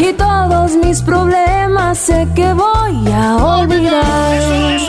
y 0.00 0.12
todos 0.12 0.76
mis 0.76 1.02
problemas 1.02 1.98
sé 1.98 2.26
que 2.34 2.52
voy 2.52 3.12
a 3.12 3.36
olvidar. 3.36 4.80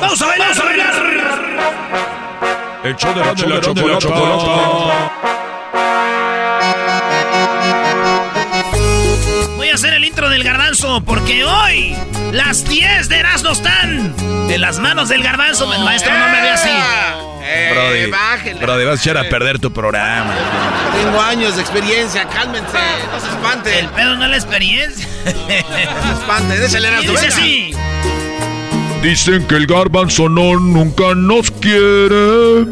Vamos 0.00 0.22
a 0.22 0.26
bailar, 0.26 0.48
vamos 0.48 0.60
a 0.60 0.64
bailar. 0.64 0.94
El 2.84 2.96
show 2.96 3.14
de 3.14 3.20
la 3.24 3.34
chocolate. 3.34 4.06
Voy 9.56 9.68
a 9.70 9.74
hacer 9.74 9.94
el 9.94 10.04
intro 10.04 10.28
del 10.28 10.44
garbanzo 10.44 11.02
porque 11.04 11.44
hoy 11.44 11.96
las 12.32 12.64
10 12.64 13.08
de 13.08 13.18
Erasmo 13.18 13.50
están 13.50 14.14
en 14.48 14.60
las 14.60 14.78
manos 14.78 15.08
del 15.08 15.22
garbanzo. 15.22 15.72
El 15.72 15.82
maestro 15.82 16.12
no 16.16 16.28
me 16.28 16.40
ve 16.42 16.50
así. 16.50 17.25
Eh, 17.48 17.70
Brody, 17.72 18.10
bájele. 18.10 18.60
Brody, 18.60 18.84
vas 18.84 18.98
a 18.98 19.02
echar 19.02 19.18
a 19.18 19.28
perder 19.28 19.58
tu 19.58 19.72
programa. 19.72 20.34
Tengo 20.96 21.20
años 21.20 21.54
de 21.56 21.62
experiencia, 21.62 22.26
cálmense, 22.28 22.78
no 23.12 23.20
se 23.20 23.28
espante. 23.28 23.78
El 23.78 23.88
pedo 23.90 24.16
no 24.16 24.24
es 24.24 24.30
la 24.30 24.36
experiencia. 24.36 25.06
No 25.24 25.32
se 26.06 26.20
espante, 26.20 26.58
déjale 26.58 26.88
Y 26.88 26.90
Erasmo, 26.90 27.10
dice 27.12 27.26
venga. 27.26 27.36
así. 27.36 27.72
Dicen 29.02 29.46
que 29.46 29.54
el 29.56 29.66
garbanzo 29.66 30.28
no 30.28 30.58
nunca 30.58 31.14
nos 31.14 31.50
quiere. 31.50 32.66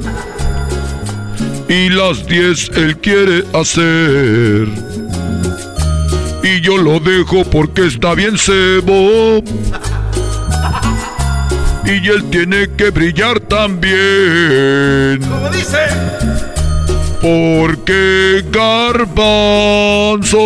Y 1.68 1.88
las 1.90 2.26
10 2.26 2.70
él 2.76 2.98
quiere 2.98 3.44
hacer. 3.54 4.68
Y 6.42 6.60
yo 6.60 6.76
lo 6.76 7.00
dejo 7.00 7.44
porque 7.44 7.86
está 7.86 8.14
bien 8.14 8.36
cebo. 8.36 9.42
Y 11.86 12.08
él 12.08 12.24
tiene 12.30 12.70
que 12.76 12.90
brillar 12.90 13.40
también. 13.40 15.20
Como 15.20 15.50
dice. 15.50 15.78
Porque 17.20 18.44
Garbanzo 18.50 20.38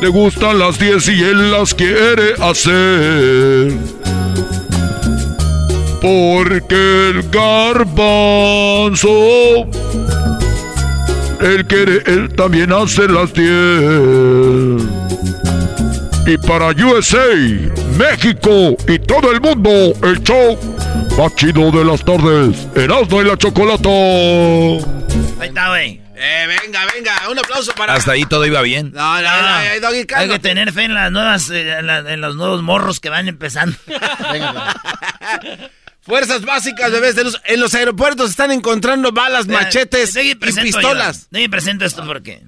le 0.00 0.08
gustan 0.08 0.58
las 0.58 0.78
10 0.78 1.08
y 1.08 1.22
él 1.22 1.50
las 1.50 1.74
quiere 1.74 2.34
hacer. 2.40 3.72
Porque 6.00 7.10
el 7.10 7.28
Garbanzo 7.30 9.08
él 11.40 11.64
quiere, 11.66 12.02
él 12.06 12.28
también 12.34 12.72
hace 12.72 13.06
las 13.06 13.32
10. 13.32 13.48
Y 16.30 16.36
para 16.36 16.66
USA, 16.68 17.26
México 17.96 18.76
y 18.86 18.98
todo 18.98 19.32
el 19.32 19.40
mundo, 19.40 19.70
el 20.02 20.22
show 20.22 20.58
más 21.16 21.34
chido 21.36 21.70
de 21.70 21.82
las 21.86 22.04
tardes, 22.04 22.68
Erasmo 22.74 23.22
y 23.22 23.24
la 23.24 23.36
Chocolata. 23.38 23.88
Ahí 23.88 25.48
está, 25.48 25.68
güey. 25.70 26.02
Eh, 26.20 26.46
venga, 26.46 26.84
venga, 26.92 27.12
un 27.30 27.38
aplauso 27.38 27.72
para. 27.72 27.94
Hasta 27.94 28.12
ahí 28.12 28.26
todo 28.26 28.44
iba 28.44 28.60
bien. 28.60 28.92
No, 28.92 29.14
no, 29.14 29.22
no, 29.22 29.28
ay, 29.48 29.80
Doggy, 29.80 29.94
Hay 29.96 30.00
que 30.02 30.06
cálmate. 30.06 30.38
tener 30.40 30.70
fe 30.72 30.82
en 30.84 30.92
las 30.94 31.10
nuevas, 31.10 31.48
eh, 31.48 31.78
en, 31.78 31.86
la- 31.86 31.98
en 32.00 32.20
los 32.20 32.36
nuevos 32.36 32.60
morros 32.62 33.00
que 33.00 33.08
van 33.08 33.26
empezando. 33.28 33.76
Fuerzas 36.02 36.42
básicas, 36.42 36.90
bebés 36.92 37.14
de 37.16 37.24
luz. 37.24 37.40
En 37.46 37.60
los 37.60 37.74
aeropuertos 37.74 38.30
están 38.30 38.50
encontrando 38.50 39.12
balas, 39.12 39.46
machetes 39.46 40.14
y 40.16 40.34
pistolas. 40.34 41.22
yo. 41.22 41.26
Deje 41.30 41.48
presento 41.48 41.84
esto 41.86 42.04
porque. 42.04 42.42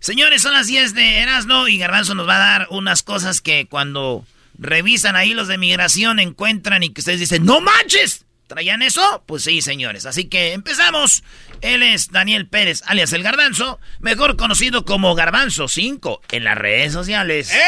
Señores, 0.00 0.42
son 0.42 0.54
las 0.54 0.66
10 0.66 0.94
de 0.94 1.18
Erasmo 1.18 1.68
y 1.68 1.78
Garbanzo 1.78 2.14
nos 2.14 2.28
va 2.28 2.36
a 2.36 2.58
dar 2.58 2.66
unas 2.70 3.02
cosas 3.02 3.40
que 3.40 3.66
cuando 3.66 4.24
revisan 4.58 5.16
ahí 5.16 5.34
los 5.34 5.48
de 5.48 5.58
migración 5.58 6.20
encuentran 6.20 6.82
y 6.82 6.90
que 6.90 7.00
ustedes 7.00 7.20
dicen, 7.20 7.44
¡No 7.44 7.60
manches! 7.60 8.24
¿Traían 8.48 8.80
eso? 8.80 9.22
Pues 9.26 9.44
sí, 9.44 9.60
señores. 9.60 10.06
Así 10.06 10.24
que 10.24 10.54
empezamos. 10.54 11.22
Él 11.60 11.82
es 11.82 12.10
Daniel 12.10 12.48
Pérez, 12.48 12.82
alias 12.86 13.12
El 13.12 13.22
Garbanzo, 13.22 13.78
mejor 14.00 14.36
conocido 14.36 14.86
como 14.86 15.14
Garbanzo 15.14 15.68
5 15.68 16.22
en 16.30 16.44
las 16.44 16.56
redes 16.56 16.94
sociales. 16.94 17.52
¡Eh! 17.52 17.58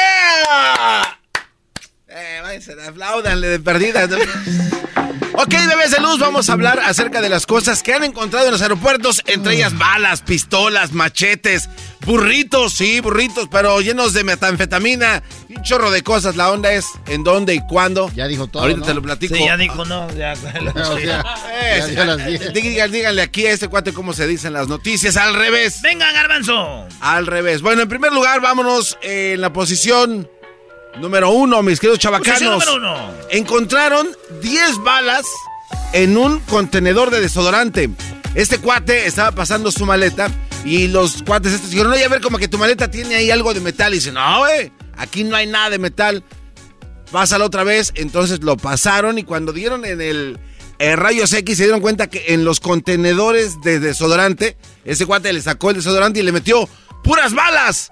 Eh, 2.09 2.41
váyanse, 2.43 2.75
aplaudanle 2.83 3.49
de 3.49 3.61
perdida. 3.61 4.07
¿no? 4.07 4.17
ok, 5.35 5.51
bebés 5.69 5.91
de 5.91 6.01
luz, 6.01 6.19
vamos 6.19 6.49
a 6.49 6.55
hablar 6.55 6.81
acerca 6.81 7.21
de 7.21 7.29
las 7.29 7.47
cosas 7.47 7.83
que 7.83 7.93
han 7.93 8.03
encontrado 8.03 8.47
en 8.47 8.53
los 8.53 8.63
aeropuertos, 8.63 9.23
entre 9.27 9.57
ellas 9.57 9.77
balas, 9.77 10.23
pistolas, 10.23 10.93
machetes, 10.93 11.69
burritos, 12.07 12.73
sí, 12.75 13.01
burritos, 13.01 13.49
pero 13.51 13.81
llenos 13.81 14.13
de 14.13 14.25
metanfetamina 14.25 15.23
y 15.49 15.57
un 15.57 15.63
chorro 15.63 15.91
de 15.91 16.03
cosas. 16.03 16.37
La 16.37 16.51
onda 16.51 16.73
es 16.73 16.87
en 17.07 17.25
dónde 17.25 17.55
y 17.55 17.61
cuándo. 17.61 18.11
Ya 18.15 18.27
dijo 18.27 18.47
todo, 18.47 18.63
Ahorita 18.63 18.81
¿no? 18.81 18.87
te 18.87 18.95
lo 18.95 19.03
platico. 19.03 19.35
Sí, 19.35 19.45
ya 19.45 19.57
dijo 19.57 19.85
no. 19.85 20.11
Ya, 20.15 20.33
O 20.91 20.99
sea, 20.99 21.25
Eh, 21.63 21.77
ya 21.79 21.87
dio 21.87 22.05
las 22.05 22.27
10. 22.27 22.53
digan- 22.53 22.91
díganle 22.91 23.23
aquí 23.23 23.47
a 23.47 23.53
este 23.53 23.69
cuate 23.69 23.93
cómo 23.93 24.13
se 24.13 24.27
dicen 24.27 24.53
las 24.53 24.69
noticias, 24.69 25.17
al 25.17 25.35
revés. 25.35 25.81
Venga, 25.83 26.11
Garbanzo. 26.13 26.87
Al 27.01 27.27
revés. 27.27 27.63
Bueno, 27.63 27.83
en 27.83 27.89
primer 27.89 28.13
lugar, 28.13 28.41
vámonos 28.41 28.99
eh, 29.03 29.33
en 29.35 29.41
la 29.41 29.53
posición 29.53 30.29
número 30.99 31.31
uno, 31.31 31.63
mis 31.63 31.79
queridos 31.79 31.99
Posición 32.01 32.23
chavacanos. 32.25 32.67
número 32.67 32.75
uno. 32.77 33.13
Encontraron 33.31 34.09
10 34.43 34.79
balas 34.79 35.25
en 35.93 36.17
un 36.17 36.41
contenedor 36.41 37.11
de 37.11 37.21
desodorante. 37.21 37.91
Este 38.35 38.59
cuate 38.59 39.07
estaba 39.07 39.33
pasando 39.33 39.71
su 39.73 39.85
maleta 39.87 40.29
y 40.65 40.89
los 40.89 41.23
cuates 41.23 41.53
estos 41.53 41.71
dijeron, 41.71 41.93
oye, 41.93 42.05
a 42.05 42.09
ver, 42.09 42.21
como 42.21 42.39
que 42.39 42.49
tu 42.49 42.59
maleta 42.59 42.91
tiene 42.91 43.15
ahí 43.15 43.31
algo 43.31 43.55
de 43.55 43.61
metal. 43.61 43.93
Y 43.93 43.97
dice, 43.97 44.13
no, 44.13 44.41
güey, 44.41 44.73
aquí 44.97 45.25
no 45.25 45.37
hay 45.37 45.47
nada 45.47 45.71
de 45.71 45.79
metal. 45.79 46.25
Pásalo 47.11 47.47
otra 47.47 47.65
vez. 47.65 47.93
Entonces 47.97 48.43
lo 48.43 48.57
pasaron 48.57 49.19
y 49.19 49.25
cuando 49.25 49.53
dieron 49.53 49.85
en 49.85 50.01
el 50.01 50.39
eh, 50.79 50.97
rayos 50.97 51.33
X 51.33 51.59
se 51.59 51.65
dieron 51.65 51.81
cuenta 51.81 52.09
que 52.09 52.33
en 52.33 52.45
los 52.45 52.59
contenedores 52.59 53.61
de 53.61 53.81
desodorante, 53.81 54.57
ese 54.85 55.05
cuate 55.05 55.33
le 55.33 55.43
sacó 55.43 55.71
el 55.71 55.77
desodorante 55.77 56.21
y 56.21 56.23
le 56.23 56.33
metió 56.33 56.69
puras 57.05 57.35
balas. 57.35 57.91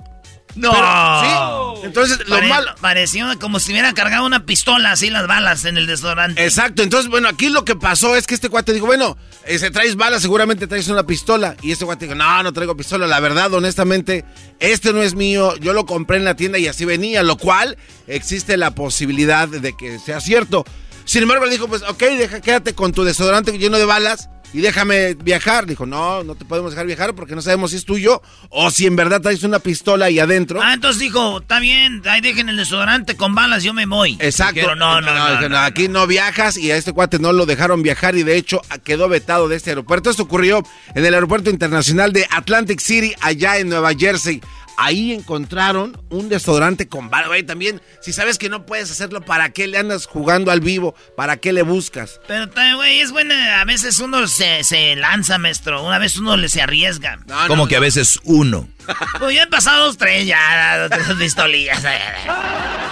No. 0.54 0.72
Pero, 0.72 1.74
sí. 1.76 1.86
Entonces, 1.86 2.18
lo 2.28 2.36
Pare- 2.36 2.48
malo... 2.48 2.74
Pareció 2.80 3.26
como 3.38 3.60
si 3.60 3.72
hubiera 3.72 3.92
cargado 3.92 4.24
una 4.26 4.44
pistola 4.44 4.92
así 4.92 5.10
las 5.10 5.26
balas 5.26 5.64
en 5.64 5.76
el 5.76 5.86
desodorante. 5.86 6.44
Exacto, 6.44 6.82
entonces, 6.82 7.10
bueno, 7.10 7.28
aquí 7.28 7.48
lo 7.48 7.64
que 7.64 7.76
pasó 7.76 8.16
es 8.16 8.26
que 8.26 8.34
este 8.34 8.48
cuate 8.48 8.72
dijo, 8.72 8.86
bueno, 8.86 9.16
eh, 9.46 9.58
si 9.58 9.70
traes 9.70 9.94
balas, 9.96 10.22
seguramente 10.22 10.66
traes 10.66 10.88
una 10.88 11.04
pistola. 11.04 11.56
Y 11.62 11.70
este 11.72 11.84
cuate 11.84 12.06
dijo, 12.06 12.16
no, 12.16 12.42
no 12.42 12.52
traigo 12.52 12.76
pistola. 12.76 13.06
La 13.06 13.20
verdad, 13.20 13.52
honestamente, 13.54 14.24
este 14.58 14.92
no 14.92 15.02
es 15.02 15.14
mío. 15.14 15.56
Yo 15.58 15.72
lo 15.72 15.86
compré 15.86 16.16
en 16.16 16.24
la 16.24 16.34
tienda 16.34 16.58
y 16.58 16.66
así 16.66 16.84
venía, 16.84 17.22
lo 17.22 17.36
cual 17.36 17.76
existe 18.06 18.56
la 18.56 18.72
posibilidad 18.72 19.46
de 19.48 19.76
que 19.76 19.98
sea 19.98 20.20
cierto. 20.20 20.64
Sin 21.04 21.22
embargo, 21.22 21.46
le 21.46 21.52
dijo, 21.52 21.68
pues, 21.68 21.82
ok, 21.82 22.00
deja, 22.18 22.40
quédate 22.40 22.74
con 22.74 22.92
tu 22.92 23.04
desodorante 23.04 23.56
lleno 23.56 23.78
de 23.78 23.84
balas 23.86 24.28
y 24.52 24.60
déjame 24.60 25.14
viajar. 25.14 25.66
Dijo, 25.66 25.86
no, 25.86 26.24
no 26.24 26.34
te 26.34 26.44
podemos 26.44 26.72
dejar 26.72 26.86
viajar 26.86 27.14
porque 27.14 27.34
no 27.34 27.42
sabemos 27.42 27.70
si 27.70 27.76
es 27.76 27.84
tuyo 27.84 28.22
o 28.50 28.70
si 28.70 28.86
en 28.86 28.96
verdad 28.96 29.20
traes 29.20 29.42
una 29.42 29.58
pistola 29.58 30.06
ahí 30.06 30.18
adentro. 30.18 30.60
Ah, 30.62 30.74
entonces 30.74 31.00
dijo, 31.00 31.40
está 31.40 31.60
bien, 31.60 32.02
ahí 32.06 32.20
dejen 32.20 32.48
el 32.48 32.56
desodorante 32.56 33.16
con 33.16 33.34
balas, 33.34 33.62
yo 33.62 33.74
me 33.74 33.86
voy. 33.86 34.16
Exacto. 34.20 34.74
No, 34.74 35.00
no, 35.00 35.48
no. 35.48 35.58
Aquí 35.58 35.88
no 35.88 36.06
viajas 36.06 36.56
y 36.56 36.70
a 36.70 36.76
este 36.76 36.92
cuate 36.92 37.18
no 37.18 37.32
lo 37.32 37.46
dejaron 37.46 37.82
viajar 37.82 38.16
y 38.16 38.22
de 38.22 38.36
hecho 38.36 38.62
quedó 38.84 39.08
vetado 39.08 39.48
de 39.48 39.56
este 39.56 39.70
aeropuerto. 39.70 40.10
Esto 40.10 40.22
ocurrió 40.24 40.62
en 40.94 41.04
el 41.04 41.14
aeropuerto 41.14 41.50
internacional 41.50 42.12
de 42.12 42.26
Atlantic 42.30 42.80
City, 42.80 43.14
allá 43.20 43.58
en 43.58 43.68
Nueva 43.68 43.92
Jersey. 43.96 44.40
Ahí 44.80 45.12
encontraron 45.12 46.00
un 46.08 46.28
desodorante 46.28 46.88
con 46.88 47.10
barba. 47.10 47.36
Y 47.36 47.42
también, 47.42 47.82
si 48.00 48.12
sabes 48.12 48.38
que 48.38 48.48
no 48.48 48.64
puedes 48.64 48.88
hacerlo, 48.92 49.20
¿para 49.22 49.50
qué 49.50 49.66
le 49.66 49.76
andas 49.76 50.06
jugando 50.06 50.52
al 50.52 50.60
vivo? 50.60 50.94
¿Para 51.16 51.36
qué 51.36 51.52
le 51.52 51.62
buscas? 51.62 52.20
Pero, 52.28 52.46
güey, 52.76 53.00
es 53.00 53.10
bueno, 53.10 53.34
a 53.34 53.64
veces 53.64 53.98
uno 53.98 54.28
se, 54.28 54.62
se 54.62 54.94
lanza, 54.94 55.36
maestro. 55.38 55.82
Una 55.82 55.98
vez 55.98 56.16
uno 56.16 56.36
le 56.36 56.48
se 56.48 56.62
arriesga. 56.62 57.16
No, 57.26 57.48
Como 57.48 57.64
no, 57.64 57.68
que 57.68 57.74
a 57.74 57.80
veces 57.80 58.20
uno. 58.22 58.68
Pues 59.18 59.34
ya 59.34 59.42
han 59.42 59.50
pasado 59.50 59.86
dos, 59.86 59.98
tres, 59.98 60.26
ya, 60.26 60.88
dos, 60.88 61.16
pistolillas. 61.18 61.82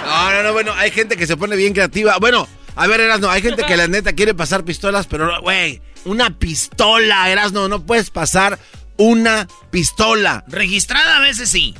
No, 0.04 0.30
no, 0.32 0.42
no, 0.42 0.52
bueno, 0.52 0.72
hay 0.74 0.90
gente 0.90 1.16
que 1.16 1.26
se 1.28 1.36
pone 1.36 1.54
bien 1.54 1.72
creativa. 1.72 2.16
Bueno, 2.18 2.48
A 2.74 2.88
ver, 2.88 3.00
Erasno, 3.00 3.30
hay 3.30 3.42
gente 3.42 3.62
que 3.64 3.76
la 3.76 3.86
neta 3.86 4.12
quiere 4.12 4.34
pasar 4.34 4.64
pistolas, 4.64 5.06
pero, 5.06 5.40
güey, 5.40 5.80
una 6.04 6.38
pistola, 6.38 7.30
Erasno, 7.30 7.68
no 7.68 7.86
puedes 7.86 8.10
pasar 8.10 8.58
una 8.96 9.48
pistola. 9.70 10.44
Registrada 10.48 11.16
a 11.16 11.20
veces 11.20 11.48
sí. 11.48 11.74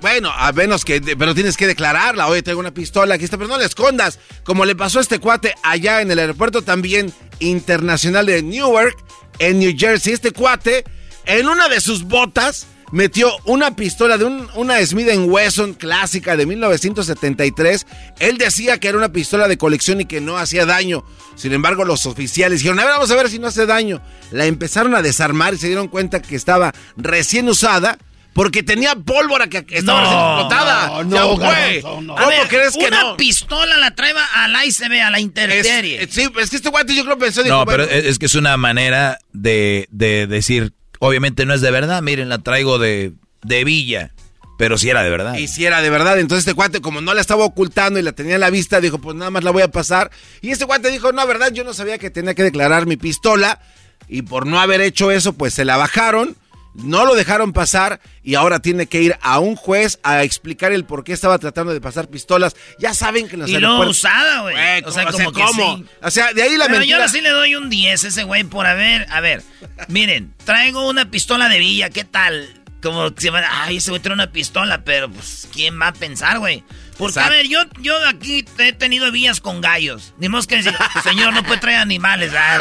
Bueno, 0.00 0.30
a 0.30 0.52
menos 0.52 0.84
que, 0.84 1.00
pero 1.00 1.34
tienes 1.34 1.56
que 1.56 1.66
declararla. 1.66 2.28
Oye, 2.28 2.42
tengo 2.42 2.60
una 2.60 2.74
pistola, 2.74 3.14
aquí 3.14 3.24
está, 3.24 3.38
pero 3.38 3.48
no 3.48 3.58
la 3.58 3.64
escondas. 3.64 4.18
Como 4.44 4.64
le 4.64 4.76
pasó 4.76 4.98
a 4.98 5.02
este 5.02 5.18
cuate 5.18 5.54
allá 5.62 6.00
en 6.00 6.10
el 6.10 6.18
aeropuerto 6.18 6.62
también 6.62 7.12
internacional 7.38 8.26
de 8.26 8.42
Newark, 8.42 8.96
en 9.38 9.58
New 9.58 9.74
Jersey. 9.76 10.12
Este 10.12 10.32
cuate, 10.32 10.84
en 11.24 11.48
una 11.48 11.68
de 11.68 11.80
sus 11.80 12.04
botas, 12.04 12.66
metió 12.92 13.30
una 13.44 13.74
pistola 13.76 14.18
de 14.18 14.24
una 14.24 14.84
Smith 14.84 15.08
Wesson 15.26 15.74
clásica 15.74 16.36
de 16.36 16.46
1973. 16.46 17.86
Él 18.18 18.38
decía 18.38 18.78
que 18.78 18.88
era 18.88 18.98
una 18.98 19.12
pistola 19.12 19.48
de 19.48 19.58
colección 19.58 20.00
y 20.00 20.04
que 20.04 20.20
no 20.20 20.38
hacía 20.38 20.66
daño. 20.66 21.04
Sin 21.34 21.52
embargo, 21.52 21.84
los 21.84 22.06
oficiales 22.06 22.60
dijeron, 22.60 22.78
a 22.80 22.84
ver, 22.84 22.92
vamos 22.92 23.10
a 23.10 23.16
ver 23.16 23.28
si 23.28 23.38
no 23.38 23.48
hace 23.48 23.66
daño. 23.66 24.00
La 24.30 24.46
empezaron 24.46 24.94
a 24.94 25.02
desarmar 25.02 25.54
y 25.54 25.58
se 25.58 25.66
dieron 25.66 25.88
cuenta 25.88 26.22
que 26.22 26.36
estaba 26.36 26.72
recién 26.96 27.48
usada 27.48 27.98
porque 28.36 28.62
tenía 28.62 28.94
pólvora 28.94 29.48
que 29.48 29.64
estaba 29.70 30.02
explotada. 30.02 31.04
No, 31.04 31.36
güey. 31.38 31.82
No, 31.82 32.14
¿Cómo 32.14 32.30
crees 32.50 32.76
que 32.76 32.86
una 32.86 33.16
pistola 33.16 33.78
la 33.78 33.94
trae 33.94 34.12
al 34.34 34.54
ICB, 34.66 35.02
a 35.02 35.10
la 35.10 35.20
intemperie. 35.20 36.02
Es, 36.02 36.10
sí, 36.10 36.28
es 36.38 36.50
que 36.50 36.56
este 36.56 36.68
guante 36.68 36.94
yo 36.94 37.02
creo 37.04 37.16
pensó... 37.16 37.42
no, 37.44 37.64
pero 37.64 37.84
es, 37.84 38.18
que 38.18 38.26
es 38.26 38.34
una 38.34 38.58
manera 38.58 39.18
de, 39.32 39.88
de, 39.90 40.26
decir, 40.26 40.74
obviamente 40.98 41.46
no 41.46 41.54
es 41.54 41.60
de 41.60 41.70
verdad, 41.70 42.02
miren, 42.02 42.28
la 42.28 42.38
traigo 42.38 42.78
de, 42.78 43.12
de 43.42 43.64
Villa. 43.64 44.12
Pero 44.58 44.78
si 44.78 44.88
era 44.88 45.02
de 45.02 45.10
verdad. 45.10 45.36
Y 45.36 45.48
si 45.48 45.66
era 45.66 45.82
de 45.82 45.90
verdad. 45.90 46.18
Entonces 46.18 46.46
este 46.46 46.54
cuate, 46.54 46.80
como 46.80 47.00
no 47.00 47.12
la 47.12 47.20
estaba 47.20 47.44
ocultando 47.44 47.98
y 47.98 48.02
la 48.02 48.12
tenía 48.12 48.36
en 48.36 48.40
la 48.40 48.50
vista, 48.50 48.80
dijo, 48.80 48.98
pues 48.98 49.14
nada 49.14 49.30
más 49.30 49.44
la 49.44 49.50
voy 49.50 49.62
a 49.62 49.70
pasar. 49.70 50.10
Y 50.40 50.50
este 50.50 50.64
cuate 50.64 50.90
dijo, 50.90 51.12
no, 51.12 51.26
verdad, 51.26 51.52
yo 51.52 51.62
no 51.62 51.74
sabía 51.74 51.98
que 51.98 52.10
tenía 52.10 52.34
que 52.34 52.42
declarar 52.42 52.86
mi 52.86 52.96
pistola. 52.96 53.60
Y 54.08 54.22
por 54.22 54.46
no 54.46 54.58
haber 54.58 54.80
hecho 54.80 55.10
eso, 55.10 55.34
pues 55.34 55.52
se 55.52 55.64
la 55.64 55.76
bajaron 55.76 56.36
no 56.82 57.04
lo 57.04 57.14
dejaron 57.14 57.52
pasar 57.52 58.00
y 58.22 58.34
ahora 58.34 58.60
tiene 58.60 58.86
que 58.86 59.00
ir 59.00 59.16
a 59.22 59.38
un 59.38 59.56
juez 59.56 59.98
a 60.02 60.22
explicar 60.22 60.72
el 60.72 60.84
por 60.84 61.04
qué 61.04 61.12
estaba 61.12 61.38
tratando 61.38 61.72
de 61.72 61.80
pasar 61.80 62.08
pistolas. 62.08 62.56
Ya 62.78 62.94
saben 62.94 63.28
que 63.28 63.36
los 63.36 63.48
y 63.48 63.58
no 63.58 63.80
usada, 63.80 64.42
güey. 64.42 64.54
O 64.84 64.90
sea, 64.90 65.06
como 65.06 65.32
que 65.32 65.42
¿cómo? 65.42 65.84
O 66.02 66.10
sea, 66.10 66.32
de 66.32 66.42
ahí 66.42 66.56
la 66.56 66.66
Pero 66.66 66.84
yo 66.84 66.96
ahora 66.96 67.08
sí 67.08 67.20
le 67.20 67.30
doy 67.30 67.54
un 67.54 67.70
10 67.70 68.04
a 68.04 68.08
ese 68.08 68.22
güey 68.24 68.44
por 68.44 68.66
haber... 68.66 69.06
A 69.10 69.20
ver, 69.20 69.42
miren, 69.88 70.34
traigo 70.44 70.88
una 70.88 71.10
pistola 71.10 71.48
de 71.48 71.58
villa, 71.58 71.90
¿qué 71.90 72.04
tal? 72.04 72.62
Como 72.82 73.14
que 73.14 73.20
se 73.20 73.30
van... 73.30 73.44
Ay, 73.48 73.78
ese 73.78 73.90
güey 73.90 74.02
trae 74.02 74.14
una 74.14 74.30
pistola, 74.32 74.84
pero 74.84 75.10
pues, 75.10 75.48
¿quién 75.52 75.80
va 75.80 75.88
a 75.88 75.92
pensar, 75.92 76.38
güey? 76.38 76.64
Porque, 76.98 77.20
a 77.20 77.28
ver, 77.28 77.46
yo, 77.46 77.58
yo 77.80 77.94
aquí 78.08 78.44
he 78.58 78.72
tenido 78.72 79.12
vías 79.12 79.40
con 79.40 79.60
gallos. 79.60 80.14
Ni 80.18 80.28
más 80.28 80.46
que 80.46 80.56
decir, 80.56 80.74
señor, 81.02 81.34
no 81.34 81.42
puede 81.42 81.60
traer 81.60 81.78
animales. 81.78 82.32
Ah, 82.34 82.58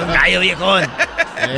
un 0.00 0.12
gallo, 0.12 0.40
viejón. 0.40 0.88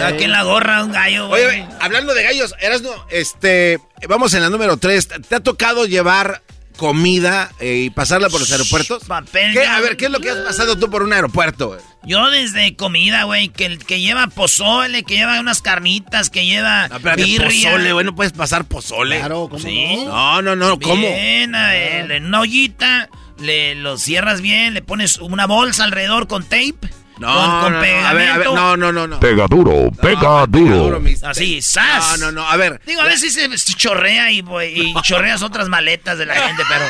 Aquí 0.05 0.25
en 0.25 0.33
la 0.33 0.43
gorra, 0.43 0.85
un 0.85 0.93
gallo, 0.93 1.29
güey. 1.29 1.45
Oye, 1.45 1.69
hablando 1.81 2.15
de 2.15 2.23
gallos, 2.23 2.55
eras 2.61 2.83
no, 2.83 2.93
este, 3.11 3.81
vamos 4.09 4.33
en 4.35 4.43
la 4.43 4.49
número 4.49 4.77
3. 4.77 5.09
¿Te 5.29 5.35
ha 5.35 5.41
tocado 5.41 5.87
llevar 5.87 6.43
comida 6.77 7.51
eh, 7.61 7.75
y 7.85 7.91
pasarla 7.91 8.29
por 8.29 8.41
los 8.41 8.51
aeropuertos? 8.51 9.05
Papel. 9.05 9.59
A 9.59 9.81
ver, 9.81 9.97
¿qué 9.97 10.07
es 10.07 10.11
lo 10.11 10.21
que 10.21 10.31
has 10.31 10.39
pasado 10.39 10.79
tú 10.79 10.91
por 10.91 11.03
un 11.03 11.13
aeropuerto? 11.13 11.79
Yo 12.05 12.31
desde 12.31 12.75
comida, 12.75 13.25
güey, 13.25 13.49
que, 13.49 13.79
que 13.79 14.01
lleva 14.01 14.27
pozole, 14.27 15.05
que 15.05 15.15
lleva 15.15 15.39
unas 15.39 15.63
carnitas, 15.63 16.31
que 16.31 16.45
lleva 16.45 16.89
no, 16.89 16.99
pozole, 16.99 17.93
güey, 17.93 18.05
no 18.05 18.15
puedes 18.15 18.33
pasar 18.33 18.65
pozole. 18.65 19.19
Claro, 19.19 19.49
¿cómo 19.49 19.63
¿Sí? 19.63 20.05
no? 20.05 20.43
No, 20.43 20.57
no, 20.57 20.81
¿cómo? 20.81 20.97
Bien, 20.97 21.55
a 21.55 21.69
ver, 21.69 22.11
en 22.11 22.27
una 22.27 22.41
ollita, 22.41 23.09
le, 23.39 23.77
lo 23.77 23.99
cierras 23.99 24.41
bien, 24.41 24.75
le 24.75 24.83
pones 24.83 25.19
una 25.19 25.47
bolsa 25.47 25.85
alrededor 25.85 26.27
con 26.27 26.43
tape. 26.43 26.91
No, 27.19 27.61
con, 27.61 27.73
no, 27.75 27.79
no, 27.79 27.79
a 27.79 27.81
ver, 27.81 28.05
a 28.05 28.13
ver, 28.39 28.47
no, 28.47 28.77
no, 28.77 28.91
no, 28.91 29.07
no. 29.07 29.21
Pega 29.21 29.47
duro, 29.47 29.93
pega 30.01 30.45
duro. 30.49 31.01
Así, 31.23 31.63
¡zas! 31.63 32.19
No, 32.19 32.27
no, 32.27 32.33
no, 32.33 32.49
a 32.49 32.57
ver. 32.57 32.81
Digo, 32.85 33.01
a 33.01 33.05
veces 33.05 33.35
se 33.35 33.75
chorrea 33.75 34.33
y, 34.33 34.43
y 34.75 34.95
chorreas 35.03 35.43
otras 35.43 35.69
maletas 35.69 36.19
de 36.19 36.27
la 36.27 36.35
gente, 36.35 36.65
pero... 36.69 36.85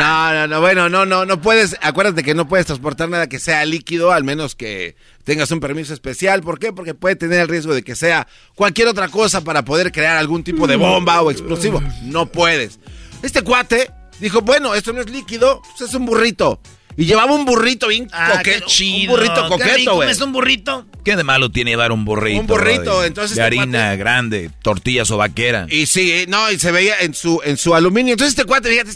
No, 0.00 0.32
no, 0.32 0.46
no, 0.46 0.60
bueno, 0.60 0.88
no, 0.88 1.04
no, 1.06 1.24
no 1.24 1.40
puedes, 1.40 1.76
acuérdate 1.82 2.22
que 2.22 2.34
no 2.34 2.48
puedes 2.48 2.66
transportar 2.66 3.08
nada 3.08 3.28
que 3.28 3.38
sea 3.38 3.64
líquido, 3.64 4.12
al 4.12 4.24
menos 4.24 4.54
que 4.54 4.96
tengas 5.24 5.50
un 5.50 5.60
permiso 5.60 5.92
especial. 5.94 6.42
¿Por 6.42 6.58
qué? 6.58 6.72
Porque 6.72 6.94
puede 6.94 7.16
tener 7.16 7.40
el 7.40 7.48
riesgo 7.48 7.74
de 7.74 7.82
que 7.82 7.94
sea 7.94 8.26
cualquier 8.54 8.88
otra 8.88 9.08
cosa 9.08 9.42
para 9.42 9.64
poder 9.64 9.92
crear 9.92 10.16
algún 10.16 10.42
tipo 10.44 10.66
de 10.66 10.76
bomba 10.76 11.20
o 11.20 11.30
explosivo. 11.30 11.82
No 12.04 12.26
puedes. 12.26 12.78
Este 13.22 13.42
cuate 13.42 13.90
dijo, 14.20 14.40
bueno, 14.42 14.74
esto 14.74 14.92
no 14.92 15.00
es 15.00 15.10
líquido, 15.10 15.60
pues 15.76 15.88
es 15.90 15.94
un 15.94 16.06
burrito. 16.06 16.60
Y 16.98 17.06
llevaba 17.06 17.32
un 17.32 17.44
burrito 17.44 17.86
bien 17.86 18.08
ah, 18.12 18.32
coqueto. 18.38 18.66
Un 18.66 19.06
burrito 19.06 19.48
coqueto, 19.48 19.94
güey. 19.94 20.10
¿Es 20.10 20.20
un 20.20 20.32
burrito? 20.32 20.84
¿Qué 21.04 21.14
de 21.14 21.22
malo 21.22 21.48
tiene 21.48 21.70
llevar 21.70 21.92
un 21.92 22.04
burrito? 22.04 22.40
Un 22.40 22.46
burrito, 22.48 23.04
entonces. 23.04 23.36
De 23.36 23.42
este 23.44 23.46
harina 23.60 23.94
grande, 23.94 24.50
tortillas 24.62 25.08
o 25.12 25.16
vaquera. 25.16 25.68
Y 25.70 25.86
sí, 25.86 26.10
eh, 26.10 26.26
no, 26.28 26.50
y 26.50 26.58
se 26.58 26.72
veía 26.72 26.96
en 26.98 27.14
su, 27.14 27.40
en 27.44 27.56
su 27.56 27.72
aluminio. 27.76 28.14
Entonces 28.14 28.36
este 28.36 28.46
cuate, 28.46 28.70
fíjate, 28.70 28.90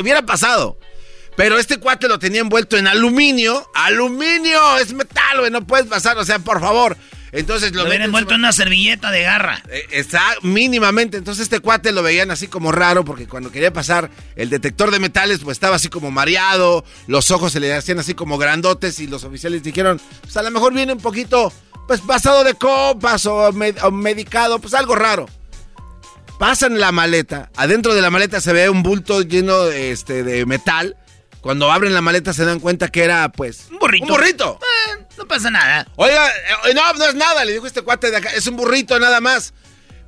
hubiera 0.00 0.22
pasado. 0.22 0.80
Pero 1.36 1.56
este 1.56 1.76
cuate 1.76 2.08
lo 2.08 2.18
tenía 2.18 2.40
envuelto 2.40 2.76
en 2.76 2.88
aluminio. 2.88 3.70
¡Aluminio! 3.72 4.78
Es 4.78 4.92
metal, 4.92 5.38
güey. 5.38 5.52
No 5.52 5.64
puedes 5.64 5.86
pasar. 5.86 6.18
O 6.18 6.24
sea, 6.24 6.40
por 6.40 6.60
favor. 6.60 6.96
Entonces 7.34 7.72
lo, 7.72 7.82
lo 7.82 7.88
habían 7.88 8.02
envuelto 8.02 8.34
en 8.34 8.40
una 8.40 8.52
servilleta 8.52 9.10
de 9.10 9.22
garra. 9.22 9.62
Eh, 9.68 9.86
está 9.90 10.22
mínimamente. 10.42 11.16
Entonces 11.16 11.42
este 11.44 11.60
cuate 11.60 11.92
lo 11.92 12.02
veían 12.02 12.30
así 12.30 12.48
como 12.48 12.72
raro 12.72 13.04
porque 13.04 13.26
cuando 13.26 13.50
quería 13.50 13.72
pasar 13.72 14.10
el 14.36 14.50
detector 14.50 14.90
de 14.90 15.00
metales 15.00 15.40
pues 15.40 15.56
estaba 15.56 15.76
así 15.76 15.88
como 15.88 16.10
mareado, 16.10 16.84
los 17.06 17.30
ojos 17.30 17.52
se 17.52 17.60
le 17.60 17.74
hacían 17.74 17.98
así 17.98 18.14
como 18.14 18.38
grandotes 18.38 19.00
y 19.00 19.06
los 19.06 19.24
oficiales 19.24 19.62
dijeron, 19.62 20.00
pues 20.22 20.36
a 20.36 20.42
lo 20.42 20.50
mejor 20.50 20.72
viene 20.72 20.92
un 20.92 21.00
poquito 21.00 21.52
pues 21.88 22.00
pasado 22.00 22.44
de 22.44 22.54
copas 22.54 23.26
o, 23.26 23.48
o 23.48 23.90
medicado, 23.90 24.58
pues 24.58 24.72
algo 24.74 24.94
raro 24.94 25.26
pasan 26.38 26.78
la 26.78 26.92
maleta, 26.92 27.50
adentro 27.56 27.94
de 27.94 28.02
la 28.02 28.10
maleta 28.10 28.40
se 28.40 28.52
ve 28.52 28.68
un 28.68 28.82
bulto 28.82 29.22
lleno 29.22 29.64
de, 29.64 29.92
este, 29.92 30.22
de 30.22 30.46
metal. 30.46 30.96
Cuando 31.40 31.70
abren 31.70 31.92
la 31.92 32.00
maleta 32.00 32.32
se 32.32 32.44
dan 32.44 32.58
cuenta 32.58 32.88
que 32.88 33.04
era, 33.04 33.30
pues... 33.30 33.66
Un 33.70 33.78
burrito. 33.78 34.04
Un 34.04 34.10
burrito. 34.10 34.58
Eh, 34.62 35.03
no 35.16 35.26
pasa 35.26 35.50
nada. 35.50 35.86
Oiga, 35.96 36.28
eh, 36.28 36.74
no, 36.74 36.92
no 36.94 37.04
es 37.04 37.14
nada, 37.14 37.44
le 37.44 37.52
dijo 37.52 37.66
este 37.66 37.82
cuate 37.82 38.10
de 38.10 38.16
acá. 38.16 38.30
Es 38.30 38.46
un 38.46 38.56
burrito 38.56 38.98
nada 38.98 39.20
más. 39.20 39.54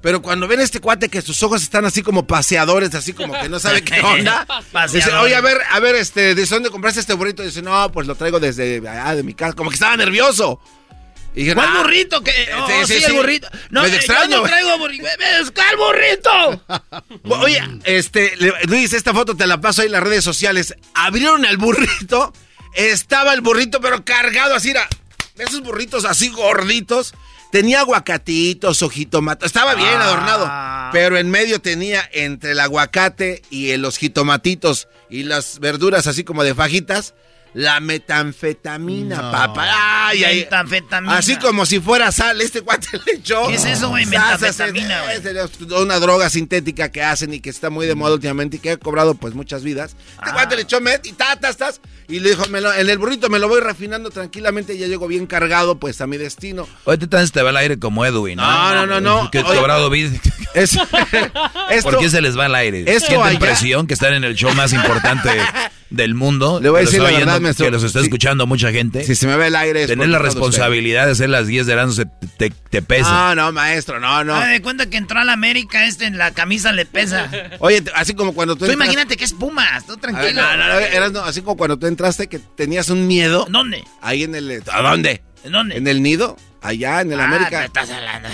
Pero 0.02 0.22
cuando 0.22 0.46
ven 0.46 0.60
a 0.60 0.62
este 0.62 0.80
cuate 0.80 1.08
que 1.08 1.20
sus 1.22 1.42
ojos 1.42 1.62
están 1.62 1.84
así 1.84 2.02
como 2.02 2.26
paseadores, 2.26 2.94
así 2.94 3.12
como 3.12 3.38
que 3.40 3.48
no 3.48 3.58
sabe 3.58 3.82
qué 3.84 4.00
onda. 4.00 4.46
dice, 4.92 5.12
oye, 5.14 5.34
a 5.34 5.40
ver, 5.40 5.58
a 5.70 5.80
ver, 5.80 5.96
este, 5.96 6.34
¿de 6.34 6.46
dónde 6.46 6.70
compraste 6.70 7.00
este 7.00 7.14
burrito? 7.14 7.42
Dice, 7.42 7.62
no, 7.62 7.90
pues 7.90 8.06
lo 8.06 8.14
traigo 8.14 8.38
desde 8.38 8.76
allá 8.88 9.14
de 9.16 9.22
mi 9.22 9.34
casa. 9.34 9.54
Como 9.54 9.70
que 9.70 9.74
estaba 9.74 9.96
nervioso. 9.96 10.60
¿Cuál 11.54 11.68
ah, 11.68 11.82
burrito? 11.82 12.22
Que, 12.22 12.32
oh, 12.56 12.86
sí, 12.86 13.00
sí, 13.00 13.04
el 13.04 13.12
burrito. 13.12 13.48
No, 13.70 13.82
me 13.82 13.94
extraño. 13.94 14.30
Yo 14.30 14.36
no 14.38 14.42
traigo 14.44 14.78
burrito. 14.78 15.06
¡El 15.06 15.76
burrito! 15.76 16.64
Oye, 17.24 17.62
este, 17.84 18.32
Luis, 18.64 18.94
esta 18.94 19.12
foto 19.12 19.36
te 19.36 19.46
la 19.46 19.60
paso 19.60 19.82
ahí 19.82 19.86
en 19.86 19.92
las 19.92 20.02
redes 20.02 20.24
sociales. 20.24 20.74
Abrieron 20.94 21.44
el 21.44 21.58
burrito. 21.58 22.32
Estaba 22.76 23.32
el 23.32 23.40
burrito, 23.40 23.80
pero 23.80 24.04
cargado 24.04 24.54
así, 24.54 24.70
era. 24.70 24.86
Esos 25.38 25.62
burritos 25.62 26.04
así 26.04 26.28
gorditos. 26.28 27.14
Tenía 27.50 27.80
aguacatitos, 27.80 28.82
ojitomatos. 28.82 29.46
Estaba 29.46 29.74
bien 29.74 29.94
ah. 29.94 30.04
adornado. 30.04 30.92
Pero 30.92 31.16
en 31.16 31.30
medio 31.30 31.60
tenía 31.60 32.08
entre 32.12 32.52
el 32.52 32.60
aguacate 32.60 33.42
y 33.50 33.74
los 33.76 33.96
jitomatitos 33.96 34.88
y 35.08 35.22
las 35.22 35.58
verduras 35.58 36.06
así 36.06 36.22
como 36.22 36.44
de 36.44 36.54
fajitas 36.54 37.14
la 37.56 37.80
metanfetamina, 37.80 39.30
papá. 39.30 40.08
Ay, 40.08 40.24
ay, 40.24 40.38
metanfetamina. 40.40 41.16
Así 41.16 41.36
como 41.36 41.64
si 41.64 41.80
fuera 41.80 42.12
sal, 42.12 42.38
este 42.42 42.60
cuate 42.60 42.86
le 43.06 43.14
echó. 43.14 43.48
¿Qué 43.48 43.54
es 43.54 43.64
eso, 43.64 43.88
güey? 43.88 44.04
Metanfetamina, 44.04 45.14
Es 45.14 45.24
una 45.70 45.98
droga 45.98 46.28
sintética 46.28 46.92
que 46.92 47.02
hacen 47.02 47.32
y 47.32 47.40
que 47.40 47.48
está 47.48 47.70
muy 47.70 47.86
de 47.86 47.94
moda 47.94 48.12
últimamente 48.12 48.58
y 48.58 48.60
que 48.60 48.72
ha 48.72 48.76
cobrado 48.76 49.14
pues 49.14 49.34
muchas 49.34 49.62
vidas. 49.62 49.96
Este 50.18 50.32
cuate 50.32 50.54
le 50.54 50.62
echó 50.62 50.82
met 50.82 51.06
y 51.06 51.12
tatas, 51.14 51.80
y 52.08 52.20
le 52.20 52.30
dijo, 52.30 52.44
en 52.44 52.90
el 52.90 52.98
burrito 52.98 53.30
me 53.30 53.38
lo 53.38 53.48
voy 53.48 53.62
refinando 53.62 54.10
tranquilamente 54.10 54.74
y 54.74 54.78
ya 54.78 54.86
llego 54.86 55.08
bien 55.08 55.26
cargado 55.26 55.78
pues 55.78 56.02
a 56.02 56.06
mi 56.06 56.18
destino. 56.18 56.68
Hoy 56.84 56.98
te, 56.98 57.06
te 57.06 57.42
va 57.42 57.48
al 57.48 57.56
aire 57.56 57.78
como 57.78 58.04
Edwin, 58.04 58.36
¿no? 58.36 58.74
No, 58.74 58.86
no, 58.86 59.00
no, 59.00 59.30
Que 59.30 59.42
cobrado 59.42 59.88
vida. 59.88 60.10
¿Por 61.82 61.98
qué 61.98 62.10
se 62.10 62.20
les 62.20 62.38
va 62.38 62.44
al 62.44 62.54
aire? 62.54 62.84
Esto 62.86 63.24
la 63.24 63.32
impresión 63.32 63.86
que 63.86 63.94
están 63.94 64.12
en 64.12 64.24
el 64.24 64.34
show 64.34 64.52
más 64.54 64.74
importante 64.74 65.30
del 65.96 66.14
mundo. 66.14 66.60
Le 66.60 66.68
voy 66.68 66.78
a 66.78 66.84
decir 66.84 67.00
la 67.00 67.10
verdad, 67.10 67.54
Que 67.56 67.70
los 67.70 67.82
está 67.82 68.00
escuchando 68.00 68.46
mucha 68.46 68.70
gente. 68.70 69.04
Si 69.04 69.14
se 69.14 69.26
me 69.26 69.36
ve 69.36 69.48
el 69.48 69.56
aire. 69.56 69.86
Tener 69.86 70.08
la 70.08 70.18
responsabilidad 70.18 71.06
de 71.06 71.12
hacer 71.12 71.28
las 71.28 71.46
10 71.46 71.66
de 71.66 71.74
verano 71.74 71.92
te, 72.36 72.50
te, 72.50 72.82
pesa. 72.82 73.34
No, 73.34 73.34
no, 73.34 73.52
maestro, 73.52 73.98
no, 73.98 74.22
no. 74.24 74.38
Me 74.40 74.46
de 74.46 74.62
cuenta 74.62 74.88
que 74.88 74.96
entró 74.96 75.20
a 75.20 75.24
la 75.24 75.32
América, 75.32 75.86
este 75.86 76.06
en 76.06 76.18
la 76.18 76.32
camisa 76.32 76.72
le 76.72 76.86
pesa. 76.86 77.30
Oye, 77.60 77.82
así 77.94 78.14
como 78.14 78.34
cuando 78.34 78.56
tú. 78.56 78.66
Tú 78.66 78.72
imagínate 78.72 79.16
que 79.16 79.24
es 79.24 79.32
Pumas, 79.32 79.86
tú 79.86 79.96
tranquilo. 79.96 80.42
no, 80.42 80.56
no, 80.56 81.10
no, 81.10 81.20
así 81.20 81.42
como 81.42 81.56
cuando 81.56 81.78
tú 81.78 81.86
entraste 81.86 82.28
que 82.28 82.38
tenías 82.38 82.90
un 82.90 83.06
miedo. 83.06 83.46
¿Dónde? 83.48 83.84
Ahí 84.02 84.22
en 84.22 84.34
el. 84.34 84.62
¿A 84.70 84.82
dónde? 84.82 85.22
¿En 85.44 85.52
dónde? 85.52 85.76
En 85.76 85.86
el 85.86 86.02
nido. 86.02 86.36
Allá 86.66 87.00
en 87.02 87.12
el 87.12 87.20
ah, 87.20 87.24
América. 87.26 87.64
estás 87.64 87.88
hablando. 87.90 88.28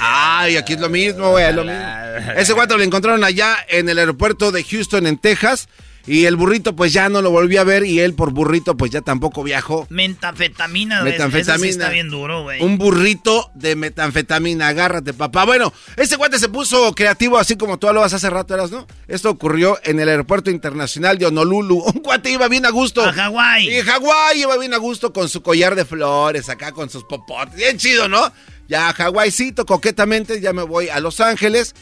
Ay, 0.00 0.56
aquí 0.56 0.74
es 0.74 0.80
lo 0.80 0.90
mismo, 0.90 1.30
güey, 1.30 1.50
lo 1.54 1.64
mismo. 1.64 1.80
Ese 2.36 2.52
guato 2.52 2.76
lo 2.76 2.84
encontraron 2.84 3.24
allá 3.24 3.56
en 3.68 3.88
el 3.88 3.98
aeropuerto 3.98 4.52
de 4.52 4.62
Houston, 4.62 5.06
en 5.06 5.16
Texas. 5.16 5.68
Y 6.06 6.24
el 6.24 6.36
burrito 6.36 6.74
pues 6.74 6.92
ya 6.92 7.08
no 7.08 7.20
lo 7.20 7.30
volví 7.30 7.58
a 7.58 7.64
ver 7.64 7.84
y 7.84 8.00
él 8.00 8.14
por 8.14 8.32
burrito 8.32 8.76
pues 8.76 8.90
ya 8.90 9.02
tampoco 9.02 9.42
viajó. 9.42 9.86
Metanfetamina, 9.90 11.02
metanfetamina. 11.02 11.64
Sí 11.64 11.68
está 11.68 11.90
bien 11.90 12.08
duro, 12.08 12.44
güey. 12.44 12.62
Un 12.62 12.78
burrito 12.78 13.50
de 13.54 13.76
metanfetamina, 13.76 14.68
agárrate 14.68 15.12
papá. 15.12 15.44
Bueno, 15.44 15.72
este 15.96 16.16
guante 16.16 16.38
se 16.38 16.48
puso 16.48 16.94
creativo 16.94 17.38
así 17.38 17.56
como 17.56 17.78
tú 17.78 17.92
lo 17.92 18.00
vas 18.00 18.14
hace 18.14 18.30
rato, 18.30 18.54
eras, 18.54 18.70
¿no? 18.70 18.86
Esto 19.06 19.30
ocurrió 19.30 19.78
en 19.84 20.00
el 20.00 20.08
aeropuerto 20.08 20.50
internacional 20.50 21.18
de 21.18 21.26
Honolulu. 21.26 21.78
Un 21.94 22.02
guate 22.02 22.30
iba 22.30 22.48
bien 22.48 22.64
a 22.64 22.70
gusto. 22.70 23.04
A 23.04 23.12
Hawái. 23.12 23.68
Y 23.68 23.80
Hawái 23.82 24.40
iba 24.40 24.56
bien 24.56 24.72
a 24.72 24.78
gusto 24.78 25.12
con 25.12 25.28
su 25.28 25.42
collar 25.42 25.74
de 25.74 25.84
flores, 25.84 26.48
acá 26.48 26.72
con 26.72 26.88
sus 26.88 27.04
popotes. 27.04 27.54
Bien 27.54 27.76
chido, 27.76 28.08
¿no? 28.08 28.32
Ya 28.68 28.90
a 28.90 28.92
Hawáicito, 28.92 29.64
coquetamente, 29.64 30.40
ya 30.40 30.52
me 30.52 30.62
voy 30.62 30.90
a 30.90 31.00
Los 31.00 31.20
Ángeles. 31.20 31.74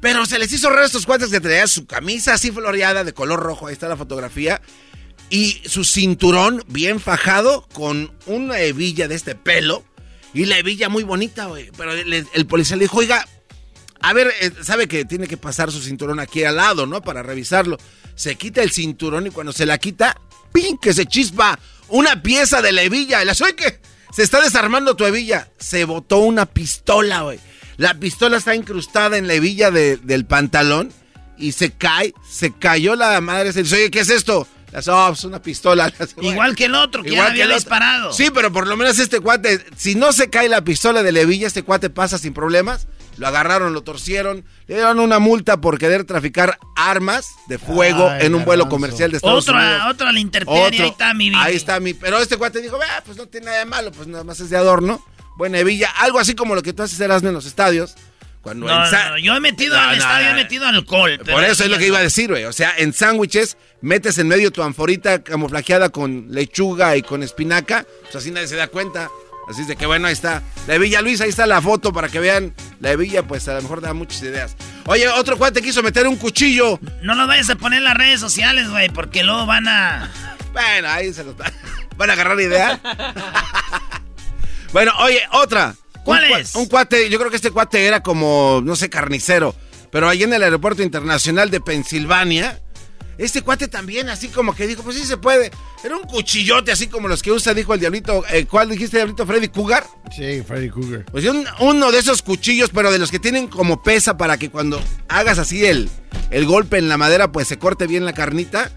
Pero 0.00 0.26
se 0.26 0.38
les 0.38 0.52
hizo 0.52 0.70
raro 0.70 0.84
estos 0.84 1.06
cuates 1.06 1.30
que 1.30 1.40
traían 1.40 1.68
su 1.68 1.86
camisa 1.86 2.34
así 2.34 2.50
floreada 2.50 3.04
de 3.04 3.12
color 3.12 3.40
rojo, 3.40 3.66
ahí 3.66 3.72
está 3.72 3.88
la 3.88 3.96
fotografía. 3.96 4.60
Y 5.30 5.60
su 5.66 5.84
cinturón 5.84 6.62
bien 6.68 7.00
fajado 7.00 7.66
con 7.72 8.12
una 8.26 8.60
hebilla 8.60 9.08
de 9.08 9.16
este 9.16 9.34
pelo. 9.34 9.84
Y 10.32 10.44
la 10.44 10.58
hebilla 10.58 10.88
muy 10.88 11.02
bonita, 11.02 11.46
güey. 11.46 11.70
Pero 11.76 11.92
el, 11.92 12.46
policía 12.46 12.76
le 12.76 12.84
dijo, 12.84 12.98
oiga, 12.98 13.26
a 14.00 14.12
ver, 14.12 14.32
eh, 14.40 14.52
sabe 14.62 14.86
que 14.86 15.04
tiene 15.04 15.26
que 15.26 15.36
pasar 15.36 15.72
su 15.72 15.80
cinturón 15.80 16.20
aquí 16.20 16.44
al 16.44 16.56
lado, 16.56 16.86
¿no? 16.86 17.00
Para 17.02 17.22
revisarlo. 17.22 17.78
Se 18.14 18.36
quita 18.36 18.62
el 18.62 18.70
cinturón 18.70 19.26
y 19.26 19.30
cuando 19.30 19.52
se 19.52 19.66
la 19.66 19.78
quita, 19.78 20.20
¡pin! 20.52 20.78
Que 20.78 20.92
se 20.94 21.06
chispa 21.06 21.58
una 21.88 22.22
pieza 22.22 22.62
de 22.62 22.72
la 22.72 22.82
hebilla. 22.82 23.22
Y 23.22 23.26
la 23.26 23.34
que 23.34 23.80
se 24.12 24.22
está 24.22 24.40
desarmando 24.40 24.94
tu 24.94 25.04
hebilla. 25.04 25.50
Se 25.58 25.84
botó 25.84 26.18
una 26.18 26.46
pistola, 26.46 27.22
güey. 27.22 27.40
La 27.76 27.94
pistola 27.94 28.38
está 28.38 28.54
incrustada 28.54 29.18
en 29.18 29.26
la 29.26 29.34
hebilla 29.34 29.70
del 29.70 30.24
pantalón 30.24 30.92
y 31.36 31.52
se 31.52 31.72
cae, 31.72 32.14
se 32.28 32.52
cayó 32.52 32.96
la 32.96 33.20
madre. 33.20 33.52
Se 33.52 33.62
dice, 33.62 33.76
oye, 33.76 33.90
¿qué 33.90 34.00
es 34.00 34.10
esto? 34.10 34.48
Las, 34.72 34.88
oh, 34.88 35.12
es 35.12 35.24
una 35.24 35.40
pistola. 35.40 35.92
Igual 36.20 36.56
que 36.56 36.66
el 36.66 36.74
otro, 36.74 37.02
que 37.02 37.12
ya 37.12 37.26
había 37.26 37.46
disparado. 37.46 38.12
Sí, 38.12 38.30
pero 38.32 38.52
por 38.52 38.66
lo 38.66 38.76
menos 38.76 38.98
este 38.98 39.20
cuate, 39.20 39.64
si 39.76 39.94
no 39.94 40.12
se 40.12 40.30
cae 40.30 40.48
la 40.48 40.62
pistola 40.62 41.02
de 41.02 41.12
la 41.12 41.20
hebilla, 41.20 41.46
este 41.46 41.62
cuate 41.62 41.90
pasa 41.90 42.18
sin 42.18 42.32
problemas. 42.32 42.86
Lo 43.18 43.26
agarraron, 43.26 43.72
lo 43.72 43.80
torcieron, 43.80 44.44
le 44.66 44.74
dieron 44.74 45.00
una 45.00 45.18
multa 45.18 45.58
por 45.58 45.78
querer 45.78 46.04
traficar 46.04 46.58
armas 46.76 47.26
de 47.48 47.56
fuego 47.56 48.12
en 48.20 48.34
un 48.34 48.44
vuelo 48.44 48.68
comercial 48.68 49.10
de 49.10 49.16
Estados 49.16 49.48
Unidos. 49.48 49.82
Otra 49.88 50.12
la 50.12 50.20
interperie, 50.20 50.82
ahí 50.82 50.88
está 50.90 51.14
mi 51.14 51.32
Ahí 51.34 51.56
está 51.56 51.80
mi. 51.80 51.94
Pero 51.94 52.18
este 52.18 52.36
cuate 52.36 52.60
dijo, 52.60 52.78
pues 53.06 53.16
no 53.16 53.26
tiene 53.26 53.46
nada 53.46 53.58
de 53.60 53.64
malo, 53.64 53.90
pues 53.92 54.06
nada 54.06 54.22
más 54.22 54.40
es 54.40 54.50
de 54.50 54.58
adorno 54.58 55.02
buena 55.36 55.58
hebilla, 55.58 55.90
algo 55.98 56.18
así 56.18 56.34
como 56.34 56.54
lo 56.54 56.62
que 56.62 56.72
tú 56.72 56.82
haces 56.82 57.00
en 57.00 57.32
los 57.32 57.46
estadios. 57.46 57.94
Cuando 58.42 58.66
no, 58.66 58.90
no, 58.90 59.18
yo 59.18 59.34
he 59.34 59.40
metido 59.40 59.76
al 59.76 59.96
estadio, 59.96 60.28
he 60.28 60.34
metido 60.34 60.66
alcohol. 60.68 61.18
Por 61.28 61.42
eso 61.42 61.64
es 61.64 61.70
lo 61.70 61.78
que 61.78 61.88
iba 61.88 61.98
a 61.98 62.02
decir, 62.02 62.30
güey. 62.30 62.44
O 62.44 62.52
sea, 62.52 62.74
en 62.78 62.92
sándwiches 62.92 63.56
metes 63.80 64.18
en 64.18 64.28
medio 64.28 64.52
tu 64.52 64.62
anforita 64.62 65.24
camuflajeada 65.24 65.88
con 65.88 66.28
lechuga 66.30 66.96
y 66.96 67.02
con 67.02 67.24
espinaca, 67.24 67.84
pues 68.02 68.14
así 68.14 68.30
nadie 68.30 68.46
se 68.46 68.54
da 68.54 68.68
cuenta. 68.68 69.10
Así 69.48 69.62
es 69.62 69.68
de 69.68 69.76
que 69.76 69.86
bueno, 69.86 70.06
ahí 70.06 70.12
está. 70.12 70.42
La 70.66 70.74
hebilla 70.74 71.02
Luis, 71.02 71.20
ahí 71.20 71.28
está 71.28 71.46
la 71.46 71.60
foto 71.60 71.92
para 71.92 72.08
que 72.08 72.20
vean. 72.20 72.54
La 72.80 72.92
hebilla, 72.92 73.24
pues 73.24 73.48
a 73.48 73.54
lo 73.54 73.62
mejor 73.62 73.80
da 73.80 73.92
muchas 73.92 74.22
ideas. 74.22 74.56
Oye, 74.86 75.08
otro 75.08 75.36
cuate 75.36 75.60
quiso 75.62 75.82
meter 75.82 76.06
un 76.06 76.16
cuchillo. 76.16 76.78
No 77.02 77.16
lo 77.16 77.26
vayas 77.26 77.50
a 77.50 77.56
poner 77.56 77.78
en 77.78 77.84
las 77.84 77.96
redes 77.96 78.20
sociales, 78.20 78.68
güey, 78.70 78.90
porque 78.90 79.24
luego 79.24 79.46
van 79.46 79.66
a. 79.68 80.10
Bueno, 80.52 80.88
ahí 80.88 81.12
se 81.12 81.24
los 81.24 81.34
van 81.36 82.10
a 82.10 82.12
agarrar 82.12 82.40
idea. 82.40 82.80
Bueno, 84.72 84.92
oye, 85.00 85.20
otra. 85.32 85.74
¿Cuál 86.04 86.24
es? 86.24 86.54
Un 86.54 86.66
cuate, 86.66 87.08
yo 87.10 87.18
creo 87.18 87.30
que 87.30 87.36
este 87.36 87.50
cuate 87.50 87.84
era 87.86 88.02
como, 88.02 88.60
no 88.64 88.76
sé, 88.76 88.88
carnicero. 88.88 89.54
Pero 89.90 90.08
ahí 90.08 90.22
en 90.22 90.32
el 90.32 90.42
aeropuerto 90.42 90.82
internacional 90.82 91.50
de 91.50 91.60
Pensilvania, 91.60 92.60
este 93.18 93.42
cuate 93.42 93.66
también, 93.66 94.08
así 94.10 94.28
como 94.28 94.54
que 94.54 94.66
dijo, 94.66 94.82
pues 94.82 94.96
sí 94.96 95.04
se 95.06 95.16
puede. 95.16 95.50
Era 95.82 95.96
un 95.96 96.02
cuchillote, 96.02 96.70
así 96.70 96.86
como 96.86 97.08
los 97.08 97.22
que 97.22 97.32
usa, 97.32 97.54
dijo 97.54 97.72
el 97.74 97.80
diablito. 97.80 98.24
Eh, 98.30 98.46
¿Cuál 98.46 98.68
dijiste, 98.68 98.98
diablito? 98.98 99.26
¿Freddy 99.26 99.48
Cougar? 99.48 99.86
Sí, 100.14 100.42
Freddy 100.46 100.68
Cougar. 100.68 101.06
Pues 101.06 101.24
uno 101.60 101.92
de 101.92 101.98
esos 101.98 102.22
cuchillos, 102.22 102.70
pero 102.72 102.92
de 102.92 102.98
los 102.98 103.10
que 103.10 103.18
tienen 103.18 103.48
como 103.48 103.82
pesa 103.82 104.16
para 104.16 104.36
que 104.36 104.50
cuando 104.50 104.82
hagas 105.08 105.38
así 105.38 105.64
el, 105.64 105.88
el 106.30 106.44
golpe 106.44 106.78
en 106.78 106.88
la 106.88 106.98
madera, 106.98 107.32
pues 107.32 107.48
se 107.48 107.58
corte 107.58 107.86
bien 107.86 108.04
la 108.04 108.12
carnita. 108.12 108.70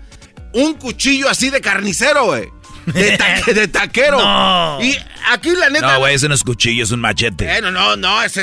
Un 0.54 0.76
cuchillo 0.76 1.30
así 1.30 1.50
de 1.50 1.62
carnicero, 1.62 2.26
güey. 2.26 2.50
De, 2.94 3.68
taquero. 3.68 4.20
Y 4.82 4.98
aquí 5.32 5.52
la 5.52 5.70
neta. 5.70 5.94
No, 5.94 6.00
güey, 6.00 6.16
ese 6.16 6.30
no 6.30 6.36
es 6.36 6.44
cuchillo, 6.44 6.84
es 6.84 6.92
un 6.92 7.02
machete. 7.02 7.46
Bueno, 7.46 7.72
no, 7.72 7.96
no, 7.96 8.22
es, 8.24 8.34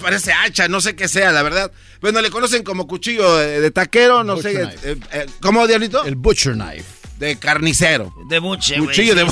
parece 0.00 0.32
hacha, 0.32 0.68
no 0.68 0.80
sé 0.80 0.94
qué 0.94 1.08
sea, 1.08 1.32
la 1.32 1.42
verdad. 1.42 1.70
Bueno, 2.00 2.20
le 2.20 2.30
conocen 2.30 2.62
como 2.62 2.86
cuchillo 2.86 3.36
de, 3.36 3.70
taquero, 3.70 4.22
no 4.24 4.36
sé. 4.36 4.62
Eh, 4.62 4.96
eh, 5.12 5.26
¿Cómo, 5.40 5.66
Diablito? 5.66 6.04
El 6.04 6.16
butcher 6.16 6.54
knife 6.54 6.97
de 7.18 7.36
carnicero. 7.36 8.12
De 8.28 8.38
buche, 8.38 8.78
Cuchillo 8.78 9.14
de... 9.14 9.26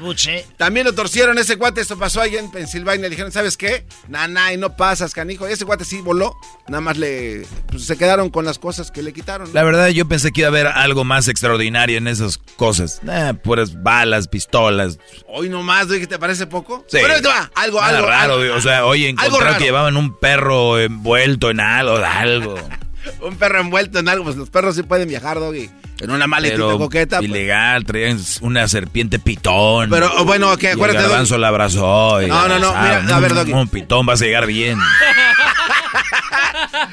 buche. 0.00 0.46
También 0.56 0.86
lo 0.86 0.92
torcieron 0.92 1.38
ese 1.38 1.56
cuate, 1.56 1.80
esto 1.80 1.98
pasó 1.98 2.20
allá 2.20 2.38
en 2.38 2.50
Pensilvania. 2.50 3.04
Le 3.04 3.10
dijeron, 3.10 3.32
¿sabes 3.32 3.56
qué? 3.56 3.86
Nah, 4.08 4.52
y 4.52 4.56
no 4.56 4.76
pasas, 4.76 5.12
canijo. 5.12 5.46
ese 5.46 5.64
cuate 5.64 5.84
sí 5.84 6.00
voló. 6.00 6.36
Nada 6.68 6.80
más 6.80 6.96
le... 6.96 7.46
Pues, 7.68 7.84
se 7.84 7.96
quedaron 7.96 8.30
con 8.30 8.44
las 8.44 8.58
cosas 8.58 8.90
que 8.90 9.02
le 9.02 9.12
quitaron. 9.12 9.52
La 9.52 9.62
verdad, 9.62 9.88
yo 9.88 10.06
pensé 10.06 10.32
que 10.32 10.42
iba 10.42 10.48
a 10.48 10.50
haber 10.50 10.66
algo 10.66 11.04
más 11.04 11.28
extraordinario 11.28 11.98
en 11.98 12.08
esas 12.08 12.38
cosas. 12.38 13.00
Eh, 13.08 13.34
puras 13.42 13.82
balas, 13.82 14.28
pistolas. 14.28 14.98
Hoy 15.26 15.48
nomás, 15.48 15.86
¿qué 15.86 16.06
te 16.06 16.18
parece 16.18 16.46
poco? 16.46 16.84
Sí. 16.88 16.98
Pero 17.00 17.14
va, 17.28 17.50
algo, 17.54 17.80
algo. 17.80 18.06
raro, 18.06 18.56
o 18.56 18.60
sea, 18.60 18.84
hoy 18.84 19.06
encontraron 19.06 19.56
que 19.56 19.64
llevaban 19.64 19.96
un 19.96 20.18
perro 20.18 20.78
envuelto 20.78 21.50
en 21.50 21.60
algo, 21.60 21.96
algo. 21.96 22.56
un 23.20 23.36
perro 23.36 23.60
envuelto 23.60 23.98
en 23.98 24.08
algo, 24.08 24.24
pues 24.24 24.36
los 24.36 24.50
perros 24.50 24.76
sí 24.76 24.82
pueden 24.82 25.08
viajar, 25.08 25.38
Doggy. 25.38 25.70
En 26.00 26.10
una 26.10 26.26
maletita 26.26 26.62
coqueta. 26.62 27.18
Pues. 27.18 27.30
Ilegal, 27.30 27.84
traían 27.84 28.18
una 28.40 28.66
serpiente 28.66 29.20
pitón. 29.20 29.90
Pero 29.90 30.24
bueno, 30.24 30.56
que 30.56 30.70
acuérdate. 30.70 31.00
Y 31.00 31.04
el 31.04 31.08
garbanzo 31.08 31.38
la 31.38 31.48
abrazó. 31.48 32.20
no, 32.20 32.48
no, 32.48 32.58
no, 32.58 32.72
mira, 32.72 33.16
a 33.16 33.20
ver, 33.20 33.34
Doggy. 33.34 33.52
Un 33.52 33.68
pitón 33.68 34.04
vas 34.04 34.20
a 34.20 34.24
llegar 34.24 34.46
bien. 34.46 34.78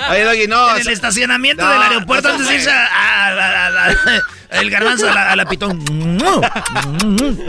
Oye, 0.09 0.23
Doggy, 0.23 0.47
no. 0.47 0.75
En 0.75 0.81
el 0.81 0.89
estacionamiento 0.89 1.67
del 1.67 1.81
aeropuerto 1.81 2.29
antes 2.29 2.47
de 2.47 2.55
irse 2.55 2.69
a, 2.71 3.95
el 4.51 4.69
garbanzo 4.69 5.09
a 5.09 5.35
la, 5.35 5.45
pitón. 5.45 5.83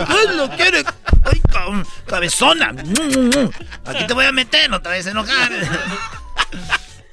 Ay, 0.08 0.36
lo 0.36 0.48
quiere. 0.50 0.84
Ay, 1.24 1.42
cabezona. 2.06 2.74
Aquí 3.84 4.06
te 4.06 4.14
voy 4.14 4.24
a 4.24 4.32
meter, 4.32 4.72
otra 4.72 4.92
vez 4.92 5.06
enojar. 5.06 5.52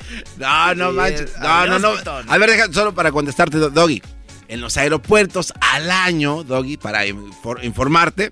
No, 0.37 0.75
no 0.75 0.91
manches. 0.91 1.31
No, 1.39 1.65
no, 1.65 1.79
no. 1.79 1.93
A 2.27 2.37
ver, 2.37 2.49
deja 2.49 2.71
solo 2.71 2.93
para 2.93 3.11
contestarte, 3.11 3.57
Doggy. 3.57 4.01
En 4.47 4.61
los 4.61 4.77
aeropuertos 4.77 5.53
al 5.59 5.91
año, 5.91 6.43
Doggy, 6.43 6.77
para 6.77 7.05
informarte, 7.05 8.31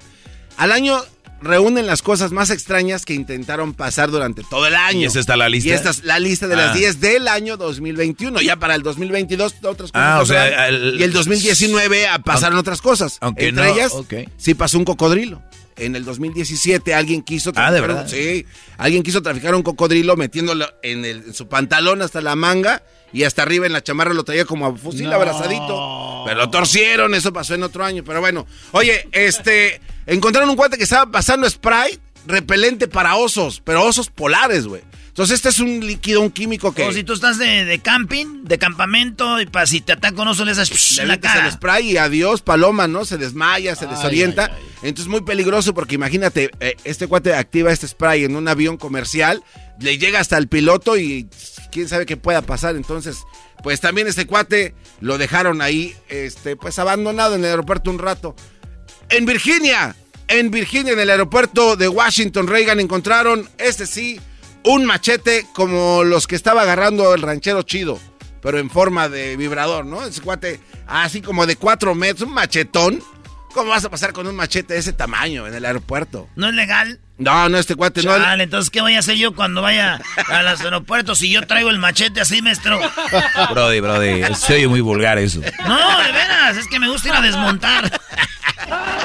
al 0.58 0.72
año 0.72 1.00
reúnen 1.42 1.86
las 1.86 2.02
cosas 2.02 2.32
más 2.32 2.50
extrañas 2.50 3.06
que 3.06 3.14
intentaron 3.14 3.76
pasar 3.76 4.10
durante 4.10 4.44
todo 4.44 4.66
el 4.66 4.76
año. 4.76 5.02
¿Y 5.02 5.06
esa 5.06 5.20
está 5.20 5.38
la 5.38 5.50
lista? 5.50 5.70
Y 5.70 5.74
esta 5.74 5.92
es 5.92 6.04
la 6.04 6.20
lista 6.20 6.48
de 6.48 6.56
las 6.56 6.74
10 6.74 6.96
ah. 6.96 7.00
del 7.00 7.28
año 7.28 7.58
2021. 7.58 8.42
Ya 8.42 8.56
para 8.56 8.74
el 8.74 8.82
2022 8.82 9.56
otras 9.64 9.92
cosas. 9.92 9.92
Ah, 9.94 10.20
o 10.22 10.26
sea, 10.26 10.72
y 10.72 11.04
el 11.04 11.14
2019 11.14 12.08
pasaron 12.24 12.58
otras 12.58 12.82
cosas. 12.82 13.18
Aunque 13.22 13.50
Entre 13.50 13.70
ellas, 13.70 13.94
sí 14.38 14.56
pasó 14.56 14.80
un 14.80 14.86
cocodrilo 14.86 15.42
en 15.78 15.96
el 15.96 16.06
2017 16.06 16.94
alguien 16.94 17.22
quiso 17.22 17.52
ah, 17.56 17.72
¿de 17.72 17.82
verdad? 17.82 18.08
sí, 18.08 18.46
alguien 18.78 19.04
quiso 19.04 19.22
traficar 19.22 19.56
un 19.56 19.64
cocodrilo 19.64 20.16
metiéndolo 20.16 20.68
en, 20.84 21.34
su 21.34 21.48
pantalón 21.48 22.02
hasta 22.02 22.22
la 22.22 22.36
manga 22.36 22.84
y 23.14 23.24
hasta 23.24 23.44
arriba 23.44 23.66
en 23.66 23.74
la 23.74 23.84
chamarra 23.84 24.14
lo 24.14 24.24
traía 24.24 24.46
como 24.46 24.66
a 24.66 24.76
fusil 24.76 25.12
abrazadito. 25.12 26.24
Pero 26.26 26.38
lo 26.38 26.50
torcieron, 26.50 27.16
eso 27.16 27.32
pasó 27.32 27.56
en 27.56 27.64
otro 27.64 27.86
año. 27.86 28.04
Pero 28.04 28.20
bueno, 28.20 28.46
oye, 28.72 29.08
este, 29.14 29.80
encontraron 30.06 30.50
un 30.50 30.58
cuate 30.58 30.78
que 30.78 30.84
estaba 30.84 31.10
pasando 31.10 31.50
spray 31.50 32.00
repelente 32.26 32.88
para 32.88 33.16
osos, 33.16 33.62
pero 33.64 33.84
osos 33.84 34.10
polares, 34.10 34.68
güey. 34.68 34.82
Entonces, 35.18 35.38
este 35.38 35.50
es 35.50 35.60
un 35.60 35.80
líquido, 35.80 36.22
un 36.22 36.30
químico 36.30 36.76
que. 36.76 36.84
O 36.84 36.94
si 36.94 37.04
tú 37.04 37.14
estás 37.14 37.40
de, 37.40 37.82
camping, 37.84 38.44
de 38.44 38.60
campamento, 38.60 39.42
y 39.42 39.48
para 39.48 39.66
si 39.66 39.82
te 39.82 39.94
ataca 39.94 40.22
un 40.22 40.28
oso, 40.28 40.46
le 40.46 40.52
haces 40.52 41.00
la 41.04 41.20
cara. 41.20 41.48
el 41.48 41.52
spray 41.54 41.94
y 41.94 41.98
adiós, 41.98 42.44
paloma, 42.44 42.88
¿no? 42.88 43.04
Se 43.04 43.18
desmaya, 43.18 43.76
se 43.76 43.88
desorienta. 43.88 44.52
Entonces, 44.84 45.08
muy 45.08 45.22
peligroso 45.22 45.74
porque 45.74 45.96
imagínate, 45.96 46.52
eh, 46.60 46.76
este 46.84 47.08
cuate 47.08 47.34
activa 47.34 47.72
este 47.72 47.88
spray 47.88 48.26
en 48.26 48.36
un 48.36 48.48
avión 48.48 48.78
comercial, 48.78 49.44
le 49.80 49.98
llega 49.98 50.20
hasta 50.20 50.38
el 50.38 50.48
piloto 50.48 51.00
y 51.00 51.28
quién 51.72 51.90
sabe 51.90 52.06
qué 52.06 52.16
pueda 52.16 52.44
pasar. 52.44 52.76
Entonces, 52.76 53.18
pues 53.64 53.82
también 53.82 54.06
este 54.06 54.28
cuate 54.28 54.76
lo 55.02 55.18
dejaron 55.18 55.64
ahí, 55.64 55.96
este, 56.10 56.56
pues 56.56 56.78
abandonado 56.78 57.34
en 57.34 57.44
el 57.44 57.50
aeropuerto 57.50 57.90
un 57.90 57.98
rato. 57.98 58.36
En 59.10 59.26
Virginia, 59.26 59.96
en 60.28 60.52
Virginia, 60.52 60.94
en 60.94 61.00
el 61.00 61.10
aeropuerto 61.10 61.76
de 61.76 61.88
Washington 61.88 62.46
Reagan, 62.46 62.80
encontraron, 62.80 63.50
este 63.58 63.88
sí, 63.88 64.20
un 64.68 64.86
machete 64.86 65.46
como 65.54 66.04
los 66.04 66.28
que 66.28 66.36
estaba 66.36 66.64
agarrando 66.64 67.14
el 67.14 67.22
ranchero 67.22 67.64
chido, 67.64 68.00
pero 68.42 68.60
en 68.60 68.70
forma 68.70 69.10
de 69.10 69.38
vibrador, 69.38 69.86
¿no? 69.86 70.06
Ese 70.06 70.22
cuate 70.22 70.60
así 70.86 71.22
como 71.22 71.46
de 71.46 71.56
cuatro 71.56 71.96
metros, 71.96 72.28
un 72.28 72.34
machetón, 72.34 73.02
¿Cómo 73.54 73.72
vas 73.72 73.84
a 73.86 73.90
pasar 73.90 74.14
con 74.14 74.28
un 74.28 74.36
machete 74.36 74.76
de 74.76 74.80
ese 74.82 74.94
tamaño 74.94 75.48
en 75.48 75.54
el 75.56 75.66
aeropuerto? 75.66 76.30
¿No 76.36 76.50
es 76.50 76.54
legal? 76.54 77.00
No, 77.18 77.50
no, 77.50 77.58
este 77.58 77.74
cuate 77.74 78.04
no. 78.04 78.12
Vale, 78.12 78.44
entonces, 78.44 78.70
¿qué 78.70 78.82
voy 78.82 78.94
a 78.94 79.00
hacer 79.00 79.16
yo 79.16 79.34
cuando 79.34 79.64
vaya 79.64 80.00
a 80.28 80.44
los 80.44 80.62
aeropuertos 80.62 81.18
si 81.18 81.32
yo 81.32 81.42
traigo 81.48 81.72
el 81.72 81.80
machete 81.80 82.22
así, 82.22 82.44
maestro? 82.44 82.80
Brody, 83.50 83.80
brody, 83.80 84.36
se 84.36 84.54
oye 84.54 84.68
muy 84.68 84.82
vulgar 84.82 85.18
eso. 85.18 85.42
No, 85.68 86.04
de 86.04 86.12
veras, 86.12 86.58
es 86.58 86.68
que 86.68 86.80
me 86.80 86.88
gusta 86.88 87.08
ir 87.08 87.16
a 87.16 87.22
desmontar. 87.22 88.00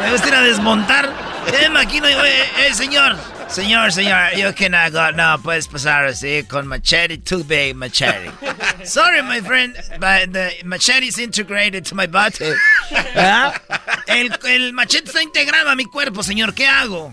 Me 0.03 0.11
gusta 0.13 0.29
ir 0.29 0.35
a 0.35 0.43
desmontar. 0.43 1.11
Eh, 1.59 1.71
maquino, 1.71 2.09
eh, 2.09 2.51
eh, 2.67 2.75
señor. 2.75 3.17
Señor, 3.53 3.93
señor, 3.93 4.35
yo 4.35 4.55
que 4.55 4.71
no, 4.71 4.79
no 5.13 5.43
puedes 5.43 5.69
pasar 5.69 6.07
así 6.07 6.43
con 6.49 6.67
machete, 6.67 7.19
too 7.19 7.45
big 7.45 7.77
machete. 7.77 8.31
Sorry, 8.85 9.23
my 9.23 9.41
friend, 9.43 9.77
but 10.01 10.33
the 10.33 10.53
machete 10.65 11.09
is 11.09 11.19
integrated 11.19 11.85
to 11.85 11.95
my 11.95 12.07
body. 12.07 12.55
El, 14.07 14.31
el 14.49 14.73
machete 14.73 15.11
está 15.11 15.23
integrado 15.23 15.69
a 15.69 15.77
mi 15.77 15.85
cuerpo, 15.85 16.23
señor, 16.23 16.55
¿qué 16.55 16.67
hago? 16.67 17.13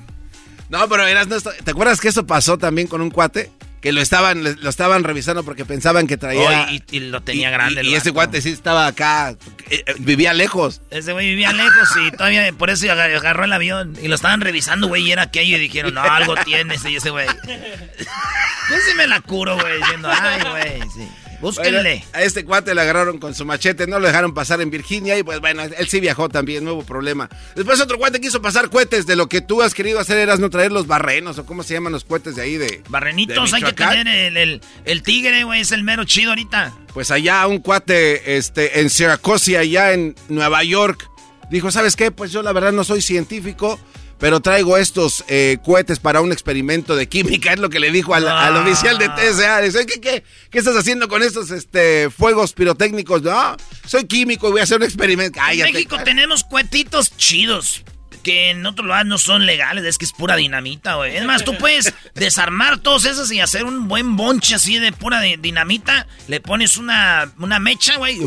No, 0.69 0.87
pero 0.87 1.05
eras, 1.05 1.27
¿te 1.27 1.71
acuerdas 1.71 1.99
que 1.99 2.07
eso 2.07 2.25
pasó 2.25 2.57
también 2.57 2.87
con 2.87 3.01
un 3.01 3.11
cuate? 3.11 3.51
Que 3.81 3.91
lo 3.91 4.01
estaban, 4.01 4.43
lo 4.43 4.69
estaban 4.69 5.03
revisando 5.03 5.43
porque 5.43 5.65
pensaban 5.65 6.07
que 6.07 6.17
traía. 6.17 6.67
Oh, 6.67 6.71
y, 6.71 6.83
y, 6.91 6.99
lo 6.99 7.21
tenía 7.21 7.49
grande. 7.49 7.83
Y, 7.83 7.89
y 7.89 7.95
ese 7.95 8.11
cuate 8.11 8.41
sí 8.41 8.49
estaba 8.49 8.87
acá. 8.87 9.35
Eh, 9.69 9.83
vivía 9.99 10.33
lejos. 10.33 10.81
Ese 10.89 11.13
güey 11.13 11.29
vivía 11.29 11.53
lejos 11.53 11.89
y 12.05 12.11
todavía 12.11 12.51
por 12.53 12.69
eso 12.69 12.91
agarró 12.91 13.45
el 13.45 13.53
avión. 13.53 13.95
Y 14.01 14.07
lo 14.07 14.15
estaban 14.15 14.41
revisando, 14.41 14.87
güey, 14.87 15.03
y 15.03 15.11
era 15.11 15.23
aquello. 15.23 15.57
Y 15.57 15.61
dijeron, 15.61 15.93
no, 15.93 16.01
algo 16.01 16.35
tiene 16.43 16.75
ese, 16.75 16.93
ese 16.93 17.09
güey. 17.09 17.27
Yo 17.47 18.75
sí 18.87 18.95
me 18.95 19.07
la 19.07 19.21
curo, 19.21 19.57
güey, 19.57 19.77
diciendo, 19.77 20.09
ay, 20.11 20.41
güey, 20.49 20.81
sí. 20.91 21.07
Búsquenle. 21.41 21.81
Bueno, 21.81 22.05
a 22.13 22.21
este 22.23 22.43
cuate 22.43 22.75
le 22.75 22.81
agarraron 22.81 23.17
con 23.17 23.33
su 23.33 23.45
machete, 23.45 23.87
no 23.87 23.99
lo 23.99 24.07
dejaron 24.07 24.33
pasar 24.33 24.61
en 24.61 24.69
Virginia 24.69 25.17
y 25.17 25.23
pues 25.23 25.39
bueno, 25.39 25.63
él 25.63 25.87
sí 25.87 25.99
viajó 25.99 26.29
también, 26.29 26.67
hubo 26.67 26.83
problema. 26.83 27.29
Después 27.55 27.79
otro 27.79 27.97
cuate 27.97 28.19
quiso 28.19 28.41
pasar 28.41 28.69
cohetes 28.69 29.05
de 29.05 29.15
lo 29.15 29.27
que 29.27 29.41
tú 29.41 29.61
has 29.61 29.73
querido 29.73 29.99
hacer, 29.99 30.17
eras 30.17 30.39
no 30.39 30.49
traer 30.49 30.71
los 30.71 30.87
barrenos 30.87 31.37
o 31.39 31.45
cómo 31.45 31.63
se 31.63 31.73
llaman 31.73 31.93
los 31.93 32.03
cohetes 32.03 32.35
de 32.35 32.41
ahí 32.41 32.57
de... 32.57 32.83
Barrenitos, 32.89 33.51
de 33.51 33.57
hay 33.57 33.63
que 33.63 33.73
tener 33.73 34.07
el, 34.07 34.37
el, 34.37 34.61
el 34.85 35.03
tigre, 35.03 35.43
güey, 35.43 35.61
es 35.61 35.71
el 35.71 35.83
mero 35.83 36.03
chido 36.03 36.31
ahorita. 36.31 36.73
Pues 36.93 37.11
allá 37.11 37.45
un 37.47 37.59
cuate 37.59 38.37
este, 38.37 38.81
en 38.81 38.89
Syracuse, 38.89 39.57
allá 39.57 39.93
en 39.93 40.15
Nueva 40.27 40.63
York, 40.63 41.09
dijo, 41.49 41.71
¿sabes 41.71 41.95
qué? 41.95 42.11
Pues 42.11 42.31
yo 42.31 42.41
la 42.41 42.51
verdad 42.51 42.71
no 42.71 42.83
soy 42.83 43.01
científico, 43.01 43.79
pero 44.19 44.41
traigo 44.41 44.77
estos 44.77 45.23
eh, 45.27 45.57
cohetes 45.63 45.99
para 45.99 46.21
un 46.21 46.31
experimento 46.31 46.95
de 46.95 47.07
química, 47.07 47.53
es 47.53 47.59
lo 47.59 47.69
que 47.69 47.79
le 47.79 47.91
dijo 47.91 48.13
al, 48.13 48.27
ah. 48.27 48.47
al 48.47 48.57
oficial 48.57 48.97
de 48.97 49.07
TSA. 49.07 49.61
Dice, 49.61 49.85
¿qué, 49.85 49.99
qué, 50.01 50.23
¿qué, 50.51 50.59
estás 50.59 50.75
haciendo 50.75 51.07
con 51.07 51.23
estos 51.23 51.51
este, 51.51 52.09
fuegos 52.09 52.53
pirotécnicos? 52.53 53.21
No, 53.23 53.55
soy 53.85 54.05
químico 54.05 54.49
y 54.49 54.51
voy 54.51 54.61
a 54.61 54.63
hacer 54.63 54.77
un 54.77 54.83
experimento. 54.83 55.39
Cállate. 55.39 55.69
En 55.69 55.73
México 55.73 55.97
tenemos 56.03 56.43
cuetitos 56.43 57.15
chidos. 57.15 57.83
Que 58.23 58.49
en 58.49 58.65
otro 58.65 58.83
lugar 58.83 59.05
no 59.05 59.17
son 59.17 59.45
legales, 59.45 59.85
es 59.85 59.97
que 59.97 60.03
es 60.03 60.11
pura 60.11 60.35
dinamita, 60.35 60.95
güey. 60.95 61.15
Es 61.15 61.23
más, 61.23 61.45
tú 61.45 61.57
puedes 61.57 61.93
desarmar 62.15 62.79
todos 62.79 63.05
esos 63.05 63.31
y 63.31 63.39
hacer 63.39 63.63
un 63.63 63.87
buen 63.87 64.17
bonche 64.17 64.55
así 64.55 64.77
de 64.77 64.91
pura 64.91 65.21
dinamita. 65.21 66.05
Le 66.27 66.41
pones 66.41 66.75
una, 66.75 67.31
una 67.39 67.59
mecha, 67.59 67.95
güey, 67.95 68.19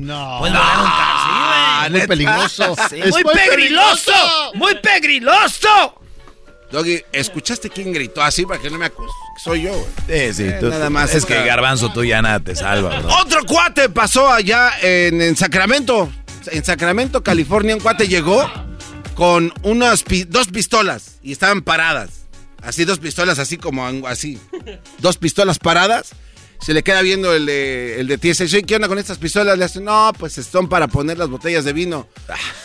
no. 0.00 0.40
Lograr 0.46 0.78
un 0.78 0.86
sí, 1.22 1.90
güey. 1.90 1.90
Muy 1.90 2.06
peligroso. 2.06 2.76
Sí. 2.90 2.96
Muy, 2.96 3.24
muy 3.24 3.34
pegriloso. 3.34 4.12
Muy 4.54 4.74
pegriloso. 4.76 6.02
Doggy, 6.70 7.02
¿escuchaste 7.12 7.68
quién 7.68 7.92
gritó 7.92 8.22
así 8.22 8.46
para 8.46 8.60
que 8.60 8.70
no 8.70 8.78
me 8.78 8.86
acuse? 8.86 9.12
Soy 9.42 9.62
yo, 9.62 9.72
güey. 9.72 10.30
Sí, 10.30 10.34
sí. 10.34 10.44
Eh, 10.44 10.56
tú, 10.58 10.68
nada 10.68 10.88
más. 10.90 11.14
Es 11.14 11.26
que 11.26 11.34
Garbanzo, 11.44 11.92
tú 11.92 12.02
ya 12.04 12.22
nada 12.22 12.40
te 12.40 12.56
salva, 12.56 12.98
bro. 12.98 13.14
Otro 13.20 13.44
cuate 13.44 13.88
pasó 13.88 14.28
allá 14.28 14.72
en, 14.80 15.20
en, 15.20 15.36
Sacramento. 15.36 16.10
En 16.46 16.64
Sacramento, 16.64 17.22
California, 17.22 17.74
un 17.74 17.80
cuate 17.80 18.08
llegó 18.08 18.50
con 19.14 19.52
unas 19.62 20.02
pi 20.02 20.24
dos 20.24 20.48
pistolas 20.48 21.18
y 21.22 21.32
estaban 21.32 21.62
paradas. 21.62 22.22
Así, 22.62 22.84
dos 22.84 22.98
pistolas, 22.98 23.38
así 23.38 23.58
como 23.58 23.86
así. 24.06 24.38
Dos 24.98 25.18
pistolas 25.18 25.58
paradas 25.58 26.14
se 26.62 26.72
le 26.72 26.82
queda 26.84 27.02
viendo 27.02 27.34
el 27.34 27.44
de, 27.44 28.00
el 28.00 28.06
de 28.06 28.18
TSA. 28.18 28.62
¿Qué 28.62 28.76
onda 28.76 28.86
con 28.86 28.98
estas 28.98 29.18
pistolas? 29.18 29.58
Le 29.58 29.64
hace, 29.64 29.80
no, 29.80 30.12
pues 30.16 30.34
son 30.34 30.68
para 30.68 30.86
poner 30.86 31.18
las 31.18 31.28
botellas 31.28 31.64
de 31.64 31.72
vino. 31.72 32.08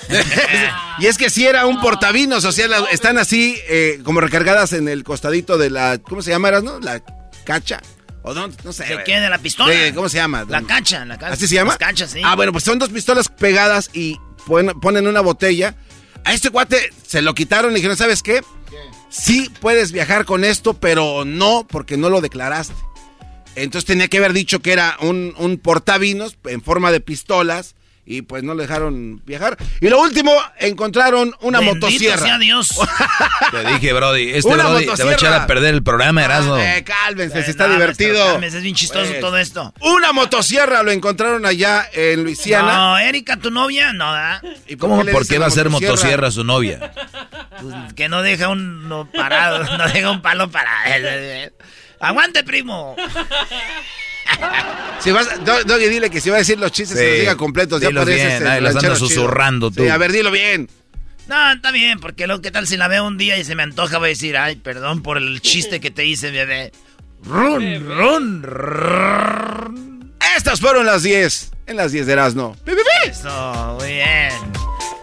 y 1.00 1.08
es 1.08 1.18
que 1.18 1.30
si 1.30 1.46
era 1.46 1.66
un 1.66 1.82
portavinos, 1.82 2.46
o 2.46 2.52
sea, 2.52 2.68
están 2.92 3.18
así 3.18 3.58
eh, 3.68 4.00
como 4.04 4.22
recargadas 4.22 4.74
en 4.74 4.88
el 4.88 5.04
costadito 5.04 5.58
de 5.58 5.72
la, 5.72 5.98
¿cómo 5.98 6.22
se 6.22 6.30
llama? 6.30 6.52
no? 6.62 6.80
La 6.80 7.02
cacha. 7.44 7.82
O 8.22 8.34
no, 8.34 8.50
no 8.64 8.74
sé. 8.74 8.86
¿De 8.86 9.04
qué? 9.04 9.20
¿De 9.20 9.30
la 9.30 9.40
pistola? 9.40 9.74
De, 9.74 9.94
¿Cómo 9.94 10.10
se 10.10 10.18
llama? 10.18 10.46
La 10.48 10.62
cacha, 10.62 11.04
la 11.04 11.18
cacha. 11.18 11.34
¿Así 11.34 11.48
se 11.48 11.56
llama? 11.56 11.72
Las 11.72 11.78
cachas, 11.80 12.12
sí. 12.12 12.22
Ah, 12.24 12.36
bueno, 12.36 12.52
pues 12.52 12.64
son 12.64 12.78
dos 12.78 12.90
pistolas 12.90 13.30
pegadas 13.30 13.90
y 13.94 14.20
ponen 14.46 15.08
una 15.08 15.22
botella. 15.22 15.76
A 16.24 16.34
este 16.34 16.50
cuate 16.50 16.92
se 17.06 17.22
lo 17.22 17.34
quitaron 17.34 17.72
y 17.72 17.76
dijeron, 17.76 17.98
¿sabes 17.98 18.22
qué? 18.22 18.42
¿Qué? 18.70 18.78
Sí 19.10 19.50
puedes 19.62 19.92
viajar 19.92 20.26
con 20.26 20.44
esto, 20.44 20.74
pero 20.74 21.24
no 21.26 21.66
porque 21.68 21.98
no 21.98 22.10
lo 22.10 22.22
declaraste. 22.22 22.76
Entonces 23.58 23.86
tenía 23.86 24.08
que 24.08 24.20
haber 24.20 24.34
dicho 24.34 24.62
que 24.62 24.72
era 24.72 24.98
un, 25.02 25.34
un 25.38 25.58
portavinos 25.58 26.38
en 26.46 26.62
forma 26.62 26.92
de 26.92 27.00
pistolas 27.00 27.76
y 28.10 28.22
pues 28.22 28.42
no 28.42 28.56
le 28.56 28.64
dejaron 28.64 29.22
viajar. 29.26 29.58
Y 29.82 29.90
lo 29.90 30.00
último, 30.00 30.32
encontraron 30.60 31.36
una 31.42 31.60
Bendito 31.60 31.88
motosierra. 31.88 32.26
sea 32.26 32.38
Dios. 32.38 32.80
Te 33.52 33.66
dije, 33.74 33.92
Brody, 33.92 34.30
este 34.30 34.50
una 34.50 34.68
Brody 34.68 34.86
te 34.96 35.04
va 35.04 35.12
a 35.12 35.14
echar 35.14 35.34
a 35.34 35.46
perder 35.46 35.74
el 35.74 35.84
programa, 35.84 36.24
Erasmo. 36.24 36.56
Ah, 36.56 36.78
eh, 36.78 36.84
cálmense, 36.86 37.44
si 37.44 37.52
está 37.52 37.68
divertido. 37.68 38.26
Cálmense, 38.26 38.58
es 38.58 38.64
bien 38.64 38.76
chistoso 38.76 39.10
pues, 39.10 39.20
todo 39.20 39.38
esto. 39.38 39.74
Una 39.82 40.14
motosierra 40.14 40.84
lo 40.84 40.92
encontraron 40.92 41.46
allá 41.46 41.90
en 41.94 42.24
Luisiana. 42.24 42.78
No, 42.78 42.98
Erika, 42.98 43.38
tu 43.38 43.52
novia, 43.52 43.92
no, 43.92 44.12
¿verdad? 44.12 44.42
¿Y 44.68 44.78
por 44.78 44.90
¿Cómo? 44.90 45.04
Qué 45.04 45.12
¿Por 45.12 45.28
qué 45.28 45.38
va 45.38 45.48
a 45.48 45.52
ser 45.52 45.70
motosierra 45.70 46.32
su 46.32 46.46
novia? 46.46 46.94
Pues, 47.62 47.94
que 47.94 48.08
no 48.08 48.22
deja 48.22 48.48
un 48.48 48.88
no 48.88 49.10
parado, 49.12 49.64
no 49.78 49.86
deja 49.88 50.12
un 50.12 50.22
palo 50.22 50.50
para 50.50 50.96
él. 50.96 51.52
¡Aguante, 52.00 52.44
primo! 52.44 52.96
Si 55.00 55.12
vas, 55.12 55.30
Doggy, 55.46 55.88
dile 55.88 56.10
que 56.10 56.20
si 56.20 56.30
va 56.30 56.36
a 56.36 56.40
decir 56.40 56.60
los 56.60 56.72
chistes, 56.72 56.98
sí. 56.98 57.04
se 57.04 57.10
los 57.12 57.20
diga 57.20 57.38
completos. 57.38 57.80
Ya 57.80 57.92
pareces 57.92 58.42
bien, 58.42 58.64
los 58.64 58.76
ando 58.76 58.96
susurrando 58.96 59.72
tú. 59.72 59.84
Sí, 59.84 59.90
a 59.90 59.98
ver, 59.98 60.12
dilo 60.12 60.32
bien. 60.32 60.70
No, 61.28 61.52
está 61.54 61.72
bien, 61.72 62.00
porque 62.00 62.28
lo 62.28 62.42
que 62.42 62.52
tal 62.52 62.68
si 62.68 62.78
la 62.78 62.88
veo 62.88 63.06
un 63.06 63.18
día 63.18 63.38
y 63.38 63.44
se 63.44 63.56
me 63.56 63.64
antoja, 63.64 63.98
voy 64.00 64.08
a 64.08 64.10
decir, 64.10 64.38
ay, 64.38 64.56
perdón 64.58 65.04
por 65.04 65.18
el 65.18 65.42
chiste 65.42 65.80
que 65.80 65.92
te 65.92 66.06
hice, 66.06 66.32
bebé. 66.32 66.72
Run, 67.24 67.86
run, 67.88 68.44
run. 68.44 70.14
Estas 70.36 70.60
fueron 70.60 70.86
las 70.86 71.04
10. 71.04 71.52
En 71.68 71.76
las 71.76 71.92
10 71.92 72.06
de 72.06 72.14
Erasmo. 72.14 72.56
Eso, 73.06 73.78
muy 73.80 73.94
bien. 73.94 74.32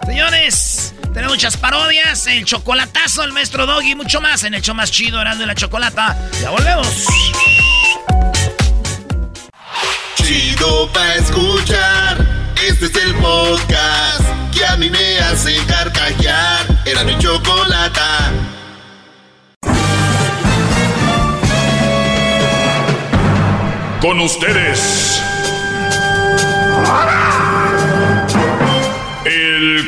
Señores, 0.06 0.94
tenemos 1.12 1.36
muchas 1.36 1.56
parodias, 1.56 2.26
el 2.26 2.44
chocolatazo, 2.44 3.22
el 3.24 3.32
maestro 3.32 3.66
Doggy 3.66 3.92
y 3.92 3.94
mucho 3.94 4.20
más 4.20 4.44
en 4.44 4.54
el 4.54 4.62
show 4.62 4.74
más 4.74 4.90
chido, 4.90 5.20
Erasmo 5.20 5.44
y 5.44 5.46
la 5.46 5.54
Chocolata. 5.54 6.16
Ya 6.40 6.50
volvemos. 6.50 6.86
Chido 10.16 10.92
pa' 10.92 11.14
escuchar, 11.14 12.18
este 12.66 12.86
es 12.86 12.96
el 12.96 13.14
podcast 13.16 14.22
que 14.52 14.64
a 14.64 14.76
mí 14.76 14.90
me 14.90 15.18
hace 15.20 15.56
carcajear. 15.66 16.66
Era 16.84 17.04
mi 17.04 17.18
chocolata. 17.18 18.32
Con 24.00 24.20
ustedes. 24.20 25.22
El 26.76 27.33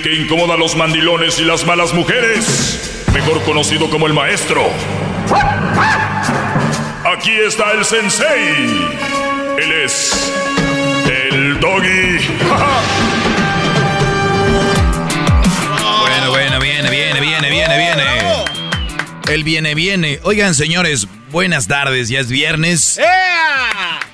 que 0.06 0.14
incomoda 0.14 0.54
a 0.54 0.56
los 0.56 0.76
mandilones 0.76 1.40
y 1.40 1.44
las 1.44 1.66
malas 1.66 1.92
mujeres, 1.92 3.04
mejor 3.12 3.42
conocido 3.42 3.90
como 3.90 4.06
el 4.06 4.14
maestro. 4.14 4.62
Aquí 7.04 7.32
está 7.32 7.72
el 7.72 7.84
sensei. 7.84 8.86
Él 9.58 9.72
es 9.84 10.32
el 11.10 11.58
doggy. 11.58 12.20
bueno, 16.00 16.30
bueno, 16.30 16.60
viene, 16.60 16.88
viene, 16.88 17.20
viene, 17.20 17.50
viene, 17.50 17.76
viene. 17.76 18.04
El 19.28 19.42
viene, 19.42 19.74
viene. 19.74 20.20
Oigan, 20.22 20.54
señores, 20.54 21.08
buenas 21.32 21.66
tardes. 21.66 22.08
Ya 22.08 22.20
es 22.20 22.28
viernes. 22.28 23.00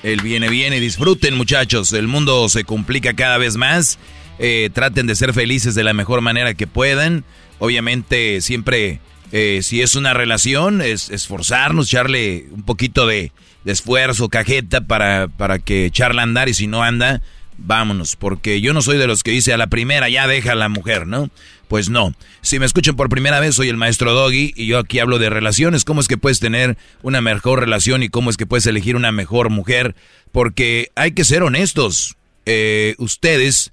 El 0.01 0.21
viene, 0.21 0.49
viene. 0.49 0.79
Disfruten, 0.79 1.35
muchachos. 1.35 1.93
El 1.93 2.07
mundo 2.07 2.49
se 2.49 2.63
complica 2.63 3.13
cada 3.13 3.37
vez 3.37 3.57
más. 3.57 3.99
Eh, 4.39 4.69
traten 4.73 5.07
de 5.07 5.15
ser 5.15 5.33
felices 5.33 5.75
de 5.75 5.83
la 5.83 5.93
mejor 5.93 6.21
manera 6.21 6.53
que 6.53 6.67
puedan. 6.67 7.23
Obviamente, 7.59 8.41
siempre, 8.41 8.99
eh, 9.31 9.59
si 9.61 9.81
es 9.81 9.95
una 9.95 10.13
relación, 10.13 10.81
es 10.81 11.09
esforzarnos, 11.09 11.87
echarle 11.87 12.47
un 12.51 12.63
poquito 12.63 13.05
de, 13.05 13.31
esfuerzo, 13.65 14.27
cajeta 14.29 14.81
para, 14.81 15.27
para 15.29 15.59
que 15.59 15.85
echarla 15.85 16.21
a 16.21 16.25
andar. 16.25 16.49
Y 16.49 16.53
si 16.53 16.67
no 16.67 16.83
anda, 16.83 17.21
vámonos. 17.57 18.15
Porque 18.15 18.61
yo 18.61 18.73
no 18.73 18.81
soy 18.81 18.97
de 18.97 19.07
los 19.07 19.23
que 19.23 19.31
dice 19.31 19.53
a 19.53 19.57
la 19.57 19.67
primera 19.67 20.09
ya 20.09 20.27
deja 20.27 20.53
a 20.53 20.55
la 20.55 20.69
mujer, 20.69 21.07
¿no? 21.07 21.29
Pues 21.67 21.89
no. 21.89 22.13
Si 22.41 22.59
me 22.59 22.65
escuchan 22.65 22.95
por 22.95 23.09
primera 23.09 23.39
vez, 23.39 23.55
soy 23.55 23.69
el 23.69 23.77
maestro 23.77 24.13
Doggy 24.13 24.53
y 24.55 24.67
yo 24.67 24.79
aquí 24.79 24.99
hablo 24.99 25.17
de 25.17 25.29
relaciones. 25.29 25.85
¿Cómo 25.85 26.01
es 26.01 26.07
que 26.07 26.17
puedes 26.17 26.39
tener 26.39 26.77
una 27.01 27.21
mejor 27.21 27.59
relación 27.61 28.03
y 28.03 28.09
cómo 28.09 28.29
es 28.29 28.37
que 28.37 28.45
puedes 28.45 28.67
elegir 28.67 28.95
una 28.95 29.11
mejor 29.11 29.49
mujer? 29.49 29.95
Porque 30.31 30.91
hay 30.95 31.13
que 31.13 31.23
ser 31.23 31.43
honestos. 31.43 32.15
Eh, 32.45 32.95
ustedes 32.97 33.72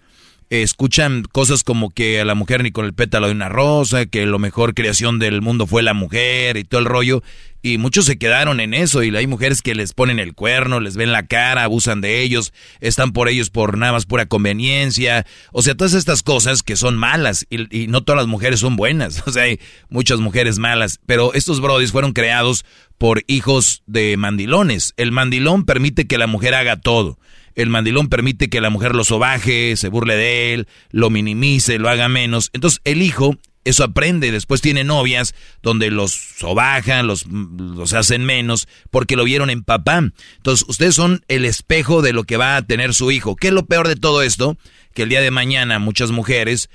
escuchan 0.51 1.23
cosas 1.31 1.63
como 1.63 1.91
que 1.91 2.21
a 2.21 2.25
la 2.25 2.35
mujer 2.35 2.65
ni 2.65 2.73
con 2.73 2.85
el 2.85 2.93
pétalo 2.93 3.29
de 3.29 3.33
una 3.33 3.49
rosa, 3.49 4.07
que 4.07 4.27
lo 4.27 4.41
mejor 4.41 4.75
creación 4.75 5.21
del 5.21 5.43
mundo 5.43 5.67
fue 5.67 5.83
la 5.83 5.95
mujer 5.95 6.57
y 6.57 6.65
todo 6.65 6.81
el 6.81 6.87
rollo. 6.87 7.23
Y 7.63 7.79
muchos 7.79 8.07
se 8.07 8.19
quedaron 8.19 8.59
en 8.59 8.75
eso 8.75 9.03
y 9.03 9.15
hay 9.15 9.27
mujeres 9.27 9.63
que 9.63 9.75
les 9.75 9.93
ponen 9.93 10.19
el 10.19 10.35
cuerno, 10.35 10.81
les 10.81 10.97
ven 10.97 11.13
la 11.13 11.27
cara, 11.27 11.65
abusan 11.65 12.01
de 12.01 12.23
ellos, 12.23 12.55
están 12.81 13.13
por 13.13 13.29
ellos 13.29 13.51
por 13.51 13.77
nada 13.79 13.93
más 13.93 14.07
pura 14.07 14.27
conveniencia. 14.27 15.27
O 15.53 15.63
sea, 15.63 15.77
todas 15.77 15.95
estas 15.95 16.23
cosas 16.23 16.63
que 16.63 16.75
son 16.75 16.97
malas 16.97 17.47
y, 17.51 17.87
no 17.87 18.03
todas 18.03 18.23
las 18.23 18.29
mujeres 18.29 18.61
son 18.61 18.77
buenas. 18.77 19.23
O 19.31 19.33
sea, 19.33 19.45
hay 19.45 19.61
muchas 19.89 20.19
mujeres 20.19 20.59
malas. 20.59 20.99
Pero 21.07 21.35
estos 21.35 21.61
brodis 21.61 21.93
fueron 21.93 22.13
creados 22.13 22.65
por 22.99 23.23
hijos 23.29 23.83
de 23.87 24.17
mandilones. 24.17 24.95
El 24.97 25.13
mandilón 25.13 25.65
permite 25.65 26.09
que 26.09 26.19
la 26.19 26.27
mujer 26.27 26.55
haga 26.55 26.81
todo 26.81 27.19
el 27.63 27.71
mandilón 27.71 28.09
permite 28.09 28.49
que 28.49 28.61
la 28.61 28.71
mujer 28.71 28.95
lo 28.95 29.05
sobaje, 29.05 29.77
se 29.77 29.89
burle 29.89 30.17
de 30.17 30.55
él, 30.55 30.69
lo 30.91 31.11
minimice, 31.11 31.79
lo 31.79 31.89
haga 31.89 32.09
menos. 32.09 32.51
Entonces 32.53 32.81
el 32.85 33.03
hijo 33.03 33.37
eso 33.65 33.85
aprende, 33.85 34.33
después 34.33 34.63
tiene 34.63 34.85
novias 34.85 35.35
donde 35.63 35.91
los 35.91 36.13
sobajan, 36.13 37.07
los, 37.07 37.27
los 37.27 37.93
hacen 37.93 38.25
menos, 38.25 38.67
porque 38.91 39.17
lo 39.17 39.25
vieron 39.25 39.51
en 39.51 39.63
papá. 39.63 39.99
Entonces 40.37 40.67
ustedes 40.67 40.95
son 40.95 41.25
el 41.29 41.45
espejo 41.45 42.01
de 42.01 42.13
lo 42.13 42.25
que 42.25 42.39
va 42.39 42.57
a 42.57 42.63
tener 42.63 42.95
su 42.95 43.11
hijo. 43.11 43.37
¿Qué 43.37 43.49
es 43.49 43.53
lo 43.53 43.67
peor 43.67 43.87
de 43.87 43.97
todo 43.97 44.23
esto? 44.23 44.57
Que 44.95 45.03
el 45.03 45.11
día 45.11 45.21
de 45.21 45.31
mañana 45.31 45.79
muchas 45.79 46.11
mujeres 46.11 46.71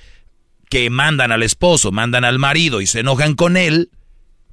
que 0.70 0.90
mandan 0.90 1.32
al 1.32 1.44
esposo, 1.44 1.92
mandan 1.92 2.24
al 2.24 2.38
marido 2.38 2.82
y 2.82 2.88
se 2.88 3.00
enojan 3.00 3.34
con 3.36 3.58
él, 3.58 3.90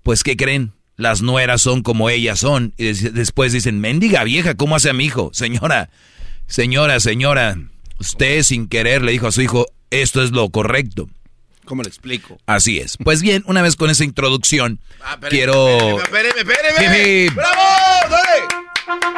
pues 0.03 0.25
¿qué 0.25 0.37
creen? 0.37 0.73
Las 0.97 1.21
nueras 1.21 1.61
son 1.61 1.83
como 1.83 2.11
ellas 2.11 2.41
son. 2.41 2.75
Y 2.79 2.93
después 2.93 3.53
dicen, 3.53 3.81
mendiga 3.81 4.25
vieja, 4.25 4.55
¿cómo 4.55 4.77
hace 4.77 4.91
a 4.91 4.95
mi 4.95 5.05
hijo? 5.05 5.31
Señora, 5.35 5.91
Señora, 6.53 7.01
señora, 7.01 7.57
usted 7.99 8.43
sin 8.43 8.69
querer 8.69 9.01
le 9.01 9.13
dijo 9.13 9.27
a 9.27 9.33
su 9.33 9.41
hijo, 9.41 9.69
esto 9.91 10.23
es 10.23 10.33
lo 10.33 10.51
correcto. 10.51 11.09
¿Cómo 11.65 11.83
le 11.83 11.89
explico? 11.89 12.37
Así 12.45 12.79
es. 12.79 12.99
Pues 13.03 13.23
bien, 13.23 13.43
una 13.47 13.63
vez 13.63 13.75
con 13.75 13.89
esa 13.89 14.05
introducción, 14.05 14.79
ah, 15.01 15.19
quiero... 15.31 15.99
Espéreme, 16.03 16.41
espéreme, 16.41 17.31
¡Bravo! 17.31 17.63
¡Dale! 18.11 18.49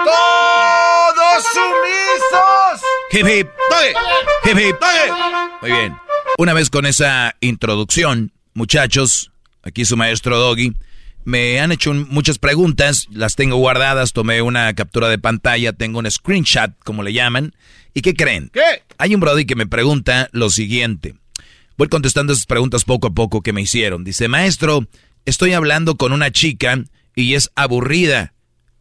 ¡Todos 0.04 1.44
sumisos! 1.52 2.82
Hip, 3.10 3.26
hip. 3.26 3.48
¡Dale! 3.68 4.68
Hip, 4.68 4.76
Muy 5.60 5.72
bien. 5.72 5.96
Una 6.38 6.52
vez 6.52 6.70
con 6.70 6.86
esa 6.86 7.34
introducción, 7.40 8.30
muchachos, 8.52 9.32
aquí 9.64 9.84
su 9.84 9.96
maestro 9.96 10.38
Doggy, 10.38 10.72
me 11.24 11.58
han 11.60 11.72
hecho 11.72 11.92
muchas 11.94 12.38
preguntas, 12.38 13.06
las 13.10 13.34
tengo 13.34 13.56
guardadas, 13.56 14.12
tomé 14.12 14.42
una 14.42 14.72
captura 14.74 15.08
de 15.08 15.18
pantalla, 15.18 15.72
tengo 15.72 15.98
un 15.98 16.10
screenshot, 16.10 16.72
como 16.84 17.02
le 17.02 17.12
llaman. 17.12 17.54
¿Y 17.94 18.02
qué 18.02 18.14
creen? 18.14 18.50
¿Qué? 18.52 18.82
Hay 18.98 19.14
un 19.14 19.20
brody 19.20 19.46
que 19.46 19.56
me 19.56 19.66
pregunta 19.66 20.28
lo 20.32 20.50
siguiente. 20.50 21.14
Voy 21.76 21.88
contestando 21.88 22.32
esas 22.32 22.46
preguntas 22.46 22.84
poco 22.84 23.08
a 23.08 23.14
poco 23.14 23.40
que 23.40 23.52
me 23.52 23.62
hicieron. 23.62 24.04
Dice, 24.04 24.28
maestro, 24.28 24.86
estoy 25.24 25.54
hablando 25.54 25.96
con 25.96 26.12
una 26.12 26.30
chica 26.30 26.84
y 27.16 27.34
es 27.34 27.50
aburrida. 27.54 28.34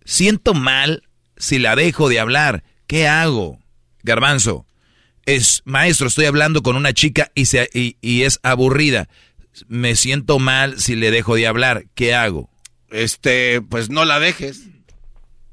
Siento 0.04 0.54
mal 0.54 1.04
si 1.38 1.60
la 1.60 1.76
dejo 1.76 2.10
de 2.10 2.20
hablar. 2.20 2.64
¿Qué 2.88 3.08
hago? 3.08 3.60
Garbanzo, 4.04 4.66
es, 5.26 5.62
maestro, 5.64 6.08
estoy 6.08 6.26
hablando 6.26 6.62
con 6.62 6.76
una 6.76 6.94
chica 6.94 7.32
y, 7.34 7.46
se, 7.46 7.70
y 7.74 8.22
es 8.24 8.40
aburrida 8.44 9.08
me 9.68 9.96
siento 9.96 10.40
mal 10.40 10.80
si 10.80 10.96
le 10.96 11.12
dejo 11.12 11.36
de 11.36 11.48
hablar. 11.48 11.86
¿Qué 11.96 12.14
hago? 12.14 12.50
Este, 12.90 13.62
pues 13.62 13.90
no 13.90 14.06
la 14.06 14.20
dejes. 14.20 14.68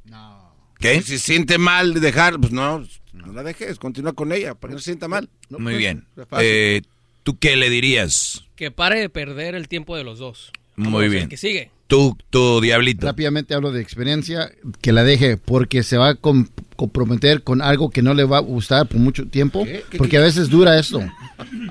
No. 0.04 0.54
¿Qué? 0.78 1.02
Si 1.02 1.18
se 1.18 1.18
siente 1.18 1.58
mal 1.58 1.94
dejar, 1.94 2.38
pues 2.38 2.52
no, 2.52 2.86
no 3.12 3.32
la 3.32 3.42
dejes, 3.42 3.78
continúa 3.78 4.12
con 4.12 4.32
ella, 4.32 4.54
para 4.54 4.70
que 4.70 4.74
no 4.74 4.78
se 4.80 4.86
sienta 4.86 5.08
mal. 5.08 5.28
Muy 5.48 5.76
bien. 5.76 6.06
Eh, 6.38 6.82
¿Tú 7.22 7.38
qué 7.38 7.56
le 7.56 7.70
dirías? 7.70 8.44
Que 8.56 8.70
pare 8.70 9.00
de 9.00 9.08
perder 9.08 9.54
el 9.54 9.68
tiempo 9.68 9.96
de 9.96 10.04
los 10.04 10.18
dos. 10.18 10.52
Muy 10.76 11.08
bien. 11.08 11.28
Que 11.28 11.36
sigue. 11.36 11.70
Tú, 11.90 12.16
tú, 12.30 12.60
diablito. 12.60 13.04
Rápidamente 13.04 13.52
hablo 13.52 13.72
de 13.72 13.82
experiencia, 13.82 14.52
que 14.80 14.92
la 14.92 15.02
deje, 15.02 15.36
porque 15.36 15.82
se 15.82 15.98
va 15.98 16.10
a 16.10 16.18
comprometer 16.76 17.42
con 17.42 17.60
algo 17.60 17.90
que 17.90 18.00
no 18.00 18.14
le 18.14 18.22
va 18.22 18.36
a 18.36 18.42
gustar 18.42 18.86
por 18.86 19.00
mucho 19.00 19.26
tiempo, 19.26 19.66
porque 19.98 20.16
a 20.16 20.20
veces 20.20 20.48
dura 20.48 20.78
esto. 20.78 21.02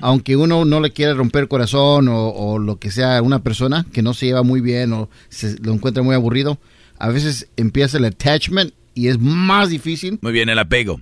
Aunque 0.02 0.36
uno 0.36 0.66
no 0.66 0.80
le 0.80 0.90
quiere 0.90 1.14
romper 1.14 1.44
el 1.44 1.48
corazón 1.48 2.08
o, 2.10 2.58
lo 2.58 2.78
que 2.78 2.90
sea, 2.90 3.22
una 3.22 3.42
persona 3.42 3.86
que 3.94 4.02
no 4.02 4.12
se 4.12 4.26
lleva 4.26 4.42
muy 4.42 4.60
bien 4.60 4.92
o 4.92 5.08
se 5.30 5.58
lo 5.60 5.72
encuentra 5.72 6.02
muy 6.02 6.14
aburrido, 6.14 6.58
a 6.98 7.08
veces 7.08 7.48
empieza 7.56 7.96
el 7.96 8.04
attachment 8.04 8.74
y 8.94 9.08
es 9.08 9.18
más 9.18 9.70
difícil. 9.70 10.18
Muy 10.20 10.32
bien, 10.32 10.50
el 10.50 10.58
apego. 10.58 11.00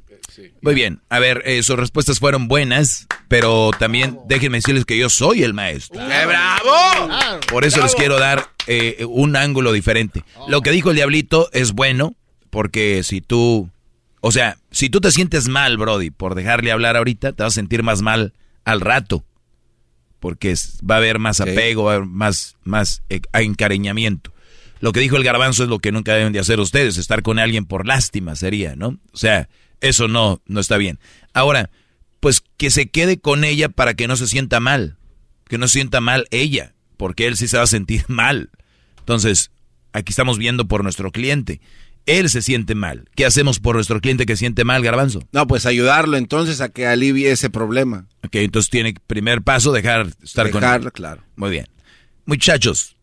Muy 0.61 0.75
bien. 0.75 1.01
A 1.09 1.19
ver, 1.19 1.43
eh, 1.45 1.63
sus 1.63 1.77
respuestas 1.77 2.19
fueron 2.19 2.49
buenas, 2.49 3.07
pero 3.29 3.71
también 3.79 4.19
déjenme 4.27 4.59
decirles 4.59 4.85
que 4.85 4.99
yo 4.99 5.09
soy 5.09 5.43
el 5.43 5.55
maestro. 5.55 6.01
¡Qué 6.01 6.27
bravo! 6.27 7.41
Por 7.51 7.65
eso 7.65 7.83
les 7.83 7.95
quiero 7.95 8.19
dar 8.19 8.49
eh, 8.67 9.05
un 9.09 9.37
ángulo 9.37 9.73
diferente. 9.73 10.25
Lo 10.49 10.61
que 10.61 10.71
dijo 10.71 10.91
el 10.91 10.97
diablito 10.97 11.49
es 11.53 11.73
bueno, 11.73 12.15
porque 12.51 13.03
si 13.03 13.21
tú, 13.21 13.71
o 14.21 14.33
sea, 14.33 14.59
si 14.71 14.91
tú 14.91 15.01
te 15.01 15.11
sientes 15.11 15.49
mal, 15.49 15.77
Brody, 15.77 16.11
por 16.11 16.35
dejarle 16.35 16.73
hablar 16.73 16.97
ahorita, 16.97 17.33
te 17.33 17.43
vas 17.43 17.53
a 17.53 17.55
sentir 17.55 17.83
más 17.83 18.03
mal 18.03 18.33
al 18.65 18.81
rato, 18.81 19.25
porque 20.21 20.55
va 20.89 20.97
a 20.97 20.99
haber 20.99 21.19
más 21.19 21.41
apego, 21.41 21.85
va 21.85 21.93
a 21.93 21.95
haber 21.97 22.09
más, 22.09 22.57
más 22.65 23.03
eh, 23.09 23.21
encariñamiento. 23.33 24.33
Lo 24.81 24.93
que 24.93 25.01
dijo 25.01 25.17
el 25.17 25.25
garbanzo 25.25 25.65
es 25.65 25.69
lo 25.69 25.81
que 25.81 25.93
nunca 25.93 26.15
deben 26.15 26.33
de 26.33 26.39
hacer 26.39 26.61
ustedes, 26.61 26.99
estar 26.99 27.23
con 27.23 27.39
alguien 27.39 27.65
por 27.65 27.87
lástima 27.87 28.37
sería, 28.37 28.77
¿no? 28.77 28.99
O 29.13 29.17
sea, 29.17 29.49
eso 29.81 30.09
no, 30.09 30.41
no 30.47 30.61
está 30.61 30.77
bien. 30.77 30.99
Ahora, 31.35 31.71
pues 32.21 32.43
que 32.57 32.71
se 32.71 32.89
quede 32.89 33.19
con 33.19 33.45
ella 33.45 33.69
para 33.69 33.95
que 33.95 34.09
no 34.09 34.17
se 34.17 34.27
sienta 34.27 34.61
mal. 34.61 34.97
Que 35.49 35.59
no 35.59 35.69
se 35.69 35.75
sienta 35.75 36.01
mal 36.01 36.27
ella, 36.31 36.75
porque 36.97 37.27
él 37.27 37.37
sí 37.37 37.49
se 37.49 37.57
va 37.57 37.63
a 37.63 37.69
sentir 37.69 38.05
mal. 38.09 38.51
Entonces, 39.01 39.51
aquí 39.93 40.11
estamos 40.11 40.39
viendo 40.39 40.67
por 40.67 40.83
nuestro 40.83 41.11
cliente. 41.11 41.61
Él 42.07 42.31
se 42.31 42.41
siente 42.41 42.75
mal. 42.75 43.09
¿Qué 43.15 43.27
hacemos 43.27 43.61
por 43.61 43.75
nuestro 43.75 44.01
cliente 44.01 44.25
que 44.25 44.37
siente 44.37 44.65
mal, 44.65 44.83
Garbanzo? 44.83 45.23
No, 45.33 45.47
pues 45.47 45.67
ayudarlo 45.67 46.17
entonces 46.17 46.63
a 46.63 46.71
que 46.71 46.87
alivie 46.87 47.31
ese 47.31 47.51
problema. 47.51 48.07
Ok, 48.25 48.37
entonces 48.37 48.71
tiene 48.71 48.95
primer 49.07 49.43
paso 49.43 49.73
dejar 49.73 50.09
estar 50.23 50.51
con 50.51 50.65
él. 50.65 50.93
claro. 50.93 51.23
Muy 51.37 51.51
bien. 51.51 51.67
Muchachos, 52.25 52.97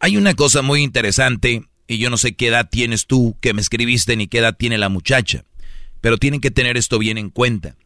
hay 0.00 0.16
una 0.16 0.34
cosa 0.34 0.62
muy 0.62 0.82
interesante 0.82 1.64
y 1.86 1.98
yo 1.98 2.08
no 2.08 2.16
sé 2.16 2.34
qué 2.34 2.48
edad 2.48 2.68
tienes 2.70 3.06
tú 3.06 3.36
que 3.40 3.52
me 3.52 3.60
escribiste 3.60 4.16
ni 4.16 4.26
qué 4.26 4.38
edad 4.38 4.56
tiene 4.56 4.78
la 4.78 4.88
muchacha. 4.88 5.44
Pero 6.02 6.18
tienen 6.18 6.42
que 6.42 6.50
tener 6.50 6.76
esto 6.76 6.98
bien 6.98 7.16
en 7.16 7.30
cuenta. 7.30 7.76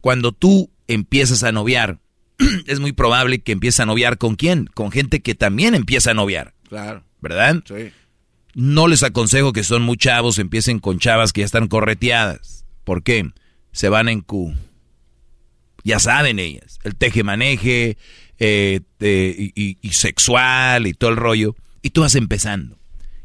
Cuando 0.00 0.32
tú 0.32 0.70
empiezas 0.88 1.44
a 1.44 1.52
noviar, 1.52 2.00
es 2.66 2.80
muy 2.80 2.90
probable 2.90 3.38
que 3.38 3.52
empieces 3.52 3.78
a 3.80 3.86
noviar 3.86 4.18
con 4.18 4.34
quién? 4.34 4.66
Con 4.66 4.90
gente 4.90 5.20
que 5.20 5.36
también 5.36 5.76
empieza 5.76 6.10
a 6.10 6.14
noviar. 6.14 6.54
Claro. 6.68 7.04
¿Verdad? 7.20 7.62
Sí. 7.66 7.92
No 8.54 8.88
les 8.88 9.02
aconsejo 9.02 9.52
que 9.52 9.62
son 9.62 9.82
muy 9.82 9.96
chavos, 9.96 10.38
empiecen 10.38 10.80
con 10.80 10.98
chavas 10.98 11.32
que 11.32 11.42
ya 11.42 11.46
están 11.46 11.68
correteadas. 11.68 12.64
¿Por 12.84 13.02
qué? 13.02 13.30
Se 13.70 13.88
van 13.88 14.08
en 14.08 14.22
Q. 14.22 14.54
Ya 15.84 15.98
saben 15.98 16.38
ellas. 16.38 16.78
El 16.84 16.96
teje-maneje 16.96 17.98
eh, 18.38 18.80
y, 19.00 19.78
y, 19.80 19.92
sexual 19.92 20.86
y 20.86 20.94
todo 20.94 21.10
el 21.10 21.16
rollo. 21.16 21.54
Y 21.82 21.90
tú 21.90 22.00
vas 22.00 22.14
empezando. 22.14 22.77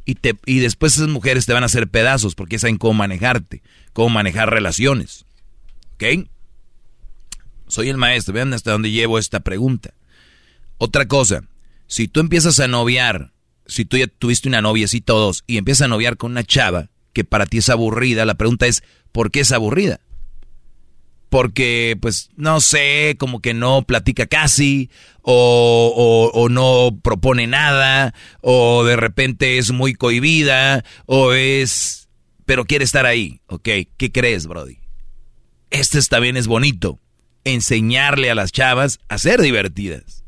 Y, 0.05 0.15
te, 0.15 0.35
y 0.45 0.59
después 0.59 0.95
esas 0.95 1.07
mujeres 1.07 1.45
te 1.45 1.53
van 1.53 1.63
a 1.63 1.67
hacer 1.67 1.87
pedazos 1.87 2.35
porque 2.35 2.59
saben 2.59 2.77
cómo 2.77 2.93
manejarte 2.93 3.61
cómo 3.93 4.09
manejar 4.09 4.49
relaciones. 4.49 5.25
¿Ok? 5.93 6.27
Soy 7.67 7.89
el 7.89 7.97
maestro, 7.97 8.33
vean 8.33 8.53
hasta 8.53 8.71
dónde 8.71 8.91
llevo 8.91 9.17
esta 9.17 9.39
pregunta. 9.39 9.93
Otra 10.77 11.07
cosa, 11.07 11.43
si 11.87 12.07
tú 12.07 12.19
empiezas 12.19 12.59
a 12.59 12.67
noviar, 12.67 13.31
si 13.65 13.85
tú 13.85 13.97
ya 13.97 14.07
tuviste 14.07 14.49
una 14.49 14.61
novia 14.61 14.85
así 14.85 14.99
todos 14.99 15.43
y 15.47 15.57
empiezas 15.57 15.85
a 15.85 15.87
noviar 15.87 16.17
con 16.17 16.31
una 16.31 16.43
chava 16.43 16.89
que 17.13 17.23
para 17.23 17.45
ti 17.45 17.59
es 17.59 17.69
aburrida, 17.69 18.25
la 18.25 18.33
pregunta 18.33 18.67
es, 18.67 18.83
¿por 19.11 19.31
qué 19.31 19.41
es 19.41 19.51
aburrida? 19.51 20.01
Porque, 21.33 21.97
pues, 21.99 22.29
no 22.35 22.61
sé, 22.61 23.15
como 23.17 23.41
que 23.41 23.55
no 23.55 23.81
platica 23.87 24.27
casi, 24.27 24.91
o, 25.23 26.31
o, 26.31 26.47
no 26.47 26.99
propone 27.01 27.47
nada, 27.47 28.13
o 28.41 28.83
de 28.83 28.95
repente 28.95 29.57
es 29.57 29.71
muy 29.71 29.95
cohibida, 29.95 30.85
o 31.07 31.33
es 31.33 32.07
pero 32.45 32.65
quiere 32.65 32.85
estar 32.85 33.07
ahí. 33.07 33.41
Ok, 33.47 33.67
¿qué 33.97 34.11
crees, 34.11 34.45
Brody? 34.45 34.77
Este 35.71 35.99
también 36.03 36.37
es 36.37 36.45
bonito. 36.45 36.99
Enseñarle 37.45 38.29
a 38.29 38.35
las 38.35 38.51
chavas 38.51 38.99
a 39.09 39.17
ser 39.17 39.41
divertidas. 39.41 40.23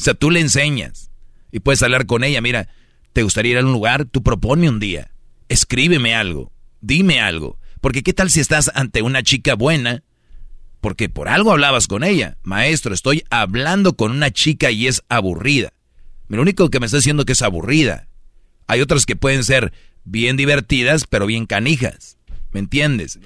O 0.00 0.02
sea, 0.02 0.14
tú 0.14 0.30
le 0.30 0.40
enseñas 0.40 1.10
y 1.50 1.60
puedes 1.60 1.82
hablar 1.82 2.06
con 2.06 2.24
ella. 2.24 2.40
Mira, 2.40 2.70
¿te 3.12 3.22
gustaría 3.22 3.52
ir 3.52 3.58
a 3.58 3.66
un 3.66 3.72
lugar? 3.72 4.06
Tú 4.06 4.22
propone 4.22 4.70
un 4.70 4.80
día. 4.80 5.10
Escríbeme 5.50 6.14
algo. 6.14 6.52
Dime 6.80 7.20
algo. 7.20 7.58
Porque 7.82 8.02
¿qué 8.02 8.14
tal 8.14 8.30
si 8.30 8.40
estás 8.40 8.70
ante 8.74 9.02
una 9.02 9.22
chica 9.22 9.56
buena? 9.56 10.02
Porque 10.82 11.08
por 11.08 11.28
algo 11.28 11.52
hablabas 11.52 11.86
con 11.86 12.02
ella. 12.02 12.36
Maestro, 12.42 12.92
estoy 12.92 13.24
hablando 13.30 13.94
con 13.94 14.10
una 14.10 14.32
chica 14.32 14.72
y 14.72 14.88
es 14.88 15.02
aburrida. 15.08 15.72
Lo 16.26 16.42
único 16.42 16.70
que 16.70 16.80
me 16.80 16.86
está 16.86 16.98
diciendo 16.98 17.24
que 17.24 17.34
es 17.34 17.42
aburrida. 17.42 18.08
Hay 18.66 18.80
otras 18.80 19.06
que 19.06 19.14
pueden 19.14 19.44
ser 19.44 19.72
bien 20.02 20.36
divertidas, 20.36 21.06
pero 21.08 21.26
bien 21.26 21.46
canijas. 21.46 22.18
¿Me 22.50 22.58
entiendes? 22.58 23.20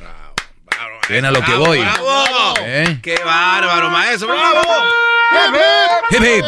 Ven 1.08 1.24
a 1.24 1.30
lo 1.30 1.40
que 1.40 1.54
voy. 1.54 1.78
¡Bravo! 1.78 2.54
¿Eh? 2.60 2.98
¡Qué 3.02 3.16
bárbaro, 3.24 3.88
maestro! 3.88 4.28
¡Bravo! 4.28 4.60
Hip, 6.10 6.20
hip. 6.20 6.44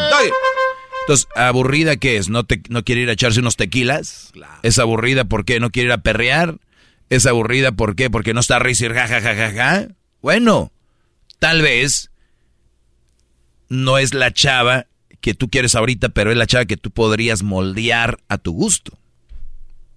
Entonces, 1.01 1.27
¿aburrida 1.37 1.97
qué 1.97 2.18
es? 2.18 2.29
¿No, 2.29 2.44
te, 2.44 2.61
¿No 2.68 2.85
quiere 2.85 3.01
ir 3.01 3.09
a 3.09 3.12
echarse 3.12 3.40
unos 3.40 3.57
tequilas? 3.57 4.31
¿Es 4.62 4.79
aburrida 4.79 5.25
porque 5.25 5.59
no 5.59 5.71
quiere 5.71 5.87
ir 5.87 5.92
a 5.92 5.99
perrear? 6.03 6.57
¿Es 7.09 7.25
aburrida 7.25 7.73
por 7.73 7.97
qué? 7.97 8.11
Porque 8.11 8.35
no 8.35 8.40
está 8.40 8.57
a 8.57 8.59
reír 8.59 8.92
ja, 8.92 9.09
ja, 9.09 9.23
ja, 9.23 9.35
ja, 9.35 9.53
ja. 9.53 9.88
Bueno, 10.21 10.71
tal 11.38 11.62
vez 11.62 12.11
no 13.68 13.98
es 13.98 14.14
la 14.14 14.33
chava 14.33 14.87
que 15.20 15.35
tú 15.35 15.48
quieres 15.48 15.74
ahorita, 15.74 16.11
pero 16.11 16.31
es 16.31 16.37
la 16.37 16.46
chava 16.46 16.64
que 16.64 16.77
tú 16.77 16.90
podrías 16.90 17.42
moldear 17.42 18.18
a 18.29 18.38
tu 18.38 18.53
gusto. 18.53 18.98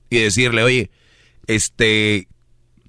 Y 0.10 0.18
decirle, 0.18 0.64
oye, 0.64 0.92
este, 1.48 2.28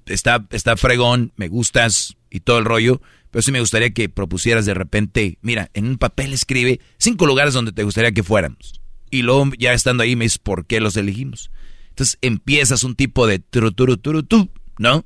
está, 0.05 0.45
está 0.51 0.75
fregón, 0.77 1.31
me 1.35 1.47
gustas 1.47 2.17
y 2.29 2.41
todo 2.41 2.57
el 2.57 2.65
rollo, 2.65 3.01
pero 3.31 3.41
sí 3.41 3.51
me 3.51 3.59
gustaría 3.59 3.93
que 3.93 4.09
propusieras 4.09 4.65
de 4.65 4.73
repente, 4.73 5.37
mira, 5.41 5.69
en 5.73 5.87
un 5.87 5.97
papel 5.97 6.33
escribe 6.33 6.79
cinco 6.97 7.25
lugares 7.25 7.53
donde 7.53 7.71
te 7.71 7.83
gustaría 7.83 8.11
que 8.11 8.23
fuéramos. 8.23 8.79
Y 9.09 9.21
luego 9.21 9.49
ya 9.57 9.73
estando 9.73 10.03
ahí 10.03 10.15
me 10.15 10.25
dices 10.25 10.39
por 10.39 10.65
qué 10.65 10.79
los 10.79 10.97
elegimos. 10.97 11.51
Entonces 11.89 12.17
empiezas 12.21 12.83
un 12.83 12.95
tipo 12.95 13.27
de 13.27 13.39
turu, 13.39 13.71
tu, 13.71 14.49
¿no? 14.79 15.05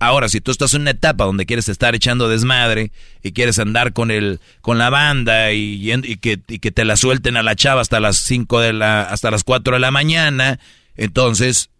Ahora, 0.00 0.28
si 0.28 0.40
tú 0.40 0.52
estás 0.52 0.74
en 0.74 0.82
una 0.82 0.92
etapa 0.92 1.24
donde 1.24 1.44
quieres 1.44 1.68
estar 1.68 1.94
echando 1.94 2.28
desmadre 2.28 2.92
y 3.22 3.32
quieres 3.32 3.58
andar 3.58 3.92
con 3.92 4.12
el, 4.12 4.40
con 4.60 4.78
la 4.78 4.90
banda 4.90 5.52
y, 5.52 6.16
que, 6.20 6.40
y 6.46 6.60
que 6.60 6.70
te 6.70 6.84
la 6.84 6.96
suelten 6.96 7.36
a 7.36 7.42
la 7.42 7.56
chava 7.56 7.80
hasta 7.80 7.98
las 7.98 8.18
5 8.18 8.60
de 8.60 8.72
la, 8.74 9.02
hasta 9.02 9.32
las 9.32 9.42
4 9.42 9.74
de 9.74 9.80
la 9.80 9.90
mañana, 9.90 10.60
entonces, 10.96 11.70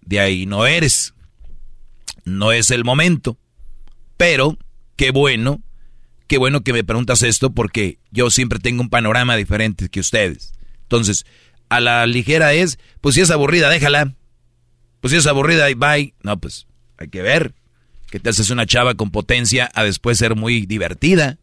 de 0.00 0.18
ahí 0.18 0.46
no 0.46 0.66
eres. 0.66 1.14
No 2.24 2.50
es 2.50 2.70
el 2.70 2.84
momento. 2.84 3.38
Pero, 4.16 4.58
qué 4.96 5.12
bueno, 5.12 5.60
qué 6.26 6.38
bueno 6.38 6.62
que 6.62 6.72
me 6.72 6.82
preguntas 6.82 7.22
esto 7.22 7.50
porque 7.50 7.98
yo 8.10 8.30
siempre 8.30 8.58
tengo 8.58 8.82
un 8.82 8.90
panorama 8.90 9.36
diferente 9.36 9.88
que 9.88 10.00
ustedes. 10.00 10.54
Entonces, 10.82 11.24
a 11.68 11.78
la 11.78 12.04
ligera 12.06 12.52
es, 12.52 12.80
pues 13.00 13.14
si 13.14 13.20
es 13.20 13.30
aburrida, 13.30 13.68
déjala. 13.68 14.14
Pues 15.00 15.12
si 15.12 15.18
es 15.18 15.26
aburrida, 15.26 15.68
bye. 15.76 16.14
No, 16.22 16.40
pues 16.40 16.66
hay 16.98 17.08
que 17.08 17.22
ver 17.22 17.54
que 18.10 18.20
te 18.20 18.30
haces 18.30 18.50
una 18.50 18.64
chava 18.64 18.94
con 18.94 19.10
potencia 19.10 19.70
a 19.74 19.82
después 19.82 20.18
ser 20.18 20.36
muy 20.36 20.66
divertida. 20.66 21.38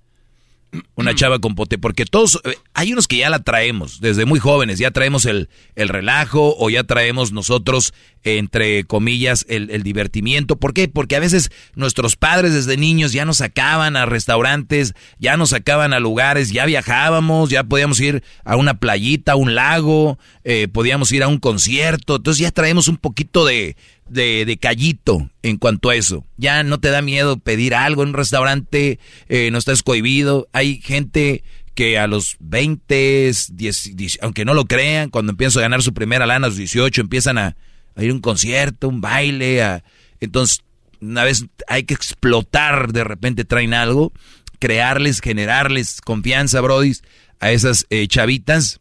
Una 0.95 1.13
chava 1.13 1.39
con 1.39 1.53
potencia, 1.53 1.81
porque 1.81 2.05
todos, 2.05 2.39
eh, 2.45 2.55
hay 2.73 2.93
unos 2.93 3.05
que 3.05 3.17
ya 3.17 3.29
la 3.29 3.39
traemos 3.39 3.99
desde 3.99 4.23
muy 4.23 4.39
jóvenes, 4.39 4.79
ya 4.79 4.91
traemos 4.91 5.25
el, 5.25 5.49
el 5.75 5.89
relajo 5.89 6.55
o 6.57 6.69
ya 6.69 6.85
traemos 6.85 7.33
nosotros, 7.33 7.93
entre 8.23 8.85
comillas, 8.85 9.45
el, 9.49 9.69
el, 9.69 9.83
divertimiento. 9.83 10.55
¿Por 10.55 10.73
qué? 10.73 10.87
Porque 10.87 11.17
a 11.17 11.19
veces 11.19 11.51
nuestros 11.75 12.15
padres 12.15 12.53
desde 12.53 12.77
niños 12.77 13.11
ya 13.11 13.25
nos 13.25 13.37
sacaban 13.37 13.97
a 13.97 14.05
restaurantes, 14.05 14.93
ya 15.19 15.35
nos 15.35 15.49
sacaban 15.49 15.91
a 15.91 15.99
lugares, 15.99 16.51
ya 16.51 16.65
viajábamos, 16.65 17.49
ya 17.49 17.65
podíamos 17.65 17.99
ir 17.99 18.23
a 18.45 18.55
una 18.55 18.75
playita, 18.75 19.33
a 19.33 19.35
un 19.35 19.55
lago, 19.55 20.17
eh, 20.43 20.67
podíamos 20.67 21.11
ir 21.11 21.23
a 21.23 21.27
un 21.27 21.37
concierto, 21.37 22.15
entonces 22.15 22.41
ya 22.41 22.51
traemos 22.51 22.87
un 22.87 22.97
poquito 22.97 23.45
de, 23.45 23.75
de, 24.09 24.45
de, 24.45 24.57
callito 24.57 25.29
en 25.43 25.57
cuanto 25.57 25.89
a 25.89 25.95
eso. 25.95 26.25
Ya 26.37 26.63
no 26.63 26.79
te 26.79 26.89
da 26.89 27.01
miedo 27.01 27.37
pedir 27.37 27.75
algo 27.75 28.03
en 28.03 28.09
un 28.09 28.15
restaurante, 28.15 28.99
eh, 29.29 29.49
no 29.51 29.57
estás 29.57 29.83
cohibido. 29.83 30.47
Hay 30.51 30.81
gente 30.81 31.43
que 31.75 31.97
a 31.97 32.07
los 32.07 32.37
20, 32.39 33.31
10, 33.49 33.95
10, 33.95 34.19
aunque 34.21 34.45
no 34.45 34.53
lo 34.53 34.65
crean, 34.65 35.09
cuando 35.09 35.31
empiezan 35.31 35.59
a 35.59 35.63
ganar 35.63 35.83
su 35.83 35.93
primera 35.93 36.25
lana 36.25 36.47
a 36.47 36.49
los 36.49 36.57
18, 36.57 37.01
empiezan 37.01 37.37
a, 37.37 37.55
ir 37.97 38.11
a 38.11 38.13
un 38.13 38.19
concierto, 38.19 38.89
un 38.89 38.99
baile. 38.99 39.63
A, 39.63 39.83
entonces, 40.19 40.63
una 40.99 41.23
vez 41.23 41.45
hay 41.67 41.83
que 41.83 41.93
explotar, 41.93 42.91
de 42.93 43.03
repente 43.03 43.45
traen 43.45 43.73
algo, 43.73 44.11
crearles, 44.59 45.21
generarles 45.21 46.01
confianza, 46.01 46.61
brodis, 46.61 47.03
a 47.39 47.51
esas 47.51 47.87
eh, 47.89 48.07
chavitas, 48.07 48.80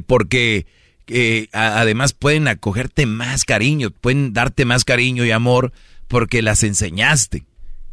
porque 0.00 0.66
que 1.06 1.48
además 1.52 2.14
pueden 2.14 2.48
acogerte 2.48 3.04
más 3.06 3.44
cariño, 3.44 3.90
pueden 3.90 4.32
darte 4.32 4.64
más 4.64 4.84
cariño 4.84 5.24
y 5.24 5.30
amor 5.30 5.72
porque 6.08 6.42
las 6.42 6.62
enseñaste. 6.62 7.44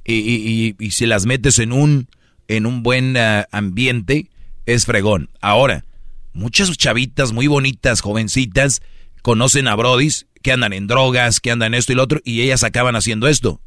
Y, 0.06 0.14
y, 0.14 0.76
y, 0.80 0.86
y 0.86 0.92
si 0.92 1.06
las 1.06 1.26
metes 1.26 1.60
en 1.60 1.74
un, 1.74 2.08
en 2.48 2.66
un 2.66 2.84
buen 2.84 3.16
uh, 3.18 3.44
ambiente, 3.52 4.30
es 4.66 4.86
fregón. 4.86 5.30
Ahora, 5.42 5.86
muchas 6.34 6.76
chavitas 6.78 7.34
muy 7.34 7.48
bonitas, 7.48 8.02
jovencitas, 8.02 8.82
conocen 9.22 9.68
a 9.68 9.76
Brodis 9.76 10.28
que 10.42 10.52
andan 10.52 10.74
en 10.74 10.88
drogas, 10.88 11.40
que 11.40 11.52
andan 11.52 11.74
esto 11.74 11.92
y 11.92 11.96
lo 11.96 12.04
otro, 12.04 12.20
y 12.24 12.42
ellas 12.42 12.64
acaban 12.64 12.96
haciendo 12.96 13.28
esto. 13.28 13.62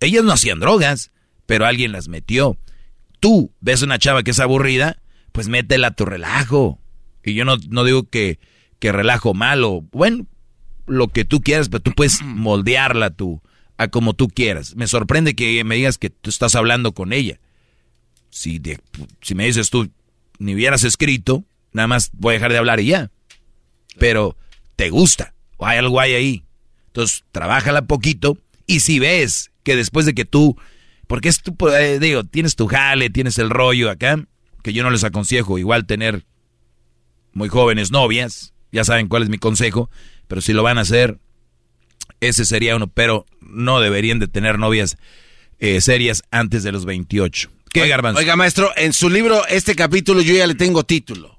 Ellas 0.00 0.24
no 0.24 0.32
hacían 0.32 0.60
drogas, 0.60 1.12
pero 1.46 1.66
alguien 1.66 1.92
las 1.92 2.08
metió. 2.08 2.58
Tú 3.20 3.52
ves 3.60 3.82
una 3.82 3.98
chava 3.98 4.22
que 4.22 4.32
es 4.32 4.40
aburrida, 4.40 4.98
pues 5.32 5.48
métela 5.48 5.88
a 5.88 5.94
tu 5.94 6.04
relajo. 6.04 6.80
Y 7.26 7.34
yo 7.34 7.44
no, 7.44 7.56
no 7.68 7.84
digo 7.84 8.08
que 8.08 8.38
que 8.78 8.92
relajo 8.92 9.34
malo, 9.34 9.84
bueno, 9.92 10.26
lo 10.86 11.08
que 11.08 11.24
tú 11.24 11.40
quieras, 11.40 11.68
pero 11.68 11.82
tú 11.82 11.92
puedes 11.92 12.22
moldearla 12.24 13.10
tú 13.10 13.42
a 13.76 13.88
como 13.88 14.14
tú 14.14 14.28
quieras. 14.28 14.74
Me 14.76 14.86
sorprende 14.86 15.34
que 15.34 15.62
me 15.64 15.76
digas 15.76 15.98
que 15.98 16.10
tú 16.10 16.30
estás 16.30 16.54
hablando 16.54 16.92
con 16.92 17.12
ella. 17.12 17.38
Si, 18.30 18.58
de, 18.58 18.80
si 19.20 19.34
me 19.34 19.46
dices 19.46 19.70
tú, 19.70 19.90
ni 20.38 20.54
hubieras 20.54 20.84
escrito, 20.84 21.44
nada 21.72 21.88
más 21.88 22.10
voy 22.12 22.32
a 22.32 22.34
dejar 22.34 22.52
de 22.52 22.58
hablar 22.58 22.80
y 22.80 22.86
ya. 22.86 23.10
Pero 23.98 24.36
te 24.76 24.90
gusta, 24.90 25.34
o 25.56 25.66
hay 25.66 25.78
algo 25.78 26.00
ahí. 26.00 26.44
Entonces, 26.88 27.24
trabájala 27.32 27.86
poquito 27.86 28.38
y 28.66 28.80
si 28.80 28.98
ves 28.98 29.50
que 29.62 29.76
después 29.76 30.06
de 30.06 30.14
que 30.14 30.24
tú, 30.24 30.56
porque 31.06 31.28
es 31.28 31.42
tu, 31.42 31.54
eh, 31.68 31.98
digo, 31.98 32.24
tienes 32.24 32.56
tu 32.56 32.66
jale, 32.66 33.10
tienes 33.10 33.38
el 33.38 33.50
rollo 33.50 33.90
acá, 33.90 34.22
que 34.62 34.72
yo 34.72 34.82
no 34.82 34.90
les 34.90 35.04
aconsejo 35.04 35.58
igual 35.58 35.86
tener 35.86 36.24
muy 37.36 37.50
jóvenes 37.50 37.90
novias, 37.90 38.54
ya 38.72 38.82
saben 38.82 39.08
cuál 39.08 39.22
es 39.22 39.28
mi 39.28 39.36
consejo, 39.36 39.90
pero 40.26 40.40
si 40.40 40.54
lo 40.54 40.62
van 40.62 40.78
a 40.78 40.80
hacer, 40.80 41.18
ese 42.20 42.46
sería 42.46 42.74
uno, 42.74 42.86
pero 42.86 43.26
no 43.40 43.78
deberían 43.80 44.18
de 44.18 44.26
tener 44.26 44.58
novias 44.58 44.96
eh, 45.58 45.82
serias 45.82 46.22
antes 46.30 46.62
de 46.62 46.72
los 46.72 46.86
28. 46.86 47.50
¿Qué, 47.70 47.82
oiga, 47.82 47.96
Garbanzo? 47.96 48.20
Oiga, 48.20 48.36
maestro, 48.36 48.70
en 48.74 48.94
su 48.94 49.10
libro, 49.10 49.46
este 49.48 49.76
capítulo 49.76 50.22
yo 50.22 50.34
ya 50.34 50.46
le 50.46 50.54
tengo 50.54 50.84
título. 50.84 51.38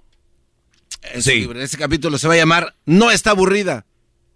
En 1.14 1.24
sí. 1.24 1.32
su 1.32 1.38
libro, 1.38 1.62
este 1.62 1.78
capítulo 1.78 2.20
se 2.20 2.28
va 2.28 2.36
a 2.36 2.38
llamar 2.38 2.76
No 2.86 3.10
está 3.10 3.32
aburrida, 3.32 3.88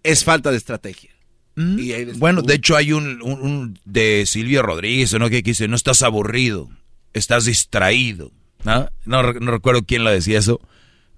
es 0.02 0.24
falta 0.24 0.50
de 0.50 0.56
estrategia. 0.56 1.10
Mm. 1.54 1.78
Y 1.78 1.92
ahí 1.92 2.04
bueno, 2.16 2.42
de 2.42 2.54
hecho 2.54 2.74
hay 2.74 2.92
un, 2.92 3.22
un, 3.22 3.40
un, 3.40 3.78
de 3.84 4.24
Silvio 4.26 4.62
Rodríguez, 4.62 5.12
¿no? 5.12 5.30
Que 5.30 5.42
dice, 5.42 5.68
no 5.68 5.76
estás 5.76 6.02
aburrido, 6.02 6.68
estás 7.12 7.44
distraído. 7.44 8.32
¿no? 8.64 8.88
No, 9.04 9.22
no 9.22 9.50
recuerdo 9.52 9.84
quién 9.84 10.02
lo 10.02 10.10
decía 10.10 10.40
eso 10.40 10.60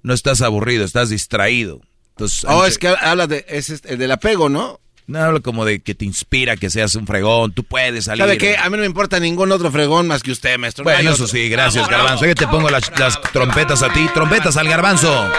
no 0.05 0.14
estás 0.14 0.43
aburrido, 0.43 0.85
estás 0.85 1.09
distraído. 1.09 1.81
Entonces, 2.11 2.45
oh, 2.45 2.64
es 2.64 2.79
que 2.79 2.88
habla 2.88 3.27
de, 3.27 3.45
es 3.49 3.71
este, 3.71 3.97
del 3.97 4.12
apego, 4.12 4.49
¿no? 4.49 4.79
No, 5.07 5.19
habla 5.19 5.40
como 5.40 5.64
de 5.64 5.81
que 5.83 5.95
te 5.95 6.05
inspira 6.05 6.57
que 6.57 6.71
seas 6.71 6.95
un 6.95 7.07
fregón, 7.07 7.53
tú 7.53 7.64
puedes 7.64 8.05
salir. 8.05 8.23
¿Sabe 8.23 8.38
qué? 8.38 8.57
A 8.57 8.71
mí 8.71 8.77
no 8.77 8.83
me 8.83 8.87
importa 8.87 9.19
ningún 9.19 9.51
otro 9.51 9.73
fregón 9.73 10.07
más 10.07 10.23
que 10.23 10.31
usted, 10.31 10.57
maestro. 10.59 10.85
Bueno, 10.85 11.11
eso 11.11 11.27
sí, 11.27 11.49
gracias, 11.49 11.88
bravo, 11.88 12.05
Garbanzo. 12.05 12.25
Que 12.27 12.35
te 12.35 12.47
pongo 12.47 12.71
las, 12.71 12.88
bravo, 12.90 13.05
las 13.05 13.21
trompetas 13.33 13.83
a 13.83 13.93
ti. 13.93 14.07
Trompetas 14.14 14.57
al 14.57 14.69
Garbanzo. 14.69 15.31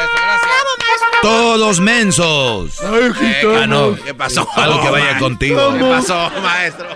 Todos 1.21 1.79
mensos. 1.79 2.79
Ay, 2.83 3.09
aquí 3.09 3.25
estamos. 3.25 3.57
Ah, 3.61 3.67
no. 3.67 3.95
¿Qué 3.95 4.13
pasó? 4.13 4.47
Algo 4.55 4.81
que 4.81 4.89
vaya 4.89 5.17
contigo. 5.17 5.73
¿Qué 5.73 5.79
pasó, 5.79 6.31
maestro? 6.41 6.87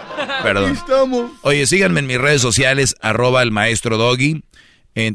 Perdón. 0.44 0.72
Aquí 0.72 0.78
estamos. 0.80 1.32
Oye, 1.42 1.66
síganme 1.66 2.02
en 2.02 2.08
mis 2.08 2.20
redes 2.20 2.42
sociales, 2.42 2.96
arroba 3.02 3.42
el 3.42 3.52
maestro 3.52 3.98
Doggy. 3.98 4.44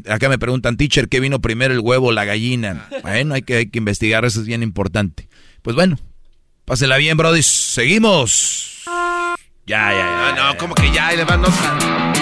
Acá 0.09 0.29
me 0.29 0.39
preguntan, 0.39 0.77
teacher, 0.77 1.09
¿qué 1.09 1.19
vino 1.19 1.41
primero, 1.41 1.73
el 1.73 1.79
huevo 1.79 2.07
o 2.07 2.11
la 2.11 2.25
gallina? 2.25 2.87
Bueno, 3.03 3.35
hay 3.35 3.43
que, 3.43 3.57
hay 3.57 3.69
que 3.69 3.77
investigar, 3.77 4.25
eso 4.25 4.39
es 4.39 4.47
bien 4.47 4.63
importante. 4.63 5.29
Pues 5.61 5.75
bueno, 5.75 5.99
pásela 6.65 6.97
bien, 6.97 7.17
brody. 7.17 7.43
Seguimos. 7.43 8.83
Ya, 9.67 9.91
ya, 9.91 9.97
ya. 9.97 10.33
No, 10.35 10.53
no, 10.53 10.57
como 10.57 10.75
que 10.75 10.91
ya, 10.91 11.13
y 11.13 11.17
le 11.17 11.23
van 11.23 11.41
otra. 11.41 12.13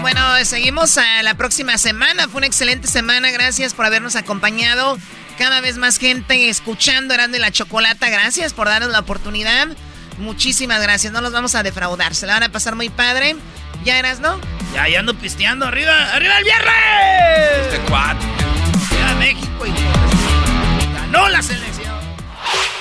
Bueno, 0.00 0.20
seguimos 0.44 0.98
a 0.98 1.22
la 1.22 1.34
próxima 1.34 1.78
semana. 1.78 2.28
Fue 2.28 2.38
una 2.38 2.46
excelente 2.46 2.88
semana. 2.88 3.30
Gracias 3.30 3.72
por 3.72 3.86
habernos 3.86 4.16
acompañado. 4.16 4.98
Cada 5.38 5.60
vez 5.62 5.78
más 5.78 5.98
gente 5.98 6.50
escuchando 6.50 7.14
Erasmo 7.14 7.36
y 7.36 7.38
la 7.38 7.50
Chocolata. 7.50 8.10
Gracias 8.10 8.52
por 8.52 8.66
darnos 8.66 8.90
la 8.90 9.00
oportunidad. 9.00 9.68
Muchísimas 10.18 10.82
gracias. 10.82 11.12
No 11.12 11.20
los 11.22 11.32
vamos 11.32 11.54
a 11.54 11.62
defraudar. 11.62 12.14
Se 12.14 12.26
la 12.26 12.34
van 12.34 12.42
a 12.42 12.52
pasar 12.52 12.76
muy 12.76 12.90
padre. 12.90 13.34
¿Ya 13.84 13.98
eras, 13.98 14.18
no? 14.20 14.40
Ya, 14.74 14.88
ya 14.88 15.00
ando 15.00 15.14
pisteando. 15.14 15.66
¡Arriba! 15.66 15.92
¡Arriba 16.14 16.38
el 16.38 16.44
viernes! 16.44 16.72
Este 17.62 17.78
cuatro. 17.88 18.26
Ya 18.98 19.14
México 19.16 19.66
y 19.66 20.94
ganó 20.94 21.28
la 21.28 21.42
selección. 21.42 21.92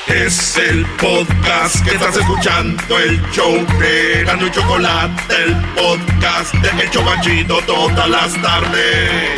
Es 0.07 0.57
el 0.57 0.85
podcast 0.97 1.83
que 1.83 1.95
estás 1.95 2.15
escuchando, 2.17 2.99
el 2.99 3.21
show 3.31 3.53
de 3.79 4.23
Gano 4.25 4.47
y 4.47 4.51
Chocolate, 4.51 5.35
el 5.43 5.55
podcast 5.75 6.53
de 6.55 6.83
El 6.83 6.89
Chobachito 6.91 7.59
todas 7.65 8.09
las 8.09 8.41
tardes. 8.41 9.31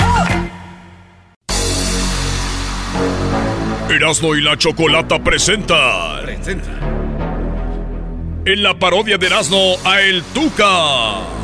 Erasmo 3.89 4.35
y 4.35 4.41
la 4.41 4.57
Chocolata 4.57 5.23
presenta. 5.23 6.21
Presenta. 6.21 6.69
en 8.45 8.61
la 8.61 8.77
parodia 8.77 9.17
de 9.17 9.25
Erasmo 9.25 9.75
a 9.85 10.01
El 10.01 10.21
Tuca. 10.25 11.34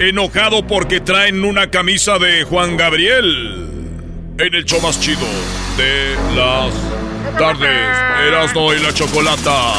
Enojado 0.00 0.64
porque 0.64 1.00
traen 1.00 1.44
una 1.44 1.70
camisa 1.70 2.20
de 2.20 2.44
Juan 2.44 2.76
Gabriel. 2.76 3.66
En 4.38 4.54
el 4.54 4.64
show 4.64 4.80
más 4.80 5.00
chido 5.00 5.26
de 5.76 6.14
las 6.36 6.72
tardes. 7.36 7.98
Erasmo 8.28 8.72
y 8.72 8.78
la 8.78 8.94
chocolata. 8.94 9.74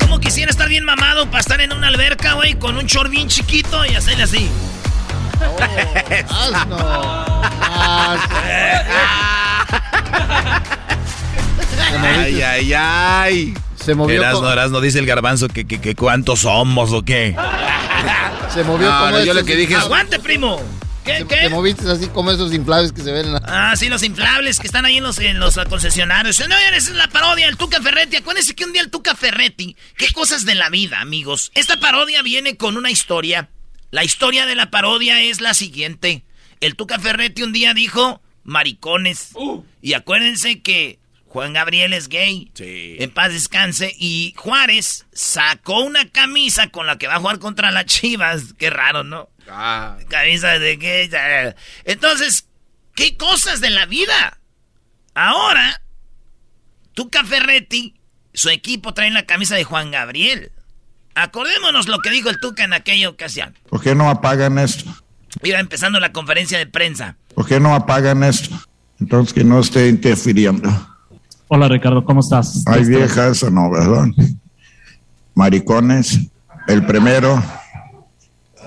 ¿Cómo 0.00 0.20
quisiera 0.20 0.50
estar 0.50 0.68
bien 0.68 0.84
mamado 0.84 1.24
para 1.30 1.40
estar 1.40 1.62
en 1.62 1.72
una 1.72 1.88
alberca, 1.88 2.34
güey, 2.34 2.58
con 2.58 2.76
un 2.76 2.84
short 2.84 3.10
bien 3.10 3.28
chiquito 3.28 3.86
y 3.86 3.94
hacerle 3.94 4.24
así? 4.24 4.50
Asno. 6.28 7.42
Ay, 12.02 12.42
ay, 12.42 12.74
ay. 12.74 13.54
Se 13.86 13.94
movió. 13.94 14.20
Erasno, 14.20 14.52
Erasno, 14.52 14.80
dice 14.80 14.98
el 14.98 15.06
garbanzo 15.06 15.48
que, 15.48 15.66
que, 15.66 15.80
que 15.80 15.94
cuántos 15.94 16.40
somos 16.40 16.92
o 16.92 17.02
qué. 17.02 17.34
Se 18.52 18.64
movió 18.64 18.90
No, 18.90 18.98
como 18.98 19.10
no, 19.12 19.24
yo 19.24 19.34
lo 19.34 19.44
que 19.44 19.54
dije 19.56 19.74
es- 19.74 19.80
¡Aguante, 19.80 20.18
primo! 20.18 20.60
¿Qué, 21.04 21.12
Te, 21.24 21.26
qué? 21.26 21.36
te 21.42 21.48
moviste 21.50 21.88
así 21.88 22.08
como 22.08 22.32
esos 22.32 22.52
inflables 22.52 22.90
que 22.90 23.00
se 23.00 23.12
ven 23.12 23.26
en 23.26 23.32
la... 23.34 23.42
Ah, 23.46 23.76
sí, 23.76 23.88
los 23.88 24.02
inflables 24.02 24.58
que 24.58 24.66
están 24.66 24.84
ahí 24.86 24.96
en 24.96 25.04
los, 25.04 25.18
en 25.20 25.38
los 25.38 25.54
concesionarios. 25.68 26.40
No, 26.48 26.56
esa 26.56 26.76
es 26.76 26.90
la 26.90 27.06
parodia 27.08 27.46
del 27.46 27.56
Tuca 27.56 27.80
Ferretti. 27.80 28.16
Acuérdense 28.16 28.56
que 28.56 28.64
un 28.64 28.72
día 28.72 28.82
el 28.82 28.90
Tuca 28.90 29.14
Ferretti... 29.14 29.76
Qué 29.96 30.08
cosas 30.12 30.44
de 30.44 30.56
la 30.56 30.68
vida, 30.68 31.00
amigos. 31.00 31.52
Esta 31.54 31.78
parodia 31.78 32.22
viene 32.22 32.56
con 32.56 32.76
una 32.76 32.90
historia. 32.90 33.50
La 33.92 34.02
historia 34.02 34.46
de 34.46 34.56
la 34.56 34.70
parodia 34.72 35.20
es 35.22 35.40
la 35.40 35.54
siguiente. 35.54 36.24
El 36.60 36.74
Tuca 36.74 36.98
Ferretti 36.98 37.44
un 37.44 37.52
día 37.52 37.72
dijo 37.72 38.20
maricones. 38.42 39.30
Y 39.80 39.92
acuérdense 39.92 40.60
que 40.60 40.98
Juan 41.36 41.52
Gabriel 41.52 41.92
es 41.92 42.08
gay. 42.08 42.50
Sí. 42.54 42.96
En 42.98 43.10
paz 43.10 43.30
descanse. 43.30 43.94
Y 43.98 44.32
Juárez 44.38 45.04
sacó 45.12 45.80
una 45.80 46.08
camisa 46.08 46.68
con 46.68 46.86
la 46.86 46.96
que 46.96 47.08
va 47.08 47.16
a 47.16 47.18
jugar 47.18 47.40
contra 47.40 47.70
las 47.70 47.84
Chivas. 47.84 48.54
Qué 48.56 48.70
raro, 48.70 49.04
¿no? 49.04 49.28
Ah. 49.46 49.98
Camisa 50.08 50.58
de 50.58 50.76
gay. 50.76 51.10
Entonces, 51.84 52.48
¿qué 52.94 53.18
cosas 53.18 53.60
de 53.60 53.68
la 53.68 53.84
vida? 53.84 54.38
Ahora, 55.12 55.82
Tuca 56.94 57.22
Ferretti, 57.22 58.00
su 58.32 58.48
equipo 58.48 58.94
trae 58.94 59.10
la 59.10 59.26
camisa 59.26 59.56
de 59.56 59.64
Juan 59.64 59.90
Gabriel. 59.90 60.52
Acordémonos 61.14 61.86
lo 61.86 61.98
que 61.98 62.08
dijo 62.08 62.30
el 62.30 62.40
Tuca 62.40 62.64
en 62.64 62.72
aquella 62.72 63.10
ocasión. 63.10 63.54
¿Por 63.68 63.82
qué 63.82 63.94
no 63.94 64.08
apagan 64.08 64.58
esto? 64.58 64.90
Iba 65.42 65.58
empezando 65.58 66.00
la 66.00 66.12
conferencia 66.12 66.56
de 66.56 66.66
prensa. 66.66 67.18
¿Por 67.34 67.46
qué 67.46 67.60
no 67.60 67.74
apagan 67.74 68.24
esto? 68.24 68.58
Entonces 68.98 69.34
que 69.34 69.44
no 69.44 69.60
esté 69.60 69.88
interfiriendo. 69.88 70.95
Hola 71.48 71.68
Ricardo, 71.68 72.04
¿cómo 72.04 72.20
estás? 72.20 72.64
Hay 72.66 72.84
viejas 72.84 73.40
o 73.44 73.50
no, 73.50 73.70
¿verdad? 73.70 74.06
Maricones. 75.34 76.28
El 76.66 76.84
primero. 76.84 77.40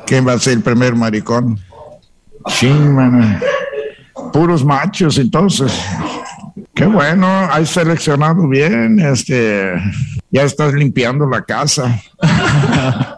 ¿Quién 0.05 0.25
va 0.25 0.33
a 0.33 0.39
ser 0.39 0.53
el 0.53 0.63
primer 0.63 0.95
maricón? 0.95 1.59
Sí, 2.47 2.69
man. 2.69 3.41
Puros 4.31 4.63
machos, 4.63 5.17
entonces. 5.17 5.77
Qué 6.73 6.85
bueno, 6.85 7.27
has 7.27 7.69
seleccionado 7.69 8.47
bien. 8.47 8.97
Este, 8.99 9.73
ya 10.31 10.43
estás 10.43 10.73
limpiando 10.73 11.27
la 11.27 11.43
casa. 11.43 12.01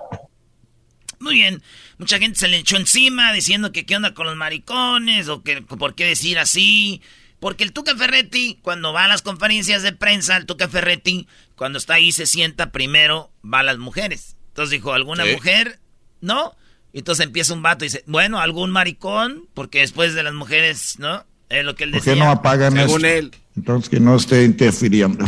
Muy 1.20 1.36
bien. 1.36 1.62
Mucha 2.00 2.18
gente 2.18 2.40
se 2.40 2.48
le 2.48 2.58
echó 2.58 2.78
encima 2.78 3.32
diciendo 3.32 3.72
que 3.72 3.86
qué 3.86 3.96
onda 3.96 4.16
con 4.16 4.26
los 4.26 4.36
maricones 4.36 5.28
o 5.28 5.44
que 5.44 5.62
por 5.62 5.94
qué 5.94 6.06
decir 6.06 6.40
así. 6.40 7.04
Porque 7.42 7.64
el 7.66 7.74
Tuca 7.74 7.96
Ferretti, 7.98 8.60
cuando 8.62 8.94
va 8.94 9.04
a 9.04 9.08
las 9.10 9.22
conferencias 9.24 9.82
de 9.84 9.92
prensa, 9.92 10.38
el 10.38 10.46
Tuca 10.46 10.70
Ferretti, 10.70 11.28
cuando 11.58 11.78
está 11.80 11.96
ahí 11.96 12.12
se 12.14 12.26
sienta 12.28 12.72
primero, 12.72 13.32
va 13.44 13.60
a 13.60 13.64
las 13.64 13.78
mujeres. 13.80 14.38
Entonces 14.50 14.72
dijo, 14.72 14.94
¿alguna 14.94 15.26
Sí. 15.26 15.34
mujer? 15.34 15.80
¿No? 16.22 16.54
Y 16.94 17.00
entonces 17.00 17.26
empieza 17.26 17.54
un 17.54 17.64
vato 17.64 17.84
y 17.84 17.88
dice, 17.88 18.04
bueno, 18.06 18.40
algún 18.40 18.70
maricón, 18.72 19.48
porque 19.54 19.80
después 19.80 20.14
de 20.14 20.24
las 20.24 20.34
mujeres, 20.34 21.00
¿no? 21.00 21.26
Es 21.50 21.66
lo 21.66 21.74
que 21.76 21.86
él 21.86 21.92
¿Por 21.92 22.00
decía. 22.02 22.14
qué 22.14 22.20
no 22.20 22.30
apagan 22.30 22.74
Según 22.74 23.04
esto? 23.06 23.18
él. 23.18 23.32
Entonces 23.58 23.90
que 23.90 24.00
no 24.00 24.16
esté 24.16 24.44
interfiriendo. 24.46 25.26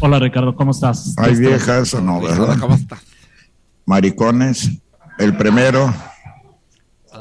Hola 0.00 0.18
Ricardo, 0.18 0.54
¿cómo 0.56 0.70
estás? 0.72 1.14
Hay 1.18 1.36
viejas 1.36 1.92
o 1.94 2.00
no, 2.00 2.20
¿verdad? 2.20 2.56
¿Cómo 2.58 2.74
está? 2.74 2.98
Maricones. 3.84 4.70
El 5.18 5.36
primero. 5.36 5.94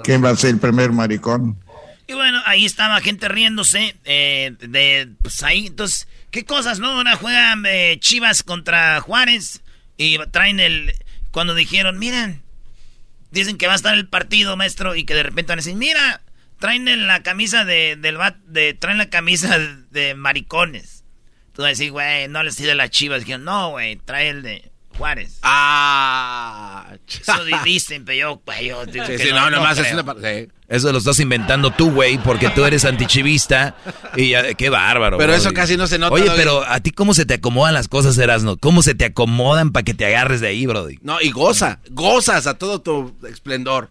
¿Quién 0.03 0.23
va 0.23 0.29
a 0.31 0.35
ser 0.35 0.51
el 0.51 0.59
primer 0.59 0.91
maricón? 0.91 1.57
Y 2.07 2.13
bueno, 2.13 2.41
ahí 2.45 2.65
estaba 2.65 3.01
gente 3.01 3.27
riéndose 3.27 3.95
eh, 4.05 4.53
de, 4.59 5.09
pues 5.21 5.41
ahí, 5.41 5.67
entonces, 5.67 6.07
¿qué 6.29 6.45
cosas, 6.45 6.79
no? 6.79 6.89
Ahora 6.89 7.15
juegan 7.15 7.65
eh, 7.65 7.97
Chivas 7.99 8.43
contra 8.43 9.01
Juárez 9.01 9.63
y 9.97 10.19
traen 10.31 10.59
el, 10.59 10.93
cuando 11.31 11.55
dijeron, 11.55 11.97
miren, 11.97 12.43
dicen 13.31 13.57
que 13.57 13.67
va 13.67 13.73
a 13.73 13.77
estar 13.77 13.95
el 13.95 14.07
partido, 14.07 14.55
maestro, 14.55 14.95
y 14.95 15.03
que 15.03 15.15
de 15.15 15.23
repente 15.23 15.51
van 15.51 15.59
a 15.59 15.61
decir, 15.61 15.75
mira, 15.75 16.21
traen 16.59 16.87
en 16.87 17.07
la 17.07 17.23
camisa 17.23 17.65
de, 17.65 17.95
del 17.95 18.17
bat, 18.17 18.37
de, 18.45 18.73
traen 18.73 18.97
la 18.97 19.09
camisa 19.09 19.57
de, 19.57 20.15
maricones. 20.15 21.03
Tú 21.53 21.61
vas 21.61 21.67
a 21.67 21.69
decir, 21.69 21.91
güey, 21.91 22.27
no 22.27 22.43
les 22.43 22.57
de 22.57 22.75
las 22.75 22.89
Chivas. 22.89 23.21
Dijeron, 23.21 23.45
no, 23.45 23.71
güey, 23.71 23.95
trae 23.95 24.29
el 24.29 24.41
de 24.43 24.71
Juárez. 24.97 25.39
Ah. 25.43 26.85
Eso 27.07 27.43
di- 27.45 27.53
dicen, 27.63 28.05
pero 28.05 28.17
yo, 28.17 28.41
güey, 28.45 28.67
yo 28.67 28.85
digo 28.85 29.05
Sí, 29.05 29.11
que 29.13 29.17
sí, 29.19 29.29
no, 29.31 29.49
nomás 29.49 29.77
es 29.77 29.83
creo. 29.83 29.93
una 29.95 30.03
parte. 30.05 30.49
Eso 30.67 30.91
lo 30.91 30.97
estás 30.97 31.19
inventando 31.19 31.69
tú, 31.71 31.91
güey, 31.91 32.17
porque 32.17 32.49
tú 32.49 32.65
eres 32.65 32.85
antichivista. 32.85 33.75
Y 34.15 34.29
ya- 34.29 34.53
qué 34.55 34.69
bárbaro. 34.69 35.17
Pero 35.17 35.33
eso 35.33 35.53
casi 35.53 35.77
no 35.77 35.87
se 35.87 35.99
nota, 35.99 36.13
Oye, 36.13 36.31
pero 36.35 36.63
a 36.65 36.79
ti, 36.79 36.91
¿cómo 36.91 37.13
se 37.13 37.25
te 37.25 37.35
acomodan 37.35 37.73
las 37.73 37.87
cosas, 37.87 38.17
Erasno? 38.17 38.57
¿Cómo 38.57 38.81
se 38.81 38.95
te 38.95 39.05
acomodan 39.05 39.71
para 39.71 39.83
que 39.83 39.93
te 39.93 40.05
agarres 40.05 40.41
de 40.41 40.47
ahí, 40.47 40.65
Brody? 40.65 40.97
No, 41.01 41.21
y 41.21 41.29
goza, 41.31 41.79
gozas 41.91 42.47
a 42.47 42.55
todo 42.55 42.81
tu 42.81 43.15
esplendor. 43.27 43.89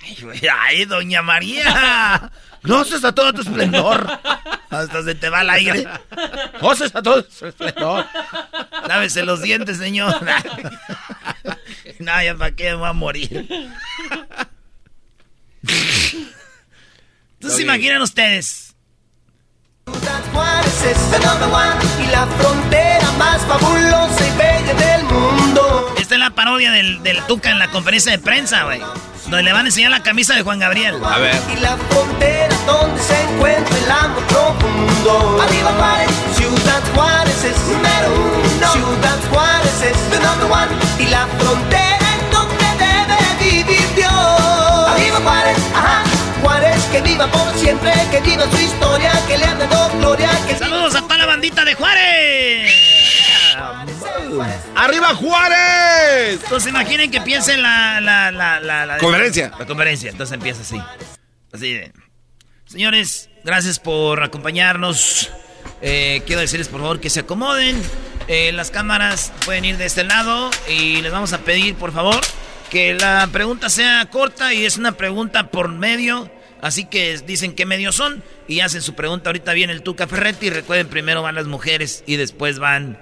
Ay, 0.00 0.16
güey, 0.22 0.40
ay, 0.60 0.84
doña 0.84 1.22
María. 1.22 2.30
Gracias 2.62 3.04
a 3.04 3.12
todo 3.12 3.32
tu 3.32 3.42
esplendor. 3.42 4.06
Hasta 4.70 5.02
se 5.02 5.14
te 5.14 5.28
va 5.28 5.42
el 5.42 5.50
aire. 5.50 5.88
Gracias 6.60 6.94
a 6.94 7.02
todo 7.02 7.24
tu 7.24 7.46
esplendor. 7.46 8.06
Lávese 8.88 9.24
los 9.24 9.42
dientes, 9.42 9.78
señor. 9.78 10.14
No, 11.98 12.20
ya 12.22 12.34
para 12.34 12.52
qué 12.52 12.70
me 12.70 12.74
voy 12.76 12.88
a 12.88 12.92
morir. 12.92 13.46
Entonces, 15.62 17.56
¿se 17.56 17.62
imaginan 17.62 18.02
ustedes? 18.02 18.74
Juárez 20.32 20.84
es 20.84 21.12
el 21.14 21.22
number 21.24 21.48
one 21.48 22.04
y 22.04 22.06
la 22.10 22.26
frontera 22.26 23.10
más 23.12 23.42
fabulosa 23.42 24.26
y 24.26 24.36
bella 24.36 24.74
del 24.74 25.04
mundo. 25.04 25.94
Esta 25.98 26.14
es 26.14 26.20
la 26.20 26.30
parodia 26.30 26.72
del, 26.72 27.02
del 27.02 27.22
Tuca 27.26 27.50
en 27.50 27.58
la 27.58 27.68
conferencia 27.68 28.12
de 28.12 28.18
prensa, 28.18 28.64
güey. 28.64 28.80
Donde 29.24 29.42
le 29.42 29.52
van 29.52 29.64
a 29.64 29.68
enseñar 29.68 29.90
la 29.90 30.02
camisa 30.02 30.34
de 30.34 30.42
Juan 30.42 30.58
Gabriel. 30.58 30.96
A 31.04 31.18
ver. 31.18 31.40
Y 31.56 31.60
la 31.60 31.76
frontera 31.76 32.54
donde 32.66 33.00
se 33.00 33.20
encuentra 33.22 33.78
el 33.78 33.90
amor 33.90 34.22
profundo. 34.24 35.40
Arriba 35.42 35.72
Juárez, 35.78 36.10
Ciudad 36.36 36.82
Juárez 36.94 37.44
es 37.44 37.56
número 37.68 38.08
uno. 38.14 38.72
Ciudad 38.72 39.18
Juárez 39.30 39.82
es 39.82 39.96
the 40.10 40.18
number 40.20 40.50
one 40.50 40.68
y 40.98 41.06
la 41.06 41.26
frontera 41.38 42.06
en 42.14 42.30
donde 42.30 42.64
debe 42.78 43.18
vivir 43.40 43.94
Dios. 43.94 44.12
Arriba 44.12 45.18
Juárez, 45.22 45.58
ajá. 45.74 46.02
Juárez 46.42 46.82
que 46.90 47.00
viva 47.00 47.26
por 47.28 47.54
siempre, 47.56 47.92
que 48.10 48.20
viva 48.20 48.44
su 48.50 48.58
historia, 48.58 49.12
que 49.28 49.38
le 49.38 49.44
han 49.46 49.58
dado 49.58 49.81
gloria, 50.02 50.30
que 50.48 50.56
Saludos 50.56 50.94
a 50.96 51.02
toda 51.02 51.16
la 51.18 51.26
bandita 51.26 51.64
de 51.64 51.74
Juárez. 51.74 52.72
¡Arriba 54.74 55.14
Juárez! 55.14 56.40
Entonces 56.42 56.70
imaginen 56.70 57.10
que 57.10 57.20
piensen 57.20 57.62
la, 57.62 58.00
la, 58.00 58.30
la, 58.32 58.60
la, 58.60 58.86
la- 58.86 58.98
Conferencia. 58.98 59.52
La 59.58 59.66
conferencia. 59.66 60.10
Entonces 60.10 60.34
empieza 60.34 60.62
así. 60.62 60.80
Así 61.52 61.72
de. 61.74 61.92
Señores, 62.64 63.28
gracias 63.44 63.78
por 63.78 64.22
acompañarnos. 64.22 65.30
Eh, 65.82 66.22
quiero 66.26 66.40
decirles 66.40 66.68
por 66.68 66.80
favor 66.80 67.00
que 67.00 67.10
se 67.10 67.20
acomoden. 67.20 67.80
Eh, 68.28 68.52
las 68.52 68.70
cámaras 68.70 69.32
pueden 69.44 69.64
ir 69.64 69.76
de 69.76 69.86
este 69.86 70.04
lado 70.04 70.50
y 70.68 71.00
les 71.02 71.12
vamos 71.12 71.32
a 71.32 71.38
pedir 71.38 71.74
por 71.74 71.92
favor 71.92 72.20
que 72.70 72.94
la 72.94 73.28
pregunta 73.32 73.68
sea 73.68 74.06
corta 74.10 74.54
y 74.54 74.64
es 74.64 74.76
una 74.78 74.92
pregunta 74.92 75.48
por 75.48 75.68
medio. 75.68 76.30
Así 76.62 76.84
que 76.86 77.18
dicen 77.26 77.54
qué 77.54 77.66
medios 77.66 77.94
son 77.96 78.22
y 78.48 78.60
hacen 78.60 78.80
su 78.80 78.94
pregunta. 78.94 79.28
Ahorita 79.28 79.52
viene 79.52 79.72
el 79.74 79.82
Tuca 79.82 80.06
Ferretti 80.06 80.48
recuerden, 80.48 80.86
primero 80.88 81.20
van 81.20 81.34
las 81.34 81.46
mujeres 81.46 82.02
y 82.06 82.16
después 82.16 82.58
van... 82.58 82.98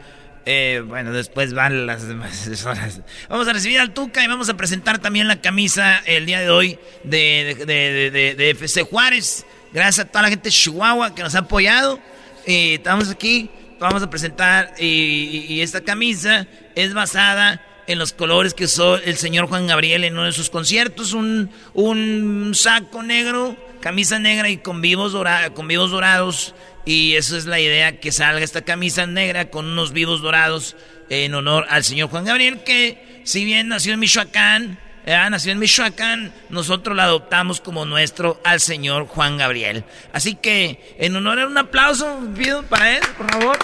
eh, 0.47 0.83
bueno, 0.85 1.13
después 1.13 1.53
van 1.55 1.87
las 1.87 2.09
demás 2.09 2.33
asesoras. 2.43 3.03
Vamos 3.29 3.47
a 3.47 3.53
recibir 3.53 3.79
al 3.79 3.93
Tuca 3.93 4.25
y 4.25 4.27
vamos 4.27 4.49
a 4.49 4.57
presentar 4.57 4.99
también 4.99 5.29
la 5.29 5.41
camisa 5.43 5.99
el 6.07 6.25
día 6.27 6.41
de 6.41 6.51
hoy 6.51 6.79
de, 7.05 7.55
de, 7.67 8.11
de- 8.11 8.35
de- 8.35 8.51
FC 8.51 8.83
Juárez. 8.83 9.45
Gracias 9.73 10.07
a 10.07 10.09
toda 10.11 10.23
la 10.23 10.31
gente 10.31 10.49
de 10.49 10.53
Chihuahua 10.53 11.15
que 11.15 11.23
nos 11.23 11.35
ha 11.35 11.41
apoyado. 11.41 12.01
Eh, 12.47 12.75
estamos 12.75 13.11
aquí, 13.11 13.51
vamos 13.79 14.03
a 14.03 14.09
presentar 14.09 14.73
y- 14.79 15.45
y 15.49 15.61
esta 15.61 15.83
camisa 15.83 16.47
es 16.75 16.95
basada 16.95 17.63
en 17.91 17.99
los 17.99 18.13
colores 18.13 18.55
que 18.55 18.65
usó 18.65 18.97
el 18.97 19.17
señor 19.17 19.47
Juan 19.49 19.67
Gabriel 19.67 20.05
en 20.05 20.15
uno 20.15 20.25
de 20.27 20.33
sus 20.33 20.51
conciertos, 20.51 21.13
un, 21.13 21.51
un 21.75 22.53
saco 22.55 23.03
negro, 23.03 23.57
camisa 23.81 24.19
negra 24.19 24.49
y 24.49 24.59
con 24.59 24.81
vivos, 24.81 25.13
dora- 25.13 25.51
con 25.55 25.67
vivos 25.69 25.91
dorados 25.91 26.55
Y 26.87 27.15
eso 27.17 27.37
es 27.37 27.45
la 27.47 27.61
idea, 27.61 28.01
que 28.01 28.11
salga 28.11 28.43
esta 28.43 28.63
camisa 28.63 29.07
negra 29.07 29.51
con 29.51 29.67
unos 29.67 29.93
vivos 29.93 30.23
dorados 30.23 30.77
en 31.11 31.35
honor 31.35 31.67
al 31.69 31.85
señor 31.85 32.09
Juan 32.09 32.25
Gabriel, 32.25 32.63
que 32.65 33.21
si 33.25 33.45
bien 33.45 33.69
nació 33.69 33.93
en 33.93 34.01
Michoacán, 34.01 34.79
eh, 35.05 35.17
nació 35.31 35.53
en 35.53 35.59
Michoacán, 35.59 36.33
nosotros 36.49 36.97
la 36.97 37.05
adoptamos 37.05 37.61
como 37.61 37.85
nuestro 37.85 38.41
al 38.45 38.61
señor 38.61 39.07
Juan 39.09 39.37
Gabriel. 39.37 39.85
Así 40.13 40.37
que, 40.37 40.95
en 40.99 41.15
honor 41.17 41.41
a 41.41 41.47
un 41.47 41.59
aplauso, 41.59 42.21
pido 42.37 42.63
para 42.63 42.97
él, 42.97 43.03
por 43.19 43.31
favor. 43.31 43.59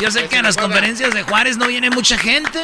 Yo 0.00 0.10
sé 0.10 0.26
que 0.28 0.38
a 0.38 0.42
las 0.42 0.56
conferencias 0.56 1.14
de 1.14 1.22
Juárez 1.22 1.56
no 1.56 1.68
viene 1.68 1.88
mucha 1.90 2.18
gente, 2.18 2.60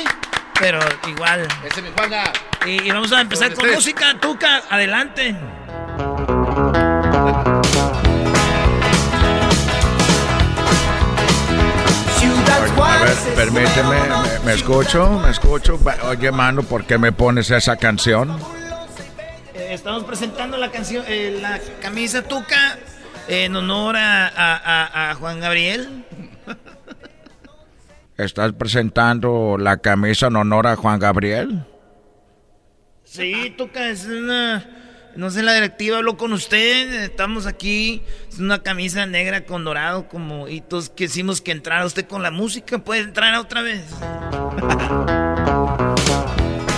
pero 0.61 0.79
igual. 1.09 1.49
Ese 1.65 1.83
mi 1.83 1.89
Juanga. 1.97 2.33
Y, 2.67 2.83
y 2.87 2.91
vamos 2.91 3.11
a 3.13 3.21
empezar 3.23 3.53
con 3.55 3.69
música, 3.71 4.15
Tuca, 4.21 4.63
adelante. 4.71 5.35
A 12.83 13.05
ver, 13.05 13.17
permíteme, 13.35 13.97
me, 14.01 14.39
me 14.45 14.53
escucho, 14.55 15.19
me 15.21 15.31
escucho. 15.31 15.79
Oye, 16.05 16.31
mano, 16.33 16.63
¿por 16.63 16.85
qué 16.85 16.99
me 16.99 17.13
pones 17.13 17.51
esa 17.51 17.77
canción? 17.77 18.37
Eh, 19.55 19.69
estamos 19.73 20.05
presentando 20.05 20.57
la 20.57 20.71
canción, 20.71 21.05
eh, 21.09 21.39
la 21.41 21.59
camisa 21.81 22.23
Tuca 22.23 22.79
en 23.29 23.55
honor 23.57 23.97
a, 23.97 24.27
a- 24.29 24.57
a- 24.57 25.11
a 25.11 25.15
Juan 25.15 25.41
Gabriel. 25.41 26.05
¿Estás 28.25 28.53
presentando 28.53 29.57
la 29.59 29.79
camisa 29.79 30.27
en 30.27 30.37
honor 30.37 30.67
a 30.67 30.77
Juan 30.77 30.99
Gabriel? 30.99 31.65
Sí, 33.03 33.55
Tuca, 33.57 33.89
es 33.89 34.05
una... 34.05 34.69
No 35.17 35.31
sé, 35.31 35.43
la 35.43 35.55
directiva 35.55 35.97
habló 35.97 36.19
con 36.19 36.33
usted, 36.35 37.03
estamos 37.03 37.47
aquí, 37.47 38.03
es 38.29 38.39
una 38.39 38.63
camisa 38.63 39.07
negra 39.07 39.45
con 39.45 39.65
dorado, 39.65 40.07
como, 40.07 40.47
y 40.49 40.61
todos 40.61 40.91
quisimos 40.91 41.41
que 41.41 41.51
entrara 41.51 41.85
usted 41.85 42.07
con 42.07 42.23
la 42.23 42.31
música, 42.31 42.79
puede 42.79 43.01
entrar 43.01 43.35
otra 43.37 43.63
vez. 43.63 43.83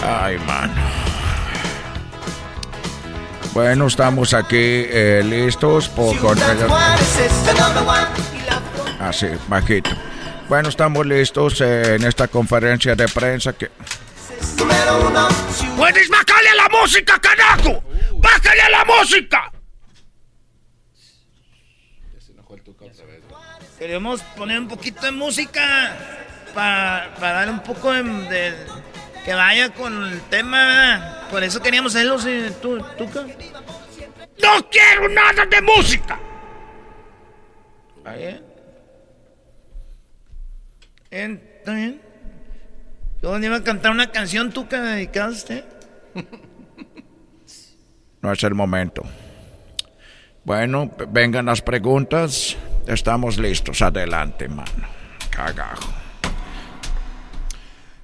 Ay, 0.06 0.38
mano. 0.46 0.74
Bueno, 3.52 3.88
estamos 3.88 4.32
aquí 4.32 4.56
eh, 4.56 5.22
listos 5.24 5.88
por... 5.88 6.16
Así, 8.98 9.26
bajito. 9.48 9.90
Bueno, 10.52 10.68
estamos 10.68 11.06
listos 11.06 11.62
eh, 11.62 11.94
en 11.94 12.04
esta 12.04 12.28
conferencia 12.28 12.94
de 12.94 13.08
prensa 13.08 13.54
que... 13.54 13.70
¡Puedes 15.78 16.10
bajarle 16.10 16.50
a 16.50 16.54
la 16.56 16.68
música, 16.68 17.18
carajo! 17.18 17.82
¡Bájale 18.16 18.60
a 18.60 18.68
la 18.68 18.84
música! 18.84 19.50
Queremos 23.78 24.20
poner 24.36 24.58
un 24.60 24.68
poquito 24.68 25.00
de 25.06 25.12
música 25.12 25.96
para 26.52 27.08
darle 27.18 27.52
un 27.54 27.62
poco 27.62 27.90
de, 27.90 28.02
de- 28.02 28.54
que 29.24 29.32
vaya 29.32 29.72
con 29.72 30.04
el 30.04 30.20
tema. 30.28 31.28
Por 31.30 31.42
eso 31.42 31.62
queríamos 31.62 31.94
hacerlo, 31.96 32.18
sí, 32.18 32.48
tú, 32.60 32.78
Tuca. 32.98 33.22
¡No 34.42 34.68
quiero 34.70 35.08
nada 35.08 35.46
de 35.46 35.62
música! 35.62 36.20
¿Está 37.96 38.12
bien? 38.16 38.51
¿Está 41.12 41.74
bien? 41.74 42.00
Yo 43.20 43.38
iba 43.38 43.56
a 43.56 43.62
cantar 43.62 43.92
una 43.92 44.10
canción, 44.10 44.50
Tuca, 44.50 44.80
dedicada 44.82 45.26
a 45.26 45.30
usted. 45.30 45.64
No 48.22 48.30
es 48.30 48.44
el 48.44 48.54
momento. 48.54 49.02
Bueno, 50.44 50.92
vengan 51.08 51.46
las 51.46 51.60
preguntas. 51.60 52.56
Estamos 52.86 53.36
listos. 53.36 53.82
Adelante, 53.82 54.48
mano. 54.48 54.86
Cagajo. 55.28 55.92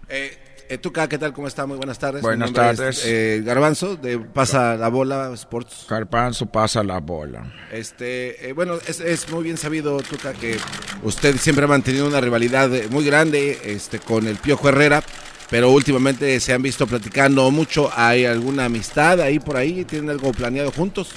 Eh, 0.09 0.38
Tuca, 0.77 1.09
¿qué 1.09 1.16
tal? 1.16 1.33
¿Cómo 1.33 1.49
está? 1.49 1.64
Muy 1.64 1.79
buenas 1.79 1.99
tardes. 1.99 2.21
Buenas 2.21 2.51
es, 2.51 2.55
tardes. 2.55 3.03
eh, 3.07 3.41
Garbanzo, 3.43 3.97
de 3.97 4.19
Pasa 4.19 4.77
la 4.77 4.89
Bola 4.89 5.31
Sports. 5.33 5.87
Garbanzo 5.89 6.45
pasa 6.45 6.83
la 6.83 7.01
bola. 7.01 7.51
Este, 7.73 8.51
eh, 8.51 8.53
bueno, 8.53 8.75
es, 8.87 9.01
es 9.01 9.31
muy 9.31 9.45
bien 9.45 9.57
sabido, 9.57 9.97
Tuca, 10.03 10.35
que 10.35 10.59
usted 11.03 11.37
siempre 11.39 11.64
ha 11.64 11.69
mantenido 11.69 12.07
una 12.07 12.21
rivalidad 12.21 12.75
eh, 12.75 12.89
muy 12.91 13.05
grande 13.07 13.59
este, 13.64 13.99
con 13.99 14.27
el 14.27 14.37
Piojo 14.37 14.69
Herrera, 14.69 15.03
pero 15.49 15.71
últimamente 15.71 16.39
se 16.41 16.53
han 16.53 16.61
visto 16.61 16.87
platicando 16.87 17.51
mucho. 17.51 17.91
¿Hay 17.97 18.27
alguna 18.27 18.66
amistad 18.66 19.23
ahí 19.23 19.39
por 19.39 19.57
ahí? 19.57 19.87
¿Tienen 19.87 20.11
algo 20.11 20.33
planeado 20.33 20.71
juntos? 20.71 21.12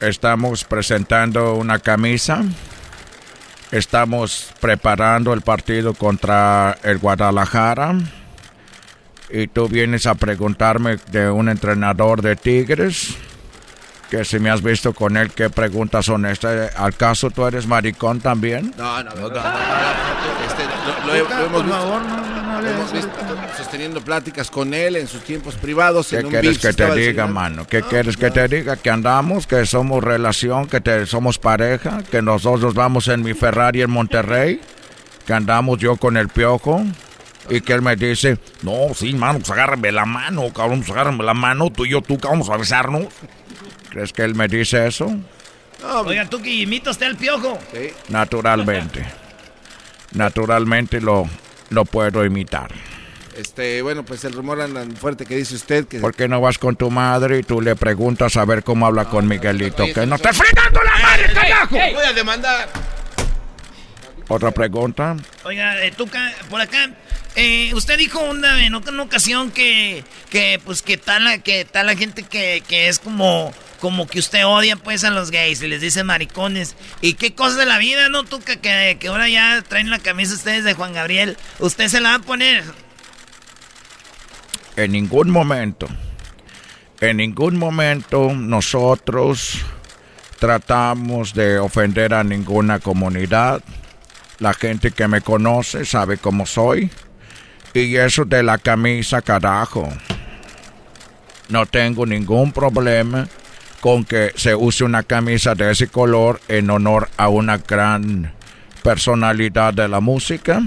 Estamos 0.00 0.62
presentando 0.64 1.54
una 1.54 1.78
camisa. 1.80 2.44
Estamos 3.72 4.52
preparando 4.60 5.32
el 5.32 5.40
partido 5.40 5.94
contra 5.94 6.78
el 6.84 6.98
Guadalajara. 6.98 7.98
Y 9.28 9.48
tú 9.48 9.68
vienes 9.68 10.06
a 10.06 10.14
preguntarme 10.14 10.98
de 11.10 11.28
un 11.30 11.48
entrenador 11.48 12.22
de 12.22 12.36
Tigres. 12.36 13.16
Que 14.10 14.24
si 14.24 14.38
me 14.38 14.50
has 14.50 14.62
visto 14.62 14.92
con 14.94 15.16
él, 15.16 15.32
¿qué 15.32 15.50
preguntas 15.50 16.06
son 16.06 16.26
estas? 16.26 16.74
¿Al 16.76 16.94
caso 16.94 17.28
tú 17.30 17.44
eres 17.44 17.66
maricón 17.66 18.20
también? 18.20 18.72
No, 18.76 19.02
no, 19.02 19.10
no. 19.10 19.16
no, 19.16 19.28
no, 19.28 19.32
no, 19.32 19.42
este, 20.46 20.62
lo, 20.86 21.06
lo 21.06 21.14
he- 21.14 21.28
lo 21.28 21.44
hemos 21.46 21.64
visto, 21.64 22.00
lo 22.62 22.68
hemos 22.70 22.92
visto 22.92 23.10
sosteniendo 23.56 24.00
pláticas 24.00 24.48
con 24.48 24.72
él 24.74 24.94
en 24.94 25.08
sus 25.08 25.22
tiempos 25.24 25.56
privados. 25.56 26.06
¿Qué 26.08 26.18
en 26.18 26.26
un 26.26 26.30
quieres 26.30 26.58
que 26.58 26.72
te 26.72 26.94
diga, 26.94 27.26
mano? 27.26 27.66
¿Qué 27.66 27.82
quieres 27.82 28.16
que 28.16 28.30
te 28.30 28.46
diga? 28.46 28.76
Que 28.76 28.90
andamos, 28.90 29.46
que 29.48 29.66
somos 29.66 30.04
relación, 30.04 30.66
que 30.68 30.80
te, 30.80 31.04
somos 31.06 31.38
pareja, 31.38 32.02
que 32.08 32.22
nosotros 32.22 32.74
vamos 32.74 33.08
en 33.08 33.22
mi 33.24 33.34
Ferrari 33.34 33.82
en 33.82 33.90
Monterrey, 33.90 34.60
que 35.26 35.32
andamos 35.32 35.78
yo 35.78 35.96
con 35.96 36.16
el 36.16 36.28
piojo. 36.28 36.84
Y 37.48 37.60
que 37.60 37.74
él 37.74 37.80
me 37.82 37.94
dice, 37.94 38.38
no, 38.62 38.92
sí, 38.92 39.12
mano, 39.14 39.38
pues 39.38 39.50
agárrame 39.52 39.92
la 39.92 40.04
mano, 40.04 40.52
cabrón, 40.52 40.80
pues 40.80 40.90
agárrame 40.90 41.22
la 41.22 41.32
mano, 41.34 41.70
tú 41.70 41.84
y 41.84 41.90
yo, 41.90 42.00
tú, 42.02 42.18
vamos 42.20 42.50
a 42.50 42.56
besarnos. 42.56 43.04
¿Crees 43.90 44.12
que 44.12 44.22
él 44.22 44.34
me 44.34 44.48
dice 44.48 44.86
eso? 44.86 45.14
Oiga, 46.04 46.28
Tuca, 46.28 46.48
imita 46.48 46.90
usted 46.90 47.06
al 47.06 47.16
piojo. 47.16 47.58
Naturalmente. 48.08 49.04
Naturalmente 50.12 51.00
lo, 51.00 51.28
lo 51.70 51.84
puedo 51.84 52.24
imitar. 52.24 52.70
Este, 53.36 53.82
bueno, 53.82 54.02
pues 54.02 54.24
el 54.24 54.32
rumor 54.32 54.60
anda 54.62 54.82
fuerte 54.98 55.26
que 55.26 55.36
dice 55.36 55.54
usted 55.54 55.86
que... 55.86 55.98
¿Por 56.00 56.14
qué 56.14 56.26
no 56.26 56.40
vas 56.40 56.56
con 56.56 56.74
tu 56.76 56.90
madre 56.90 57.38
y 57.38 57.42
tú 57.42 57.60
le 57.60 57.76
preguntas 57.76 58.36
a 58.38 58.44
ver 58.46 58.64
cómo 58.64 58.86
habla 58.86 59.04
con 59.06 59.28
Miguelito? 59.28 59.84
Que 59.92 60.06
no 60.06 60.18
te 60.18 60.32
fregando 60.32 60.80
la 60.82 60.96
madre, 61.02 61.32
carajo. 61.34 61.76
Voy 61.76 62.04
a 62.06 62.12
demandar. 62.14 62.68
Otra 64.28 64.50
pregunta. 64.52 65.16
Oiga, 65.44 65.84
eh, 65.84 65.92
Tuca, 65.92 66.32
por 66.48 66.60
acá, 66.62 66.90
eh, 67.36 67.70
usted 67.74 67.98
dijo 67.98 68.18
una, 68.20 68.64
en 68.64 68.74
una 68.74 69.02
ocasión 69.02 69.50
que, 69.50 70.02
que 70.30 70.58
pues, 70.64 70.80
que 70.82 70.96
tal, 70.96 71.24
la- 71.24 71.38
que 71.38 71.64
tal 71.66 71.86
la 71.86 71.94
gente 71.94 72.22
que, 72.22 72.62
que 72.66 72.88
es 72.88 72.98
como, 72.98 73.52
como 73.80 74.06
que 74.06 74.18
usted 74.18 74.46
odia, 74.46 74.76
pues, 74.76 75.04
a 75.04 75.10
los 75.10 75.30
gays 75.30 75.62
y 75.62 75.68
les 75.68 75.80
dice 75.80 76.04
maricones. 76.04 76.76
¿Y 77.00 77.14
qué 77.14 77.34
cosas 77.34 77.58
de 77.58 77.66
la 77.66 77.78
vida, 77.78 78.08
no, 78.08 78.24
Tuca? 78.24 78.56
Que, 78.56 78.96
que 78.98 79.08
ahora 79.08 79.28
ya 79.28 79.62
traen 79.66 79.90
la 79.90 79.98
camisa 79.98 80.34
ustedes 80.34 80.64
de 80.64 80.74
Juan 80.74 80.92
Gabriel. 80.92 81.36
¿Usted 81.58 81.88
se 81.88 82.00
la 82.00 82.10
va 82.10 82.14
a 82.16 82.20
poner? 82.20 82.64
En 84.76 84.92
ningún 84.92 85.30
momento, 85.30 85.88
en 87.00 87.16
ningún 87.16 87.56
momento 87.56 88.32
nosotros 88.34 89.58
tratamos 90.38 91.32
de 91.32 91.58
ofender 91.58 92.12
a 92.14 92.24
ninguna 92.24 92.78
comunidad. 92.78 93.62
La 94.38 94.52
gente 94.52 94.90
que 94.90 95.08
me 95.08 95.22
conoce 95.22 95.86
sabe 95.86 96.18
cómo 96.18 96.44
soy. 96.44 96.90
Y 97.72 97.96
eso 97.96 98.24
de 98.24 98.42
la 98.42 98.58
camisa, 98.58 99.22
carajo. 99.22 99.88
No 101.48 101.64
tengo 101.66 102.04
ningún 102.04 102.52
problema 102.52 103.28
con 103.86 104.04
que 104.04 104.32
se 104.34 104.52
use 104.52 104.82
una 104.82 105.04
camisa 105.04 105.54
de 105.54 105.70
ese 105.70 105.86
color 105.86 106.40
en 106.48 106.70
honor 106.70 107.08
a 107.16 107.28
una 107.28 107.58
gran 107.58 108.32
personalidad 108.82 109.74
de 109.74 109.86
la 109.86 110.00
música. 110.00 110.60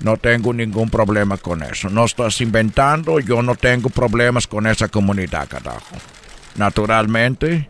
No 0.00 0.16
tengo 0.16 0.52
ningún 0.52 0.90
problema 0.90 1.36
con 1.36 1.62
eso. 1.62 1.88
No 1.88 2.06
estás 2.06 2.40
inventando, 2.40 3.20
yo 3.20 3.40
no 3.40 3.54
tengo 3.54 3.88
problemas 3.88 4.48
con 4.48 4.66
esa 4.66 4.88
comunidad, 4.88 5.46
carajo. 5.46 5.94
Naturalmente, 6.56 7.68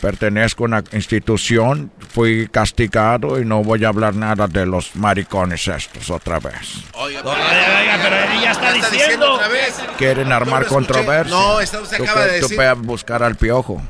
pertenezco 0.00 0.64
a 0.64 0.66
una 0.66 0.84
institución, 0.92 1.90
fui 2.10 2.48
castigado 2.48 3.40
y 3.40 3.44
no 3.44 3.62
voy 3.62 3.84
a 3.84 3.88
hablar 3.88 4.14
nada 4.14 4.46
de 4.46 4.64
los 4.66 4.94
maricones 4.96 5.66
estos 5.68 6.10
otra 6.10 6.38
vez. 6.38 6.54
Oiga, 6.94 7.20
Oiga, 7.24 7.98
pero 8.02 8.16
ella 8.40 8.50
está 8.52 8.72
diciendo. 8.72 9.32
otra 9.34 9.48
vez. 9.48 9.74
¿Quieren 9.98 10.32
armar 10.32 10.62
No 10.62 10.68
controversia? 10.68 11.34
No, 11.34 11.60
esta 11.60 11.80
usted 11.80 12.00
acaba 12.02 12.24
de 12.26 12.40
Tú 12.40 12.48
decir. 12.48 12.60
a 12.62 12.74
buscar 12.74 13.22
al 13.22 13.36
piojo. 13.36 13.82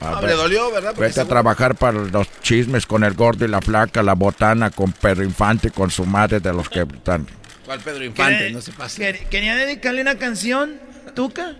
A 0.00 0.10
No, 0.10 0.20
ver. 0.20 0.30
le 0.30 0.36
dolió, 0.36 0.70
¿verdad? 0.72 0.90
Porque 0.94 1.08
Vete 1.08 1.20
a 1.20 1.24
trabajar 1.26 1.76
para 1.76 1.98
los 1.98 2.26
chismes 2.42 2.86
con 2.86 3.04
el 3.04 3.14
gordo 3.14 3.44
y 3.44 3.48
la 3.48 3.60
flaca, 3.60 4.02
la 4.02 4.14
botana, 4.14 4.70
con 4.70 4.90
Pedro 4.92 5.22
Infante, 5.22 5.70
con 5.70 5.90
su 5.92 6.04
madre 6.06 6.40
de 6.40 6.52
los 6.52 6.68
que 6.68 6.80
están. 6.80 7.26
¿Cuál 7.64 7.78
Pedro 7.80 8.04
Infante? 8.04 8.36
¿Quiere- 8.38 8.52
No 8.52 8.60
se 8.60 8.72
pase. 8.72 9.00
quer- 9.00 9.28
¿Quería 9.28 9.54
dedicarle 9.54 10.02
una 10.02 10.16
canción, 10.16 10.80
Tuca? 11.14 11.54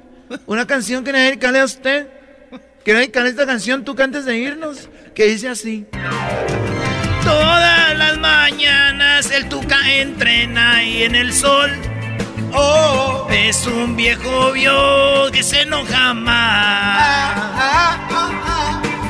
¿Una 0.46 0.66
canción 0.66 1.04
que 1.04 1.12
dedicarle 1.12 1.60
a 1.60 1.64
usted? 1.64 2.08
Que 2.84 3.12
con 3.12 3.26
esta 3.26 3.46
canción 3.46 3.84
tú 3.84 3.94
cantes 3.94 4.24
de 4.24 4.38
irnos, 4.38 4.88
que 5.14 5.26
dice 5.26 5.48
así. 5.48 5.86
Todas 7.24 7.96
las 7.96 8.18
mañanas 8.18 9.30
el 9.30 9.48
tuca 9.48 9.78
entrena 9.94 10.76
ahí 10.76 11.04
en 11.04 11.14
el 11.14 11.32
sol. 11.32 11.70
Oh, 12.52 13.28
es 13.30 13.66
un 13.66 13.96
viejo 13.96 14.52
vio 14.52 15.30
que 15.32 15.42
se 15.42 15.62
enoja 15.62 16.14
más. 16.14 17.52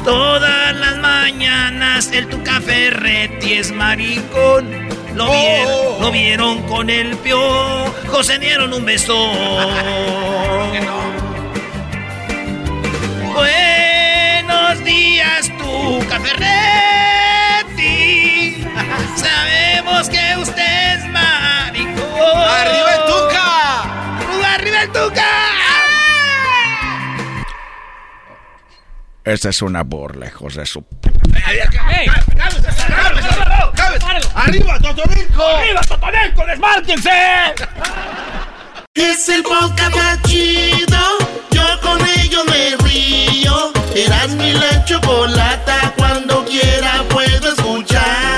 Todas 0.04 0.76
las 0.76 0.98
mañanas 0.98 2.10
el 2.12 2.28
tuca 2.28 2.60
Ferretti 2.60 3.54
es 3.54 3.72
maricón. 3.72 4.70
Lo, 5.14 5.30
vieron, 5.30 6.00
lo 6.00 6.10
vieron 6.10 6.62
con 6.62 6.90
el 6.90 7.16
pio, 7.18 7.38
se 8.22 8.38
dieron 8.38 8.72
un 8.72 8.84
beso. 8.84 9.14
Buenos 13.34 14.84
días, 14.84 15.50
Tuca 15.58 16.20
Ferretti. 16.20 17.82
Sabemos 19.16 20.08
que 20.08 20.36
usted 20.38 20.96
es 20.96 21.04
maricón. 21.10 22.38
¡Arriba 22.38 22.94
el 22.94 23.04
Tuca! 23.06 23.82
¡Arriba 24.54 24.82
el 24.82 24.92
Tuca! 24.92 25.28
Esta 29.24 29.50
es 29.50 29.62
una 29.62 29.82
burla, 29.84 30.26
lejos 30.26 30.56
de 30.56 30.66
su... 30.66 30.84
¡Ey! 31.48 31.60
¡Arriba, 34.34 34.78
Totonilco! 34.80 35.46
¡Arriba, 35.46 35.80
Totonilco! 35.82 36.44
¡Desmárquense! 36.46 37.54
Es 38.94 39.28
el 39.28 39.42
podcast 39.42 39.94
más 39.94 40.22
chido. 40.22 41.21
Con 41.82 42.00
ello 42.18 42.44
me 42.44 42.76
río. 42.88 43.72
Eras 43.94 44.30
mi 44.30 44.52
la 44.52 44.84
chocolata. 44.84 45.92
Cuando 45.96 46.44
quiera 46.44 47.04
puedo 47.10 47.48
escuchar. 47.52 48.32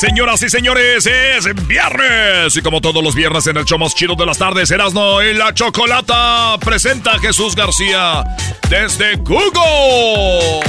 Señoras 0.00 0.42
y 0.42 0.48
señores, 0.48 1.06
es 1.06 1.66
viernes. 1.66 2.56
Y 2.56 2.62
como 2.62 2.80
todos 2.80 3.04
los 3.04 3.14
viernes 3.14 3.46
en 3.48 3.58
el 3.58 3.66
show 3.66 3.78
más 3.78 3.94
chido 3.94 4.14
de 4.14 4.24
las 4.24 4.38
tardes, 4.38 4.70
Erasno 4.70 5.22
y 5.22 5.34
la 5.34 5.52
Chocolata 5.52 6.56
presenta 6.58 7.12
a 7.12 7.18
Jesús 7.18 7.54
García 7.54 8.24
desde 8.70 9.16
Google. 9.16 10.60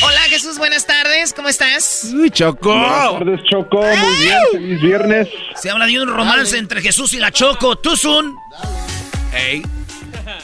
Hola 0.00 0.20
Jesús, 0.58 0.66
buenas 0.68 0.86
tardes, 0.86 1.32
¿cómo 1.32 1.48
estás? 1.48 2.10
Uy, 2.12 2.30
Choco. 2.30 2.72
Buenas 2.72 3.18
tardes, 3.18 3.40
Choco. 3.48 3.80
Muy 3.80 4.16
bien, 4.16 4.38
feliz 4.52 4.82
viernes. 4.82 5.28
Se 5.56 5.70
habla 5.70 5.86
de 5.86 6.00
un 6.00 6.08
romance 6.08 6.58
entre 6.58 6.82
Jesús 6.82 7.14
y 7.14 7.18
la 7.18 7.30
Choco. 7.30 7.76
¿Tú, 7.76 7.96
Sun? 7.96 8.36
Ey. 9.32 9.62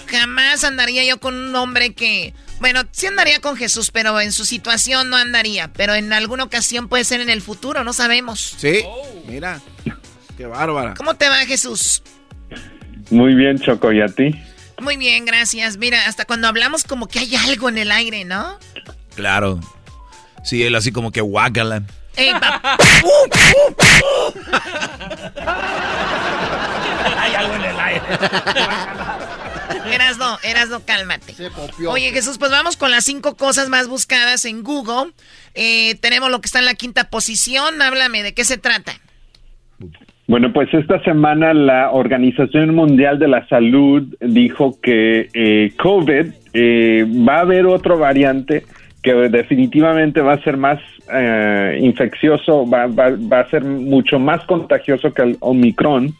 Jamás 0.06 0.64
andaría 0.64 1.04
yo 1.04 1.18
con 1.18 1.34
un 1.34 1.54
hombre 1.56 1.94
que... 1.94 2.32
Bueno, 2.60 2.82
sí 2.92 3.06
andaría 3.06 3.40
con 3.40 3.56
Jesús, 3.56 3.90
pero 3.90 4.20
en 4.20 4.32
su 4.32 4.44
situación 4.44 5.10
no 5.10 5.16
andaría. 5.16 5.72
Pero 5.72 5.94
en 5.94 6.12
alguna 6.12 6.44
ocasión 6.44 6.88
puede 6.88 7.04
ser 7.04 7.20
en 7.20 7.28
el 7.28 7.42
futuro, 7.42 7.82
no 7.82 7.92
sabemos. 7.92 8.54
Sí, 8.56 8.84
mira. 9.26 9.60
Qué 10.36 10.46
bárbara. 10.46 10.94
¿Cómo 10.94 11.14
te 11.14 11.28
va 11.28 11.38
Jesús? 11.38 12.02
Muy 13.10 13.34
bien, 13.34 13.58
Choco, 13.58 13.92
¿y 13.92 14.00
a 14.00 14.06
ti? 14.06 14.34
Muy 14.80 14.96
bien, 14.96 15.24
gracias. 15.24 15.76
Mira, 15.76 16.06
hasta 16.06 16.24
cuando 16.24 16.48
hablamos 16.48 16.84
como 16.84 17.08
que 17.08 17.18
hay 17.18 17.34
algo 17.34 17.68
en 17.68 17.78
el 17.78 17.90
aire, 17.90 18.24
¿no? 18.24 18.58
Claro. 19.14 19.60
Sí, 20.44 20.62
él 20.62 20.74
así 20.74 20.92
como 20.92 21.10
que 21.10 21.20
guácala. 21.20 21.82
Ey, 22.16 22.30
pa- 22.38 22.76
Hay 27.18 27.34
algo 27.34 27.54
en 27.54 27.64
el 27.64 27.78
aire. 27.80 28.02
Erasno, 29.92 30.38
Erasno, 30.42 30.80
cálmate. 30.84 31.34
Oye, 31.88 32.10
Jesús, 32.12 32.38
pues 32.38 32.50
vamos 32.50 32.76
con 32.76 32.90
las 32.90 33.04
cinco 33.04 33.36
cosas 33.36 33.68
más 33.68 33.88
buscadas 33.88 34.44
en 34.44 34.62
Google. 34.62 35.12
Eh, 35.54 35.96
tenemos 36.00 36.30
lo 36.30 36.40
que 36.40 36.46
está 36.46 36.58
en 36.58 36.64
la 36.66 36.74
quinta 36.74 37.10
posición. 37.10 37.80
Háblame, 37.82 38.22
¿de 38.22 38.34
qué 38.34 38.44
se 38.44 38.58
trata? 38.58 38.92
Bueno, 40.26 40.52
pues 40.54 40.72
esta 40.72 41.02
semana 41.04 41.52
la 41.52 41.90
Organización 41.90 42.74
Mundial 42.74 43.18
de 43.18 43.28
la 43.28 43.46
Salud 43.48 44.14
dijo 44.20 44.78
que 44.82 45.28
eh, 45.34 45.72
COVID 45.82 46.32
eh, 46.54 47.04
va 47.28 47.36
a 47.36 47.40
haber 47.40 47.66
otro 47.66 47.98
variante 47.98 48.64
que 49.04 49.12
definitivamente 49.28 50.20
va 50.22 50.32
a 50.32 50.42
ser 50.42 50.56
más 50.56 50.80
eh, 51.12 51.78
infeccioso, 51.82 52.68
va, 52.68 52.86
va- 52.86 53.10
va 53.32 53.40
a 53.40 53.50
ser 53.50 53.62
mucho 53.62 54.18
más 54.18 54.42
contagioso 54.46 55.12
que 55.12 55.20
el 55.22 55.36
Omicron, 55.40 56.14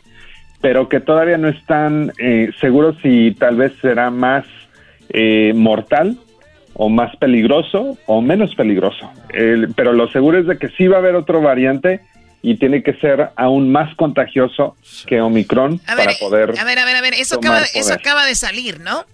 pero 0.60 0.88
que 0.88 1.00
todavía 1.00 1.38
no 1.38 1.48
están 1.48 2.12
eh, 2.18 2.50
seguros 2.60 2.94
si 3.02 3.32
tal 3.38 3.56
vez 3.56 3.72
será 3.80 4.10
más 4.10 4.44
eh, 5.08 5.52
mortal 5.56 6.18
o 6.74 6.90
más 6.90 7.16
peligroso 7.16 7.96
o 8.04 8.20
menos 8.20 8.54
peligroso. 8.54 9.10
El- 9.32 9.72
pero 9.74 9.94
lo 9.94 10.06
seguro 10.08 10.38
es 10.38 10.46
de 10.46 10.58
que 10.58 10.68
sí 10.76 10.86
va 10.86 10.96
a 10.96 10.98
haber 11.00 11.14
otro 11.14 11.40
variante 11.40 12.00
y 12.42 12.56
tiene 12.56 12.82
que 12.82 12.92
ser 12.94 13.30
aún 13.36 13.72
más 13.72 13.94
contagioso 13.96 14.76
que 15.06 15.22
Omicron 15.22 15.80
A 15.86 15.94
ver, 15.94 16.04
para 16.04 16.18
poder... 16.18 16.50
a 16.60 16.64
ver, 16.64 16.78
a 16.78 16.84
ver, 16.84 16.96
a 16.96 17.00
ver. 17.00 17.14
Eso 17.14 17.36
acaba, 17.36 17.62
eso 17.74 17.94
acaba 17.94 18.26
de 18.26 18.34
salir, 18.34 18.80
¿no? 18.80 19.04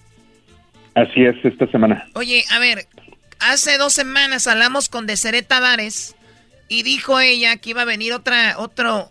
Así 0.96 1.24
es 1.24 1.36
esta 1.44 1.68
semana. 1.68 2.06
Oye, 2.14 2.42
a 2.50 2.58
ver, 2.58 2.86
hace 3.40 3.78
dos 3.78 3.92
semanas 3.92 4.46
hablamos 4.46 4.88
con 4.88 5.06
Deseret 5.06 5.46
Tavares 5.46 6.14
y 6.68 6.82
dijo 6.82 7.18
ella 7.20 7.56
que 7.56 7.70
iba 7.70 7.82
a 7.82 7.86
venir 7.86 8.12
otra, 8.12 8.56
otro, 8.58 9.10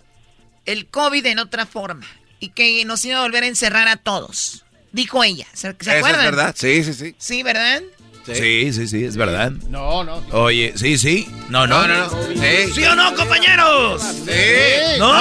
el 0.65 0.88
COVID 0.88 1.25
en 1.25 1.39
otra 1.39 1.65
forma 1.65 2.05
y 2.39 2.49
que 2.49 2.84
nos 2.86 3.03
iba 3.05 3.19
a 3.19 3.21
volver 3.21 3.43
a 3.43 3.47
encerrar 3.47 3.88
a 3.88 3.97
todos. 3.97 4.65
Dijo 4.91 5.23
ella. 5.23 5.45
¿Se, 5.53 5.69
se 5.71 5.75
Eso 5.80 5.91
acuerdan? 5.91 6.25
es 6.25 6.32
verdad. 6.32 6.55
Sí, 6.57 6.84
sí, 6.84 6.93
sí. 6.93 7.15
Sí, 7.17 7.43
¿verdad? 7.43 7.82
Sí, 8.25 8.71
sí, 8.73 8.88
sí, 8.88 9.03
es 9.05 9.17
verdad. 9.17 9.51
No, 9.69 10.03
no. 10.03 10.17
Oye, 10.32 10.73
sí, 10.75 10.97
sí. 10.97 11.27
No, 11.49 11.65
no. 11.67 11.88
No, 11.88 12.09
no. 12.09 12.73
¿Sí 12.73 12.84
o 12.84 12.95
no, 12.95 13.15
compañeros? 13.15 14.01
Sí. 14.03 14.99
¡No, 14.99 15.11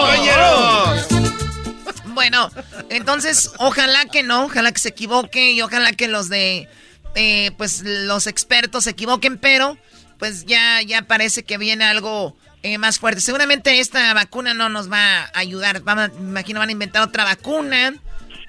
compañeros! 0.00 1.06
Bueno, 2.14 2.50
entonces 2.90 3.50
ojalá 3.58 4.06
que 4.06 4.22
no, 4.22 4.44
ojalá 4.44 4.72
que 4.72 4.78
se 4.78 4.90
equivoque 4.90 5.50
y 5.50 5.60
ojalá 5.62 5.92
que 5.92 6.08
los 6.08 6.28
de, 6.28 6.68
eh, 7.14 7.52
pues 7.56 7.82
los 7.84 8.26
expertos 8.26 8.84
se 8.84 8.90
equivoquen, 8.90 9.38
pero 9.38 9.76
pues 10.18 10.44
ya, 10.46 10.80
ya 10.82 11.02
parece 11.02 11.42
que 11.44 11.58
viene 11.58 11.84
algo 11.84 12.36
eh, 12.62 12.78
más 12.78 12.98
fuerte. 12.98 13.20
Seguramente 13.20 13.80
esta 13.80 14.12
vacuna 14.14 14.54
no 14.54 14.68
nos 14.68 14.90
va 14.90 15.24
a 15.24 15.30
ayudar. 15.38 15.82
A- 15.86 15.94
me 16.08 16.30
imagino 16.30 16.60
van 16.60 16.68
a 16.68 16.72
inventar 16.72 17.02
otra 17.02 17.24
vacuna 17.24 17.94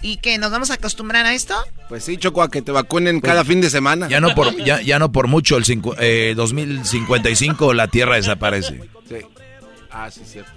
y 0.01 0.17
que 0.17 0.37
nos 0.37 0.51
vamos 0.51 0.69
a 0.71 0.75
acostumbrar 0.75 1.25
a 1.25 1.33
esto. 1.33 1.55
Pues 1.89 2.03
sí, 2.03 2.17
Choco, 2.17 2.41
a 2.43 2.49
que 2.49 2.61
te 2.61 2.71
vacunen 2.71 3.19
cada 3.21 3.43
fin 3.43 3.61
de 3.61 3.69
semana. 3.69 4.07
Ya 4.07 4.19
no 4.21 4.33
por, 4.35 4.55
ya, 4.63 4.81
ya 4.81 4.99
no 4.99 5.11
por 5.11 5.27
mucho, 5.27 5.57
el 5.57 5.65
cincu- 5.65 5.95
eh, 5.99 6.33
2055 6.35 7.73
la 7.73 7.87
Tierra 7.87 8.15
desaparece. 8.15 8.81
Sí. 9.09 9.15
Ah, 9.97 10.11
sí, 10.11 10.23
cierto. 10.25 10.51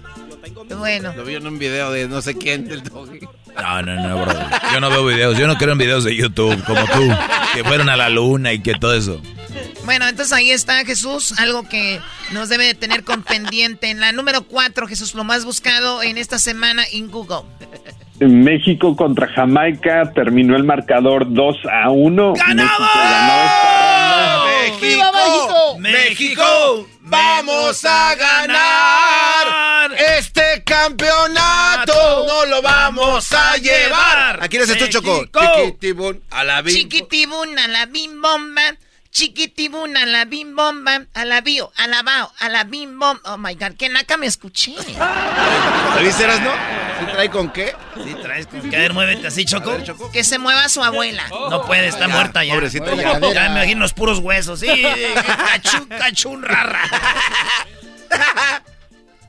Bueno, 0.77 1.13
Lo 1.15 1.23
vi 1.23 1.35
en 1.35 1.47
un 1.47 1.57
video 1.57 1.91
de 1.91 2.09
no 2.09 2.21
sé 2.21 2.37
quién 2.37 2.65
del 2.65 2.83
doggy. 2.83 3.21
No, 3.55 3.81
no, 3.81 3.95
no, 3.95 4.21
bro. 4.21 4.33
Yo 4.73 4.81
no 4.81 4.89
veo 4.89 5.05
videos. 5.05 5.37
Yo 5.37 5.47
no 5.47 5.57
creo 5.57 5.71
en 5.71 5.77
videos 5.77 6.03
de 6.03 6.13
YouTube 6.13 6.61
como 6.65 6.81
tú, 6.87 7.09
que 7.53 7.63
fueron 7.63 7.87
a 7.87 7.95
la 7.95 8.09
luna 8.09 8.51
y 8.51 8.61
que 8.61 8.73
todo 8.73 8.93
eso. 8.93 9.21
bueno, 9.85 10.09
entonces 10.09 10.33
ahí 10.33 10.51
está 10.51 10.83
Jesús, 10.83 11.39
algo 11.39 11.67
que 11.69 12.01
nos 12.33 12.49
debe 12.49 12.65
de 12.65 12.73
tener 12.73 13.05
con 13.05 13.23
pendiente. 13.23 13.89
En 13.89 14.01
la 14.01 14.11
número 14.11 14.41
4, 14.41 14.87
Jesús, 14.87 15.15
lo 15.15 15.23
más 15.23 15.45
buscado 15.45 16.03
en 16.03 16.17
esta 16.17 16.37
semana 16.37 16.83
en 16.91 17.09
Google. 17.09 17.43
México 18.19 18.97
contra 18.97 19.27
Jamaica 19.27 20.11
terminó 20.13 20.57
el 20.57 20.65
marcador 20.65 21.33
2 21.33 21.55
a 21.71 21.89
1. 21.91 22.33
¡Ganamos! 22.33 22.79
¡México! 24.81 25.11
México! 25.13 25.79
¡México! 25.79 26.87
¡Vamos 27.03 27.85
a 27.85 28.15
ganar! 28.15 28.98
¡Este 30.69 30.83
campeonato 30.83 32.25
no 32.27 32.45
lo 32.45 32.61
vamos 32.61 33.31
a 33.33 33.57
llevar! 33.57 34.37
Aquí 34.43 34.59
les 34.59 34.69
estoy, 34.69 34.87
Choco. 34.89 35.21
México. 35.21 35.39
Chiquitibún, 35.55 36.21
a 36.29 36.43
la 36.43 36.61
bim. 36.61 36.75
Chiquitibuna, 36.75 37.67
la 37.67 37.87
bim 37.87 38.21
bomba. 38.21 38.61
Chiquitibuna, 39.09 40.05
la 40.05 40.25
bim 40.25 40.55
bomba. 40.55 41.05
A 41.15 41.25
la 41.25 41.41
bio, 41.41 41.71
a 41.75 41.87
la 41.87 42.03
bao, 42.03 42.31
a 42.39 42.49
la 42.49 42.65
bim 42.65 42.99
bomba. 42.99 43.19
Oh 43.33 43.37
my 43.39 43.55
god, 43.55 43.77
que 43.79 43.89
naca 43.89 44.15
me 44.17 44.27
escuché. 44.27 44.75
¿Lo 45.95 46.01
viste, 46.03 46.23
eras, 46.23 46.39
no? 46.41 46.51
¿Sí 46.51 47.05
trae 47.13 47.31
con 47.31 47.51
qué? 47.51 47.73
Sí, 48.03 48.15
traes 48.21 48.45
con 48.45 48.69
que 48.69 48.75
a 48.75 48.79
ver, 48.79 48.93
muévete 48.93 49.25
así, 49.25 49.45
Choco. 49.45 49.75
Que 50.13 50.23
se 50.23 50.37
mueva 50.37 50.69
su 50.69 50.83
abuela. 50.83 51.27
No 51.49 51.65
puede, 51.65 51.87
está 51.87 52.07
Ya, 52.07 52.13
muerta 52.13 52.43
ya. 52.43 52.53
pobrecita, 52.53 52.93
ya. 52.93 53.19
ya. 53.19 53.33
Ya 53.33 53.49
me 53.49 53.55
imagino 53.55 53.79
los 53.79 53.93
puros 53.93 54.19
huesos. 54.19 54.59
Sí, 54.59 54.67
cachun, 55.47 55.87
cachun, 55.87 56.43
rara. 56.43 56.81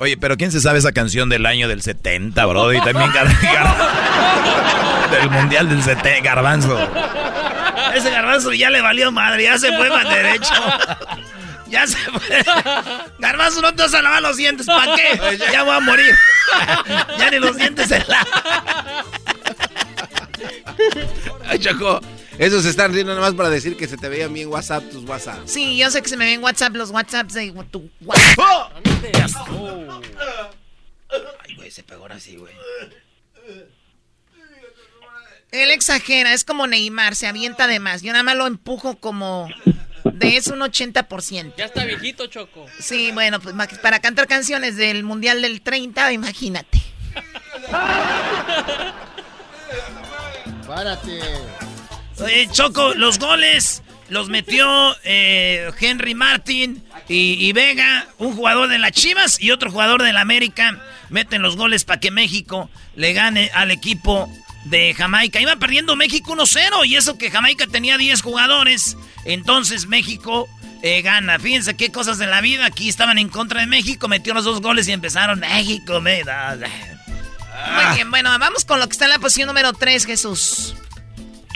Oye, 0.00 0.16
pero 0.16 0.36
¿quién 0.38 0.50
se 0.50 0.60
sabe 0.60 0.78
esa 0.78 0.92
canción 0.92 1.28
del 1.28 1.44
año 1.44 1.68
del 1.68 1.82
70, 1.82 2.46
bro? 2.46 2.72
Y 2.72 2.80
también 2.80 3.12
gar- 3.12 3.28
gar- 3.42 5.10
del 5.10 5.30
mundial 5.30 5.68
del 5.68 5.82
70, 5.82 6.20
garbanzo. 6.22 6.78
Ese 7.94 8.10
garbanzo 8.10 8.52
ya 8.54 8.70
le 8.70 8.80
valió 8.80 9.12
madre, 9.12 9.44
ya 9.44 9.58
se 9.58 9.76
fue 9.76 9.88
para 9.90 10.08
derecho. 10.08 10.54
Ya 11.66 11.86
se 11.86 11.96
fue. 11.98 12.42
Garbanzo, 13.18 13.60
no 13.60 13.74
te 13.74 13.82
vas 13.82 13.92
a 13.94 14.00
lavar 14.02 14.22
los 14.22 14.36
dientes, 14.38 14.66
¿para 14.66 14.94
qué? 14.96 15.38
Ya 15.52 15.64
voy 15.64 15.76
a 15.76 15.80
morir. 15.80 16.14
ya 17.18 17.30
ni 17.30 17.38
los 17.38 17.56
dientes 17.56 17.86
se 17.88 18.02
la... 18.08 18.26
Ay, 21.46 21.58
Choco. 21.58 22.00
Esos 22.38 22.62
se 22.62 22.70
están 22.70 22.94
riendo 22.94 23.14
nomás 23.14 23.34
para 23.34 23.50
decir 23.50 23.76
que 23.76 23.86
se 23.86 23.98
te 23.98 24.08
veían 24.08 24.32
bien 24.32 24.48
WhatsApp 24.48 24.88
tus 24.90 25.04
WhatsApp. 25.04 25.40
Sí, 25.44 25.76
yo 25.76 25.90
sé 25.90 26.00
que 26.00 26.08
se 26.08 26.16
me 26.16 26.24
ven 26.24 26.42
WhatsApp 26.42 26.74
los 26.74 26.90
WhatsApps 26.90 27.34
de 27.34 27.52
tu 27.70 27.90
WhatsApp. 28.00 28.72
Ay, 31.46 31.54
güey, 31.56 31.70
se 31.70 31.82
pegó 31.82 32.06
así, 32.06 32.36
güey. 32.36 32.54
Él 35.50 35.70
exagera, 35.70 36.32
es 36.32 36.44
como 36.44 36.66
Neymar, 36.66 37.14
se 37.16 37.26
avienta 37.26 37.66
de 37.66 37.80
más. 37.80 38.02
Yo 38.02 38.12
nada 38.12 38.22
más 38.22 38.36
lo 38.36 38.46
empujo 38.46 38.96
como 38.96 39.48
de 40.04 40.36
eso 40.36 40.54
un 40.54 40.60
80%. 40.60 41.54
Ya 41.56 41.64
está 41.66 41.84
viejito, 41.84 42.26
Choco. 42.28 42.66
Sí, 42.78 43.10
bueno, 43.12 43.40
pues 43.40 43.54
para 43.82 44.00
cantar 44.00 44.26
canciones 44.28 44.76
del 44.76 45.02
Mundial 45.02 45.42
del 45.42 45.60
30, 45.60 46.12
imagínate. 46.12 46.80
Párate. 50.70 51.18
Choco, 52.52 52.94
los 52.94 53.18
goles 53.18 53.82
los 54.08 54.28
metió 54.28 54.96
eh, 55.02 55.68
Henry 55.80 56.14
Martin 56.14 56.80
y, 57.08 57.52
Vega, 57.52 58.06
un 58.18 58.36
jugador 58.36 58.68
de 58.68 58.78
las 58.78 58.92
Chivas 58.92 59.40
y 59.40 59.50
otro 59.50 59.72
jugador 59.72 60.04
de 60.04 60.12
la 60.12 60.20
América. 60.20 60.80
Meten 61.08 61.42
los 61.42 61.56
goles 61.56 61.82
para 61.82 61.98
que 61.98 62.12
México 62.12 62.70
le 62.94 63.12
gane 63.14 63.50
al 63.52 63.72
equipo 63.72 64.32
de 64.66 64.94
Jamaica. 64.94 65.40
Iba 65.40 65.56
perdiendo 65.56 65.96
México 65.96 66.36
1-0 66.36 66.86
y 66.86 66.94
eso 66.94 67.18
que 67.18 67.32
Jamaica 67.32 67.66
tenía 67.66 67.98
10 67.98 68.22
jugadores. 68.22 68.96
Entonces 69.24 69.86
México 69.88 70.48
eh, 70.84 71.02
gana. 71.02 71.40
Fíjense 71.40 71.74
qué 71.74 71.90
cosas 71.90 72.18
de 72.18 72.28
la 72.28 72.40
vida. 72.42 72.66
Aquí 72.66 72.88
estaban 72.88 73.18
en 73.18 73.28
contra 73.28 73.58
de 73.60 73.66
México, 73.66 74.06
metió 74.06 74.34
los 74.34 74.44
dos 74.44 74.60
goles 74.60 74.86
y 74.86 74.92
empezaron 74.92 75.40
México. 75.40 76.00
Me 76.00 76.22
da... 76.22 76.56
Muy 77.74 77.94
bien, 77.96 78.10
bueno, 78.10 78.30
vamos 78.38 78.64
con 78.64 78.80
lo 78.80 78.86
que 78.86 78.92
está 78.92 79.04
en 79.06 79.12
la 79.12 79.18
posición 79.18 79.48
número 79.48 79.72
3, 79.72 80.06
Jesús. 80.06 80.76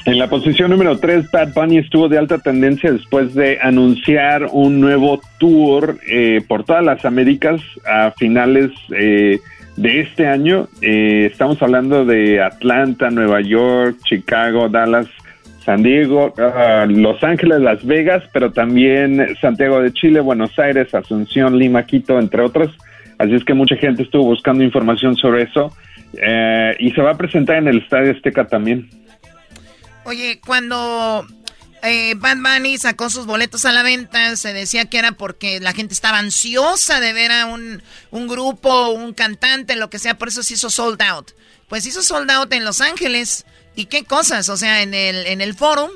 En 0.06 0.18
la 0.18 0.28
posición 0.28 0.70
número 0.70 0.98
3, 0.98 1.30
Bad 1.30 1.54
Bunny 1.54 1.78
estuvo 1.78 2.08
de 2.08 2.18
alta 2.18 2.38
tendencia 2.38 2.92
después 2.92 3.34
de 3.34 3.58
anunciar 3.62 4.48
un 4.52 4.78
nuevo 4.78 5.22
tour 5.38 5.98
eh, 6.06 6.42
por 6.46 6.64
todas 6.64 6.84
las 6.84 7.06
Américas 7.06 7.62
a 7.86 8.10
finales 8.10 8.70
eh, 8.94 9.40
de 9.76 10.00
este 10.00 10.26
año. 10.26 10.68
Eh, 10.82 11.30
estamos 11.32 11.62
hablando 11.62 12.04
de 12.04 12.42
Atlanta, 12.42 13.08
Nueva 13.08 13.40
York, 13.40 13.96
Chicago, 14.04 14.68
Dallas, 14.68 15.06
San 15.64 15.82
Diego, 15.82 16.34
ah, 16.36 16.84
Los 16.86 17.24
Ángeles, 17.24 17.60
Las 17.60 17.82
Vegas, 17.86 18.22
pero 18.30 18.52
también 18.52 19.26
Santiago 19.40 19.80
de 19.80 19.92
Chile, 19.94 20.20
Buenos 20.20 20.58
Aires, 20.58 20.94
Asunción, 20.94 21.58
Lima, 21.58 21.86
Quito, 21.86 22.18
entre 22.18 22.42
otros. 22.42 22.70
Así 23.24 23.34
es 23.34 23.44
que 23.44 23.54
mucha 23.54 23.76
gente 23.76 24.02
estuvo 24.02 24.24
buscando 24.24 24.62
información 24.62 25.16
sobre 25.16 25.44
eso. 25.44 25.74
y 26.78 26.90
se 26.90 27.00
va 27.00 27.12
a 27.12 27.16
presentar 27.16 27.56
en 27.56 27.68
el 27.68 27.78
Estadio 27.78 28.12
Azteca 28.12 28.46
también. 28.46 28.88
Oye, 30.04 30.40
cuando 30.44 31.26
eh, 31.82 32.14
Bad 32.16 32.36
Bunny 32.36 32.76
sacó 32.76 33.08
sus 33.08 33.24
boletos 33.24 33.64
a 33.64 33.72
la 33.72 33.82
venta, 33.82 34.36
se 34.36 34.52
decía 34.52 34.84
que 34.84 34.98
era 34.98 35.12
porque 35.12 35.60
la 35.60 35.72
gente 35.72 35.94
estaba 35.94 36.18
ansiosa 36.18 37.00
de 37.00 37.14
ver 37.14 37.32
a 37.32 37.46
un, 37.46 37.82
un 38.10 38.28
grupo, 38.28 38.90
un 38.90 39.14
cantante, 39.14 39.76
lo 39.76 39.88
que 39.88 39.98
sea, 39.98 40.18
por 40.18 40.28
eso 40.28 40.42
se 40.42 40.54
hizo 40.54 40.68
sold 40.68 41.00
out. 41.02 41.32
Pues 41.68 41.86
hizo 41.86 42.02
sold 42.02 42.30
out 42.30 42.52
en 42.52 42.64
Los 42.64 42.82
Ángeles. 42.82 43.46
¿Y 43.74 43.86
qué 43.86 44.04
cosas? 44.04 44.48
O 44.50 44.56
sea, 44.56 44.82
en 44.82 44.94
el, 44.94 45.26
en 45.26 45.40
el 45.40 45.54
forum, 45.54 45.90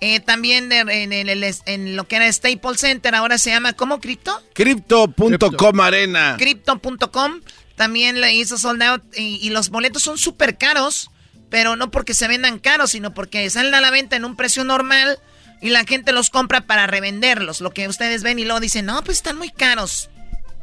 eh, 0.00 0.20
también 0.20 0.70
en, 0.72 1.12
el, 1.12 1.54
en 1.66 1.96
lo 1.96 2.06
que 2.06 2.16
era 2.16 2.32
Staples 2.32 2.80
Center, 2.80 3.14
ahora 3.14 3.38
se 3.38 3.50
llama, 3.50 3.72
¿cómo? 3.72 4.00
¿Cripto? 4.00 4.42
Crypto.com 4.52 5.80
Arena. 5.80 6.36
Crypto.com 6.38 7.40
también 7.76 8.20
le 8.20 8.34
hizo 8.34 8.56
sold 8.58 8.82
out 8.82 9.02
y, 9.16 9.38
y 9.42 9.50
los 9.50 9.70
boletos 9.70 10.02
son 10.02 10.18
súper 10.18 10.56
caros 10.56 11.10
pero 11.54 11.76
no 11.76 11.92
porque 11.92 12.14
se 12.14 12.26
vendan 12.26 12.58
caros, 12.58 12.90
sino 12.90 13.14
porque 13.14 13.48
salen 13.48 13.74
a 13.74 13.80
la 13.80 13.92
venta 13.92 14.16
en 14.16 14.24
un 14.24 14.34
precio 14.34 14.64
normal 14.64 15.20
y 15.60 15.70
la 15.70 15.84
gente 15.84 16.10
los 16.10 16.28
compra 16.28 16.62
para 16.62 16.88
revenderlos. 16.88 17.60
Lo 17.60 17.70
que 17.70 17.86
ustedes 17.86 18.24
ven 18.24 18.40
y 18.40 18.44
luego 18.44 18.58
dicen, 18.58 18.86
no, 18.86 19.02
pues 19.04 19.18
están 19.18 19.38
muy 19.38 19.50
caros. 19.50 20.10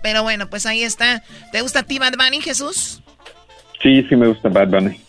Pero 0.04 0.24
bueno, 0.24 0.50
pues 0.50 0.66
ahí 0.66 0.84
está. 0.84 1.24
¿Te 1.54 1.62
gusta 1.62 1.80
a 1.80 1.84
ti 1.84 1.98
Bad 1.98 2.16
Bunny, 2.18 2.42
Jesús? 2.42 3.02
Sí, 3.82 4.06
sí 4.10 4.18
me 4.18 4.28
gusta 4.28 4.50
Bad 4.50 4.68
Bunny. 4.68 5.00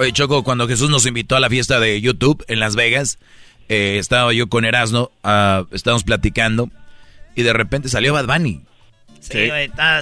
Oye, 0.00 0.14
Choco, 0.14 0.42
cuando 0.44 0.66
Jesús 0.66 0.88
nos 0.88 1.04
invitó 1.04 1.36
a 1.36 1.40
la 1.40 1.50
fiesta 1.50 1.78
de 1.78 2.00
YouTube 2.00 2.42
en 2.48 2.58
Las 2.58 2.74
Vegas, 2.74 3.18
eh, 3.68 3.98
estaba 3.98 4.32
yo 4.32 4.48
con 4.48 4.64
Erasno, 4.64 5.10
uh, 5.22 5.66
estábamos 5.74 6.04
platicando, 6.04 6.70
y 7.36 7.42
de 7.42 7.52
repente 7.52 7.90
salió 7.90 8.14
Bad 8.14 8.24
Bunny. 8.24 8.62
Sí, 9.20 9.50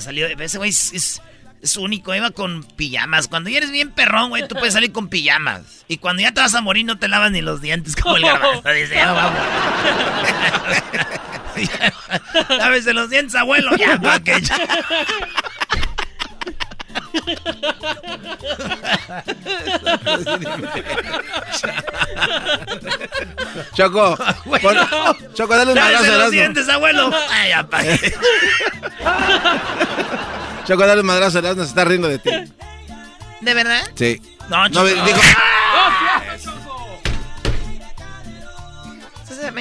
salió, 0.01 0.29
ese 0.29 0.59
güey 0.59 0.71
es 0.71 1.21
es 1.61 1.77
único, 1.77 2.15
iba 2.15 2.31
con 2.31 2.63
pijamas. 2.63 3.27
Cuando 3.27 3.51
ya 3.51 3.59
eres 3.59 3.73
bien 3.73 3.91
perrón, 3.91 4.29
güey, 4.29 4.47
tú 4.47 4.55
puedes 4.55 4.75
salir 4.75 4.93
con 4.93 5.09
pijamas. 5.09 5.85
Y 5.89 5.97
cuando 5.97 6.23
ya 6.23 6.31
te 6.33 6.43
vas 6.43 6.55
a 6.55 6.61
morir, 6.61 6.85
no 6.87 7.01
te 7.01 7.09
lavas 7.09 7.33
ni 7.33 7.41
los 7.41 7.61
dientes 7.61 7.97
como 7.97 8.19
el 8.19 8.23
garbanzo. 8.27 8.73
Dice, 8.73 8.95
ya 8.95 9.13
vamos. 9.13 9.41
Lávese 12.57 12.95
los 12.95 13.11
dientes, 13.11 13.35
abuelo. 13.35 13.77
Ya, 13.77 14.01
pa' 14.01 14.21
que 14.21 14.41
ya. 14.41 14.57
Choco, 23.75 24.17
Choco, 25.35 25.57
dale 25.57 25.73
un 25.73 25.79
madrazo 25.79 26.19
los 26.19 26.31
dientes, 26.31 26.69
abuelo. 26.69 27.11
Ay, 27.31 27.53
pa' 27.71 27.83
Choco, 30.67 30.87
dale 30.87 31.01
un 31.01 31.07
madrazo, 31.07 31.41
se 31.41 31.63
está 31.63 31.85
riendo 31.85 32.09
de 32.09 32.19
ti. 32.19 32.31
¿De 33.41 33.55
verdad? 33.55 33.83
Sí. 33.95 34.21
No, 34.49 34.69
Choco. 34.69 34.87
No, 34.87 35.05
dijo... 35.05 35.21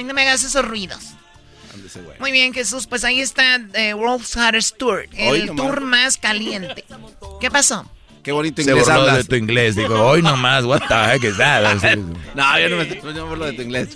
No 0.04 0.14
me 0.14 0.22
hagas 0.22 0.44
esos 0.44 0.64
ruidos. 0.64 1.17
Muy 2.18 2.32
bien, 2.32 2.52
Jesús, 2.52 2.86
pues 2.86 3.04
ahí 3.04 3.20
está 3.20 3.60
eh, 3.74 3.94
World's 3.94 4.36
Hardest 4.36 4.76
Tour, 4.76 5.06
el 5.12 5.54
tour 5.54 5.80
más 5.80 6.16
caliente. 6.16 6.84
¿Qué 7.40 7.50
pasó? 7.50 7.90
Qué 8.22 8.32
bonito 8.32 8.60
inglés 8.60 8.84
Se 8.84 8.92
hablas. 8.92 9.16
de 9.16 9.24
tu 9.24 9.36
inglés. 9.36 9.74
Digo, 9.74 10.06
hoy 10.06 10.20
nomás, 10.20 10.64
what 10.64 10.82
the 10.86 10.94
heck 10.94 11.24
is 11.24 11.38
that? 11.38 11.62
no, 12.34 12.58
yo 12.58 12.68
no 12.68 12.76
me, 12.76 13.14
yo 13.14 13.26
me 13.26 13.46
de 13.46 13.52
tu 13.54 13.62
inglés. 13.62 13.88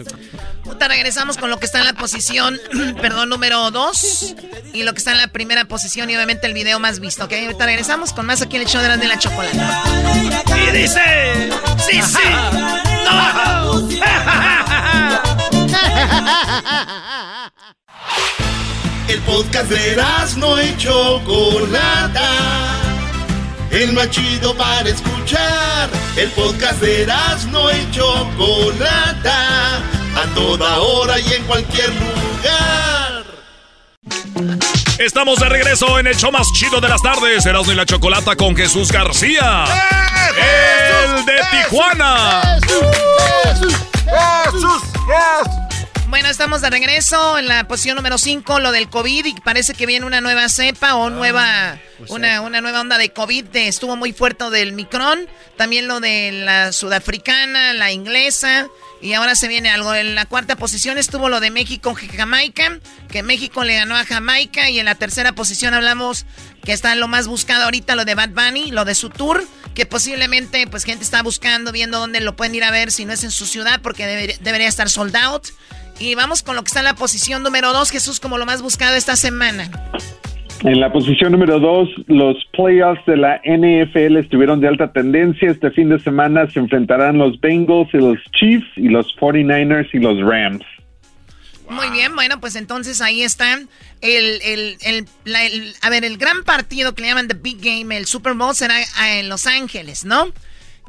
Puta, 0.65 0.89
regresamos 0.89 1.37
con 1.37 1.51
lo 1.51 1.59
que 1.59 1.67
está 1.67 1.81
en 1.81 1.85
la 1.85 1.93
posición, 1.93 2.59
perdón, 3.03 3.29
número 3.29 3.71
2. 3.71 4.35
Y 4.73 4.85
lo 4.85 4.93
que 4.93 4.99
está 4.99 5.13
en 5.13 5.19
la 5.19 5.29
primera 5.29 5.67
posición 5.67 6.09
y 6.09 6.15
obviamente 6.15 6.47
el 6.47 6.55
video 6.55 6.81
más 6.81 7.01
visto, 7.01 7.27
¿ok? 7.27 7.33
Ahorita 7.33 7.67
regresamos 7.67 8.15
con 8.15 8.25
más 8.25 8.41
aquí 8.41 8.57
en 8.57 8.63
el 8.63 8.69
show 8.69 8.81
de 8.81 8.89
la, 8.89 8.97
de 8.97 9.09
la 9.09 9.19
chocolata. 9.19 9.83
Y 10.57 10.79
dice, 10.79 11.51
sí, 11.79 12.01
sí, 12.01 12.29
no. 13.05 13.89
El 19.09 19.21
podcast 19.21 19.71
de 19.71 19.97
no 20.37 20.63
y 20.63 20.77
Chocolata 20.77 22.73
el 23.73 23.93
más 23.95 24.11
chido 24.11 24.55
para 24.55 24.89
escuchar. 24.89 25.89
El 26.17 26.31
podcast 26.31 26.81
de 26.81 27.07
no 27.51 27.71
y 27.71 27.91
Chocolata, 27.91 29.79
a 29.79 30.35
toda 30.35 30.79
hora 30.79 31.19
y 31.19 31.33
en 31.33 31.43
cualquier 31.45 31.89
lugar. 31.89 33.25
Estamos 34.99 35.41
de 35.41 35.49
regreso 35.49 35.99
en 35.99 36.07
el 36.07 36.17
show 36.17 36.31
más 36.31 36.53
chido 36.53 36.81
de 36.81 36.89
las 36.89 37.03
tardes, 37.03 37.45
Erasmo 37.47 37.73
y 37.73 37.75
la 37.75 37.87
Chocolata 37.87 38.37
con 38.37 38.55
Jesús 38.55 38.93
García. 38.93 39.65
¡El 40.37 41.25
de 41.25 41.41
Tijuana! 41.51 42.59
¡Jesús! 42.61 43.75
¡Jesús! 44.45 44.83
Bueno, 46.13 46.29
estamos 46.29 46.61
de 46.61 46.69
regreso 46.69 47.39
en 47.39 47.49
la 47.49 47.67
posición 47.67 47.97
número 47.97 48.19
5, 48.19 48.61
lo 48.61 48.71
del 48.71 48.91
COVID, 48.91 49.25
y 49.25 49.33
parece 49.41 49.73
que 49.73 49.87
viene 49.87 50.05
una 50.05 50.21
nueva 50.21 50.47
cepa 50.51 50.95
o 50.97 51.09
nueva, 51.09 51.79
pues 51.97 52.11
una, 52.11 52.43
una, 52.43 52.61
nueva 52.61 52.83
onda 52.83 52.99
de 52.99 53.15
COVID. 53.15 53.47
Estuvo 53.55 53.97
muy 53.97 54.13
fuerte 54.13 54.51
del 54.51 54.75
Micron, 54.75 55.27
también 55.57 55.89
lo 55.89 56.01
de 56.01 56.31
la 56.33 56.73
sudafricana, 56.73 57.73
la 57.73 57.93
inglesa, 57.93 58.69
y 59.01 59.15
ahora 59.15 59.35
se 59.35 59.49
viene 59.49 59.71
algo. 59.71 59.95
En 59.95 60.15
la 60.15 60.27
cuarta 60.27 60.57
posición 60.57 60.99
estuvo 60.99 61.31
lo 61.31 61.41
de 61.41 61.51
México, 61.51 61.97
Jamaica, 62.15 62.79
que 63.09 63.23
México 63.23 63.65
le 63.65 63.77
ganó 63.77 63.97
a 63.97 64.05
Jamaica, 64.05 64.69
y 64.69 64.81
en 64.81 64.85
la 64.85 64.97
tercera 64.97 65.33
posición 65.35 65.73
hablamos 65.73 66.27
que 66.63 66.75
está 66.75 66.95
lo 66.95 67.09
más 67.09 67.27
buscado 67.27 67.65
ahorita, 67.65 67.95
lo 67.95 68.05
de 68.05 68.15
Bad 68.15 68.33
Bunny, 68.35 68.71
lo 68.71 68.85
de 68.85 68.95
su 68.95 69.09
tour, 69.09 69.43
que 69.75 69.87
posiblemente 69.87 70.67
pues 70.67 70.85
gente 70.85 71.05
está 71.05 71.23
buscando, 71.23 71.73
viendo 71.73 71.99
dónde 71.99 72.21
lo 72.21 72.37
pueden 72.37 72.55
ir 72.55 72.65
a 72.65 72.71
ver 72.71 72.93
si 72.93 73.07
no 73.07 73.15
es 73.15 73.25
en 73.25 73.31
su 73.31 73.47
ciudad, 73.47 73.81
porque 73.83 74.37
debería 74.43 74.69
estar 74.69 74.91
sold 74.91 75.17
out. 75.17 75.47
Y 75.99 76.15
vamos 76.15 76.43
con 76.43 76.57
lo 76.57 76.63
que 76.63 76.69
está 76.69 76.81
en 76.81 76.87
la 76.87 76.95
posición 76.95 77.43
número 77.43 77.73
2, 77.73 77.91
Jesús, 77.91 78.21
como 78.21 78.39
lo 78.39 78.47
más 78.47 78.63
buscado 78.63 78.97
esta 78.97 79.17
semana. 79.17 79.71
En 80.65 80.79
la 80.79 80.93
posición 80.93 81.33
número 81.33 81.59
2, 81.59 81.89
los 82.07 82.37
playoffs 82.53 83.05
de 83.07 83.17
la 83.17 83.41
NFL 83.45 84.17
estuvieron 84.17 84.61
de 84.61 84.69
alta 84.69 84.93
tendencia. 84.93 85.51
Este 85.51 85.71
fin 85.73 85.89
de 85.89 85.99
semana 85.99 86.49
se 86.51 86.61
enfrentarán 86.61 87.19
los 87.19 87.41
Bengals 87.41 87.93
y 87.93 87.99
los 87.99 88.19
Chiefs 88.33 88.69
y 88.77 88.89
los 88.89 89.07
49ers 89.17 89.89
y 89.93 89.99
los 89.99 90.21
Rams. 90.21 90.65
Muy 91.69 91.91
bien, 91.91 92.15
bueno, 92.15 92.39
pues 92.39 92.55
entonces 92.55 93.01
ahí 93.01 93.23
está 93.23 93.55
el, 94.03 94.41
el, 94.43 94.77
el, 94.83 95.75
a 95.81 95.91
ver, 95.91 96.05
el 96.05 96.19
gran 96.19 96.45
partido 96.45 96.95
que 96.95 97.03
le 97.03 97.09
llaman 97.09 97.29
The 97.29 97.35
Big 97.35 97.59
Game, 97.61 97.97
el 97.97 98.07
Super 98.07 98.35
Bowl 98.35 98.55
será 98.55 98.77
en 99.19 99.29
Los 99.29 99.47
Ángeles, 99.47 100.05
¿no? 100.05 100.33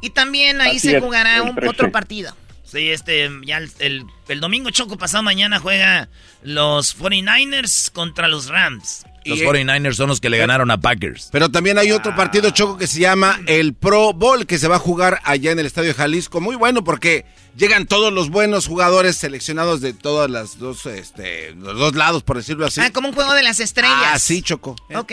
Y 0.01 0.09
también 0.09 0.59
ahí 0.61 0.79
se 0.79 0.99
jugará 0.99 1.41
un, 1.41 1.57
otro 1.67 1.91
partido. 1.91 2.35
Sí, 2.73 2.89
este, 2.89 3.29
ya 3.45 3.59
el, 3.59 4.07
el, 4.27 4.39
domingo 4.39 4.71
choco 4.71 4.97
pasado 4.97 5.21
mañana 5.21 5.59
juega 5.59 6.09
los 6.41 6.97
49ers 6.97 7.91
contra 7.91 8.27
los 8.27 8.47
Rams. 8.47 9.05
Los 9.25 9.39
49ers 9.39 9.93
son 9.93 10.09
los 10.09 10.19
que 10.19 10.29
le 10.29 10.37
ganaron 10.37 10.71
a 10.71 10.79
Packers. 10.79 11.29
Pero 11.31 11.49
también 11.49 11.77
hay 11.77 11.91
otro 11.91 12.15
partido 12.15 12.49
choco 12.51 12.77
que 12.77 12.87
se 12.87 12.99
llama 12.99 13.39
el 13.47 13.73
Pro 13.73 14.13
Bowl, 14.13 14.45
que 14.45 14.57
se 14.57 14.67
va 14.67 14.77
a 14.77 14.79
jugar 14.79 15.19
allá 15.23 15.51
en 15.51 15.59
el 15.59 15.65
Estadio 15.65 15.89
de 15.89 15.93
Jalisco. 15.93 16.41
Muy 16.41 16.55
bueno 16.55 16.83
porque 16.83 17.25
llegan 17.55 17.85
todos 17.85 18.11
los 18.11 18.29
buenos 18.29 18.67
jugadores 18.67 19.17
seleccionados 19.17 19.81
de 19.81 19.93
todas 19.93 20.29
las 20.29 20.59
dos, 20.59 20.85
este, 20.85 21.53
los 21.55 21.77
dos 21.77 21.95
lados, 21.95 22.23
por 22.23 22.37
decirlo 22.37 22.65
así. 22.65 22.81
Ah, 22.81 22.91
como 22.91 23.09
un 23.09 23.13
juego 23.13 23.33
de 23.33 23.43
las 23.43 23.59
estrellas. 23.59 24.11
Ah, 24.13 24.19
sí, 24.19 24.41
Choco. 24.41 24.75
Ok. 24.95 25.11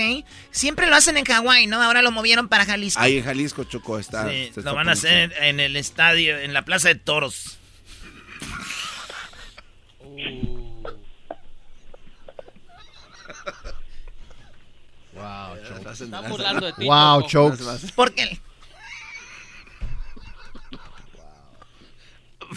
Siempre 0.50 0.86
lo 0.86 0.96
hacen 0.96 1.16
en 1.16 1.24
Hawái, 1.24 1.66
¿no? 1.66 1.82
Ahora 1.82 2.02
lo 2.02 2.10
movieron 2.10 2.48
para 2.48 2.64
Jalisco. 2.64 3.00
Ahí 3.00 3.18
en 3.18 3.24
Jalisco, 3.24 3.64
Choco, 3.64 3.98
está. 3.98 4.28
Sí, 4.28 4.50
lo 4.56 4.74
van 4.74 4.88
a 4.88 4.92
hacer 4.92 5.32
en 5.40 5.60
el 5.60 5.76
estadio, 5.76 6.38
en 6.38 6.52
la 6.52 6.64
Plaza 6.64 6.88
de 6.88 6.94
Toros. 6.96 7.58
Wow, 15.20 15.56
Choco. 15.68 15.90
Están 15.90 16.28
burlando 16.28 16.66
de 16.66 16.72
ti. 16.72 16.86
Wow, 16.86 17.22
Choco. 17.26 17.56
¿Por 17.94 18.12
qué? 18.12 18.40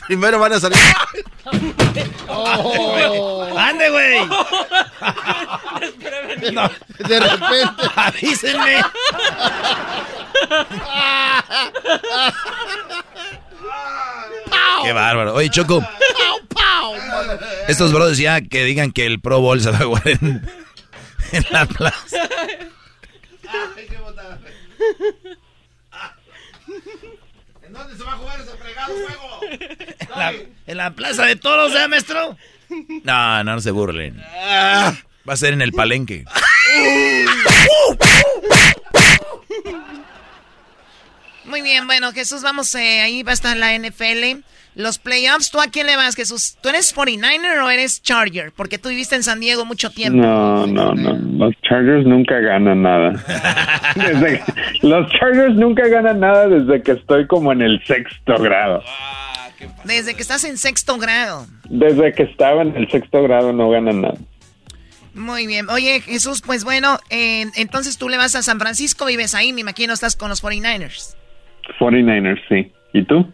Primero 0.07 0.39
van 0.39 0.53
a 0.53 0.59
salir. 0.59 0.77
oh. 2.27 3.55
¡Ande, 3.57 3.89
güey! 3.89 4.25
No. 6.51 6.69
De 7.07 7.19
repente. 7.19 7.83
Avísenme. 7.95 8.81
Qué 14.83 14.93
bárbaro. 14.93 15.33
Oye, 15.35 15.49
Choco. 15.49 15.83
Estos 17.67 17.93
brothers 17.93 18.17
ya 18.17 18.41
que 18.41 18.63
digan 18.63 18.91
que 18.91 19.05
el 19.05 19.21
Pro 19.21 19.39
Bowl 19.39 19.61
se 19.61 19.71
va 19.71 19.77
a 19.77 19.83
jugar 19.83 20.07
en, 20.07 20.45
en 21.33 21.45
la 21.49 21.65
plaza. 21.65 22.29
¿En 27.63 27.73
dónde 27.73 27.97
se 27.97 28.03
va 28.03 28.13
a 28.13 28.17
jugar 28.17 28.39
ese 28.39 28.57
fregado 28.57 28.93
juego? 28.93 29.39
En 29.51 30.09
la, 30.09 30.33
en 30.67 30.77
la 30.77 30.91
plaza 30.91 31.25
de 31.25 31.35
toros, 31.35 31.73
¿eh, 31.75 31.87
maestro? 31.87 32.37
No, 33.03 33.43
no, 33.43 33.55
no 33.55 33.61
se 33.61 33.71
burlen. 33.71 34.21
Va 35.27 35.33
a 35.33 35.37
ser 35.37 35.53
en 35.53 35.61
el 35.61 35.71
palenque. 35.71 36.25
Muy 41.45 41.61
bien, 41.61 41.85
bueno, 41.87 42.11
Jesús, 42.13 42.41
vamos, 42.41 42.73
eh, 42.75 43.01
ahí 43.01 43.23
va 43.23 43.31
a 43.31 43.33
estar 43.33 43.55
la 43.57 43.77
NFL. 43.77 44.43
Los 44.75 44.97
playoffs, 44.97 45.51
¿tú 45.51 45.61
a 45.61 45.67
quién 45.67 45.85
le 45.85 45.95
vas, 45.95 46.15
Jesús? 46.15 46.57
¿Tú 46.61 46.69
eres 46.69 46.95
49er 46.95 47.63
o 47.63 47.69
eres 47.69 48.01
Charger? 48.01 48.51
Porque 48.55 48.77
tú 48.79 48.89
viviste 48.89 49.15
en 49.15 49.21
San 49.23 49.39
Diego 49.39 49.65
mucho 49.65 49.91
tiempo. 49.91 50.19
No, 50.19 50.65
no, 50.65 50.93
no. 50.95 51.13
Los 51.45 51.53
Chargers 51.61 52.05
nunca 52.07 52.39
ganan 52.39 52.81
nada. 52.81 53.11
Desde 53.95 54.39
que- 54.39 54.87
los 54.87 55.11
Chargers 55.11 55.55
nunca 55.55 55.87
ganan 55.87 56.19
nada 56.19 56.47
desde 56.47 56.81
que 56.81 56.93
estoy 56.93 57.27
como 57.27 57.51
en 57.51 57.61
el 57.61 57.83
sexto 57.85 58.35
grado. 58.39 58.81
Desde 59.83 60.15
que 60.15 60.21
estás 60.23 60.43
en 60.43 60.57
sexto 60.57 60.97
grado. 60.97 61.45
Desde 61.69 62.11
que 62.13 62.23
estaba 62.23 62.63
en 62.63 62.75
el 62.75 62.89
sexto 62.89 63.21
grado 63.23 63.53
no 63.53 63.69
ganan 63.69 64.01
nada. 64.01 64.15
Muy 65.13 65.45
bien. 65.45 65.69
Oye, 65.69 66.01
Jesús, 66.01 66.41
pues 66.43 66.63
bueno, 66.63 66.99
eh, 67.11 67.45
entonces 67.55 67.97
tú 67.99 68.09
le 68.09 68.17
vas 68.17 68.35
a 68.35 68.41
San 68.41 68.59
Francisco, 68.59 69.05
vives 69.05 69.35
ahí, 69.35 69.53
me 69.53 69.61
imagino 69.61 69.93
estás 69.93 70.15
con 70.15 70.29
los 70.29 70.43
49ers. 70.43 71.15
49ers, 71.79 72.41
sí. 72.49 72.71
¿Y 72.93 73.03
tú? 73.05 73.31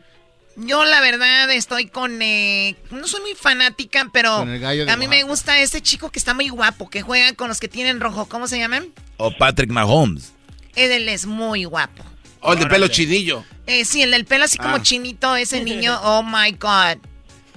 Yo 0.62 0.84
la 0.86 1.00
verdad 1.02 1.50
estoy 1.52 1.88
con... 1.88 2.22
eh, 2.22 2.76
no 2.92 3.08
soy 3.08 3.22
muy 3.22 3.36
fanática, 3.36 4.10
pero 4.12 4.38
a 4.38 4.96
mí 4.98 5.08
me 5.08 5.24
gusta 5.24 5.58
este 5.60 5.82
chico 5.82 6.10
que 6.12 6.20
está 6.20 6.34
muy 6.34 6.50
guapo, 6.50 6.90
que 6.90 7.02
juega 7.02 7.34
con 7.34 7.48
los 7.48 7.60
que 7.60 7.68
tienen 7.68 8.00
rojo. 8.00 8.28
¿Cómo 8.28 8.48
se 8.48 8.58
llaman? 8.58 8.88
O 9.18 9.32
Patrick 9.38 9.70
Mahomes. 9.72 10.34
Él 10.76 11.08
es 11.10 11.26
muy 11.26 11.64
guapo. 11.66 12.04
O 12.42 12.54
el 12.54 12.60
de 12.60 12.66
pelo 12.68 12.88
chinillo. 12.88 13.44
Eh, 13.68 13.86
sí, 13.86 14.02
el 14.02 14.12
del 14.12 14.26
pelo 14.26 14.46
así 14.46 14.58
como 14.58 14.76
Ah. 14.76 14.82
chinito, 14.82 15.36
ese 15.36 15.62
niño, 15.64 16.00
oh 16.04 16.24
my 16.24 16.52
god. 16.54 16.98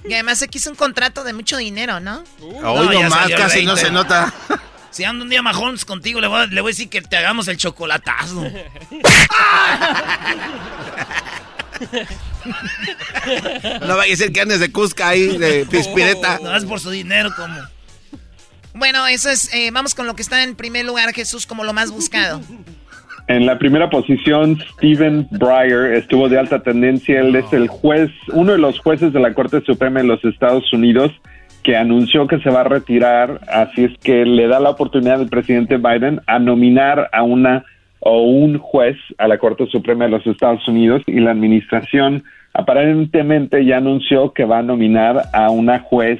Y 0.07 0.13
además 0.13 0.39
se 0.39 0.47
quiso 0.49 0.69
un 0.69 0.75
contrato 0.75 1.23
de 1.23 1.31
mucho 1.33 1.55
dinero, 1.57 1.99
¿no? 2.01 2.23
Hoy 2.41 2.87
ya 2.97 3.03
nomás, 3.03 3.19
salió 3.21 3.35
el 3.37 3.41
casi 3.41 3.63
no 3.65 3.75
20. 3.75 3.81
se 3.85 3.91
nota. 3.91 4.33
Si 4.91 5.03
ando 5.03 5.23
un 5.23 5.29
día 5.31 5.41
Mahomes 5.41 5.85
contigo, 5.85 6.21
le 6.21 6.27
voy, 6.27 6.41
a, 6.41 6.45
le 6.45 6.61
voy 6.61 6.69
a 6.69 6.73
decir 6.73 6.87
que 6.87 7.01
te 7.01 7.17
hagamos 7.17 7.47
el 7.47 7.57
chocolatazo. 7.57 8.45
No 13.87 13.97
vaya 13.97 14.13
a 14.13 14.17
ser 14.17 14.31
que 14.31 14.41
andes 14.41 14.59
de 14.59 14.71
Cusca 14.71 15.09
ahí, 15.09 15.37
de 15.37 15.65
Pispireta. 15.65 16.39
No 16.41 16.55
es 16.55 16.65
por 16.65 16.79
su 16.79 16.89
dinero, 16.89 17.31
como. 17.35 17.55
Bueno, 18.73 19.05
eso 19.07 19.29
es, 19.29 19.53
eh, 19.53 19.69
vamos 19.71 19.93
con 19.93 20.07
lo 20.07 20.15
que 20.15 20.21
está 20.21 20.43
en 20.43 20.55
primer 20.55 20.85
lugar, 20.85 21.13
Jesús, 21.13 21.45
como 21.45 21.63
lo 21.63 21.73
más 21.73 21.91
buscado. 21.91 22.41
En 23.27 23.45
la 23.45 23.57
primera 23.57 23.89
posición, 23.89 24.61
Stephen 24.73 25.27
Breyer 25.31 25.93
estuvo 25.93 26.27
de 26.27 26.39
alta 26.39 26.61
tendencia. 26.61 27.21
Él 27.21 27.35
es 27.35 27.51
el 27.53 27.67
juez, 27.67 28.09
uno 28.33 28.51
de 28.51 28.57
los 28.57 28.79
jueces 28.79 29.13
de 29.13 29.19
la 29.19 29.33
Corte 29.33 29.61
Suprema 29.61 30.01
de 30.01 30.07
los 30.07 30.23
Estados 30.25 30.71
Unidos 30.73 31.11
que 31.63 31.77
anunció 31.77 32.27
que 32.27 32.39
se 32.39 32.49
va 32.49 32.61
a 32.61 32.65
retirar. 32.65 33.39
Así 33.47 33.85
es 33.85 33.97
que 33.99 34.25
le 34.25 34.47
da 34.47 34.59
la 34.59 34.71
oportunidad 34.71 35.21
al 35.21 35.29
presidente 35.29 35.77
Biden 35.77 36.21
a 36.27 36.39
nominar 36.39 37.09
a 37.13 37.23
una 37.23 37.63
o 38.05 38.21
un 38.21 38.57
juez 38.57 38.97
a 39.17 39.27
la 39.29 39.37
Corte 39.37 39.65
Suprema 39.67 40.05
de 40.05 40.11
los 40.11 40.27
Estados 40.27 40.67
Unidos 40.67 41.01
y 41.07 41.19
la 41.21 41.31
administración 41.31 42.23
aparentemente 42.53 43.65
ya 43.65 43.77
anunció 43.77 44.33
que 44.33 44.43
va 44.43 44.59
a 44.59 44.61
nominar 44.61 45.29
a 45.31 45.49
una 45.49 45.79
juez 45.79 46.19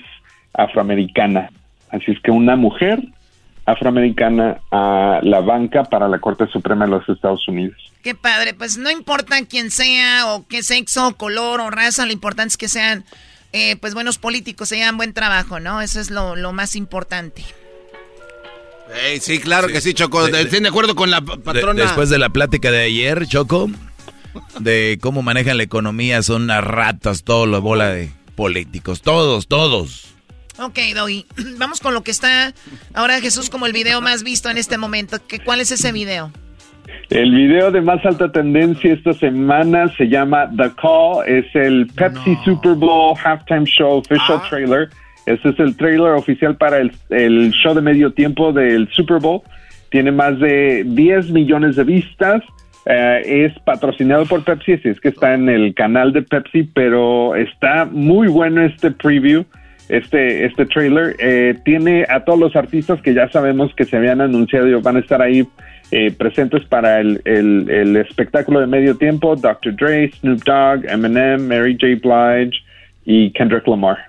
afroamericana. 0.54 1.50
Así 1.90 2.12
es 2.12 2.20
que 2.22 2.32
una 2.32 2.56
mujer 2.56 3.04
afroamericana 3.66 4.60
a 4.72 5.20
la 5.24 5.42
banca 5.42 5.84
para 5.84 6.08
la 6.08 6.20
Corte 6.20 6.48
Suprema 6.48 6.86
de 6.86 6.92
los 6.92 7.10
Estados 7.10 7.46
Unidos. 7.50 7.78
Qué 8.02 8.16
padre, 8.16 8.54
pues 8.54 8.78
no 8.78 8.90
importa 8.90 9.36
quién 9.46 9.70
sea, 9.70 10.34
o 10.34 10.48
qué 10.48 10.64
sexo, 10.64 11.16
color 11.18 11.60
o 11.60 11.70
raza, 11.70 12.06
lo 12.06 12.14
importante 12.14 12.50
es 12.50 12.58
que 12.58 12.70
sean, 12.70 13.04
eh, 13.52 13.76
pues 13.76 13.94
buenos 13.94 14.18
políticos, 14.18 14.70
se 14.70 14.82
hagan 14.82 14.96
buen 14.96 15.14
trabajo, 15.14 15.60
¿no? 15.60 15.82
Eso 15.82 16.00
es 16.00 16.12
lo, 16.12 16.38
lo 16.38 16.54
más 16.54 16.78
importante. 16.78 17.44
Ey, 18.96 19.20
sí, 19.20 19.40
claro 19.40 19.68
que 19.68 19.82
sí, 19.82 19.94
Choco. 19.94 20.28
Estoy 20.28 20.60
de 20.60 20.68
acuerdo 20.68 20.96
con 20.96 21.10
la 21.10 21.22
pa- 21.22 21.36
De- 21.36 21.42
patrona. 21.42 21.82
después 21.84 22.10
de 22.10 22.20
la 22.20 22.30
plática 22.30 22.72
de 22.72 22.84
ayer, 22.84 23.26
Choco, 23.28 23.70
de 24.60 24.98
cómo 25.02 25.22
manejan 25.22 25.58
la 25.58 25.64
economía, 25.64 26.22
son 26.22 26.44
unas 26.44 26.64
ratas, 26.64 27.24
todo 27.24 27.46
la 27.46 27.60
bola 27.60 27.90
de 27.90 28.12
políticos, 28.36 29.02
todos, 29.02 29.48
todos. 29.48 30.10
Ok, 30.60 30.78
Doggy, 30.94 31.26
vamos 31.58 31.80
con 31.80 31.94
lo 31.94 32.04
que 32.04 32.12
está 32.12 32.54
ahora 32.94 33.20
Jesús 33.22 33.50
como 33.50 33.66
el 33.66 33.74
video 33.74 34.02
más 34.02 34.24
visto 34.24 34.50
en 34.50 34.58
este 34.58 34.78
momento. 34.78 35.18
¿Qué, 35.28 35.40
¿Cuál 35.40 35.62
es 35.62 35.72
ese 35.72 35.92
video? 35.92 36.32
El 37.10 37.34
video 37.34 37.72
de 37.72 37.82
más 37.82 38.04
alta 38.06 38.32
tendencia 38.32 38.94
esta 38.94 39.14
semana 39.14 39.92
se 39.98 40.06
llama 40.06 40.50
The 40.56 40.72
Call, 40.80 41.26
es 41.28 41.46
el 41.56 41.88
Pepsi 41.88 42.38
Super 42.46 42.74
Bowl 42.74 43.16
Halftime 43.24 43.66
Show 43.66 43.98
Official 44.00 44.42
Trailer. 44.50 44.90
Este 45.26 45.50
es 45.50 45.60
el 45.60 45.76
trailer 45.78 46.12
oficial 46.14 46.56
para 46.58 46.80
el, 46.80 47.52
show 47.52 47.74
de 47.74 47.82
medio 47.82 48.12
tiempo 48.12 48.52
del 48.52 48.88
Super 48.90 49.20
Bowl. 49.20 49.42
Tiene 49.90 50.12
más 50.12 50.40
de 50.40 50.84
10 50.86 51.30
millones 51.32 51.76
de 51.76 51.84
vistas. 51.84 52.42
Eh, 52.86 53.46
es 53.46 53.58
patrocinado 53.64 54.26
por 54.26 54.44
Pepsi, 54.44 54.74
así 54.74 54.90
es 54.90 55.00
que 55.00 55.08
está 55.10 55.34
en 55.36 55.48
el 55.48 55.74
canal 55.74 56.12
de 56.12 56.22
Pepsi, 56.22 56.64
pero 56.74 57.34
está 57.36 57.86
muy 57.86 58.28
bueno 58.28 58.62
este 58.62 58.92
preview, 58.92 59.46
este, 59.88 60.44
este 60.46 60.66
trailer. 60.66 61.16
Eh, 61.20 61.56
tiene 61.64 62.06
a 62.10 62.26
todos 62.26 62.40
los 62.40 62.56
artistas 62.58 63.02
que 63.02 63.14
ya 63.14 63.30
sabemos 63.30 63.74
que 63.76 63.86
se 63.86 63.96
habían 63.96 64.20
anunciado 64.20 64.68
y 64.68 64.74
van 64.82 64.98
a 64.98 65.00
estar 65.00 65.22
ahí 65.22 65.48
eh, 65.92 66.12
presentes 66.12 66.66
para 66.66 67.00
el, 67.00 67.22
el- 67.24 67.70
el 67.70 67.96
espectáculo 67.98 68.60
de 68.60 68.68
medio 68.68 68.98
tiempo. 68.98 69.36
Dr. 69.38 69.76
Dre, 69.78 70.12
Snoop 70.20 70.44
Dogg, 70.44 70.86
Eminem, 70.90 71.48
Mary 71.48 71.78
J. 71.80 72.00
Blige 72.04 72.58
y 73.06 73.30
Kendrick 73.32 73.66
Lamar. 73.68 74.00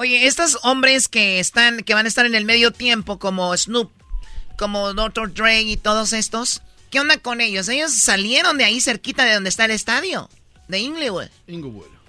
Oye, 0.00 0.26
estos 0.26 0.58
hombres 0.62 1.08
que 1.08 1.40
están, 1.40 1.80
que 1.80 1.92
van 1.92 2.06
a 2.06 2.08
estar 2.08 2.24
en 2.24 2.34
el 2.34 2.46
medio 2.46 2.70
tiempo, 2.70 3.18
como 3.18 3.54
Snoop, 3.54 3.90
como 4.56 4.94
Dr. 4.94 5.34
Dre 5.34 5.60
y 5.60 5.76
todos 5.76 6.14
estos, 6.14 6.62
¿qué 6.88 7.00
onda 7.00 7.18
con 7.18 7.42
ellos? 7.42 7.68
Ellos 7.68 7.92
salieron 7.92 8.56
de 8.56 8.64
ahí 8.64 8.80
cerquita 8.80 9.26
de 9.26 9.34
donde 9.34 9.50
está 9.50 9.66
el 9.66 9.72
estadio, 9.72 10.30
de 10.68 10.78
Inglewood. 10.78 11.26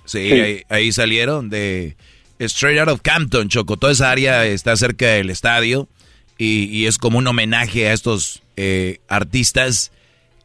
Sí, 0.05 0.29
Sí. 0.29 0.31
Ahí, 0.31 0.63
ahí 0.69 0.91
salieron 0.93 1.49
de 1.49 1.97
Straight 2.39 2.79
Out 2.79 2.87
of 2.87 3.01
Campton, 3.01 3.49
Choco. 3.49 3.75
Toda 3.75 3.91
esa 3.91 4.09
área 4.09 4.45
está 4.45 4.77
cerca 4.77 5.07
del 5.07 5.29
estadio 5.29 5.89
y, 6.37 6.69
y 6.69 6.85
es 6.85 6.97
como 6.97 7.17
un 7.17 7.27
homenaje 7.27 7.89
a 7.89 7.91
estos 7.91 8.41
eh, 8.55 9.01
artistas 9.09 9.91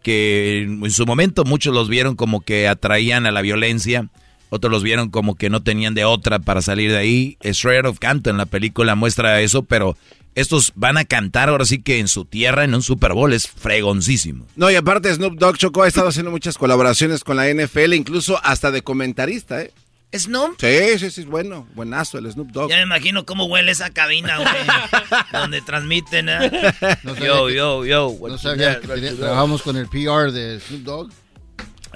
que 0.03 0.63
en 0.63 0.91
su 0.91 1.07
momento 1.07 1.45
muchos 1.45 1.73
los 1.73 1.89
vieron 1.89 2.17
como 2.17 2.41
que 2.41 2.67
atraían 2.67 3.25
a 3.25 3.31
la 3.31 3.41
violencia 3.41 4.11
otros 4.51 4.71
los 4.71 4.83
vieron 4.83 5.11
como 5.11 5.35
que 5.35 5.51
no 5.51 5.63
tenían 5.63 5.95
de 5.95 6.05
otra 6.05 6.39
para 6.39 6.63
salir 6.63 6.91
de 6.91 6.99
ahí. 6.99 7.39
Straight 7.43 7.87
of 7.87 7.99
Canton, 7.99 8.37
la 8.37 8.47
película 8.47 8.95
muestra 8.95 9.41
eso, 9.41 9.63
pero 9.63 9.97
estos 10.37 10.73
van 10.75 10.99
a 10.99 11.05
cantar 11.05 11.49
ahora 11.49 11.65
sí 11.65 11.83
que 11.83 11.99
en 11.99 12.09
su 12.09 12.27
tierra, 12.27 12.65
en 12.65 12.75
un 12.75 12.83
Super 12.83 13.15
Bowl, 13.15 13.33
es 13.33 13.49
fregoncísimo. 13.49 14.47
No, 14.55 14.71
y 14.71 14.75
aparte 14.75 15.13
Snoop 15.13 15.39
Dogg 15.39 15.57
Choco 15.57 15.83
ha 15.83 15.89
estado 15.89 16.09
haciendo 16.09 16.31
muchas 16.31 16.59
colaboraciones 16.59 17.25
con 17.25 17.37
la 17.37 17.49
NFL, 17.49 17.95
incluso 17.95 18.39
hasta 18.45 18.71
de 18.71 18.83
comentarista, 18.83 19.63
¿eh? 19.63 19.73
¿Snoop? 20.15 20.57
Sí, 20.61 20.99
sí, 20.99 21.11
sí, 21.11 21.21
es 21.23 21.27
bueno, 21.27 21.67
buenazo 21.75 22.19
el 22.19 22.31
Snoop 22.31 22.51
Dogg. 22.51 22.71
Ya 22.71 22.77
me 22.77 22.83
imagino 22.83 23.27
cómo 23.27 23.47
huele 23.47 23.73
esa 23.73 23.91
cabina, 23.91 24.37
güey, 24.37 24.49
donde 25.33 25.63
transmiten, 25.63 26.29
¿eh? 26.29 26.51
yo, 27.21 27.51
yo, 27.51 27.85
yo. 27.85 28.17
No 28.21 28.39
sabía 28.39 28.79
que 28.81 28.87
trabajamos 28.87 29.63
con 29.63 29.77
el 29.77 29.89
PR 29.89 30.33
de 30.33 30.61
Snoop 30.61 30.83
Dogg. 30.83 31.11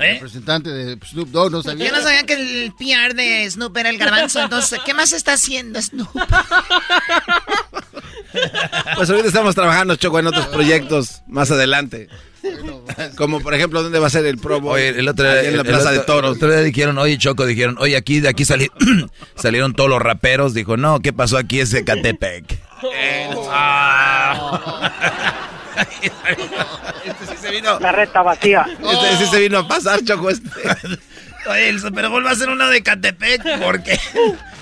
¿Eh? 0.01 0.15
Representante 0.15 0.71
de 0.71 0.99
Snoop 1.07 1.29
Dogg, 1.29 1.53
no 1.53 1.63
sabía. 1.63 1.87
Yo 1.87 1.93
no 1.93 2.03
sabía 2.03 2.25
que 2.25 2.33
el 2.33 2.73
PR 2.73 3.15
de 3.15 3.49
Snoop 3.51 3.77
era 3.77 3.91
el 3.91 3.99
garbanzo, 3.99 4.41
entonces, 4.41 4.81
¿qué 4.85 4.95
más 4.95 5.13
está 5.13 5.35
haciendo 5.35 5.81
Snoop? 5.81 6.09
Pues 8.95 9.11
ahorita 9.11 9.27
estamos 9.27 9.57
trabajando, 9.57 9.97
Choco, 9.97 10.21
en 10.21 10.29
otros 10.29 10.47
proyectos 10.47 11.23
más 11.27 11.51
adelante. 11.51 12.09
Como 13.17 13.41
por 13.41 13.55
ejemplo, 13.55 13.83
¿dónde 13.83 13.99
va 13.99 14.07
a 14.07 14.11
ser 14.11 14.25
el 14.27 14.39
Pro 14.39 14.61
Bowl? 14.61 14.75
Oye, 14.75 14.91
el 14.91 15.09
otro 15.09 15.29
día, 15.29 15.43
en 15.43 15.57
la 15.57 15.65
Plaza 15.65 15.91
de 15.91 15.99
Toros. 16.01 16.33
El 16.33 16.37
otro 16.37 16.53
día 16.53 16.61
dijeron, 16.61 16.97
oye, 16.99 17.19
Choco, 17.19 17.45
dijeron, 17.45 17.77
oye, 17.79 17.97
aquí 17.97 18.21
de 18.21 18.29
aquí 18.29 18.45
salieron 19.37 19.75
todos 19.75 19.91
los 19.91 20.01
raperos. 20.01 20.55
Dijo, 20.55 20.77
no, 20.77 21.01
¿qué 21.01 21.13
pasó 21.13 21.39
aquí? 21.39 21.59
Es 21.61 21.75
Catepec. 21.85 22.59
este 27.05 27.27
sí 27.27 27.37
se 27.41 27.51
vino. 27.51 27.79
La 27.81 27.93
reta 27.93 28.23
vacía. 28.23 28.67
Este 28.69 29.17
sí 29.25 29.27
se 29.31 29.41
vino 29.41 29.59
a 29.59 29.69
pasar, 29.69 30.05
Choco. 30.05 30.31
Este. 30.31 30.49
Oye, 31.47 31.69
el 31.69 31.81
Super 31.81 32.09
Bowl 32.09 32.25
va 32.25 32.33
a 32.33 32.35
ser 32.35 32.51
uno 32.51 32.69
de 32.69 32.83
Catepec 32.83 33.61
porque 33.63 33.99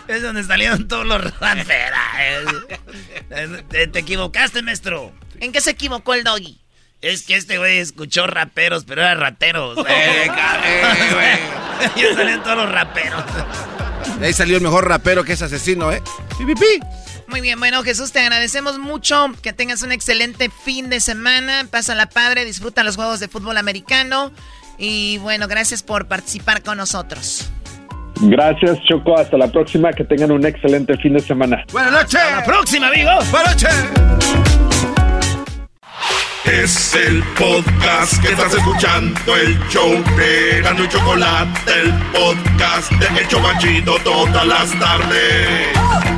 es 0.09 0.23
donde 0.23 0.45
salieron 0.45 0.87
todos 0.89 1.07
los 1.07 1.39
raperos. 1.39 2.67
Te, 3.69 3.87
te 3.89 3.99
equivocaste, 3.99 4.63
maestro. 4.63 5.13
¿En 5.41 5.53
qué 5.53 5.61
se 5.61 5.71
equivocó 5.71 6.15
el 6.15 6.25
doggy? 6.25 6.61
Es 7.01 7.23
que 7.23 7.37
este 7.37 7.59
güey 7.59 7.79
escuchó 7.79 8.27
raperos, 8.27 8.85
pero 8.85 9.03
era 9.03 9.15
rateros. 9.15 9.79
Eh, 9.89 11.39
y 11.95 12.15
salieron 12.17 12.43
todos 12.43 12.57
los 12.57 12.73
raperos. 12.73 13.23
De 14.19 14.27
ahí 14.27 14.33
salió 14.33 14.57
el 14.57 14.63
mejor 14.63 14.89
rapero 14.89 15.23
que 15.23 15.35
es 15.35 15.43
asesino, 15.43 15.93
¿eh? 15.93 16.03
Muy 17.29 17.43
bien, 17.43 17.59
bueno, 17.59 17.83
Jesús, 17.83 18.11
te 18.11 18.21
agradecemos 18.21 18.79
mucho. 18.79 19.29
Que 19.43 19.53
tengas 19.53 19.83
un 19.83 19.93
excelente 19.93 20.51
fin 20.51 20.89
de 20.89 21.01
semana. 21.01 21.67
Pásala 21.71 22.09
padre, 22.09 22.45
disfruta 22.45 22.83
los 22.83 22.97
juegos 22.97 23.21
de 23.21 23.29
fútbol 23.29 23.59
americano. 23.59 24.33
Y 24.79 25.19
bueno, 25.19 25.47
gracias 25.47 25.83
por 25.83 26.09
participar 26.09 26.63
con 26.63 26.79
nosotros. 26.79 27.51
Gracias, 28.21 28.79
Choco. 28.89 29.19
Hasta 29.19 29.37
la 29.37 29.49
próxima. 29.49 29.93
Que 29.93 30.05
tengan 30.05 30.31
un 30.33 30.47
excelente 30.47 30.97
fin 30.97 31.13
de 31.13 31.21
semana. 31.21 31.65
Buenas 31.71 31.93
noches. 31.93 32.15
Hasta 32.15 32.37
la 32.37 32.45
próxima, 32.45 32.89
amigos. 32.89 33.31
Buenas 33.31 33.63
noches. 33.63 33.75
Es 36.45 36.95
el 36.95 37.23
podcast 37.39 38.23
que 38.23 38.29
estás 38.33 38.55
escuchando, 38.55 39.37
el 39.37 39.59
show 39.69 40.03
de 40.17 40.63
Gano 40.63 40.83
y 40.83 40.89
Chocolate, 40.89 41.73
el 41.79 41.93
podcast 42.11 42.91
de 42.93 43.21
El 43.21 43.29
Chocachito 43.29 43.99
todas 44.03 44.47
las 44.47 44.79
tardes. 44.79 46.18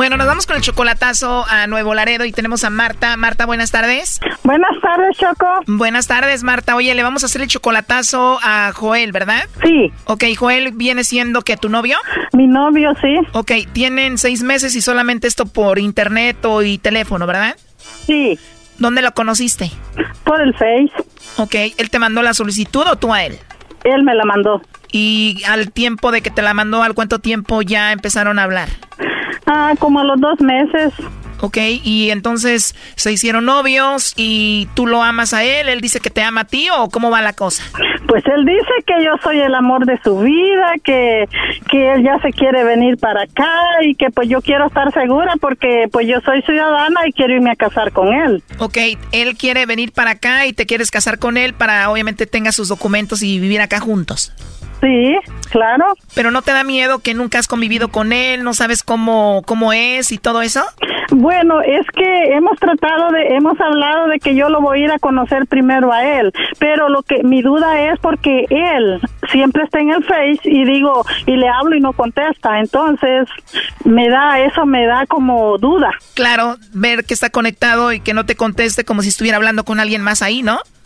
Bueno, 0.00 0.16
nos 0.16 0.26
vamos 0.26 0.46
con 0.46 0.56
el 0.56 0.62
chocolatazo 0.62 1.44
a 1.46 1.66
Nuevo 1.66 1.92
Laredo 1.92 2.24
y 2.24 2.32
tenemos 2.32 2.64
a 2.64 2.70
Marta. 2.70 3.18
Marta, 3.18 3.44
buenas 3.44 3.70
tardes. 3.70 4.18
Buenas 4.44 4.70
tardes, 4.80 5.14
Choco. 5.18 5.46
Buenas 5.66 6.06
tardes, 6.06 6.42
Marta. 6.42 6.74
Oye, 6.74 6.94
le 6.94 7.02
vamos 7.02 7.22
a 7.22 7.26
hacer 7.26 7.42
el 7.42 7.48
chocolatazo 7.48 8.38
a 8.42 8.72
Joel, 8.74 9.12
¿verdad? 9.12 9.42
Sí. 9.62 9.92
Ok, 10.06 10.24
Joel 10.38 10.72
viene 10.72 11.04
siendo 11.04 11.42
que 11.42 11.58
tu 11.58 11.68
novio. 11.68 11.98
Mi 12.32 12.46
novio, 12.46 12.94
sí. 13.02 13.14
Ok, 13.32 13.52
tienen 13.74 14.16
seis 14.16 14.42
meses 14.42 14.74
y 14.74 14.80
solamente 14.80 15.28
esto 15.28 15.44
por 15.44 15.78
internet 15.78 16.42
o 16.46 16.62
y 16.62 16.78
teléfono, 16.78 17.26
¿verdad? 17.26 17.56
Sí. 18.06 18.38
¿Dónde 18.78 19.02
lo 19.02 19.12
conociste? 19.12 19.70
Por 20.24 20.40
el 20.40 20.54
Face. 20.54 20.92
Ok, 21.36 21.74
¿él 21.76 21.90
te 21.90 21.98
mandó 21.98 22.22
la 22.22 22.32
solicitud 22.32 22.86
o 22.90 22.96
tú 22.96 23.12
a 23.12 23.26
él? 23.26 23.38
Él 23.84 24.02
me 24.02 24.14
la 24.14 24.24
mandó. 24.24 24.62
Y 24.92 25.42
al 25.46 25.70
tiempo 25.70 26.10
de 26.10 26.22
que 26.22 26.30
te 26.30 26.40
la 26.40 26.54
mandó, 26.54 26.82
¿al 26.82 26.94
cuánto 26.94 27.18
tiempo 27.18 27.60
ya 27.60 27.92
empezaron 27.92 28.38
a 28.38 28.44
hablar? 28.44 28.70
Ah, 29.46 29.74
como 29.78 30.00
a 30.00 30.04
los 30.04 30.20
dos 30.20 30.40
meses. 30.40 30.92
Ok, 31.42 31.56
y 31.82 32.10
entonces 32.10 32.74
se 32.96 33.12
hicieron 33.12 33.46
novios 33.46 34.12
y 34.16 34.68
tú 34.74 34.86
lo 34.86 35.02
amas 35.02 35.32
a 35.32 35.42
él, 35.42 35.70
él 35.70 35.80
dice 35.80 35.98
que 36.00 36.10
te 36.10 36.22
ama 36.22 36.42
a 36.42 36.44
ti 36.44 36.68
o 36.76 36.90
cómo 36.90 37.10
va 37.10 37.22
la 37.22 37.32
cosa? 37.32 37.62
Pues 38.06 38.24
él 38.26 38.44
dice 38.44 38.70
que 38.86 39.04
yo 39.04 39.12
soy 39.22 39.40
el 39.40 39.54
amor 39.54 39.86
de 39.86 39.98
su 40.02 40.18
vida, 40.18 40.74
que, 40.84 41.28
que 41.70 41.92
él 41.92 42.04
ya 42.04 42.18
se 42.20 42.32
quiere 42.32 42.62
venir 42.64 42.98
para 42.98 43.22
acá 43.22 43.50
y 43.82 43.94
que 43.94 44.10
pues 44.10 44.28
yo 44.28 44.42
quiero 44.42 44.66
estar 44.66 44.92
segura 44.92 45.34
porque 45.40 45.86
pues 45.90 46.06
yo 46.06 46.20
soy 46.20 46.42
ciudadana 46.42 47.06
y 47.06 47.12
quiero 47.12 47.34
irme 47.34 47.52
a 47.52 47.56
casar 47.56 47.92
con 47.92 48.12
él. 48.12 48.42
Ok, 48.58 48.76
él 49.12 49.36
quiere 49.38 49.64
venir 49.64 49.92
para 49.92 50.12
acá 50.12 50.46
y 50.46 50.52
te 50.52 50.66
quieres 50.66 50.90
casar 50.90 51.18
con 51.18 51.38
él 51.38 51.54
para 51.54 51.88
obviamente 51.90 52.26
tenga 52.26 52.52
sus 52.52 52.68
documentos 52.68 53.22
y 53.22 53.38
vivir 53.38 53.62
acá 53.62 53.80
juntos. 53.80 54.32
Sí, 54.80 55.16
claro. 55.50 55.94
Pero 56.14 56.30
no 56.30 56.42
te 56.42 56.52
da 56.52 56.64
miedo 56.64 57.00
que 57.00 57.14
nunca 57.14 57.38
has 57.38 57.48
convivido 57.48 57.88
con 57.88 58.12
él, 58.12 58.44
no 58.44 58.54
sabes 58.54 58.82
cómo, 58.82 59.42
cómo 59.46 59.72
es 59.72 60.12
y 60.12 60.18
todo 60.18 60.42
eso? 60.42 60.64
Bueno, 61.12 61.60
es 61.60 61.86
que 61.94 62.34
hemos 62.34 62.58
tratado 62.58 63.10
de, 63.10 63.34
hemos 63.34 63.60
hablado 63.60 64.06
de 64.06 64.20
que 64.20 64.34
yo 64.34 64.48
lo 64.48 64.60
voy 64.60 64.80
a 64.80 64.84
ir 64.84 64.92
a 64.92 64.98
conocer 64.98 65.46
primero 65.46 65.92
a 65.92 66.04
él, 66.04 66.32
pero 66.58 66.88
lo 66.88 67.02
que 67.02 67.22
mi 67.24 67.42
duda 67.42 67.90
es 67.90 67.98
porque 67.98 68.46
él 68.48 69.00
siempre 69.30 69.64
está 69.64 69.80
en 69.80 69.90
el 69.90 70.04
Face 70.04 70.40
y 70.44 70.64
digo, 70.64 71.04
y 71.26 71.36
le 71.36 71.48
hablo 71.48 71.76
y 71.76 71.80
no 71.80 71.92
contesta, 71.92 72.60
entonces 72.60 73.28
me 73.84 74.08
da, 74.08 74.40
eso 74.40 74.66
me 74.66 74.86
da 74.86 75.04
como 75.06 75.58
duda. 75.58 75.90
Claro, 76.14 76.56
ver 76.72 77.04
que 77.04 77.14
está 77.14 77.30
conectado 77.30 77.92
y 77.92 78.00
que 78.00 78.14
no 78.14 78.24
te 78.24 78.36
conteste 78.36 78.84
como 78.84 79.02
si 79.02 79.08
estuviera 79.08 79.36
hablando 79.36 79.64
con 79.64 79.80
alguien 79.80 80.02
más 80.02 80.22
ahí, 80.22 80.42
¿no? 80.42 80.60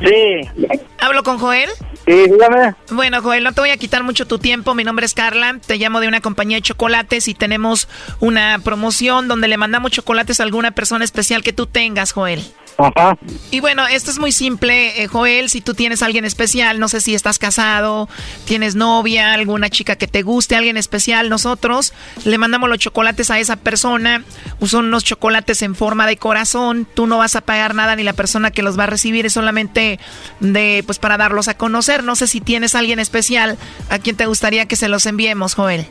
Sí. 0.00 0.66
¿Hablo 1.00 1.22
con 1.22 1.38
Joel? 1.38 1.70
Sí, 2.06 2.12
dígame. 2.12 2.74
Bueno, 2.90 3.20
Joel, 3.22 3.44
no 3.44 3.52
te 3.52 3.60
voy 3.60 3.70
a 3.70 3.76
quitar 3.76 4.02
mucho 4.02 4.26
tu 4.26 4.38
tiempo. 4.38 4.74
Mi 4.74 4.84
nombre 4.84 5.06
es 5.06 5.14
Carla. 5.14 5.58
Te 5.64 5.76
llamo 5.76 6.00
de 6.00 6.08
una 6.08 6.20
compañía 6.20 6.58
de 6.58 6.62
chocolates 6.62 7.28
y 7.28 7.34
tenemos 7.34 7.88
una 8.20 8.58
promoción 8.62 9.28
donde 9.28 9.48
le 9.48 9.56
mandamos 9.56 9.90
chocolates 9.92 10.40
a 10.40 10.44
alguna 10.44 10.70
persona 10.70 11.04
especial 11.04 11.42
que 11.42 11.52
tú 11.52 11.66
tengas, 11.66 12.12
Joel. 12.12 12.44
Ajá. 12.78 13.16
Y 13.50 13.60
bueno, 13.60 13.86
esto 13.86 14.10
es 14.10 14.18
muy 14.18 14.32
simple, 14.32 15.02
eh, 15.02 15.06
Joel. 15.06 15.48
Si 15.48 15.60
tú 15.60 15.74
tienes 15.74 16.02
a 16.02 16.06
alguien 16.06 16.24
especial, 16.24 16.78
no 16.78 16.88
sé 16.88 17.00
si 17.00 17.14
estás 17.14 17.38
casado, 17.38 18.08
tienes 18.44 18.74
novia, 18.74 19.32
alguna 19.32 19.70
chica 19.70 19.96
que 19.96 20.06
te 20.06 20.22
guste, 20.22 20.56
alguien 20.56 20.76
especial, 20.76 21.30
nosotros 21.30 21.94
le 22.24 22.38
mandamos 22.38 22.68
los 22.68 22.78
chocolates 22.78 23.30
a 23.30 23.38
esa 23.38 23.56
persona. 23.56 24.24
Son 24.64 24.86
unos 24.86 25.04
chocolates 25.04 25.62
en 25.62 25.74
forma 25.74 26.06
de 26.06 26.16
corazón. 26.16 26.86
Tú 26.92 27.06
no 27.06 27.18
vas 27.18 27.36
a 27.36 27.40
pagar 27.40 27.74
nada 27.74 27.96
ni 27.96 28.02
la 28.02 28.12
persona 28.12 28.50
que 28.50 28.62
los 28.62 28.78
va 28.78 28.84
a 28.84 28.88
recibir 28.88 29.26
es 29.26 29.32
solamente 29.32 29.98
de, 30.40 30.82
pues, 30.84 30.98
para 30.98 31.16
darlos 31.16 31.48
a 31.48 31.56
conocer. 31.56 32.04
No 32.04 32.14
sé 32.16 32.26
si 32.26 32.40
tienes 32.40 32.74
a 32.74 32.80
alguien 32.80 32.98
especial 32.98 33.56
a 33.90 33.98
quien 33.98 34.16
te 34.16 34.26
gustaría 34.26 34.66
que 34.66 34.76
se 34.76 34.88
los 34.88 35.06
enviemos, 35.06 35.54
Joel. 35.54 35.86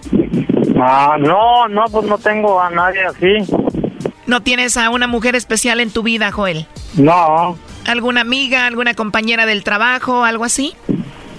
Ah, 0.79 1.15
no, 1.19 1.67
no, 1.67 1.86
pues 1.86 2.05
no 2.05 2.17
tengo 2.17 2.61
a 2.61 2.69
nadie 2.69 3.05
así. 3.05 3.84
¿No 4.28 4.41
tienes 4.41 4.78
a 4.78 4.89
una 4.89 5.07
mujer 5.07 5.36
especial 5.36 5.80
en 5.80 5.91
tu 5.91 6.03
vida, 6.03 6.32
Joel? 6.32 6.65
No. 6.95 7.57
¿Alguna 7.86 8.21
amiga, 8.21 8.65
alguna 8.65 8.93
compañera 8.95 9.45
del 9.45 9.63
trabajo, 9.63 10.23
algo 10.23 10.43
así? 10.43 10.76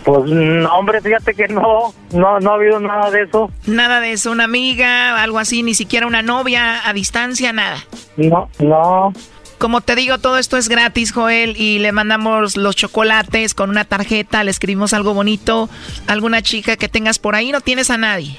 Pues, 0.05 0.31
no, 0.31 0.73
hombre, 0.73 1.01
fíjate 1.01 1.35
que 1.35 1.49
no, 1.49 1.93
no, 2.13 2.39
no 2.39 2.51
ha 2.53 2.55
habido 2.55 2.79
nada 2.79 3.11
de 3.11 3.23
eso. 3.23 3.51
Nada 3.67 3.99
de 3.99 4.13
eso, 4.13 4.31
una 4.31 4.45
amiga, 4.45 5.21
algo 5.21 5.41
así, 5.41 5.65
ni 5.65 5.75
siquiera 5.75 6.07
una 6.07 6.23
novia 6.23 6.89
a 6.89 6.93
distancia, 6.93 7.53
nada. 7.53 7.79
No, 8.17 8.49
no. 8.61 9.13
Como 9.59 9.81
te 9.81 9.97
digo, 9.97 10.19
todo 10.19 10.39
esto 10.39 10.59
es 10.59 10.69
gratis, 10.69 11.13
Joel, 11.13 11.57
y 11.57 11.81
le 11.81 11.91
mandamos 11.91 12.57
los 12.57 12.77
chocolates 12.77 13.55
con 13.55 13.71
una 13.71 13.85
tarjeta, 13.85 14.45
le 14.45 14.53
escribimos 14.53 14.93
algo 14.93 15.13
bonito, 15.13 15.69
alguna 16.07 16.41
chica 16.41 16.77
que 16.77 16.89
tengas 16.89 17.19
por 17.19 17.35
ahí, 17.35 17.51
no 17.51 17.61
tienes 17.61 17.91
a 17.91 17.97
nadie. 17.97 18.39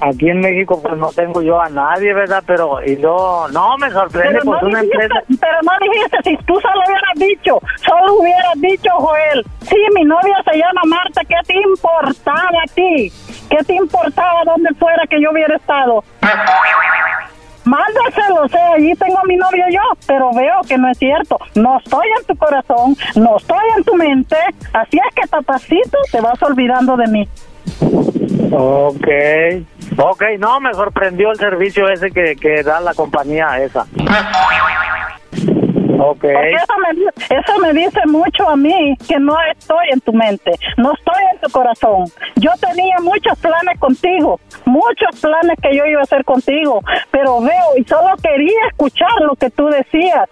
Aquí 0.00 0.28
en 0.28 0.40
México 0.40 0.80
pues 0.82 0.96
no 0.96 1.08
tengo 1.12 1.40
yo 1.42 1.60
a 1.60 1.68
nadie, 1.68 2.12
¿verdad? 2.12 2.42
Pero 2.46 2.84
y 2.84 2.96
yo 3.00 3.46
no 3.52 3.76
me 3.78 3.90
sorprende 3.90 4.38
Pero 4.40 4.44
pues 4.44 4.62
no, 4.62 4.68
una 4.68 4.80
dijiste, 4.82 5.02
empresa. 5.04 5.24
pero 5.40 5.58
no 5.62 5.72
dijiste, 5.92 6.18
si 6.24 6.36
tú 6.44 6.60
solo 6.60 6.80
hubieras 6.86 7.14
dicho, 7.16 7.58
solo 7.86 8.14
hubieras 8.20 8.54
dicho, 8.56 8.90
Joel, 8.98 9.44
sí, 9.62 9.76
mi 9.94 10.04
novia 10.04 10.36
se 10.50 10.58
llama 10.58 10.82
Marta, 10.86 11.22
¿qué 11.28 11.36
te 11.46 11.54
importaba 11.54 12.48
a 12.62 12.74
ti? 12.74 13.12
¿Qué 13.48 13.56
te 13.64 13.74
importaba 13.74 14.42
donde 14.44 14.70
fuera 14.74 15.02
que 15.08 15.20
yo 15.20 15.30
hubiera 15.30 15.56
estado? 15.56 16.04
Mándaselo, 17.64 18.46
sé, 18.48 18.58
allí 18.58 18.94
tengo 18.94 19.18
a 19.18 19.24
mi 19.24 19.36
novia 19.36 19.66
yo, 19.72 19.80
pero 20.06 20.30
veo 20.32 20.60
que 20.68 20.78
no 20.78 20.88
es 20.88 20.98
cierto. 20.98 21.36
No 21.56 21.78
estoy 21.78 22.06
en 22.20 22.24
tu 22.26 22.36
corazón, 22.36 22.96
no 23.16 23.36
estoy 23.38 23.64
en 23.76 23.82
tu 23.82 23.94
mente, 23.96 24.36
así 24.72 24.98
es 24.98 25.14
que 25.16 25.26
papacito 25.28 25.98
te 26.12 26.20
vas 26.20 26.40
olvidando 26.44 26.96
de 26.96 27.06
mí. 27.08 27.28
Ok, 28.52 29.08
ok, 29.96 30.22
no, 30.38 30.60
me 30.60 30.72
sorprendió 30.74 31.30
el 31.30 31.36
servicio 31.38 31.88
ese 31.88 32.10
que, 32.10 32.36
que 32.36 32.62
da 32.62 32.80
la 32.80 32.94
compañía 32.94 33.58
esa. 33.58 33.86
Ok. 35.98 36.20
Porque 36.20 36.52
eso 36.52 36.74
me, 36.78 37.36
eso 37.36 37.58
me 37.60 37.72
dice 37.72 38.00
mucho 38.06 38.48
a 38.48 38.56
mí 38.56 38.96
que 39.08 39.18
no 39.18 39.34
estoy 39.52 39.86
en 39.92 40.00
tu 40.00 40.12
mente, 40.12 40.52
no 40.76 40.92
estoy 40.92 41.22
en 41.32 41.40
tu 41.40 41.50
corazón. 41.50 42.04
Yo 42.36 42.50
tenía 42.60 42.96
muchos 43.00 43.38
planes 43.38 43.78
contigo, 43.78 44.40
muchos 44.64 45.20
planes 45.20 45.56
que 45.62 45.76
yo 45.76 45.84
iba 45.86 46.00
a 46.00 46.04
hacer 46.04 46.24
contigo, 46.24 46.80
pero 47.10 47.40
veo 47.40 47.76
y 47.76 47.84
solo 47.84 48.10
quería 48.22 48.68
escuchar 48.70 49.10
lo 49.20 49.34
que 49.36 49.50
tú 49.50 49.66
decías. 49.66 50.28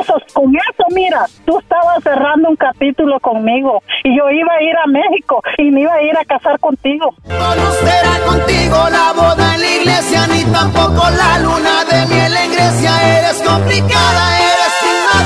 Eso, 0.00 0.14
con 0.32 0.54
eso, 0.54 0.84
mira, 0.94 1.26
tú 1.44 1.58
estabas 1.58 2.02
cerrando 2.02 2.48
un 2.48 2.56
capítulo 2.56 3.18
conmigo 3.20 3.82
y 4.04 4.16
yo 4.16 4.30
iba 4.30 4.52
a 4.52 4.62
ir 4.62 4.76
a 4.76 4.86
México 4.86 5.42
y 5.58 5.70
me 5.70 5.82
iba 5.82 5.94
a 5.94 6.02
ir 6.02 6.16
a 6.16 6.24
casar 6.24 6.58
contigo. 6.60 7.14
No 7.26 7.70
será 7.72 8.18
contigo 8.24 8.76
la 8.90 9.12
boda 9.12 9.54
en 9.54 9.60
la 9.60 9.70
iglesia, 9.70 10.26
ni 10.28 10.44
tampoco 10.44 11.02
la 11.10 11.38
luna 11.40 11.84
de 11.90 12.06
miel 12.06 12.36
en 12.36 12.52
Grecia. 12.52 13.18
Eres 13.18 13.42
complicada, 13.42 14.38
eres 14.38 14.59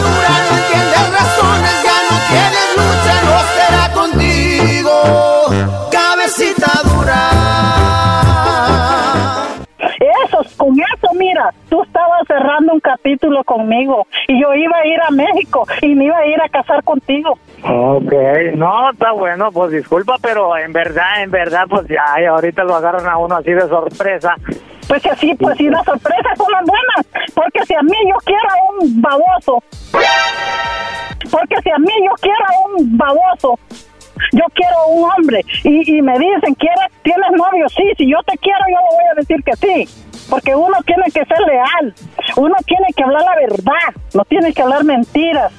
madura, 0.04 0.28
no 0.50 0.56
entiendes 0.56 1.10
razones, 1.12 1.72
ya 1.84 1.96
no 2.10 2.16
tienes 2.28 2.68
lucha, 2.76 3.14
no 3.24 3.36
será 3.54 3.84
contigo, 3.92 4.94
cabecita 5.90 6.70
dura. 6.84 7.63
Capítulo 13.04 13.44
conmigo 13.44 14.06
y 14.28 14.40
yo 14.40 14.54
iba 14.54 14.76
a 14.76 14.86
ir 14.86 15.00
a 15.00 15.10
México 15.10 15.66
y 15.82 15.94
me 15.94 16.06
iba 16.06 16.16
a 16.16 16.26
ir 16.26 16.40
a 16.40 16.48
casar 16.48 16.82
contigo. 16.84 17.38
Ok, 17.62 18.12
no, 18.54 18.90
está 18.90 19.12
bueno, 19.12 19.50
pues 19.52 19.72
disculpa, 19.72 20.16
pero 20.22 20.56
en 20.56 20.72
verdad, 20.72 21.22
en 21.22 21.30
verdad, 21.30 21.64
pues 21.68 21.86
ya, 21.88 22.04
ahorita 22.30 22.64
lo 22.64 22.74
agarran 22.74 23.06
a 23.06 23.16
uno 23.18 23.36
así 23.36 23.52
de 23.52 23.68
sorpresa. 23.68 24.34
Pues 24.86 25.02
que 25.02 25.14
sí, 25.16 25.34
pues 25.34 25.56
sí, 25.56 25.68
las 25.68 25.84
sorpresas 25.84 26.36
son 26.36 26.50
las 26.52 26.64
buenas, 26.64 27.32
porque 27.34 27.64
si 27.66 27.74
a 27.74 27.82
mí 27.82 27.96
yo 28.06 28.16
quiero 28.24 28.48
a 28.48 28.82
un 28.82 29.00
baboso, 29.00 29.62
porque 31.30 31.56
si 31.62 31.70
a 31.70 31.78
mí 31.78 31.92
yo 32.04 32.12
quiero 32.20 32.44
a 32.44 32.78
un 32.78 32.98
baboso, 32.98 33.58
yo 34.32 34.44
quiero 34.54 34.86
un 34.88 35.10
hombre 35.10 35.44
y, 35.62 35.98
y 35.98 36.02
me 36.02 36.12
dicen, 36.18 36.54
¿quieres, 36.54 36.90
¿tienes 37.02 37.30
novio? 37.32 37.68
Sí, 37.68 37.82
si 37.96 38.10
yo 38.10 38.18
te 38.26 38.36
quiero 38.38 38.58
yo 38.68 38.76
le 38.76 38.96
voy 38.96 39.04
a 39.12 39.14
decir 39.20 39.42
que 39.44 39.52
sí. 39.56 40.04
Porque 40.30 40.54
uno 40.54 40.76
tiene 40.86 41.04
que 41.06 41.24
ser 41.24 41.38
leal, 41.46 41.94
uno 42.36 42.54
tiene 42.66 42.86
que 42.96 43.04
hablar 43.04 43.22
la 43.22 43.34
verdad, 43.34 44.02
no 44.14 44.24
tiene 44.24 44.52
que 44.54 44.62
hablar 44.62 44.84
mentiras. 44.84 45.52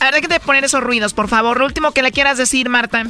A 0.00 0.10
ver, 0.10 0.26
de 0.26 0.40
poner 0.40 0.64
esos 0.64 0.82
ruidos, 0.82 1.14
por 1.14 1.28
favor. 1.28 1.60
Lo 1.60 1.64
último 1.64 1.92
que 1.92 2.02
le 2.02 2.10
quieras 2.10 2.36
decir, 2.36 2.68
Marta. 2.68 3.04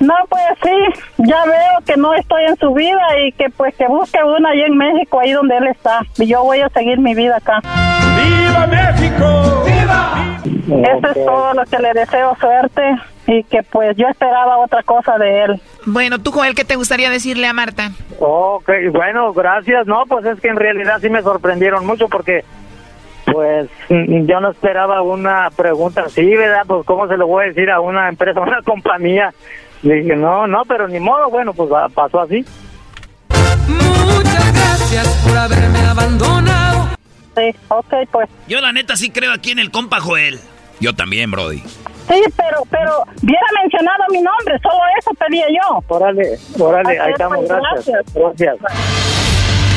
No, 0.00 0.14
pues 0.28 0.42
sí, 0.62 1.02
ya 1.18 1.44
veo 1.44 1.84
que 1.86 1.96
no 1.96 2.14
estoy 2.14 2.44
en 2.44 2.56
su 2.56 2.72
vida 2.74 3.06
y 3.26 3.32
que 3.32 3.50
pues 3.50 3.74
que 3.76 3.86
busque 3.86 4.18
una 4.22 4.50
ahí 4.50 4.62
en 4.62 4.76
México, 4.76 5.20
ahí 5.20 5.32
donde 5.32 5.56
él 5.56 5.66
está. 5.68 6.00
Y 6.18 6.26
yo 6.26 6.42
voy 6.42 6.60
a 6.60 6.68
seguir 6.70 6.98
mi 6.98 7.14
vida 7.14 7.36
acá. 7.36 7.60
¡Viva 8.16 8.66
México! 8.66 9.64
¡Viva! 9.66 10.38
Eso 10.68 11.08
es 11.08 11.24
todo 11.24 11.54
lo 11.54 11.64
que 11.64 11.78
le 11.78 11.92
deseo 11.94 12.36
suerte 12.38 12.82
y 13.26 13.42
que 13.44 13.62
pues 13.62 13.96
yo 13.96 14.06
esperaba 14.08 14.58
otra 14.58 14.82
cosa 14.82 15.16
de 15.18 15.44
él. 15.44 15.60
Bueno, 15.86 16.18
tú, 16.18 16.30
Joel, 16.30 16.54
¿qué 16.54 16.64
te 16.64 16.76
gustaría 16.76 17.10
decirle 17.10 17.46
a 17.46 17.52
Marta? 17.52 17.90
Ok, 18.18 18.70
bueno, 18.92 19.32
gracias. 19.32 19.86
No, 19.86 20.04
pues 20.06 20.24
es 20.26 20.40
que 20.40 20.48
en 20.48 20.56
realidad 20.56 20.98
sí 21.00 21.08
me 21.08 21.22
sorprendieron 21.22 21.86
mucho 21.86 22.08
porque, 22.08 22.44
pues, 23.26 23.68
yo 23.88 24.40
no 24.40 24.50
esperaba 24.50 25.02
una 25.02 25.50
pregunta 25.56 26.02
así, 26.06 26.24
¿verdad? 26.36 26.62
Pues, 26.66 26.84
¿cómo 26.86 27.06
se 27.06 27.16
lo 27.16 27.26
voy 27.26 27.44
a 27.44 27.48
decir 27.48 27.70
a 27.70 27.80
una 27.80 28.08
empresa, 28.08 28.40
a 28.40 28.42
una 28.44 28.62
compañía? 28.62 29.32
Dije, 29.82 30.16
no, 30.16 30.46
no, 30.46 30.62
pero 30.66 30.88
ni 30.88 31.00
modo, 31.00 31.30
bueno, 31.30 31.52
pues 31.52 31.70
pasó 31.94 32.20
así. 32.20 32.44
Muchas 33.68 34.52
gracias 34.52 35.08
por 35.26 35.36
haberme 35.36 35.78
abandonado. 35.80 36.88
Sí, 37.36 37.54
ok, 37.68 37.94
pues. 38.10 38.28
Yo 38.48 38.60
la 38.60 38.72
neta 38.72 38.96
sí 38.96 39.10
creo 39.10 39.32
aquí 39.32 39.52
en 39.52 39.58
el 39.58 39.70
compa 39.70 40.00
Joel. 40.00 40.40
Yo 40.80 40.94
también, 40.94 41.30
Brody. 41.30 41.58
Sí, 41.58 42.22
pero, 42.36 42.62
pero, 42.70 43.04
hubiera 43.22 43.46
mencionado 43.62 44.04
mi 44.10 44.22
nombre, 44.22 44.58
solo 44.62 44.80
eso 44.98 45.10
pedía 45.14 45.46
yo. 45.48 45.82
Órale, 45.88 46.38
órale, 46.58 46.98
ahí 46.98 47.12
estamos, 47.12 47.38
pues, 47.38 47.48
gracias. 47.48 48.14
Gracias. 48.14 48.56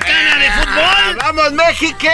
mexicana 0.00 0.38
de 0.38 0.50
fútbol. 0.52 1.16
¡Vamos, 1.18 1.52
México! 1.52 2.08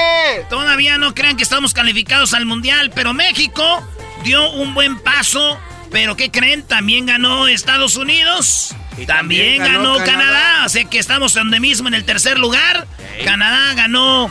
Todavía 0.48 0.98
no 0.98 1.14
crean 1.14 1.36
que 1.36 1.42
estamos 1.42 1.72
calificados 1.72 2.34
al 2.34 2.46
mundial, 2.46 2.90
pero 2.94 3.12
México 3.14 3.86
dio 4.24 4.50
un 4.52 4.74
buen 4.74 4.98
paso. 4.98 5.58
Pero 5.90 6.16
¿qué 6.16 6.30
creen? 6.30 6.62
También 6.62 7.04
ganó 7.06 7.48
Estados 7.48 7.96
Unidos. 7.96 8.74
También, 9.06 9.06
también 9.06 9.58
ganó, 9.58 9.94
ganó 9.94 9.98
Canadá. 9.98 10.14
Canadá. 10.24 10.64
Así 10.64 10.84
que 10.86 10.98
estamos 10.98 11.34
donde 11.34 11.60
mismo 11.60 11.88
en 11.88 11.94
el 11.94 12.04
tercer 12.04 12.38
lugar. 12.38 12.86
Canadá 13.24 13.74
ganó. 13.74 14.30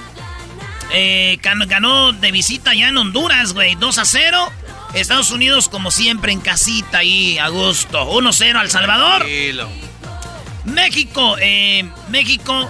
eh, 0.93 1.37
can- 1.41 1.67
ganó 1.67 2.11
de 2.13 2.31
visita 2.31 2.73
ya 2.73 2.87
en 2.89 2.97
Honduras, 2.97 3.53
güey. 3.53 3.75
2 3.75 3.97
a 3.99 4.05
0. 4.05 4.51
Estados 4.93 5.31
Unidos, 5.31 5.69
como 5.69 5.89
siempre, 5.91 6.31
en 6.33 6.41
casita 6.41 6.97
ahí, 6.99 7.37
a 7.37 7.47
gusto. 7.47 8.09
1-0 8.11 8.57
al 8.59 8.69
Salvador. 8.69 9.25
México, 10.65 11.37
eh, 11.39 11.89
México 12.09 12.69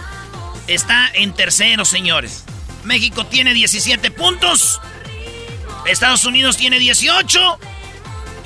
está 0.73 1.09
en 1.13 1.33
tercero, 1.33 1.85
señores. 1.85 2.43
México 2.83 3.25
tiene 3.25 3.53
17 3.53 4.11
puntos. 4.11 4.79
Estados 5.85 6.25
Unidos 6.25 6.57
tiene 6.57 6.79
18. 6.79 7.59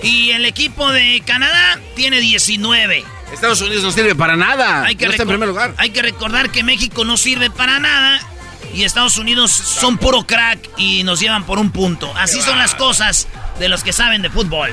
Y 0.04 0.32
el 0.32 0.46
equipo 0.46 0.92
de 0.92 1.22
Canadá 1.26 1.80
tiene 1.96 2.20
19. 2.20 3.04
Estados 3.34 3.62
Unidos 3.62 3.84
no 3.84 3.92
sirve 3.92 4.16
para 4.16 4.36
nada. 4.36 4.84
Hay 4.84 4.96
que, 4.96 5.06
no 5.06 5.12
está 5.12 5.24
en 5.24 5.30
primer 5.30 5.50
lugar. 5.50 5.74
hay 5.78 5.90
que 5.90 6.02
recordar 6.02 6.52
que 6.52 6.64
México 6.64 7.06
no 7.06 7.18
sirve 7.18 7.50
para 7.50 7.80
nada. 7.80 8.20
Y 8.74 8.84
Estados 8.84 9.18
Unidos 9.18 9.52
son 9.52 9.98
puro 9.98 10.26
crack 10.28 10.60
y 10.78 11.04
nos 11.04 11.20
llevan 11.20 11.46
por 11.46 11.60
un 11.60 11.72
punto. 11.72 12.12
Así 12.18 12.42
son 12.42 12.58
las 12.58 12.76
cosas 12.76 13.28
de 13.58 13.70
los 13.70 13.84
que 13.84 13.94
saben 13.94 14.22
de 14.22 14.30
fútbol. 14.30 14.72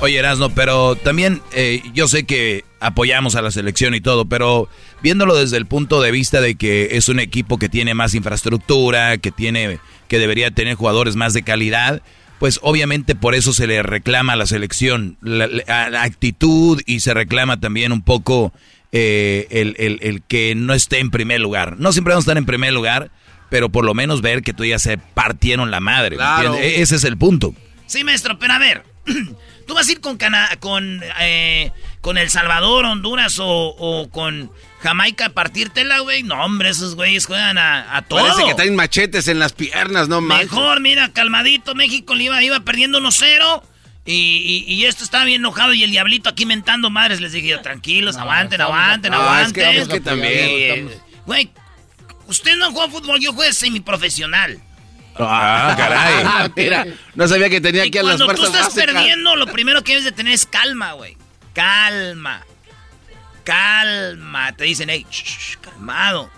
Oye, 0.00 0.18
Erasno, 0.18 0.50
pero 0.50 0.96
también 0.96 1.40
eh, 1.52 1.82
yo 1.92 2.08
sé 2.08 2.24
que 2.24 2.64
apoyamos 2.80 3.36
a 3.36 3.42
la 3.42 3.50
selección 3.50 3.94
y 3.94 4.00
todo, 4.00 4.24
pero 4.24 4.68
viéndolo 5.04 5.36
desde 5.36 5.58
el 5.58 5.66
punto 5.66 6.00
de 6.02 6.10
vista 6.10 6.40
de 6.40 6.56
que 6.56 6.88
es 6.96 7.08
un 7.08 7.20
equipo 7.20 7.58
que 7.58 7.68
tiene 7.68 7.94
más 7.94 8.14
infraestructura, 8.14 9.18
que 9.18 9.30
tiene, 9.30 9.78
que 10.08 10.18
debería 10.18 10.50
tener 10.50 10.74
jugadores 10.74 11.14
más 11.14 11.32
de 11.34 11.42
calidad, 11.42 12.02
pues 12.40 12.58
obviamente 12.62 13.14
por 13.14 13.34
eso 13.34 13.52
se 13.52 13.66
le 13.66 13.82
reclama 13.82 14.32
a 14.32 14.36
la 14.36 14.46
selección 14.46 15.16
la, 15.20 15.46
la- 15.46 16.02
actitud 16.02 16.80
y 16.86 17.00
se 17.00 17.14
reclama 17.14 17.60
también 17.60 17.92
un 17.92 18.02
poco 18.02 18.52
eh, 18.92 19.46
el, 19.50 19.76
el- 19.78 19.98
el 20.02 20.22
que 20.22 20.54
no 20.56 20.72
esté 20.74 20.98
en 21.00 21.10
primer 21.10 21.40
lugar. 21.40 21.76
No 21.78 21.92
siempre 21.92 22.12
vamos 22.12 22.22
a 22.22 22.26
estar 22.30 22.38
en 22.38 22.46
primer 22.46 22.72
lugar, 22.72 23.10
pero 23.50 23.68
por 23.68 23.84
lo 23.84 23.92
menos 23.94 24.22
ver 24.22 24.42
que 24.42 24.52
todavía 24.52 24.78
se 24.78 24.98
partieron 24.98 25.70
la 25.70 25.80
madre. 25.80 26.16
E- 26.60 26.80
Ese 26.80 26.96
es 26.96 27.04
el 27.04 27.16
punto. 27.18 27.54
Sí, 27.86 28.02
maestro, 28.04 28.38
pero 28.38 28.54
a 28.54 28.58
ver, 28.58 28.82
¿tú 29.66 29.74
vas 29.74 29.86
a 29.88 29.92
ir 29.92 30.00
con 30.00 30.16
Cana 30.16 30.48
con, 30.60 31.02
eh, 31.20 31.70
con 32.00 32.16
El 32.18 32.30
Salvador, 32.30 32.84
Honduras 32.86 33.38
o, 33.38 33.46
o 33.46 34.08
con 34.10 34.50
Jamaica 34.84 35.26
a 35.26 35.30
partírtela, 35.30 36.00
güey? 36.00 36.22
No, 36.22 36.44
hombre, 36.44 36.68
esos 36.68 36.94
güeyes 36.94 37.24
juegan 37.24 37.56
a, 37.56 37.96
a 37.96 38.02
todo. 38.02 38.20
Parece 38.20 38.44
que 38.44 38.54
traen 38.54 38.76
machetes 38.76 39.28
en 39.28 39.38
las 39.38 39.54
piernas, 39.54 40.08
no 40.08 40.20
manches. 40.20 40.52
Mejor, 40.52 40.80
mira, 40.80 41.10
calmadito, 41.10 41.74
México 41.74 42.14
le 42.14 42.24
iba, 42.24 42.42
iba 42.44 42.60
perdiendo 42.60 43.00
1-0 43.00 43.62
Y, 44.04 44.66
y, 44.68 44.84
esto 44.84 45.02
estaba 45.02 45.24
bien 45.24 45.40
enojado 45.40 45.72
y 45.72 45.82
el 45.84 45.90
diablito 45.90 46.28
aquí 46.28 46.44
mentando 46.44 46.90
madres. 46.90 47.22
Les 47.22 47.32
dije 47.32 47.48
yo, 47.48 47.62
tranquilos, 47.62 48.18
aguanten, 48.18 48.60
aguanten, 48.60 49.14
aguanten. 49.14 49.68
Es 49.74 49.88
que, 49.88 50.00
también. 50.02 50.90
Güey, 51.24 51.48
usted 52.26 52.54
no 52.56 52.70
juega 52.70 52.90
fútbol, 52.92 53.18
yo 53.20 53.32
juego 53.32 53.50
semiprofesional. 53.54 54.60
Ah, 55.16 55.74
caray. 55.78 56.50
Mira, 56.56 56.86
no 57.14 57.26
sabía 57.26 57.48
que 57.48 57.62
tenía 57.62 57.90
que 57.90 58.00
a 58.00 58.02
las 58.02 58.22
fuerzas 58.22 58.50
Cuando 58.50 58.58
tú 58.58 58.68
estás 58.68 58.84
perdiendo, 58.84 59.34
lo 59.34 59.46
primero 59.46 59.82
que 59.82 59.92
debes 59.92 60.04
de 60.04 60.12
tener 60.12 60.34
es 60.34 60.44
calma, 60.44 60.92
güey. 60.92 61.16
Calma. 61.54 62.44
Calma. 63.44 64.52
Te 64.56 64.64
dicen, 64.64 64.90
hey, 64.90 65.06
calmado. 65.60 66.30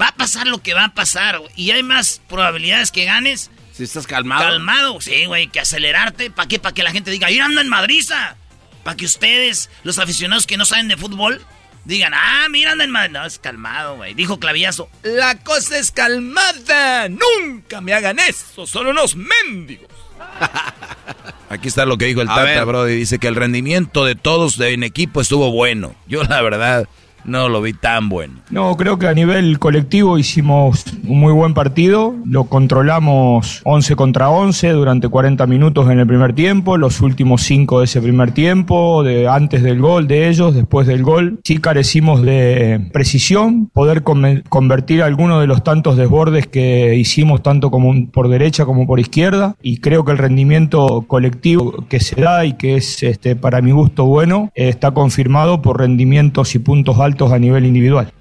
Va 0.00 0.08
a 0.08 0.14
pasar 0.14 0.46
lo 0.46 0.62
que 0.62 0.74
va 0.74 0.84
a 0.84 0.94
pasar, 0.94 1.38
güey. 1.38 1.52
Y 1.56 1.70
hay 1.72 1.82
más 1.82 2.20
probabilidades 2.28 2.90
que 2.90 3.04
ganes 3.04 3.50
si 3.80 3.84
estás 3.84 4.06
calmado. 4.06 4.42
Calmado, 4.42 5.00
sí, 5.00 5.24
güey, 5.24 5.48
que 5.48 5.60
acelerarte. 5.60 6.30
¿Para 6.30 6.48
qué? 6.48 6.58
Para 6.58 6.74
que 6.74 6.82
la 6.82 6.92
gente 6.92 7.10
diga, 7.10 7.30
¡ir 7.30 7.40
anda 7.40 7.62
en 7.62 7.68
madriza! 7.68 8.36
Para 8.84 8.94
que 8.94 9.06
ustedes, 9.06 9.70
los 9.84 9.98
aficionados 9.98 10.46
que 10.46 10.58
no 10.58 10.66
saben 10.66 10.88
de 10.88 10.98
fútbol, 10.98 11.42
digan, 11.86 12.12
ah, 12.14 12.46
mira, 12.50 12.72
anda 12.72 12.84
en 12.84 12.90
madriza. 12.90 13.20
No, 13.20 13.26
es 13.26 13.38
calmado, 13.38 13.96
güey. 13.96 14.12
Dijo 14.12 14.38
Clavillazo, 14.38 14.90
la 15.02 15.38
cosa 15.38 15.78
es 15.78 15.90
calmada. 15.92 17.08
Nunca 17.08 17.80
me 17.80 17.94
hagan 17.94 18.18
eso, 18.18 18.66
son 18.66 18.88
unos 18.88 19.16
mendigos. 19.16 19.88
Aquí 21.50 21.66
está 21.66 21.84
lo 21.84 21.98
que 21.98 22.04
dijo 22.04 22.22
el 22.22 22.28
Tata, 22.28 22.64
bro. 22.64 22.84
Dice 22.84 23.18
que 23.18 23.26
el 23.26 23.34
rendimiento 23.34 24.04
de 24.04 24.14
todos 24.14 24.58
en 24.60 24.84
equipo 24.84 25.20
estuvo 25.20 25.50
bueno. 25.50 25.96
Yo, 26.06 26.22
la 26.22 26.40
verdad, 26.42 26.88
no 27.24 27.48
lo 27.48 27.62
vi 27.62 27.72
tan 27.72 28.08
bueno. 28.08 28.34
No, 28.50 28.76
creo 28.76 28.98
que 28.98 29.06
a 29.06 29.14
nivel 29.14 29.58
colectivo 29.58 30.18
hicimos 30.18 30.84
un 31.06 31.20
muy 31.20 31.32
buen 31.32 31.54
partido. 31.54 32.14
Lo 32.24 32.44
controlamos 32.44 33.60
11 33.64 33.96
contra 33.96 34.30
11 34.30 34.70
durante 34.70 35.08
40 35.08 35.46
minutos 35.46 35.90
en 35.90 36.00
el 36.00 36.06
primer 36.06 36.34
tiempo, 36.34 36.76
los 36.76 37.00
últimos 37.00 37.42
5 37.42 37.80
de 37.80 37.84
ese 37.84 38.00
primer 38.00 38.32
tiempo, 38.32 39.02
de, 39.02 39.28
antes 39.28 39.62
del 39.62 39.80
gol 39.80 40.08
de 40.08 40.28
ellos, 40.28 40.54
después 40.54 40.86
del 40.86 41.02
gol. 41.02 41.40
Sí 41.44 41.58
carecimos 41.58 42.22
de 42.22 42.88
precisión, 42.92 43.66
poder 43.66 44.02
convertir 44.02 45.02
algunos 45.02 45.40
de 45.40 45.46
los 45.46 45.62
tantos 45.62 45.96
desbordes 45.96 46.46
que 46.46 46.96
hicimos 46.96 47.42
tanto 47.42 47.70
como 47.70 48.10
por 48.10 48.28
derecha 48.28 48.64
como 48.64 48.86
por 48.86 49.00
izquierda. 49.00 49.56
Y 49.62 49.78
creo 49.78 50.04
que 50.04 50.12
el 50.12 50.18
rendimiento 50.18 51.04
colectivo 51.06 51.84
que 51.88 52.00
se 52.00 52.20
da 52.20 52.44
y 52.44 52.54
que 52.54 52.76
es 52.76 53.02
este, 53.02 53.36
para 53.36 53.60
mi 53.60 53.72
gusto 53.72 54.04
bueno, 54.04 54.50
está 54.54 54.90
confirmado 54.92 55.62
por 55.62 55.78
rendimientos 55.78 56.54
y 56.54 56.58
puntos 56.58 56.98
altos 56.98 57.09
a 57.18 57.38
nivel 57.38 57.66
individual. 57.66 58.12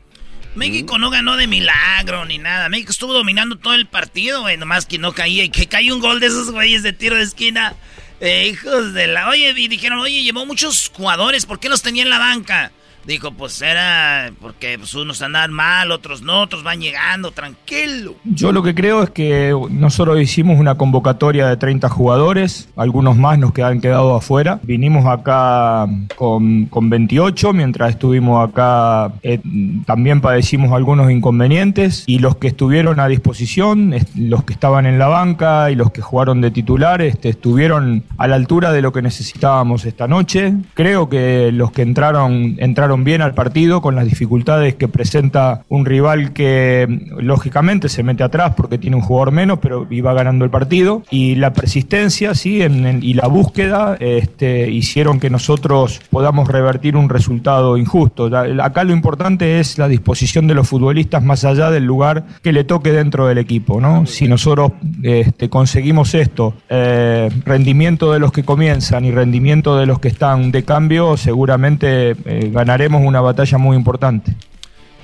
México 0.55 0.97
no 0.97 1.09
ganó 1.09 1.37
de 1.37 1.47
milagro 1.47 2.25
ni 2.25 2.37
nada. 2.37 2.69
México 2.69 2.91
estuvo 2.91 3.13
dominando 3.13 3.57
todo 3.57 3.75
el 3.75 3.85
partido, 3.85 4.41
güey. 4.41 4.57
Nomás 4.57 4.85
que 4.85 4.97
no 4.97 5.13
caía. 5.13 5.43
Y 5.43 5.49
que 5.49 5.67
cae 5.67 5.93
un 5.93 5.99
gol 5.99 6.19
de 6.19 6.27
esos 6.27 6.51
güeyes 6.51 6.83
de 6.83 6.91
tiro 6.93 7.15
de 7.15 7.23
esquina. 7.23 7.75
Eh, 8.19 8.49
hijos 8.51 8.93
de 8.93 9.07
la. 9.07 9.29
Oye, 9.29 9.53
y 9.55 9.67
dijeron, 9.67 9.99
oye, 9.99 10.23
llevó 10.23 10.45
muchos 10.45 10.91
jugadores. 10.93 11.45
¿Por 11.45 11.59
qué 11.59 11.69
los 11.69 11.81
tenía 11.81 12.03
en 12.03 12.09
la 12.09 12.19
banca? 12.19 12.71
Dijo, 13.05 13.31
pues 13.31 13.61
era 13.61 14.31
porque 14.41 14.77
pues, 14.77 14.93
unos 14.93 15.21
andan 15.21 15.51
mal, 15.51 15.91
otros 15.91 16.21
no, 16.21 16.41
otros 16.41 16.63
van 16.63 16.79
llegando, 16.81 17.31
tranquilo. 17.31 18.15
Yo 18.23 18.51
lo 18.51 18.63
que 18.63 18.75
creo 18.75 19.03
es 19.03 19.09
que 19.09 19.55
nosotros 19.69 20.19
hicimos 20.21 20.59
una 20.59 20.75
convocatoria 20.75 21.47
de 21.47 21.57
30 21.57 21.89
jugadores, 21.89 22.69
algunos 22.75 23.17
más 23.17 23.39
nos 23.39 23.57
han 23.59 23.81
quedado 23.81 24.15
afuera. 24.15 24.59
Vinimos 24.63 25.05
acá 25.05 25.87
con, 26.15 26.65
con 26.65 26.89
28, 26.89 27.53
mientras 27.53 27.91
estuvimos 27.91 28.47
acá 28.47 29.11
eh, 29.23 29.39
también 29.85 30.21
padecimos 30.21 30.71
algunos 30.71 31.11
inconvenientes 31.11 32.03
y 32.07 32.19
los 32.19 32.37
que 32.37 32.47
estuvieron 32.47 32.99
a 32.99 33.07
disposición, 33.07 33.93
los 34.15 34.43
que 34.43 34.53
estaban 34.53 34.85
en 34.85 34.99
la 34.99 35.07
banca 35.07 35.71
y 35.71 35.75
los 35.75 35.91
que 35.91 36.01
jugaron 36.01 36.41
de 36.41 36.51
titular, 36.51 37.01
este, 37.01 37.29
estuvieron 37.29 38.03
a 38.17 38.27
la 38.27 38.35
altura 38.35 38.71
de 38.71 38.81
lo 38.81 38.91
que 38.91 39.01
necesitábamos 39.01 39.85
esta 39.85 40.07
noche. 40.07 40.53
Creo 40.73 41.09
que 41.09 41.51
los 41.51 41.71
que 41.71 41.81
entraron, 41.81 42.55
entraron 42.59 42.88
bien 42.97 43.21
al 43.21 43.33
partido 43.33 43.81
con 43.81 43.95
las 43.95 44.05
dificultades 44.05 44.75
que 44.75 44.87
presenta 44.87 45.63
un 45.69 45.85
rival 45.85 46.33
que 46.33 46.87
lógicamente 47.19 47.89
se 47.89 48.03
mete 48.03 48.23
atrás 48.23 48.53
porque 48.55 48.77
tiene 48.77 48.95
un 48.95 49.01
jugador 49.01 49.31
menos, 49.31 49.59
pero 49.59 49.87
iba 49.89 50.13
ganando 50.13 50.45
el 50.45 50.51
partido. 50.51 51.03
Y 51.09 51.35
la 51.35 51.53
persistencia 51.53 52.33
sí, 52.33 52.61
en, 52.61 52.99
y 53.01 53.13
la 53.13 53.27
búsqueda 53.27 53.97
este, 53.99 54.69
hicieron 54.69 55.19
que 55.19 55.29
nosotros 55.29 56.01
podamos 56.09 56.47
revertir 56.47 56.95
un 56.95 57.09
resultado 57.09 57.77
injusto. 57.77 58.29
Acá 58.61 58.83
lo 58.83 58.93
importante 58.93 59.59
es 59.59 59.77
la 59.77 59.87
disposición 59.87 60.47
de 60.47 60.55
los 60.55 60.67
futbolistas 60.67 61.23
más 61.23 61.45
allá 61.45 61.69
del 61.71 61.85
lugar 61.85 62.25
que 62.41 62.53
le 62.53 62.63
toque 62.63 62.91
dentro 62.91 63.27
del 63.27 63.37
equipo. 63.37 63.79
¿no? 63.81 64.05
Si 64.05 64.27
nosotros 64.27 64.71
este, 65.03 65.49
conseguimos 65.49 66.13
esto, 66.15 66.53
eh, 66.69 67.29
rendimiento 67.45 68.11
de 68.11 68.19
los 68.19 68.31
que 68.31 68.43
comienzan 68.43 69.05
y 69.05 69.11
rendimiento 69.11 69.77
de 69.77 69.85
los 69.85 69.99
que 69.99 70.07
están 70.07 70.51
de 70.51 70.63
cambio, 70.63 71.17
seguramente 71.17 72.11
eh, 72.11 72.49
ganaremos 72.51 72.78
una 72.87 73.21
batalla 73.21 73.57
muy 73.57 73.75
importante. 73.75 74.35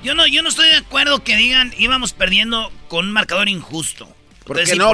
Yo 0.02 0.14
no, 0.14 0.26
yo 0.26 0.42
no 0.42 0.48
estoy 0.48 0.68
de 0.68 0.76
acuerdo 0.76 1.24
que 1.24 1.36
digan 1.36 1.72
íbamos 1.78 2.12
perdiendo 2.12 2.70
con 2.88 3.06
un 3.06 3.12
marcador 3.12 3.48
injusto. 3.48 4.08
¿Por 4.44 4.62
qué 4.62 4.76
no? 4.76 4.92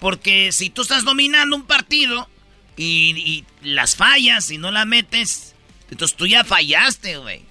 Porque 0.00 0.52
si 0.52 0.70
tú 0.70 0.82
estás 0.82 1.04
dominando 1.04 1.56
un 1.56 1.66
partido 1.66 2.28
y, 2.76 3.44
las 3.62 3.96
fallas 3.96 4.50
y 4.50 4.58
no 4.58 4.70
la 4.70 4.84
metes, 4.84 5.54
entonces 5.90 6.16
tú 6.16 6.26
ya 6.26 6.44
fallaste, 6.44 7.18
güey. 7.18 7.42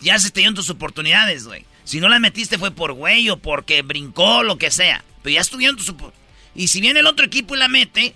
Ya 0.00 0.18
se 0.18 0.30
te 0.30 0.40
dieron 0.40 0.54
tus 0.54 0.70
oportunidades, 0.70 1.46
güey. 1.46 1.64
Si 1.84 2.00
no 2.00 2.08
la 2.08 2.18
metiste 2.18 2.58
fue 2.58 2.70
por 2.70 2.92
güey 2.92 3.30
o 3.30 3.38
porque 3.38 3.82
brincó, 3.82 4.42
lo 4.42 4.58
que 4.58 4.70
sea. 4.70 5.04
Pero 5.22 5.34
ya 5.34 5.40
estuvieron 5.40 5.76
tus 5.76 5.88
oportunidades. 5.88 6.24
Y 6.54 6.68
si 6.68 6.80
viene 6.80 7.00
el 7.00 7.06
otro 7.06 7.24
equipo 7.24 7.54
y 7.54 7.58
la 7.58 7.68
mete, 7.68 8.14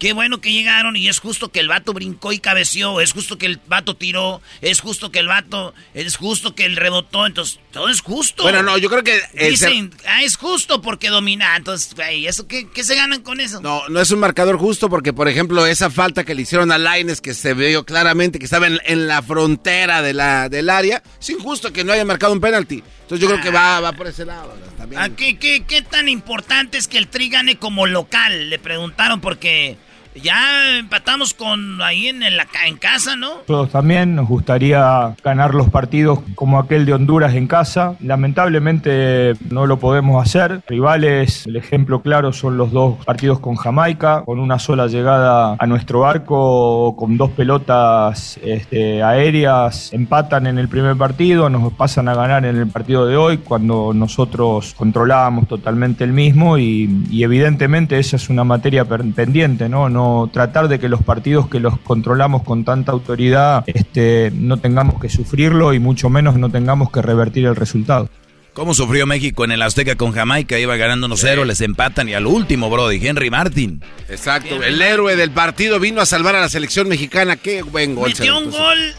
Qué 0.00 0.14
bueno 0.14 0.40
que 0.40 0.50
llegaron 0.50 0.96
y 0.96 1.08
es 1.08 1.18
justo 1.18 1.52
que 1.52 1.60
el 1.60 1.68
vato 1.68 1.92
brincó 1.92 2.32
y 2.32 2.38
cabeció, 2.38 3.02
es 3.02 3.12
justo 3.12 3.36
que 3.36 3.44
el 3.44 3.60
vato 3.66 3.96
tiró, 3.96 4.40
es 4.62 4.80
justo 4.80 5.12
que 5.12 5.18
el 5.18 5.26
vato, 5.26 5.74
es 5.92 6.16
justo 6.16 6.54
que 6.54 6.64
el 6.64 6.76
rebotó, 6.76 7.26
entonces 7.26 7.60
todo 7.70 7.90
es 7.90 8.00
justo. 8.00 8.44
Bueno, 8.44 8.62
no, 8.62 8.78
yo 8.78 8.88
creo 8.88 9.04
que... 9.04 9.20
Dicen, 9.34 9.92
ah, 10.08 10.22
es 10.22 10.38
justo 10.38 10.80
porque 10.80 11.10
domina, 11.10 11.54
entonces, 11.54 11.94
güey, 11.94 12.26
¿eso 12.26 12.48
qué, 12.48 12.66
se 12.82 12.94
ganan 12.94 13.20
con 13.20 13.40
eso? 13.40 13.60
No, 13.60 13.86
no 13.90 14.00
es 14.00 14.10
un 14.10 14.20
marcador 14.20 14.56
justo 14.56 14.88
porque, 14.88 15.12
por 15.12 15.28
ejemplo, 15.28 15.66
esa 15.66 15.90
falta 15.90 16.24
que 16.24 16.34
le 16.34 16.40
hicieron 16.42 16.72
a 16.72 16.78
Laines, 16.78 17.20
que 17.20 17.34
se 17.34 17.52
vio 17.52 17.84
claramente 17.84 18.38
que 18.38 18.46
estaba 18.46 18.68
en, 18.68 19.06
la 19.06 19.20
frontera 19.20 20.00
de 20.00 20.14
la, 20.14 20.48
del 20.48 20.70
área, 20.70 21.02
es 21.20 21.28
injusto 21.28 21.74
que 21.74 21.84
no 21.84 21.92
haya 21.92 22.06
marcado 22.06 22.32
un 22.32 22.40
penalti. 22.40 22.82
Entonces 23.02 23.20
yo 23.20 23.28
creo 23.28 23.42
que 23.42 23.50
va, 23.50 23.80
va 23.80 23.92
por 23.92 24.06
ese 24.06 24.24
lado. 24.24 24.56
También. 24.78 25.02
Ah, 25.02 25.10
¿Qué, 25.10 25.36
qué, 25.36 25.62
¿Qué 25.64 25.82
tan 25.82 26.08
importante 26.08 26.78
es 26.78 26.88
que 26.88 26.96
el 26.96 27.08
Tri 27.08 27.28
gane 27.28 27.58
como 27.58 27.86
local? 27.86 28.48
Le 28.48 28.58
preguntaron 28.58 29.20
porque... 29.20 29.76
Ya 30.14 30.78
empatamos 30.78 31.34
con 31.34 31.80
ahí 31.82 32.08
en, 32.08 32.20
la, 32.20 32.46
en 32.66 32.76
casa, 32.76 33.16
¿no? 33.16 33.30
Todos 33.46 33.70
también 33.70 34.16
nos 34.16 34.28
gustaría 34.28 35.14
ganar 35.22 35.54
los 35.54 35.68
partidos 35.68 36.20
como 36.34 36.58
aquel 36.58 36.84
de 36.84 36.94
Honduras 36.94 37.34
en 37.34 37.46
casa. 37.46 37.94
Lamentablemente 38.00 39.34
no 39.50 39.66
lo 39.66 39.78
podemos 39.78 40.20
hacer. 40.22 40.62
Rivales, 40.66 41.46
el 41.46 41.56
ejemplo 41.56 42.02
claro 42.02 42.32
son 42.32 42.56
los 42.56 42.72
dos 42.72 43.04
partidos 43.04 43.38
con 43.38 43.54
Jamaica, 43.56 44.22
con 44.24 44.40
una 44.40 44.58
sola 44.58 44.88
llegada 44.88 45.56
a 45.58 45.66
nuestro 45.66 46.06
arco, 46.06 46.96
con 46.96 47.16
dos 47.16 47.30
pelotas 47.30 48.38
este, 48.42 49.02
aéreas, 49.02 49.92
empatan 49.92 50.46
en 50.46 50.58
el 50.58 50.68
primer 50.68 50.96
partido, 50.96 51.48
nos 51.48 51.72
pasan 51.72 52.08
a 52.08 52.14
ganar 52.14 52.44
en 52.44 52.56
el 52.56 52.66
partido 52.66 53.06
de 53.06 53.16
hoy 53.16 53.38
cuando 53.38 53.92
nosotros 53.94 54.74
controlábamos 54.76 55.46
totalmente 55.48 56.04
el 56.04 56.12
mismo 56.12 56.58
y, 56.58 57.06
evidentemente 57.12 57.98
esa 57.98 58.16
es 58.16 58.28
una 58.28 58.44
materia 58.44 58.84
pendiente, 58.84 59.68
no 59.68 59.88
tratar 60.32 60.68
de 60.68 60.78
que 60.78 60.88
los 60.88 61.02
partidos 61.02 61.48
que 61.48 61.60
los 61.60 61.78
controlamos 61.80 62.42
con 62.42 62.64
tanta 62.64 62.92
autoridad 62.92 63.64
este, 63.66 64.30
no 64.34 64.58
tengamos 64.58 65.00
que 65.00 65.08
sufrirlo 65.08 65.74
y 65.74 65.78
mucho 65.78 66.10
menos 66.10 66.36
no 66.36 66.50
tengamos 66.50 66.90
que 66.90 67.02
revertir 67.02 67.46
el 67.46 67.56
resultado. 67.56 68.08
¿Cómo 68.52 68.74
sufrió 68.74 69.06
México 69.06 69.44
en 69.44 69.52
el 69.52 69.62
Azteca 69.62 69.94
con 69.94 70.12
Jamaica? 70.12 70.58
Iba 70.58 70.76
ganando 70.76 71.08
1-0, 71.08 71.44
les 71.44 71.60
empatan 71.60 72.08
y 72.08 72.14
al 72.14 72.26
último, 72.26 72.68
Brody, 72.68 73.04
Henry 73.06 73.30
Martin. 73.30 73.82
Exacto, 74.08 74.62
el 74.62 74.82
héroe 74.82 75.14
del 75.14 75.30
partido 75.30 75.78
vino 75.78 76.00
a 76.00 76.06
salvar 76.06 76.34
a 76.34 76.40
la 76.40 76.48
selección 76.48 76.88
mexicana. 76.88 77.36
Qué 77.36 77.62
buen 77.62 77.94
gol. 77.94 78.08
Metió 78.08 78.38
un 78.38 78.50
gol, 78.50 78.94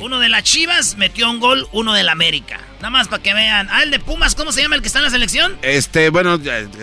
uno 0.00 0.20
de 0.20 0.28
las 0.28 0.42
Chivas, 0.42 0.96
metió 0.96 1.30
un 1.30 1.40
gol, 1.40 1.68
uno 1.72 1.92
del 1.92 2.08
América. 2.08 2.60
Nada 2.82 2.90
más 2.90 3.06
para 3.06 3.22
que 3.22 3.32
vean. 3.32 3.68
Ah, 3.70 3.84
el 3.84 3.92
de 3.92 4.00
Pumas, 4.00 4.34
¿cómo 4.34 4.50
se 4.50 4.60
llama 4.60 4.74
el 4.74 4.82
que 4.82 4.88
está 4.88 4.98
en 4.98 5.04
la 5.04 5.10
selección? 5.10 5.56
Este, 5.62 6.10
bueno, 6.10 6.36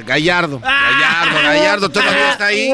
Gallardo. 0.05 0.61
Ah. 0.63 0.91
Gallardo, 0.93 1.43
Gallardo 1.43 1.89
todavía 1.89 2.31
está 2.31 2.45
ahí. 2.45 2.71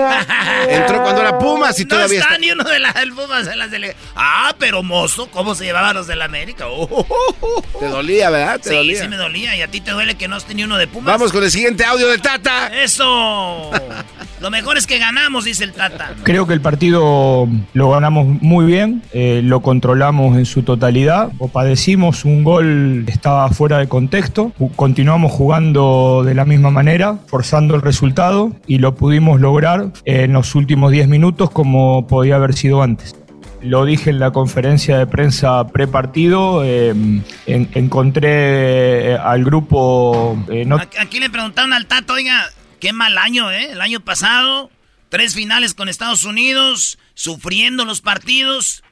Entró 0.69 1.01
cuando 1.01 1.21
era 1.21 1.39
Pumas 1.39 1.79
y 1.79 1.85
todavía 1.85 2.19
está. 2.19 2.29
No 2.29 2.35
está 2.35 2.45
ni 2.45 2.51
uno 2.51 2.63
de 2.63 2.77
la, 2.77 2.93
del 2.93 3.13
Pumas 3.13 3.47
en 3.47 3.57
la 3.57 3.67
selección. 3.67 3.99
Ah, 4.15 4.55
pero 4.59 4.83
mozo, 4.83 5.27
¿cómo 5.31 5.55
se 5.55 5.63
llevaban 5.63 5.95
los 5.95 6.05
del 6.05 6.21
América? 6.21 6.65
Oh, 6.67 7.05
Te 7.79 7.87
dolía, 7.87 8.29
¿verdad? 8.29 8.59
Te 8.59 8.69
sí, 8.69 8.95
sí 8.95 9.07
me 9.07 9.17
dolía. 9.17 9.55
Y 9.55 9.63
a 9.63 9.69
ti 9.69 9.81
te 9.81 9.89
duele 9.89 10.13
que 10.13 10.27
no 10.27 10.37
esté 10.37 10.53
ni 10.53 10.63
uno 10.63 10.77
de 10.77 10.87
Pumas. 10.87 11.11
Vamos 11.11 11.31
con 11.31 11.43
el 11.43 11.49
siguiente 11.49 11.83
audio 11.83 12.07
de 12.07 12.19
Tata. 12.19 12.67
¡Eso! 12.67 13.71
Lo 14.39 14.51
mejor 14.51 14.77
es 14.77 14.85
que 14.85 14.99
ganamos, 14.99 15.45
dice 15.45 15.63
el 15.63 15.73
Tata. 15.73 16.13
Creo 16.21 16.45
que 16.45 16.53
el 16.53 16.61
partido 16.61 17.47
lo 17.73 17.89
ganamos 17.89 18.27
muy 18.27 18.65
bien, 18.65 19.01
eh, 19.13 19.41
lo 19.43 19.61
controlamos 19.85 20.35
en 20.35 20.47
su 20.47 20.63
totalidad, 20.63 21.29
o 21.37 21.47
padecimos 21.47 22.25
un 22.25 22.43
gol 22.43 23.05
estaba 23.07 23.47
fuera 23.49 23.77
de 23.77 23.87
contexto, 23.87 24.51
continuamos 24.75 25.31
jugando 25.31 26.23
de 26.25 26.33
la 26.33 26.43
misma 26.43 26.71
manera, 26.71 27.19
forzando 27.27 27.75
el 27.75 27.83
resultado 27.83 28.51
y 28.65 28.79
lo 28.79 28.95
pudimos 28.95 29.39
lograr 29.39 29.91
en 30.05 30.33
los 30.33 30.55
últimos 30.55 30.91
10 30.91 31.07
minutos 31.07 31.51
como 31.51 32.07
podía 32.07 32.37
haber 32.37 32.55
sido 32.55 32.81
antes. 32.81 33.15
Lo 33.61 33.85
dije 33.85 34.09
en 34.09 34.17
la 34.17 34.31
conferencia 34.31 34.97
de 34.97 35.05
prensa 35.05 35.67
prepartido. 35.67 36.63
Eh, 36.63 36.95
encontré 37.45 39.11
eh, 39.11 39.17
al 39.23 39.43
grupo. 39.43 40.35
Aquí 40.99 41.19
le 41.19 41.29
preguntaron 41.29 41.73
al 41.73 41.85
Tato, 41.85 42.13
oiga, 42.13 42.43
Qué 42.79 42.91
mal 42.91 43.17
año, 43.19 43.51
¿eh? 43.51 43.71
El 43.71 43.81
año 43.81 43.99
pasado, 43.99 44.71
tres 45.09 45.35
finales 45.35 45.73
con 45.73 45.89
Estados 45.89 46.23
Unidos, 46.23 46.97
sufriendo 47.13 47.85
los 47.85 48.01
partidos. 48.01 48.83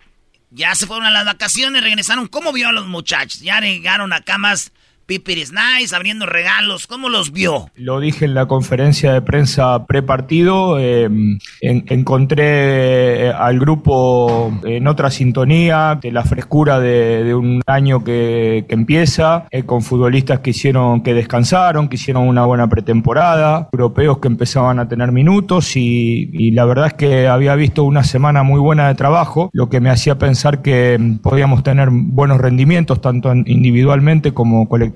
Ya 0.56 0.76
se 0.76 0.86
fueron 0.86 1.06
a 1.06 1.12
las 1.12 1.26
vacaciones, 1.26 1.84
regresaron. 1.84 2.28
¿Cómo 2.28 2.54
vio 2.54 2.70
a 2.70 2.72
los 2.72 2.86
muchachos? 2.86 3.42
Ya 3.42 3.60
llegaron 3.60 4.14
acá 4.14 4.38
más 4.38 4.72
Pipiris 5.06 5.52
Nice, 5.52 5.96
abriendo 5.96 6.26
regalos. 6.26 6.88
¿Cómo 6.88 7.10
los 7.10 7.34
vio? 7.34 7.70
Lo 7.76 8.00
dije 8.00 8.26
en 8.26 8.34
la 8.34 8.46
conferencia 8.46 9.12
de 9.14 9.22
prensa 9.22 9.86
prepartido. 9.86 10.80
Eh, 10.80 11.10
encontré 11.62 13.30
al 13.32 13.60
grupo 13.60 14.52
en 14.64 14.88
otra 14.88 15.12
sintonía, 15.12 16.00
de 16.02 16.12
la 16.12 16.24
frescura 16.24 16.80
de, 16.80 17.36
un 17.36 17.62
año 17.68 18.04
que, 18.04 18.66
empieza, 18.70 19.46
eh, 19.52 19.64
con 19.64 19.82
futbolistas 19.82 20.40
que 20.40 20.52
hicieron, 20.52 21.02
que 21.04 21.14
descansaron, 21.14 21.90
que 21.90 21.96
hicieron 21.96 22.28
una 22.28 22.46
buena 22.46 22.68
pretemporada, 22.68 23.70
europeos 23.72 24.20
que 24.20 24.28
empezaban 24.28 24.80
a 24.80 24.88
tener 24.88 25.12
minutos 25.12 25.76
y, 25.76 26.30
y 26.32 26.52
la 26.52 26.66
verdad 26.66 26.88
es 26.88 26.94
que 26.94 27.28
había 27.28 27.56
visto 27.56 27.84
una 27.84 28.04
semana 28.04 28.44
muy 28.44 28.60
buena 28.60 28.88
de 28.88 28.96
trabajo, 28.96 29.50
lo 29.54 29.70
que 29.70 29.80
me 29.80 29.90
hacía 29.90 30.18
pensar 30.18 30.62
que 30.62 30.98
mm, 30.98 31.18
podíamos 31.18 31.64
tener 31.64 31.90
buenos 31.92 32.40
rendimientos, 32.40 33.02
tanto 33.02 33.34
individualmente 33.34 34.34
como 34.34 34.68
colectivamente 34.68 34.93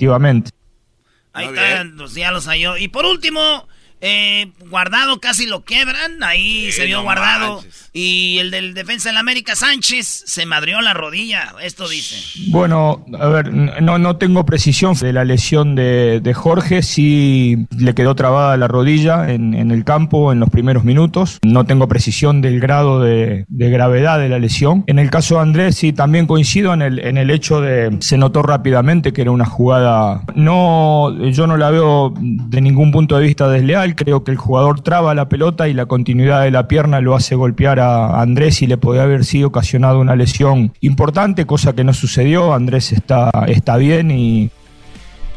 Ahí 1.33 1.47
están, 1.47 1.97
los 1.97 2.15
ya 2.15 2.31
los 2.31 2.47
halló. 2.47 2.77
Y 2.77 2.87
por 2.87 3.05
último, 3.05 3.67
eh, 3.99 4.51
guardado 4.69 5.19
casi 5.19 5.47
lo 5.47 5.63
quebran, 5.63 6.23
ahí 6.23 6.71
se 6.71 6.85
vio 6.85 7.01
guardado. 7.01 7.63
Y 7.93 8.37
el 8.39 8.51
del 8.51 8.75
defensa 8.75 9.09
del 9.09 9.17
América 9.17 9.55
Sánchez 9.55 10.23
se 10.25 10.45
madrió 10.45 10.81
la 10.81 10.93
rodilla, 10.93 11.55
esto 11.63 11.89
dice. 11.89 12.15
Bueno, 12.49 13.03
a 13.19 13.27
ver, 13.27 13.51
no, 13.51 13.97
no 13.97 14.17
tengo 14.17 14.45
precisión 14.45 14.93
de 14.93 15.13
la 15.13 15.25
lesión 15.25 15.75
de, 15.75 16.33
Jorge, 16.35 16.83
sí 16.83 17.65
le 17.77 17.95
quedó 17.95 18.13
trabada 18.13 18.55
la 18.57 18.67
rodilla 18.67 19.31
en, 19.31 19.71
el 19.71 19.83
campo 19.83 20.31
en 20.31 20.39
los 20.39 20.49
primeros 20.49 20.83
minutos. 20.83 21.39
No 21.41 21.65
tengo 21.65 21.87
precisión 21.87 22.41
del 22.41 22.59
grado 22.59 23.01
de, 23.01 23.45
gravedad 23.49 24.19
de 24.19 24.29
la 24.29 24.37
lesión. 24.37 24.83
En 24.87 24.99
el 24.99 25.09
caso 25.09 25.35
de 25.35 25.41
Andrés, 25.41 25.75
sí 25.75 25.93
también 25.93 26.27
coincido 26.27 26.73
en 26.73 26.83
el, 26.83 26.99
en 26.99 27.17
el 27.17 27.31
hecho 27.31 27.61
de 27.61 27.97
se 28.01 28.17
notó 28.17 28.43
rápidamente 28.43 29.11
que 29.11 29.21
era 29.23 29.31
una 29.31 29.45
jugada. 29.45 30.21
No, 30.35 31.17
yo 31.31 31.47
no 31.47 31.57
la 31.57 31.71
veo 31.71 32.13
de 32.19 32.61
ningún 32.61 32.91
punto 32.91 33.17
de 33.17 33.25
vista 33.25 33.49
desleal 33.49 33.86
Creo 33.95 34.23
que 34.23 34.31
el 34.31 34.37
jugador 34.37 34.81
traba 34.81 35.13
la 35.13 35.29
pelota 35.29 35.67
y 35.67 35.73
la 35.73 35.85
continuidad 35.85 36.43
de 36.43 36.51
la 36.51 36.67
pierna 36.67 37.01
lo 37.01 37.15
hace 37.15 37.35
golpear 37.35 37.79
a 37.79 38.21
Andrés 38.21 38.61
y 38.61 38.67
le 38.67 38.77
podía 38.77 39.03
haber 39.03 39.25
sido 39.25 39.49
ocasionado 39.49 39.99
una 39.99 40.15
lesión 40.15 40.73
importante, 40.81 41.45
cosa 41.45 41.73
que 41.73 41.83
no 41.83 41.93
sucedió. 41.93 42.53
Andrés 42.53 42.91
está, 42.91 43.29
está 43.47 43.77
bien 43.77 44.11
y 44.11 44.51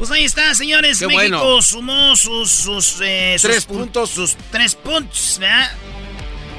pues 0.01 0.09
ahí 0.09 0.23
está, 0.23 0.55
señores. 0.55 0.99
México 1.05 1.61
sumó 1.61 2.15
sus, 2.15 2.99
eh, 3.03 3.37
tres 3.39 3.65
puntos. 3.65 4.09
Sus 4.09 4.35
tres 4.49 4.73
puntos, 4.73 5.37
¿verdad? 5.39 5.69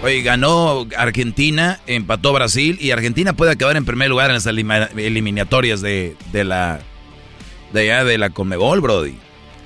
Oye, 0.04 0.22
ganó 0.22 0.86
Argentina, 0.96 1.80
empató 1.88 2.32
Brasil 2.32 2.78
y 2.80 2.92
Argentina 2.92 3.32
puede 3.32 3.50
acabar 3.50 3.76
en 3.76 3.84
primer 3.84 4.10
lugar 4.10 4.30
en 4.30 4.34
las 4.34 4.46
eliminatorias 4.46 5.80
de, 5.80 6.16
de 6.30 6.44
la 6.44 6.80
de 7.72 7.80
allá 7.80 8.04
de 8.04 8.16
la 8.16 8.30
Conmebol, 8.30 8.80
Brody. 8.80 9.16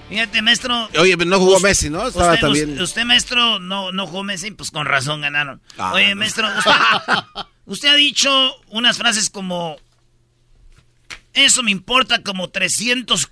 Fíjate, 0.09 0.41
maestro. 0.41 0.89
Oye, 0.99 1.17
no 1.17 1.39
jugó 1.39 1.59
Messi, 1.61 1.91
¿no? 1.91 2.07
Estaba 2.07 2.35
usted, 2.35 2.41
también... 2.41 2.81
usted, 2.81 3.05
maestro, 3.05 3.59
no, 3.59 3.91
no 3.93 4.07
jugó 4.07 4.23
Messi, 4.23 4.51
pues 4.53 4.71
con 4.71 4.87
razón 4.87 5.21
ganaron. 5.21 5.61
Ah, 5.79 5.93
Oye, 5.95 6.15
maestro, 6.15 6.49
usted, 7.67 7.89
ha 7.89 7.95
dicho 7.95 8.31
unas 8.69 8.99
frases 8.99 9.31
como. 9.31 9.77
Eso 11.33 11.63
me 11.63 11.71
importa 11.71 12.23
como 12.23 12.49
300 12.49 13.29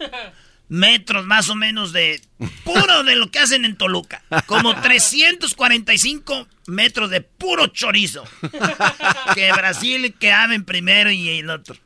metros 0.69 1.25
más 1.27 1.49
o 1.49 1.55
menos 1.55 1.93
de 1.93 2.21
puro 2.65 3.03
de 3.03 3.17
lo 3.17 3.31
que 3.31 3.39
hacen 3.39 3.65
en 3.65 3.77
Toluca. 3.77 4.23
Como 4.47 4.75
345 4.79 6.49
metros 6.67 7.09
de 7.11 7.23
puro 7.23 7.69
chorizo. 7.69 8.25
Que 9.35 9.53
Brasil 9.53 10.15
que 10.19 10.31
en 10.31 10.65
primero 10.65 11.11
y 11.11 11.31
el 11.31 11.49
otro. 11.49 11.77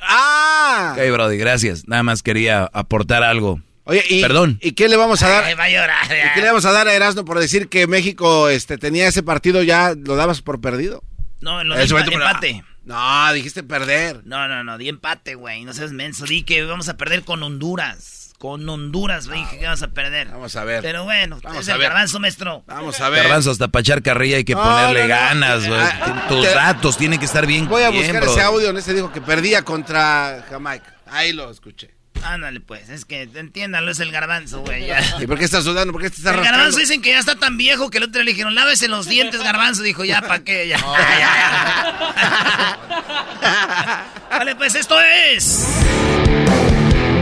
Ah. 0.00 0.94
Ok, 0.96 1.12
Brody, 1.12 1.36
gracias. 1.36 1.88
Nada 1.88 2.02
más 2.02 2.22
quería 2.22 2.70
aportar 2.72 3.22
algo. 3.22 3.60
Oye, 3.84 4.04
y, 4.08 4.22
Perdón. 4.22 4.58
¿y 4.62 4.72
qué 4.72 4.88
le 4.88 4.96
vamos 4.96 5.22
a 5.22 5.28
dar? 5.28 5.58
va 5.58 5.64
a 5.64 5.68
llorar, 5.68 6.04
¿Y 6.06 6.34
qué 6.34 6.40
le 6.40 6.46
vamos 6.46 6.64
a 6.64 6.72
dar 6.72 6.86
a 6.86 6.94
Erasmo 6.94 7.24
por 7.24 7.40
decir 7.40 7.68
que 7.68 7.86
México 7.86 8.48
este, 8.48 8.78
tenía 8.78 9.08
ese 9.08 9.22
partido 9.22 9.62
ya 9.62 9.94
lo 9.96 10.14
dabas 10.14 10.40
por 10.40 10.60
perdido? 10.60 11.02
No, 11.40 11.60
en 11.60 11.68
lo 11.68 11.74
de 11.76 11.82
empate. 11.84 12.64
No, 12.84 13.32
dijiste 13.32 13.62
perder. 13.62 14.22
No, 14.24 14.48
no, 14.48 14.64
no, 14.64 14.78
di 14.78 14.88
empate, 14.88 15.34
güey. 15.34 15.64
No 15.64 15.72
seas 15.72 15.92
menso. 15.92 16.24
Di 16.24 16.42
que 16.42 16.64
vamos 16.64 16.88
a 16.88 16.96
perder 16.96 17.22
con 17.24 17.42
Honduras. 17.42 18.32
Con 18.38 18.68
Honduras, 18.68 19.28
güey, 19.28 19.44
que 19.50 19.64
vamos 19.64 19.82
a 19.82 19.88
perder. 19.88 20.28
Vamos 20.28 20.56
a 20.56 20.64
ver. 20.64 20.82
Pero 20.82 21.04
bueno, 21.04 21.38
vamos 21.42 21.62
es 21.62 21.68
a 21.68 21.72
el 21.72 21.78
ver. 21.78 21.88
garbanzo, 21.88 22.18
maestro. 22.18 22.64
Vamos 22.66 23.00
a 23.00 23.08
ver. 23.08 23.22
Garbanzo, 23.22 23.52
hasta 23.52 23.68
pachar 23.68 24.02
carrilla 24.02 24.36
hay 24.36 24.44
que 24.44 24.56
ponerle 24.56 25.06
ganas, 25.06 25.66
güey. 25.66 25.80
Ah, 25.80 26.26
Tus 26.28 26.44
datos 26.52 26.96
tienen 26.96 27.20
que 27.20 27.24
estar 27.24 27.46
bien. 27.46 27.68
Voy 27.68 27.82
a 27.84 27.90
buscar 27.90 28.22
ese 28.24 28.42
audio 28.42 28.70
en 28.70 28.76
ese 28.78 28.94
dijo 28.94 29.12
que 29.12 29.20
perdía 29.20 29.62
contra 29.62 30.44
Jamaica. 30.48 30.96
Ahí 31.06 31.32
lo 31.32 31.50
escuché. 31.50 31.94
Ándale, 32.24 32.60
pues, 32.60 32.88
es 32.88 33.04
que 33.04 33.22
entiéndanlo, 33.22 33.90
es 33.90 34.00
el 34.00 34.12
garbanzo, 34.12 34.60
güey. 34.60 34.88
¿Y 35.20 35.26
por 35.26 35.38
qué 35.38 35.44
estás 35.44 35.64
sudando? 35.64 35.92
¿Por 35.92 36.02
qué 36.02 36.08
estás 36.08 36.34
El 36.34 36.42
garbanzo 36.42 36.78
dicen 36.78 37.02
que 37.02 37.10
ya 37.10 37.18
está 37.18 37.36
tan 37.36 37.56
viejo 37.56 37.90
que 37.90 37.98
el 37.98 38.04
otro 38.04 38.22
le 38.22 38.30
dijeron, 38.30 38.54
lávese 38.54 38.88
los 38.88 39.06
dientes, 39.06 39.42
garbanzo. 39.42 39.82
Dijo, 39.82 40.04
ya, 40.04 40.20
¿para 40.20 40.44
qué? 40.44 40.68
Ya. 40.68 40.78
vale, 44.30 44.56
pues 44.56 44.74
esto 44.74 45.00
es. 45.00 45.66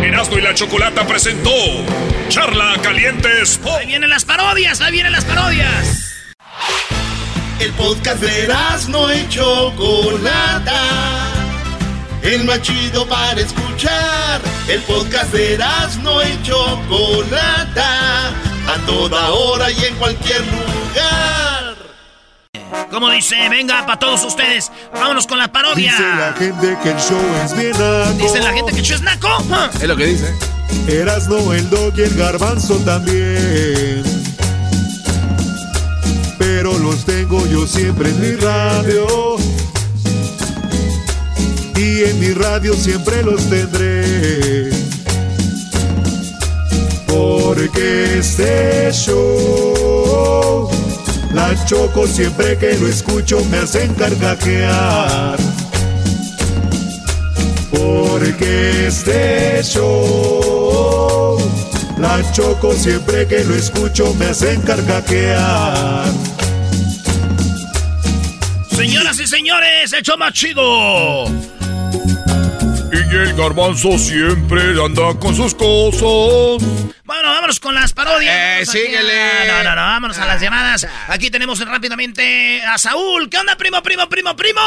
Erasmo 0.03 0.39
y 0.39 0.43
la 0.43 0.55
Chocolata 0.55 1.07
presentó 1.07 1.51
Charla 2.29 2.77
Caliente 2.83 3.43
Sport. 3.43 3.81
Ahí 3.81 3.87
vienen 3.87 4.11
las 4.11 4.25
parodias, 4.25 4.81
ahí 4.81 4.93
vienen 4.93 5.13
las 5.13 5.25
parodias. 5.25 6.07
El 7.59 7.73
podcast 7.73 8.21
de 8.21 8.45
Erasmo 8.45 9.13
y 9.13 9.29
Chocolata 9.29 11.50
el 12.23 12.45
más 12.45 12.63
chido 12.63 13.07
para 13.07 13.41
escuchar. 13.41 14.41
El 14.69 14.81
podcast 14.83 15.33
de 15.33 15.59
no 16.03 16.23
y 16.23 16.43
Chocolata, 16.43 18.29
a 18.29 18.87
toda 18.87 19.31
hora 19.31 19.71
y 19.71 19.85
en 19.85 19.95
cualquier 19.97 20.41
lugar. 20.41 21.77
Como 22.91 23.11
dice, 23.11 23.49
venga 23.49 23.85
para 23.87 23.99
todos 23.99 24.25
ustedes, 24.25 24.71
vámonos 24.93 25.27
con 25.27 25.39
la 25.39 25.51
parodia. 25.51 25.93
Dice 25.93 26.03
la 26.03 26.33
gente 26.33 26.79
que 26.83 26.91
el 26.91 26.99
show 26.99 27.21
es 27.45 27.57
bien 27.57 27.73
naco. 27.73 28.13
Dice 28.19 28.41
la 28.41 28.53
gente 28.53 28.73
que 28.73 28.79
el 28.79 28.85
show 28.85 28.97
es 28.97 29.03
naco. 29.03 29.29
Es 29.75 29.89
lo 29.89 29.97
que 29.97 30.07
dice. 30.07 30.35
Erasno, 30.89 31.53
el 31.53 31.69
dog 31.71 31.93
y 31.97 32.03
el 32.03 32.15
garbanzo 32.17 32.77
también. 32.79 34.03
Pero 36.39 36.79
los 36.79 37.05
tengo 37.05 37.47
yo 37.47 37.67
siempre 37.67 38.11
en 38.11 38.21
mi 38.21 38.37
radio 38.37 39.37
y 41.81 42.05
en 42.05 42.21
mi 42.21 42.33
radio 42.33 42.75
siempre 42.75 43.23
los 43.23 43.49
tendré. 43.49 44.71
Porque 47.07 48.19
este 48.19 48.91
show, 48.93 50.69
la 51.33 51.65
choco 51.65 52.07
siempre 52.07 52.59
que 52.59 52.75
lo 52.75 52.87
escucho 52.87 53.43
me 53.51 53.59
hacen 53.59 53.95
carcajear. 53.95 55.39
Porque 57.71 58.87
este 58.89 59.63
show, 59.63 61.39
la 61.97 62.21
choco 62.33 62.75
siempre 62.75 63.27
que 63.27 63.43
lo 63.45 63.55
escucho 63.55 64.15
me 64.19 64.27
hacen 64.27 64.61
carcajear. 64.63 66.13
Señoras 68.81 69.21
y 69.21 69.27
señores, 69.27 69.93
hecho 69.93 70.17
más 70.17 70.33
chido 70.33 71.27
y 72.91 73.15
el 73.15 73.35
garbanzo 73.35 73.99
siempre 73.99 74.63
anda 74.83 75.13
con 75.21 75.37
sus 75.37 75.55
cosas. 75.55 76.67
Bueno, 77.05 77.29
vámonos 77.29 77.61
con 77.61 77.75
las 77.75 77.93
parodias. 77.93 78.63
Eh, 78.63 78.65
síguele. 78.65 79.47
No, 79.49 79.65
no, 79.65 79.77
no, 79.77 79.83
vámonos 79.83 80.19
a 80.19 80.25
las 80.25 80.41
llamadas. 80.41 80.87
Aquí 81.09 81.31
tenemos 81.31 81.63
rápidamente 81.67 82.63
a 82.63 82.79
Saúl. 82.79 83.29
¿Qué 83.29 83.37
onda, 83.37 83.55
primo, 83.57 83.83
primo, 83.83 84.09
primo, 84.09 84.35
primo? 84.35 84.61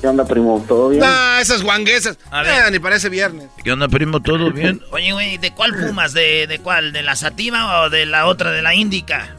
¿Qué 0.00 0.08
onda, 0.08 0.24
primo? 0.24 0.64
¿Todo 0.66 0.88
bien? 0.88 1.02
Ah, 1.04 1.38
esas 1.42 1.62
guanguesas. 1.62 2.16
Eh, 2.32 2.70
ni 2.70 2.78
parece 2.78 3.10
viernes. 3.10 3.48
¿Qué 3.62 3.72
onda, 3.72 3.88
primo? 3.88 4.22
¿Todo 4.22 4.50
bien? 4.54 4.80
Oye, 4.90 5.12
güey, 5.12 5.36
¿de 5.36 5.52
cuál 5.52 5.74
fumas? 5.74 6.14
¿De, 6.14 6.46
¿De 6.46 6.60
cuál? 6.60 6.92
¿De 6.92 7.02
la 7.02 7.14
sativa 7.14 7.82
o 7.82 7.90
de 7.90 8.06
la 8.06 8.24
otra, 8.26 8.52
de 8.52 8.62
la 8.62 8.74
índica? 8.74 9.36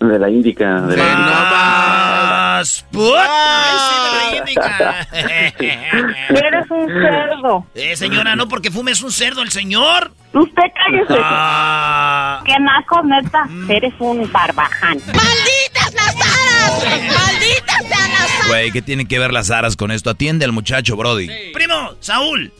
De 0.00 0.18
la 0.18 0.30
índica. 0.30 0.80
De 0.82 0.96
la 0.96 1.04
más. 1.04 2.84
¡Ay, 2.92 3.76
sí, 3.88 3.96
de 4.04 4.10
la 4.14 4.36
índica! 4.38 5.08
Eres 6.28 6.70
un 6.70 6.88
cerdo. 6.88 7.66
Eh, 7.74 7.96
señora, 7.96 8.36
no 8.36 8.48
porque 8.48 8.70
fumes 8.70 9.02
un 9.02 9.10
cerdo 9.10 9.42
el 9.42 9.50
señor. 9.50 10.12
Usted 10.32 10.62
cállese. 10.74 11.20
Ah. 11.22 12.42
Qué 12.44 12.54
naco, 12.60 13.02
neta. 13.02 13.48
Eres 13.68 13.94
un 13.98 14.30
barbaján. 14.30 14.98
¡Malditas 15.06 15.94
las 15.94 16.14
aras! 16.14 16.84
¡Malditas 16.84 17.86
sean 17.88 18.10
las 18.12 18.20
aras! 18.34 18.48
Güey, 18.48 18.70
¿qué 18.70 18.82
tienen 18.82 19.08
que 19.08 19.18
ver 19.18 19.32
las 19.32 19.50
aras 19.50 19.74
con 19.76 19.90
esto? 19.90 20.10
Atiende 20.10 20.44
al 20.44 20.52
muchacho, 20.52 20.96
Brody. 20.96 21.28
Primo, 21.52 21.94
Saúl, 22.00 22.52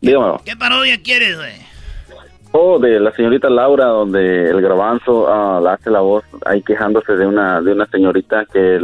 Dígamelo. 0.00 0.42
¿qué 0.44 0.56
parodia 0.56 1.00
quieres, 1.02 1.36
güey? 1.36 1.71
Oh, 2.52 2.78
de 2.78 3.00
la 3.00 3.12
señorita 3.12 3.48
Laura, 3.48 3.86
donde 3.86 4.50
el 4.50 4.60
garbanzo 4.60 5.26
ah, 5.32 5.58
la 5.62 5.72
hace 5.74 5.90
la 5.90 6.00
voz 6.00 6.22
ahí 6.44 6.62
quejándose 6.62 7.14
de 7.14 7.26
una 7.26 7.60
de 7.62 7.72
una 7.72 7.86
señorita 7.86 8.44
que, 8.52 8.78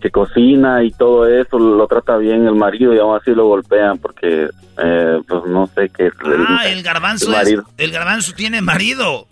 que 0.00 0.10
cocina 0.10 0.82
y 0.84 0.90
todo 0.90 1.26
eso, 1.26 1.58
lo 1.58 1.86
trata 1.86 2.16
bien 2.18 2.46
el 2.46 2.54
marido 2.54 2.92
y 2.94 2.98
aún 2.98 3.16
así 3.16 3.30
lo 3.30 3.46
golpean 3.46 3.96
porque, 3.98 4.48
eh, 4.78 5.20
pues 5.26 5.44
no 5.46 5.66
sé 5.68 5.88
qué. 5.88 6.10
Ah, 6.48 6.68
el 6.68 6.82
garbanzo 6.82 7.30
el 7.40 7.48
es- 7.48 7.60
el 7.78 7.92
garbanzo 7.92 8.32
tiene 8.34 8.60
marido. 8.60 9.26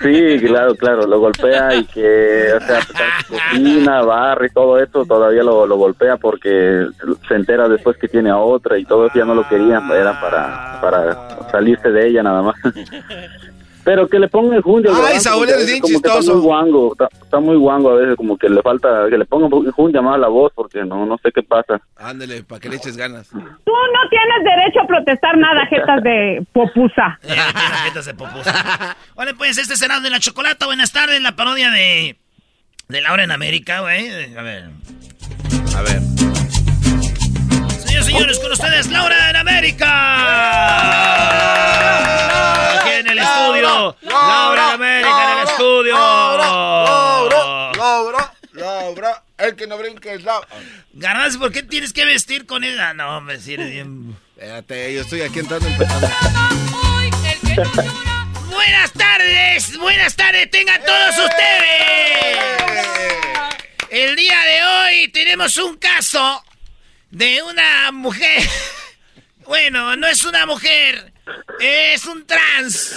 Sí, 0.00 0.40
claro, 0.40 0.74
claro, 0.74 1.06
lo 1.06 1.20
golpea 1.20 1.74
y 1.74 1.84
que, 1.84 2.52
o 2.54 2.60
sea, 2.60 2.80
cocina, 3.28 4.02
barra 4.02 4.46
y 4.46 4.50
todo 4.50 4.78
eso, 4.78 5.04
todavía 5.04 5.42
lo, 5.42 5.66
lo 5.66 5.76
golpea 5.76 6.16
porque 6.16 6.86
se 7.28 7.34
entera 7.34 7.68
después 7.68 7.96
que 7.96 8.08
tiene 8.08 8.30
a 8.30 8.38
otra 8.38 8.78
y 8.78 8.84
todo 8.84 9.06
eso 9.06 9.18
ya 9.18 9.24
no 9.24 9.34
lo 9.34 9.48
querían, 9.48 9.90
era 9.90 10.20
para, 10.20 10.80
para 10.80 11.50
salirse 11.50 11.90
de 11.90 12.08
ella 12.08 12.22
nada 12.22 12.42
más. 12.42 12.56
Pero 13.84 14.08
que 14.08 14.18
le 14.18 14.28
ponga 14.28 14.56
el 14.56 14.62
jundio. 14.62 14.94
al 14.94 15.04
Ay, 15.04 15.20
Saúl, 15.20 15.46
veces 15.46 15.66
bien 15.66 15.80
como 15.80 16.00
que 16.00 16.08
chistoso. 16.08 16.18
Está 16.20 16.32
muy 16.32 16.42
guango, 16.42 16.92
está, 16.92 17.08
está 17.22 17.40
muy 17.40 17.56
guango 17.56 17.90
a 17.90 17.94
veces, 17.96 18.16
como 18.16 18.38
que 18.38 18.48
le 18.48 18.62
falta, 18.62 19.06
que 19.10 19.18
le 19.18 19.26
ponga 19.26 19.46
un 19.54 19.92
más 19.92 20.14
a 20.14 20.18
la 20.18 20.28
voz 20.28 20.52
porque 20.54 20.84
no, 20.84 21.04
no 21.04 21.18
sé 21.18 21.30
qué 21.32 21.42
pasa. 21.42 21.80
Ándele, 21.96 22.42
para 22.44 22.60
que 22.60 22.70
le 22.70 22.76
eches 22.76 22.96
ganas. 22.96 23.28
Tú 23.28 23.36
no 23.38 24.08
tienes 24.08 24.42
derecho 24.42 24.80
a 24.82 24.86
protestar 24.86 25.36
nada, 25.36 25.66
jetas 25.66 26.02
de 26.02 26.46
popusa. 26.52 27.18
Jetas 27.84 28.06
de 28.06 28.14
popusa. 28.14 28.96
Vale, 29.14 29.34
pues 29.34 29.58
este 29.58 29.76
será 29.76 30.00
de 30.00 30.08
la 30.10 30.18
chocolata. 30.18 30.64
Buenas 30.66 30.92
tardes, 30.92 31.20
la 31.20 31.36
parodia 31.36 31.70
de. 31.70 32.16
de 32.88 33.00
Laura 33.02 33.24
en 33.24 33.32
América, 33.32 33.80
güey. 33.80 34.08
A 34.36 34.42
ver. 34.42 34.70
A 35.76 35.82
ver. 35.82 36.00
Señores, 37.84 38.06
señores, 38.06 38.38
con 38.40 38.50
ustedes, 38.52 38.90
Laura 38.90 39.30
en 39.30 39.36
América. 39.36 39.90
En. 44.02 44.08
Laura 44.08 44.68
en 44.68 44.74
América 44.74 45.32
en 45.32 45.38
el 45.38 45.44
estudio. 45.48 45.94
Laura, 45.94 47.72
Laura, 47.76 48.34
Laura, 48.52 49.22
el 49.38 49.56
que 49.56 49.66
no 49.66 49.76
brinca 49.78 50.12
es 50.12 50.22
Laura. 50.22 50.46
Garbanzo, 50.92 51.38
¿por 51.38 51.52
qué 51.52 51.62
tienes 51.62 51.92
que 51.92 52.04
vestir 52.04 52.46
con 52.46 52.64
ella? 52.64 52.94
No, 52.94 53.16
hombre, 53.16 53.40
si 53.40 53.54
eres 53.54 53.70
bien. 53.70 54.16
Espérate, 54.36 54.94
yo 54.94 55.02
estoy 55.02 55.22
aquí 55.22 55.40
entrando 55.40 55.66
empezando. 55.68 56.08
Buenas 58.50 58.92
tardes, 58.92 59.78
buenas 59.78 60.16
tardes, 60.16 60.50
tengan 60.50 60.82
todos 60.84 61.18
ustedes. 61.18 62.84
El 63.90 64.16
día 64.16 64.38
de 64.40 64.64
hoy 64.64 65.08
tenemos 65.08 65.56
un 65.56 65.76
caso 65.76 66.44
de 67.10 67.42
una 67.42 67.92
mujer. 67.92 68.42
Bueno, 69.46 69.94
no 69.96 70.06
es 70.06 70.24
una 70.24 70.46
mujer, 70.46 71.12
es 71.60 72.04
un 72.06 72.26
trans. 72.26 72.96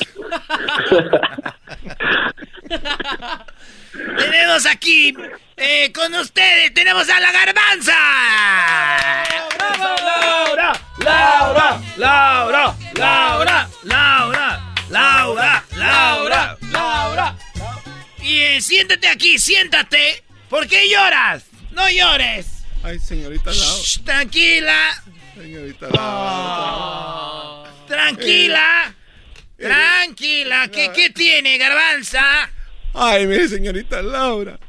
tenemos 4.18 4.66
aquí 4.66 5.16
eh, 5.56 5.92
con 5.94 6.14
ustedes, 6.16 6.74
tenemos 6.74 7.10
a 7.10 7.20
la 7.20 7.32
garbanza. 7.32 7.94
Laura, 9.80 10.74
Laura, 10.98 11.82
Laura, 11.98 12.72
Laura, 12.94 13.70
Laura, 13.84 14.74
Laura, 14.90 15.64
Laura, 15.76 16.58
Laura. 16.72 17.36
Bien, 18.20 18.62
siéntate 18.62 19.08
aquí, 19.08 19.40
siéntate. 19.40 20.24
¿Por 20.50 20.68
qué 20.68 20.90
lloras? 20.90 21.46
No 21.72 21.90
llores. 21.90 22.64
Ay, 22.84 23.00
señorita 23.00 23.52
Laura. 23.52 23.82
Shh, 23.84 24.04
tranquila. 24.04 25.04
Señorita 25.36 25.88
Laura. 25.90 27.47
Tranquila. 27.88 28.96
Tranquila. 29.58 30.68
¿Qué, 30.70 30.92
¿Qué 30.94 31.10
tiene, 31.10 31.58
garbanza? 31.58 32.50
Ay, 32.94 33.28
mire, 33.28 33.48
señorita 33.48 34.02
Laura. 34.02 34.60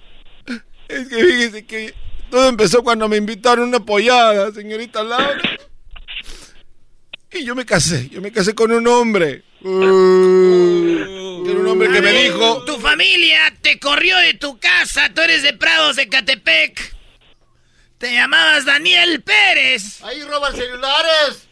Es 0.89 1.09
que 1.09 1.17
fíjese 1.17 1.67
que 1.67 1.95
todo 2.31 2.49
empezó 2.49 2.83
cuando 2.83 3.09
me 3.09 3.17
invitaron 3.17 3.65
a 3.65 3.69
una 3.69 3.81
pollada, 3.85 4.53
señorita 4.53 5.03
Laura. 5.03 5.41
Y 7.33 7.45
yo 7.45 7.55
me 7.55 7.67
casé, 7.67 8.09
yo 8.09 8.23
me 8.23 8.33
casé 8.33 8.55
con 8.55 8.73
un 8.73 8.87
hombre. 8.87 9.45
Uh, 9.61 11.45
era 11.47 11.59
un 11.59 11.67
hombre 11.69 11.91
que 11.91 12.01
me 12.01 12.13
dijo... 12.13 12.65
Tu 12.65 12.79
familia 12.79 13.55
te 13.61 13.79
corrió 13.79 14.17
de 14.19 14.35
tu 14.35 14.59
casa. 14.59 15.13
Tú 15.13 15.21
eres 15.21 15.43
de 15.43 15.53
Prados 15.53 15.97
de 15.97 16.09
Catepec. 16.09 16.97
Te 17.99 18.13
llamabas 18.13 18.65
Daniel 18.65 19.23
Pérez. 19.23 20.03
Ahí 20.05 20.23
roban 20.23 20.55
celulares. 20.55 21.48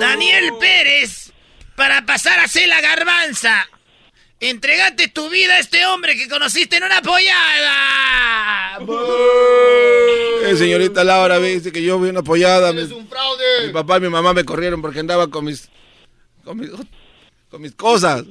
Daniel 0.00 0.52
Pérez. 0.60 1.32
Para 1.76 2.04
pasar 2.04 2.38
a 2.40 2.48
ser 2.48 2.68
la 2.68 2.80
garbanza. 2.80 3.68
Entregate 4.40 5.08
tu 5.08 5.30
vida 5.30 5.54
a 5.54 5.58
este 5.60 5.86
hombre 5.86 6.16
que 6.16 6.28
conociste 6.28 6.76
en 6.76 6.84
una 6.84 7.00
pollada. 7.00 8.78
Eh, 10.44 10.56
señorita 10.56 11.04
Laura, 11.04 11.38
dice 11.38 11.70
que 11.72 11.82
yo 11.82 11.98
vi 12.00 12.08
una 12.10 12.22
pollada. 12.22 12.72
mi- 12.72 12.82
un 12.82 13.08
fraude. 13.08 13.66
Mi 13.68 13.72
papá 13.72 13.98
y 13.98 14.00
mi 14.00 14.08
mamá 14.08 14.32
me 14.34 14.44
corrieron 14.44 14.82
porque 14.82 14.98
andaba 15.00 15.28
con 15.30 15.44
mis, 15.44 15.68
con 16.44 16.58
mis, 16.58 16.70
con 17.48 17.62
mis 17.62 17.72
cosas. 17.74 18.24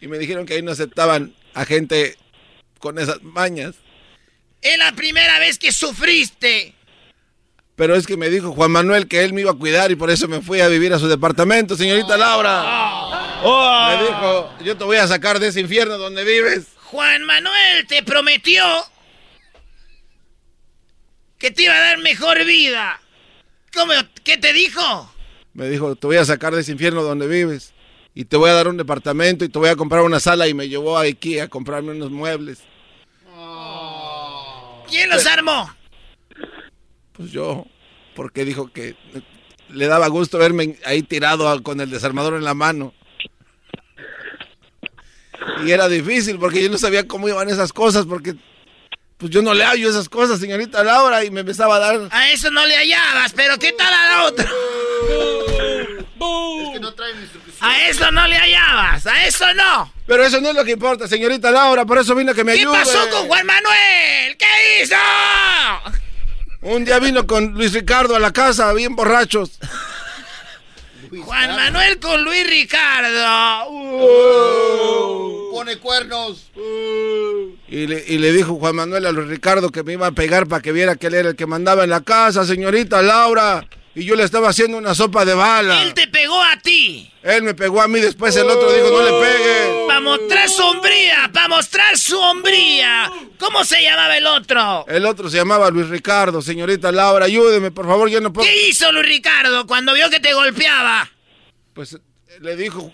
Y 0.00 0.06
me 0.08 0.18
dijeron 0.18 0.44
que 0.46 0.54
ahí 0.54 0.62
no 0.62 0.70
aceptaban 0.72 1.34
a 1.54 1.64
gente 1.64 2.16
con 2.78 2.98
esas 2.98 3.22
mañas. 3.22 3.74
Es 4.60 4.76
la 4.78 4.92
primera 4.92 5.38
vez 5.38 5.58
que 5.58 5.72
sufriste. 5.72 6.74
Pero 7.78 7.94
es 7.94 8.08
que 8.08 8.16
me 8.16 8.28
dijo 8.28 8.50
Juan 8.50 8.72
Manuel 8.72 9.06
que 9.06 9.22
él 9.22 9.32
me 9.32 9.42
iba 9.42 9.52
a 9.52 9.54
cuidar 9.54 9.92
y 9.92 9.94
por 9.94 10.10
eso 10.10 10.26
me 10.26 10.40
fui 10.40 10.60
a 10.60 10.66
vivir 10.66 10.92
a 10.92 10.98
su 10.98 11.06
departamento, 11.06 11.76
señorita 11.76 12.16
Laura. 12.16 13.38
Me 13.40 14.02
dijo, 14.02 14.50
yo 14.64 14.76
te 14.76 14.82
voy 14.82 14.96
a 14.96 15.06
sacar 15.06 15.38
de 15.38 15.46
ese 15.46 15.60
infierno 15.60 15.96
donde 15.96 16.24
vives. 16.24 16.66
Juan 16.86 17.22
Manuel 17.22 17.86
te 17.86 18.02
prometió 18.02 18.64
que 21.38 21.52
te 21.52 21.62
iba 21.62 21.74
a 21.76 21.80
dar 21.80 21.98
mejor 21.98 22.44
vida. 22.44 23.00
¿Cómo? 23.72 23.92
¿Qué 24.24 24.38
te 24.38 24.52
dijo? 24.52 25.14
Me 25.54 25.68
dijo, 25.68 25.94
te 25.94 26.08
voy 26.08 26.16
a 26.16 26.24
sacar 26.24 26.56
de 26.56 26.62
ese 26.62 26.72
infierno 26.72 27.04
donde 27.04 27.28
vives. 27.28 27.74
Y 28.12 28.24
te 28.24 28.36
voy 28.36 28.50
a 28.50 28.54
dar 28.54 28.66
un 28.66 28.76
departamento 28.76 29.44
y 29.44 29.50
te 29.50 29.58
voy 29.60 29.68
a 29.68 29.76
comprar 29.76 30.02
una 30.02 30.18
sala 30.18 30.48
y 30.48 30.54
me 30.54 30.68
llevó 30.68 30.98
a 30.98 31.02
Ikea 31.02 31.44
a 31.44 31.48
comprarme 31.48 31.92
unos 31.92 32.10
muebles. 32.10 32.58
¿Quién 34.88 35.08
los 35.10 35.24
armó? 35.26 35.77
Pues 37.18 37.30
yo, 37.30 37.66
porque 38.14 38.46
dijo 38.46 38.72
que 38.72 38.96
le 39.68 39.86
daba 39.86 40.08
gusto 40.08 40.38
verme 40.38 40.76
ahí 40.86 41.02
tirado 41.02 41.62
con 41.62 41.80
el 41.80 41.90
desarmador 41.90 42.34
en 42.34 42.44
la 42.44 42.54
mano. 42.54 42.94
Y 45.64 45.72
era 45.72 45.88
difícil 45.88 46.38
porque 46.38 46.62
yo 46.62 46.70
no 46.70 46.78
sabía 46.78 47.06
cómo 47.06 47.28
iban 47.28 47.50
esas 47.50 47.72
cosas 47.72 48.06
porque 48.06 48.34
pues 49.18 49.32
yo 49.32 49.42
no 49.42 49.52
le 49.52 49.64
hallo 49.64 49.90
esas 49.90 50.08
cosas, 50.08 50.38
señorita 50.38 50.84
Laura, 50.84 51.24
y 51.24 51.30
me 51.32 51.40
empezaba 51.40 51.76
a 51.76 51.78
dar... 51.80 52.08
A 52.12 52.30
eso 52.30 52.50
no 52.52 52.64
le 52.64 52.76
hallabas, 52.76 53.32
pero 53.32 53.58
¿qué 53.58 53.72
tal 53.72 53.92
a 53.92 54.08
la 54.10 54.24
otra? 54.26 54.44
Es 54.44 54.50
que 56.72 56.80
no 56.80 56.94
traen. 56.94 57.28
A 57.60 57.88
eso 57.88 58.10
no 58.12 58.28
le 58.28 58.36
hallabas, 58.36 59.06
a 59.06 59.26
eso 59.26 59.52
no. 59.54 59.92
Pero 60.06 60.24
eso 60.24 60.40
no 60.40 60.50
es 60.50 60.54
lo 60.54 60.64
que 60.64 60.70
importa, 60.72 61.08
señorita 61.08 61.50
Laura, 61.50 61.84
por 61.84 61.98
eso 61.98 62.14
vino 62.14 62.32
que 62.32 62.44
me 62.44 62.54
¿Qué 62.54 62.60
ayude. 62.60 62.78
pasó 62.78 63.10
con 63.10 63.26
Juan 63.26 63.44
Manuel? 63.44 64.36
¿Qué 64.36 64.82
hizo? 64.84 64.94
Un 66.60 66.84
día 66.84 66.98
vino 66.98 67.26
con 67.26 67.54
Luis 67.54 67.72
Ricardo 67.72 68.16
a 68.16 68.18
la 68.18 68.32
casa, 68.32 68.72
bien 68.72 68.96
borrachos. 68.96 69.58
Juan 71.24 71.50
Manuel 71.50 71.98
con 72.00 72.24
Luis 72.24 72.46
Ricardo. 72.48 73.70
Pone 75.52 75.78
cuernos. 75.78 76.50
Y 77.68 77.86
le, 77.86 78.04
y 78.06 78.18
le 78.18 78.32
dijo 78.32 78.56
Juan 78.56 78.74
Manuel 78.74 79.06
a 79.06 79.12
Luis 79.12 79.28
Ricardo 79.28 79.70
que 79.70 79.84
me 79.84 79.92
iba 79.92 80.08
a 80.08 80.12
pegar 80.12 80.48
para 80.48 80.60
que 80.60 80.72
viera 80.72 80.96
que 80.96 81.06
él 81.06 81.14
era 81.14 81.28
el 81.28 81.36
que 81.36 81.46
mandaba 81.46 81.84
en 81.84 81.90
la 81.90 82.00
casa, 82.00 82.44
señorita 82.44 83.02
Laura. 83.02 83.64
Y 83.98 84.04
yo 84.04 84.14
le 84.14 84.22
estaba 84.22 84.48
haciendo 84.50 84.78
una 84.78 84.94
sopa 84.94 85.24
de 85.24 85.34
bala. 85.34 85.82
Él 85.82 85.92
te 85.92 86.06
pegó 86.06 86.40
a 86.40 86.56
ti? 86.60 87.10
Él 87.20 87.42
me 87.42 87.52
pegó 87.54 87.82
a 87.82 87.88
mí, 87.88 87.98
después 87.98 88.36
el 88.36 88.48
otro 88.48 88.72
dijo, 88.72 88.90
no 88.90 89.02
le 89.02 89.10
pegue. 89.26 89.86
Para 89.88 89.98
mostrar 90.00 90.48
su 90.48 90.62
hombría, 90.62 91.30
para 91.34 91.48
mostrar 91.48 91.98
su 91.98 92.16
hombría. 92.16 93.10
¿Cómo 93.40 93.64
se 93.64 93.82
llamaba 93.82 94.16
el 94.16 94.24
otro? 94.26 94.86
El 94.86 95.04
otro 95.04 95.28
se 95.28 95.38
llamaba 95.38 95.68
Luis 95.70 95.88
Ricardo. 95.88 96.40
Señorita 96.40 96.92
Laura, 96.92 97.24
ayúdeme, 97.24 97.72
por 97.72 97.86
favor, 97.86 98.08
yo 98.08 98.20
no 98.20 98.32
puedo... 98.32 98.46
¿Qué 98.48 98.68
hizo 98.68 98.92
Luis 98.92 99.06
Ricardo 99.06 99.66
cuando 99.66 99.92
vio 99.94 100.08
que 100.10 100.20
te 100.20 100.32
golpeaba? 100.32 101.10
Pues 101.74 101.98
le 102.40 102.54
dijo 102.54 102.92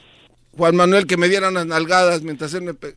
Juan 0.56 0.74
Manuel 0.74 1.06
que 1.06 1.18
me 1.18 1.28
diera 1.28 1.50
unas 1.50 1.66
nalgadas 1.66 2.22
mientras 2.22 2.54
él 2.54 2.62
me, 2.62 2.72
pe- 2.72 2.96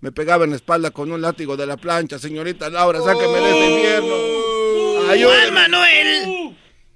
me 0.00 0.10
pegaba 0.10 0.44
en 0.44 0.50
la 0.50 0.56
espalda 0.56 0.90
con 0.90 1.12
un 1.12 1.20
látigo 1.20 1.58
de 1.58 1.66
la 1.66 1.76
plancha. 1.76 2.18
Señorita 2.18 2.70
Laura, 2.70 3.00
sáqueme 3.02 3.40
de 3.40 3.50
este 3.50 3.70
infierno. 3.70 5.10
Ayúdeme. 5.10 5.42
Juan 5.42 5.54
Manuel 5.54 6.41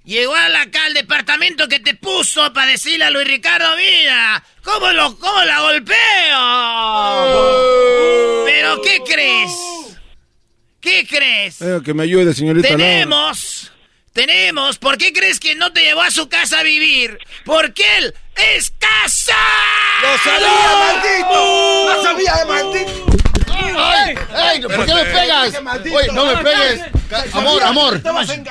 llegó 0.07 0.33
a 0.35 0.49
la- 0.49 0.61
acá 0.61 0.85
al 0.85 0.93
departamento 0.93 1.67
que 1.67 1.79
te 1.79 1.93
puso 1.93 2.51
para 2.53 2.71
decirle 2.71 3.05
a 3.05 3.11
Luis 3.11 3.27
Ricardo, 3.27 3.67
mira, 3.77 4.43
¿cómo, 4.63 4.91
lo, 4.91 5.17
cómo 5.19 5.43
la 5.43 5.61
golpeo? 5.61 5.97
¿Pero 8.45 8.81
qué 8.81 9.01
crees? 9.05 9.51
¿Qué 10.81 11.05
crees? 11.07 11.61
Eh, 11.61 11.79
que 11.83 11.93
me 11.93 12.03
ayude, 12.03 12.33
señorita 12.33 12.69
Laura. 12.69 12.83
Tenemos, 12.85 13.71
tenemos, 14.13 14.77
¿por 14.77 14.97
qué 14.97 15.11
crees 15.11 15.39
que 15.39 15.55
no 15.55 15.73
te 15.73 15.81
llevó 15.81 16.01
a 16.01 16.11
su 16.11 16.29
casa 16.29 16.59
a 16.59 16.63
vivir? 16.63 17.17
Porque 17.43 17.83
él 17.97 18.13
es 18.55 18.71
casa. 18.79 19.35
¡Lo 20.01 20.17
sabía, 20.19 20.77
maldito! 20.79 21.93
¡Lo 21.93 22.03
sabía, 22.03 22.45
maldito! 22.47 23.05
¡Ay! 23.77 24.15
¡Ay! 24.35 24.61
¿Por 24.61 24.85
qué 24.85 24.93
me 24.93 25.03
pegas? 25.05 25.53
Oye, 25.93 26.07
no 26.13 26.25
me 26.25 26.37
pegues. 26.37 26.81
Amor, 27.33 27.63
amor. 27.63 28.01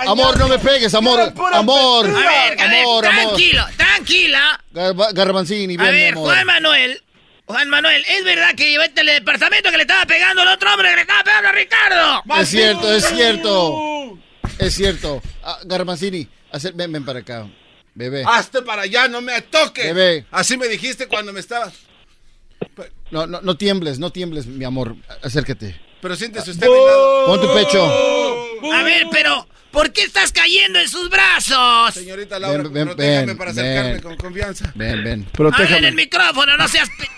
Amor, 0.06 0.38
no 0.38 0.48
me 0.48 0.58
pegues, 0.58 0.94
amor. 0.94 1.32
Amor. 1.52 2.06
A 2.06 2.10
ver, 2.12 2.60
a 2.60 2.64
Amor, 2.80 3.06
amor. 3.06 3.24
tranquilo, 3.24 3.64
tranquila. 3.76 4.60
Garba- 4.72 5.12
Garbanzini, 5.12 5.74
A 5.74 5.82
ven, 5.84 5.94
mi 5.94 6.00
ver. 6.00 6.14
Juan 6.14 6.46
Manuel. 6.46 7.02
Juan 7.46 7.68
Manuel, 7.68 8.04
¿es 8.08 8.24
verdad 8.24 8.54
que 8.56 8.68
llevaste 8.70 9.00
al 9.02 9.06
departamento 9.06 9.70
que 9.70 9.76
le 9.76 9.82
estaba 9.84 10.04
pegando 10.04 10.42
al 10.42 10.48
otro 10.48 10.72
hombre 10.72 10.88
que 10.90 10.94
le 10.96 11.00
estaba 11.02 11.22
pegando 11.22 11.48
a 11.48 11.52
Ricardo? 11.52 12.22
Es 12.40 12.48
cierto, 12.48 12.92
es 12.92 13.04
cierto. 13.08 14.18
Es 14.58 14.74
cierto. 14.74 15.22
Ah, 15.44 15.58
Garbanzini, 15.64 16.26
ven, 16.74 16.90
ven 16.92 17.04
para 17.04 17.20
acá. 17.20 17.46
Bebé. 17.94 18.24
Hazte 18.26 18.62
para 18.62 18.82
allá, 18.82 19.06
no 19.08 19.20
me 19.22 19.40
toques. 19.42 19.84
Bebé. 19.94 20.26
Así 20.30 20.56
me 20.58 20.66
dijiste 20.68 21.06
cuando 21.06 21.32
me 21.32 21.40
estabas. 21.40 21.72
No, 23.10 23.26
no, 23.26 23.40
no 23.40 23.56
tiembles, 23.56 23.98
no 23.98 24.10
tiembles, 24.10 24.46
mi 24.46 24.64
amor. 24.64 24.96
Acércate. 25.22 25.78
Pero 26.02 26.16
siéntese 26.16 26.50
usted 26.50 26.66
a 26.66 26.70
mi 26.70 26.76
lado. 26.76 27.26
Pon 27.26 27.40
tu 27.40 27.54
pecho. 27.54 28.72
A 28.74 28.82
ver, 28.82 29.06
pero 29.10 29.46
¿por 29.70 29.92
qué 29.92 30.02
estás 30.02 30.32
cayendo 30.32 30.78
en 30.80 30.88
sus 30.88 31.08
brazos? 31.08 31.94
Señorita 31.94 32.38
Laura, 32.38 32.62
Ven, 32.64 32.72
ven, 32.72 32.86
protéjame 32.88 33.26
ven, 33.26 33.36
para 33.38 33.50
acercarme 33.52 33.92
ven. 33.92 34.02
con 34.02 34.16
confianza. 34.16 34.72
Ven, 34.74 35.04
ven. 35.04 35.26
En 35.70 35.84
el 35.84 35.94
micrófono, 35.94 36.56
no 36.56 36.66
seas... 36.68 36.88
pe- 36.98 37.08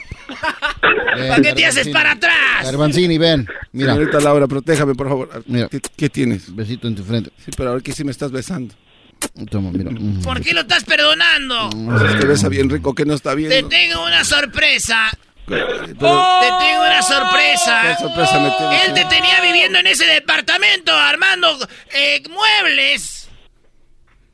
Ven, 1.17 1.29
¿Para 1.31 1.41
qué 1.43 1.53
te 1.55 1.65
haces 1.65 1.89
para 1.89 2.13
atrás? 2.13 2.65
Garbanzini, 2.65 3.17
ven. 3.17 3.49
Mira. 3.73 3.95
Señorita 3.95 4.21
Laura, 4.21 4.47
protéjame, 4.47 4.95
por 4.95 5.09
favor. 5.09 5.43
Mira. 5.47 5.69
¿Qué, 5.69 5.81
qué 5.97 6.11
tienes? 6.11 6.55
Besito 6.55 6.87
en 6.87 6.95
tu 6.95 7.03
frente. 7.03 7.31
Sí, 7.39 7.51
pero 7.57 7.71
ahora 7.71 7.83
que 7.83 7.93
sí 7.93 8.05
me 8.05 8.11
estás 8.11 8.31
besando. 8.31 8.75
Toma, 9.51 9.71
mira. 9.73 9.91
Mm. 9.91 10.23
¿Por 10.23 10.41
qué 10.43 10.53
lo 10.53 10.61
estás 10.61 10.85
perdonando? 10.85 11.71
Te 12.21 12.27
besa 12.27 12.49
bien 12.49 12.69
rico 12.69 12.95
que 12.95 13.05
no 13.07 13.15
está 13.15 13.35
bien. 13.35 13.49
Te 13.49 13.63
tengo 13.65 14.05
una 14.05 14.23
sorpresa. 14.25 15.11
Pero- 15.49 15.67
Te 16.41 16.65
tengo 16.67 16.83
una 16.83 17.03
sorpresa. 17.03 17.83
¿Qué 17.83 17.95
sorpresa 18.03 18.39
me 18.39 18.51
tienes? 18.51 18.85
Él 18.89 18.95
te 18.95 19.05
tenía 19.07 19.41
viviendo 19.41 19.79
en 19.79 19.87
ese 19.87 20.05
departamento 20.07 20.95
armando 20.95 21.57
eh, 21.93 22.23
muebles. 22.29 23.29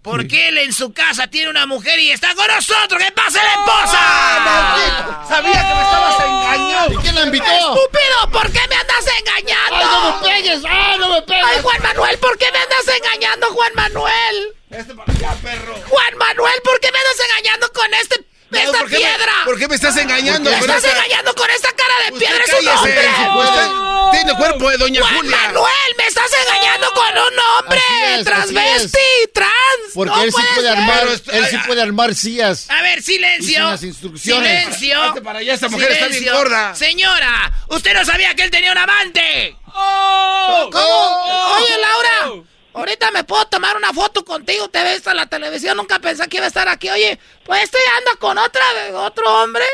Porque 0.03 0.49
él 0.49 0.59
en 0.59 0.75
su 0.75 0.93
casa 0.93 1.29
tiene 1.29 1.49
una 1.49 1.65
mujer 1.65 1.99
y 1.99 2.11
está 2.11 2.35
con 2.35 2.47
nosotros. 2.47 3.03
¡Que 3.03 3.11
pase 3.13 3.39
la 3.39 3.53
esposa! 3.53 5.25
Sabía 5.29 5.53
que 5.67 5.75
me 5.75 5.83
estabas 5.83 6.21
engañando. 6.21 6.93
¿Y 6.93 6.97
quién 7.03 7.15
la 7.15 7.23
invitó? 7.23 7.45
¡Estúpido! 7.47 8.31
¿Por 8.31 8.53
qué 8.53 8.61
me 8.69 8.75
andas 8.77 9.07
engañando? 9.19 9.77
¡Ay, 9.77 9.87
no 9.87 10.21
me 10.21 10.29
pegues! 10.29 10.63
¡Ay, 10.69 10.99
no 10.99 11.09
me 11.09 11.23
pegues! 11.23 11.45
¡Ay, 11.47 11.63
Juan 11.63 11.83
Manuel! 11.83 12.19
¿Por 12.19 12.37
qué 12.37 12.47
me 12.53 12.59
andas 12.59 12.97
engañando, 13.03 13.47
Juan 13.49 13.73
Manuel? 13.75 14.55
Este 14.71 14.95
para 14.95 15.11
allá, 15.13 15.35
perro. 15.43 15.75
Juan 15.89 16.19
Manuel, 16.19 16.55
¿por 16.65 16.81
qué 16.81 16.93
me 16.93 16.99
andas 16.99 17.21
engañando 17.31 17.73
con 17.73 17.95
este, 17.95 18.24
esta 18.57 18.79
¿por 18.79 18.89
qué 18.89 18.99
me- 18.99 19.59
qué 19.59 19.69
me 19.69 19.75
estás 19.75 19.97
engañando? 19.97 20.51
Me 20.51 20.59
estás 20.59 20.77
esta- 20.85 20.91
engañando 20.97 21.35
con 21.35 21.51
esta 21.51 21.69
cara 21.73 21.95
de 22.07 22.13
Usted 22.13 22.27
piedra, 22.27 22.45
es 22.45 22.53
un 22.63 22.69
hombre. 22.69 23.09
Usted 23.39 23.71
tiene 24.13 24.35
cuerpo 24.37 24.71
de 24.71 24.77
doña 24.77 25.01
Juan 25.01 25.17
Julia. 25.17 25.37
Manuel, 25.37 25.95
me 25.99 26.07
estás 26.07 26.31
engañando 26.47 26.91
con 26.93 27.09
un 27.11 27.39
hombre. 27.39 27.81
Es, 28.15 28.25
transvesti, 28.25 28.99
trans. 29.33 29.53
Porque 29.95 30.15
No 30.15 30.23
él 30.23 30.33
sí 30.33 30.43
puede 30.55 30.69
ser. 30.69 30.77
armar, 30.79 31.09
él 31.33 31.47
sí 31.51 31.59
puede 31.67 31.83
armar 31.83 32.15
sillas. 32.15 32.71
A 32.71 32.83
ver, 32.83 33.03
silencio. 33.03 33.71
las 33.71 33.83
instrucciones. 33.83 34.65
Silencio. 34.77 35.23
Para 35.23 35.39
allá, 35.41 35.55
esta 35.55 35.69
mujer 35.69 35.91
está 35.93 36.07
bien 36.09 36.33
gorda. 36.33 36.75
Señora, 36.75 37.53
usted 37.69 37.95
no 37.95 38.05
sabía 38.05 38.35
que 38.35 38.43
él 38.45 38.51
tenía 38.51 38.73
un 38.73 38.79
amante. 38.79 39.57
Oh. 39.75 40.69
¿Cómo? 40.73 41.57
Oye, 41.57 41.77
Laura. 41.79 42.45
Ahorita 42.75 43.11
me 43.13 43.23
puedo 43.25 43.45
tomar 43.47 43.77
una 43.77 43.93
foto 43.93 44.25
contigo, 44.25 44.69
te 44.69 44.83
ves 44.83 45.07
en 45.07 45.17
la 45.17 45.27
televisión, 45.27 45.77
nunca 45.77 45.99
pensé 46.01 46.29
que 46.29 46.39
iba 46.39 46.45
a 46.47 46.49
estar 46.49 46.69
aquí. 46.69 46.89
Oye, 46.91 47.19
pues 47.45 47.63
este 47.63 47.79
anda 47.99 48.17
con 48.19 48.37
otra, 48.37 48.63
otro 48.95 49.43
hombre. 49.43 49.65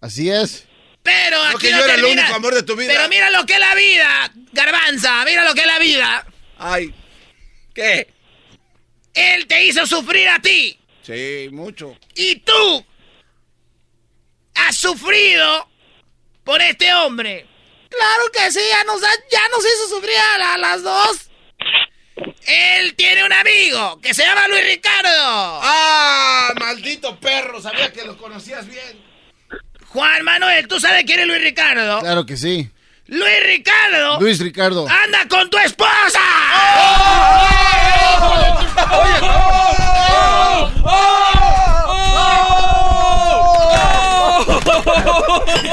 Así 0.00 0.30
es. 0.30 0.66
Pero 1.02 1.36
No, 1.36 1.48
aquí 1.50 1.66
que 1.66 1.70
no 1.72 1.78
yo 1.80 1.84
era 1.84 1.94
el 1.96 2.04
único 2.04 2.34
amor 2.34 2.54
de 2.54 2.62
tu 2.62 2.76
vida. 2.76 2.92
Pero 2.94 3.08
mira 3.10 3.28
lo 3.30 3.44
que 3.44 3.52
es 3.54 3.60
la 3.60 3.74
vida, 3.74 4.32
garbanza, 4.52 5.22
mira 5.26 5.44
lo 5.44 5.54
que 5.54 5.60
es 5.60 5.66
la 5.66 5.78
vida. 5.78 6.26
Ay, 6.58 6.94
¿qué? 7.74 8.10
Él 9.12 9.46
te 9.46 9.64
hizo 9.66 9.86
sufrir 9.86 10.26
a 10.30 10.40
ti. 10.40 10.78
Sí, 11.02 11.48
mucho. 11.52 11.94
Y 12.14 12.36
tú 12.36 12.86
has 14.54 14.76
sufrido 14.78 15.68
por 16.42 16.62
este 16.62 16.92
hombre. 16.94 17.46
Claro 17.90 18.24
que 18.32 18.50
sí, 18.50 18.60
ya 18.70 18.82
nos, 18.84 19.02
ha- 19.02 19.24
ya 19.30 19.46
nos 19.50 19.60
hizo 19.64 19.88
sufrir 19.90 20.16
a, 20.34 20.38
la- 20.38 20.54
a 20.54 20.58
las 20.58 20.82
dos. 20.82 21.30
Él 22.16 22.94
tiene 22.94 23.24
un 23.24 23.32
amigo 23.32 24.00
que 24.00 24.14
se 24.14 24.24
llama 24.24 24.46
Luis 24.48 24.64
Ricardo. 24.66 25.10
¡Ah, 25.62 26.52
maldito 26.60 27.18
perro! 27.18 27.60
Sabía 27.60 27.92
que 27.92 28.04
lo 28.04 28.16
conocías 28.16 28.66
bien. 28.68 29.02
Juan 29.88 30.22
Manuel, 30.24 30.68
¿tú 30.68 30.78
sabes 30.78 31.04
quién 31.04 31.20
es 31.20 31.26
Luis 31.26 31.42
Ricardo? 31.42 32.00
Claro 32.00 32.24
que 32.26 32.36
sí. 32.36 32.70
Luis 33.06 33.42
Ricardo. 33.44 34.20
Luis 34.20 34.38
Ricardo. 34.40 34.86
¡Anda 34.88 35.26
con 35.28 35.50
tu 35.50 35.58
esposa! 35.58 36.20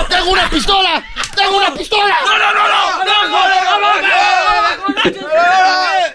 ¡Tengo 0.09 0.31
una 0.31 0.49
pistola! 0.49 1.03
¡Tengo 1.35 1.57
una 1.57 1.73
pistola! 1.73 2.18
¡No, 2.26 2.38
no, 2.38 2.53
no, 2.53 2.68
no! 2.68 3.05
¡No, 3.05 3.27
no, 3.27 3.61
no, 3.69 4.01
no, 4.01 4.50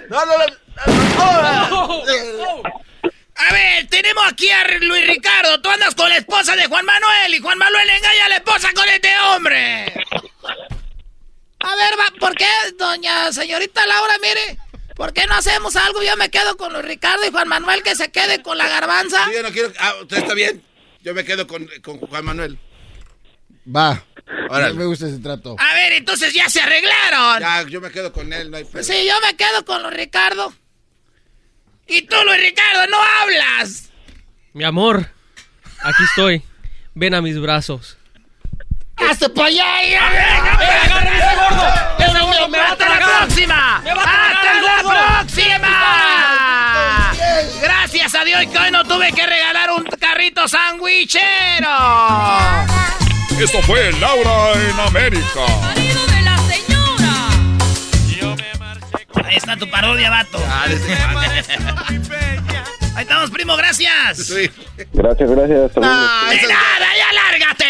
no! 0.08 0.18
A 3.38 3.52
ver, 3.52 3.86
tenemos 3.88 4.24
aquí 4.26 4.48
a 4.50 4.66
Luis 4.80 5.06
Ricardo. 5.06 5.60
Tú 5.60 5.68
andas 5.68 5.94
con 5.94 6.08
la 6.08 6.16
esposa 6.16 6.56
de 6.56 6.66
Juan 6.66 6.84
Manuel 6.84 7.34
y 7.34 7.40
Juan 7.40 7.58
Manuel 7.58 7.88
engaña 7.90 8.24
a 8.24 8.28
la 8.30 8.36
esposa 8.36 8.72
con 8.74 8.88
este 8.88 9.10
hombre. 9.20 9.84
A 11.60 11.74
ver, 11.74 11.98
va, 11.98 12.18
¿por 12.18 12.34
qué, 12.34 12.48
doña 12.78 13.32
señorita 13.32 13.84
Laura, 13.86 14.14
mire? 14.22 14.58
¿Por 14.94 15.12
qué 15.12 15.26
no 15.26 15.34
hacemos 15.34 15.76
algo? 15.76 16.02
Yo 16.02 16.16
me 16.16 16.30
quedo 16.30 16.56
con 16.56 16.72
Luis 16.72 16.84
Ricardo 16.84 17.26
y 17.26 17.30
Juan 17.30 17.48
Manuel 17.48 17.82
que 17.82 17.94
se 17.94 18.10
quede 18.10 18.42
con 18.42 18.56
la 18.56 18.68
garbanza. 18.68 19.24
Sí, 19.26 19.32
yo 19.34 19.42
no 19.42 19.50
quiero. 19.50 19.72
Ah, 19.78 19.94
usted 20.00 20.18
está 20.18 20.34
bien. 20.34 20.62
Yo 21.02 21.12
me 21.14 21.24
quedo 21.24 21.46
con, 21.46 21.68
con 21.82 21.98
Juan 21.98 22.24
Manuel. 22.24 22.58
Va. 23.74 24.02
Órale. 24.48 24.74
Me 24.74 24.84
gusta 24.84 25.06
ese 25.06 25.18
trato. 25.18 25.56
A 25.59 25.74
ver, 25.74 25.93
entonces 25.93 26.32
ya 26.32 26.48
se 26.48 26.60
arreglaron. 26.60 27.40
Ya, 27.40 27.62
yo 27.62 27.80
me 27.80 27.90
quedo 27.90 28.12
con 28.12 28.32
él, 28.32 28.51
no 28.51 28.56
hay 28.56 28.64
pedo. 28.64 28.82
Sí, 28.82 29.06
yo 29.06 29.14
me 29.20 29.36
quedo 29.36 29.64
con 29.64 29.82
Luis 29.82 29.94
Ricardo. 29.94 30.52
Y 31.86 32.02
tú, 32.02 32.16
Luis 32.24 32.40
Ricardo, 32.40 32.86
no 32.88 32.98
hablas. 33.20 33.90
Mi 34.52 34.64
amor, 34.64 35.09
aquí 35.82 36.02
estoy. 36.05 36.43
Ven 36.94 37.14
a 37.14 37.22
mis 37.22 37.38
brazos. 37.40 37.97
¡Hazte 38.97 39.28
para 39.28 39.48
allá! 39.48 39.66
¡Hasta 42.70 42.88
la 42.88 42.98
próxima! 42.98 43.76
¡Hasta 43.76 44.55
la 44.62 45.20
próxima! 45.22 47.12
Gracias 47.60 48.14
a 48.14 48.24
Dios 48.24 48.47
que 48.47 48.59
hoy 48.59 48.70
no 48.70 48.82
tuve 48.84 49.12
que 49.12 49.26
regalar 49.26 49.70
un 49.72 49.84
carrito 49.84 50.48
sandwichero. 50.48 51.68
Esto 53.40 53.60
fue 53.62 53.92
Laura 54.00 54.52
en 54.54 54.80
América. 54.80 55.44
Ahí 59.24 59.36
está 59.36 59.56
tu 59.56 59.68
parodia, 59.70 60.08
vato. 60.08 60.38
Ahí 62.94 63.02
estamos, 63.02 63.30
primo, 63.30 63.56
gracias. 63.56 64.26
Sí. 64.26 64.50
Gracias, 64.94 65.30
gracias. 65.30 65.72
Ah, 65.82 66.30
¡De 66.30 66.48
nada, 66.48 66.86
ya 66.96 67.12
lárgate! 67.12 67.66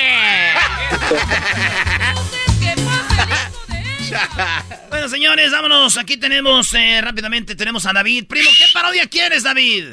bueno, 4.88 5.08
señores, 5.08 5.50
vámonos. 5.50 5.98
Aquí 5.98 6.16
tenemos 6.16 6.72
eh, 6.74 7.00
rápidamente, 7.02 7.56
tenemos 7.56 7.86
a 7.86 7.92
David. 7.92 8.26
Primo, 8.28 8.50
¿qué 8.56 8.66
parodia 8.72 9.06
quieres, 9.08 9.42
David? 9.42 9.86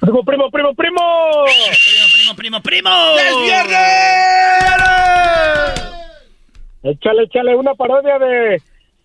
Primo, 0.00 0.24
primo, 0.24 0.48
primo, 0.50 0.74
primo. 0.74 1.44
Primo, 1.44 2.06
primo, 2.06 2.36
Primo, 2.36 2.36
primo, 2.36 2.62
primo. 2.62 2.90
¡Es 3.18 3.36
viernes! 3.42 4.27
Échale, 6.82 7.24
échale 7.24 7.56
una 7.56 7.74
parodia 7.74 8.18
de 8.18 8.62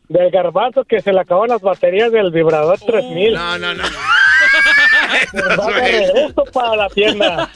del 0.09 0.29
garbanzo 0.31 0.83
que 0.83 1.01
se 1.01 1.11
le 1.11 1.21
acaban 1.21 1.49
las 1.49 1.61
baterías 1.61 2.11
del 2.11 2.31
vibrador 2.31 2.79
3000. 2.79 3.33
No, 3.33 3.57
no, 3.57 3.73
no. 3.73 3.83
Esto 5.83 6.43
para 6.53 6.75
la 6.75 6.89
tienda. 6.89 7.49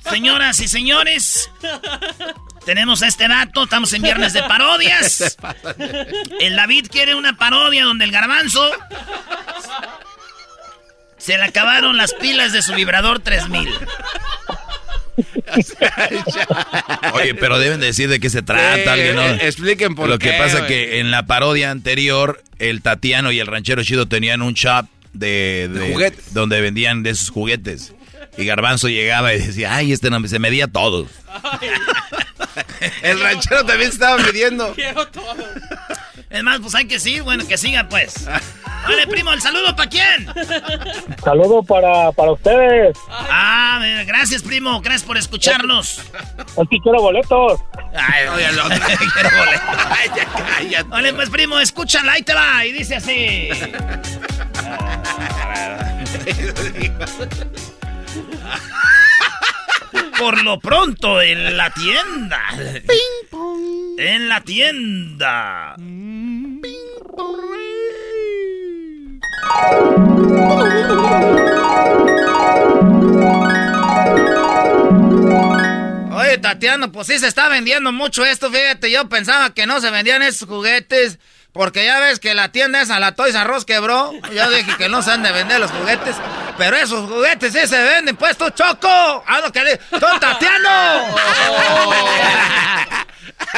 Señoras 0.00 0.60
y 0.60 0.68
señores, 0.68 1.50
tenemos 2.64 3.02
este 3.02 3.28
dato, 3.28 3.64
estamos 3.64 3.92
en 3.92 4.02
viernes 4.02 4.32
de 4.32 4.42
parodias. 4.42 5.36
El 6.40 6.56
David 6.56 6.86
quiere 6.90 7.14
una 7.14 7.36
parodia 7.36 7.84
donde 7.84 8.04
el 8.04 8.12
garbanzo 8.12 8.70
se 11.18 11.36
le 11.36 11.44
acabaron 11.44 11.96
las 11.96 12.14
pilas 12.14 12.52
de 12.52 12.62
su 12.62 12.72
vibrador 12.74 13.20
3000. 13.20 13.68
Oye, 17.14 17.34
pero 17.34 17.58
deben 17.58 17.80
decir 17.80 18.08
de 18.08 18.20
qué 18.20 18.30
se 18.30 18.42
trata. 18.42 18.92
alguien, 18.92 19.14
¿no? 19.16 19.22
Expliquen 19.24 19.94
por 19.94 20.08
Lo 20.08 20.18
qué. 20.18 20.30
que 20.32 20.38
pasa 20.38 20.66
que 20.66 20.98
en 21.00 21.10
la 21.10 21.26
parodia 21.26 21.70
anterior, 21.70 22.42
el 22.58 22.82
Tatiano 22.82 23.32
y 23.32 23.38
el 23.40 23.46
ranchero 23.46 23.82
chido 23.84 24.06
tenían 24.06 24.42
un 24.42 24.54
shop 24.54 24.86
de, 25.12 25.68
De 25.72 25.92
juguetes. 25.92 26.34
donde 26.34 26.60
vendían 26.60 27.02
de 27.02 27.10
esos 27.10 27.30
juguetes. 27.30 27.92
Y 28.38 28.44
Garbanzo 28.44 28.88
llegaba 28.88 29.32
y 29.34 29.38
decía, 29.38 29.74
ay, 29.74 29.92
este 29.92 30.10
no, 30.10 30.26
se 30.28 30.38
medía 30.38 30.66
todo. 30.66 31.06
El 33.02 33.20
ranchero 33.20 33.64
también 33.64 33.90
estaba 33.90 34.18
midiendo. 34.22 34.74
Es 36.36 36.42
más, 36.42 36.60
pues 36.60 36.74
hay 36.74 36.86
que 36.86 37.00
seguir, 37.00 37.22
bueno, 37.22 37.46
que 37.46 37.56
siga 37.56 37.88
pues. 37.88 38.26
Vale, 38.26 39.06
primo, 39.06 39.32
el 39.32 39.40
saludo 39.40 39.74
para 39.74 39.88
quién. 39.88 40.28
Saludo 41.24 41.62
para, 41.62 42.12
para 42.12 42.32
ustedes. 42.32 42.96
Ah, 43.10 43.80
gracias, 44.06 44.42
primo, 44.42 44.80
gracias 44.82 45.04
por 45.04 45.16
escucharnos. 45.16 45.98
Es 45.98 46.68
que 46.70 46.78
quiero 46.82 47.00
boletos. 47.00 47.60
Ay, 47.94 48.26
oye, 48.28 48.46
el 48.46 48.58
otro, 48.58 48.78
quiero 49.14 49.30
boleto. 49.36 49.62
Ay, 49.90 50.10
ya 50.14 50.26
cállate. 50.26 50.88
Vale, 50.88 51.14
pues, 51.14 51.30
primo, 51.30 51.58
escúchala, 51.58 52.12
ahí 52.12 52.22
te 52.22 52.34
va, 52.34 52.64
y 52.66 52.72
dice 52.72 52.96
así. 52.96 53.48
Por 60.18 60.42
lo 60.42 60.58
pronto, 60.58 61.20
en 61.20 61.56
la 61.56 61.70
tienda. 61.70 62.42
En 63.98 64.28
la 64.28 64.40
tienda. 64.40 65.76
Oye, 76.12 76.38
Tatiano, 76.38 76.90
pues 76.92 77.06
sí 77.06 77.18
se 77.18 77.26
está 77.26 77.48
vendiendo 77.48 77.92
mucho 77.92 78.24
esto, 78.24 78.50
fíjate, 78.50 78.90
yo 78.90 79.08
pensaba 79.08 79.52
que 79.52 79.66
no 79.66 79.80
se 79.80 79.90
vendían 79.90 80.22
esos 80.22 80.48
juguetes, 80.48 81.18
porque 81.52 81.84
ya 81.84 82.00
ves 82.00 82.20
que 82.20 82.34
la 82.34 82.50
tienda 82.52 82.80
esa, 82.80 82.98
la 83.00 83.14
Toys 83.14 83.34
Us 83.54 83.64
quebró, 83.64 84.12
yo 84.34 84.50
dije 84.50 84.76
que 84.78 84.88
no 84.88 85.02
se 85.02 85.10
han 85.12 85.22
de 85.22 85.32
vender 85.32 85.60
los 85.60 85.70
juguetes, 85.70 86.16
pero 86.58 86.76
esos 86.76 87.08
juguetes 87.08 87.52
sí 87.52 87.66
se 87.66 87.82
venden, 87.82 88.16
pues 88.16 88.36
tú, 88.36 88.48
Choco, 88.50 89.24
haz 89.26 89.42
lo 89.42 89.52
que 89.52 89.62
le... 89.62 89.76
¡Tú, 89.76 90.06
Tatiano! 90.20 91.16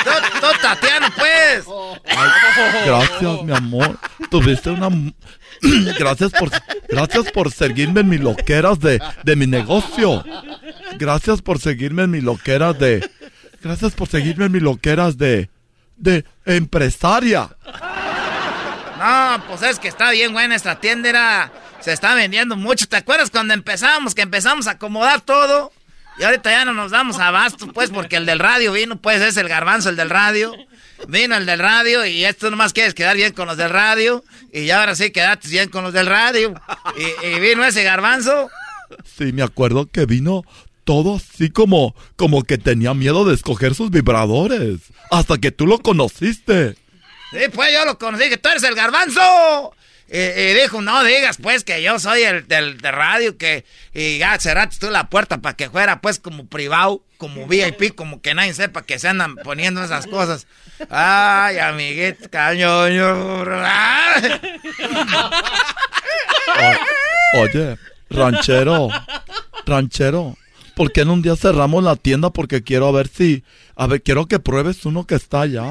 ¡Tú, 0.05 0.11
tú, 0.41 0.47
Tatiano, 0.63 1.07
pues! 1.17 1.65
Gracias, 2.85 3.43
mi 3.45 3.53
amor. 3.55 3.99
Tuviste 4.31 4.71
una... 4.71 4.89
Gracias 5.99 6.31
por, 6.33 6.51
gracias 6.89 7.33
por 7.33 7.51
seguirme 7.51 8.03
en 8.03 8.09
mis 8.09 8.21
loqueras 8.21 8.79
de, 8.79 9.03
de 9.25 9.35
mi 9.37 9.49
negocio. 9.49 10.25
Gracias 10.99 11.43
por 11.43 11.59
seguirme 11.59 12.05
en 12.05 12.13
mis 12.13 12.23
loqueras 12.23 12.79
de... 12.79 13.11
Gracias 13.61 13.93
por 13.93 14.07
seguirme 14.09 14.47
en 14.47 14.53
mis 14.53 14.63
loqueras 14.63 15.19
de... 15.19 15.51
De 15.97 16.25
empresaria. 16.45 17.49
No, 18.99 19.43
pues 19.49 19.63
es 19.63 19.81
que 19.81 19.89
está 19.89 20.13
bien 20.13 20.33
buena 20.33 20.55
esta 20.55 20.79
tienda, 20.79 21.09
era- 21.09 21.53
se 21.89 21.95
está 21.95 22.15
vendiendo 22.15 22.55
mucho. 22.55 22.87
¿Te 22.87 22.97
acuerdas 22.97 23.31
cuando 23.31 23.55
empezamos, 23.55 24.15
que 24.15 24.21
empezamos 24.21 24.67
a 24.67 24.73
acomodar 24.73 25.23
todo? 25.23 25.73
Y 26.19 26.25
ahorita 26.25 26.51
ya 26.51 26.65
no 26.67 26.75
nos 26.75 26.91
damos 26.91 27.19
abasto, 27.19 27.73
pues, 27.73 27.91
porque 27.91 28.17
el 28.17 28.27
del 28.27 28.41
radio 28.41 28.73
vino, 28.73 29.01
pues 29.01 29.23
es 29.23 29.37
el 29.39 29.49
garbanzo, 29.49 29.89
el 29.89 29.97
del 29.97 30.11
radio. 30.11 30.53
Vino 31.07 31.35
el 31.37 31.47
del 31.47 31.61
radio 31.61 32.05
y 32.05 32.25
esto 32.25 32.51
nomás 32.51 32.73
quieres 32.73 32.93
quedar 32.93 33.17
bien 33.17 33.33
con 33.33 33.47
los 33.47 33.57
del 33.57 33.71
radio. 33.71 34.23
Y 34.53 34.67
ya 34.67 34.81
ahora 34.81 34.97
sí 34.97 35.13
quedaste 35.13 35.49
bien 35.49 35.71
con 35.71 35.83
los 35.83 35.95
del 35.95 36.07
radio. 36.07 36.61
Y, 36.97 37.27
y 37.27 37.41
vino 37.41 37.65
ese 37.65 37.85
garbanzo. 37.85 38.51
Sí, 39.17 39.33
me 39.33 39.43
acuerdo 39.43 39.87
que 39.87 40.05
vino 40.05 40.43
todo 40.85 41.17
así 41.17 41.51
como... 41.51 41.95
Como 42.17 42.43
que 42.43 42.59
tenía 42.59 42.93
miedo 42.93 43.25
de 43.25 43.35
escoger 43.35 43.75
sus 43.75 43.91
vibradores. 43.91 44.81
Hasta 45.11 45.39
que 45.39 45.53
tú 45.53 45.67
lo 45.67 45.79
conociste. 45.79 46.75
Sí, 47.31 47.39
pues 47.55 47.73
yo 47.73 47.85
lo 47.85 47.99
conocí, 47.99 48.29
que 48.29 48.39
tú 48.39 48.49
eres 48.49 48.65
el 48.65 48.75
garbanzo. 48.75 49.73
Y, 50.11 50.19
y 50.19 50.55
dijo, 50.55 50.81
no 50.81 51.05
digas 51.05 51.37
pues 51.43 51.65
que 51.65 51.83
yo 51.83 51.99
soy 51.99 52.23
el 52.23 52.49
del 52.49 52.79
de 52.79 52.91
radio, 52.91 53.37
que 53.37 53.65
y 53.93 54.19
ya 54.19 54.39
cerraste 54.39 54.79
tú 54.79 54.91
la 54.91 55.09
puerta 55.11 55.39
para 55.39 55.55
que 55.57 55.69
fuera 55.69 56.01
pues 56.01 56.19
como 56.19 56.47
privado, 56.47 57.03
como 57.19 57.47
VIP, 57.47 57.95
como 57.95 58.23
que 58.23 58.33
nadie 58.35 58.55
sepa 58.55 58.83
que 58.83 58.99
se 58.99 59.09
andan 59.09 59.37
poniendo 59.37 59.83
esas 59.85 60.07
cosas. 60.07 60.47
Ay, 60.89 61.59
amiguito, 61.59 62.31
cañoño. 62.31 63.45
Ay. 63.63 64.41
O- 67.35 67.41
oye, 67.43 67.77
ranchero, 68.11 68.89
ranchero, 69.67 70.37
¿por 70.75 70.93
qué 70.93 71.03
en 71.03 71.11
un 71.11 71.23
día 71.23 71.37
cerramos 71.37 71.85
la 71.85 71.97
tienda? 71.97 72.31
Porque 72.31 72.63
quiero 72.63 72.91
ver 72.93 73.09
si, 73.09 73.45
a 73.77 73.87
ver, 73.87 74.03
quiero 74.03 74.27
que 74.27 74.39
pruebes 74.39 74.85
uno 74.87 75.07
que 75.07 75.15
está 75.17 75.43
allá. 75.43 75.63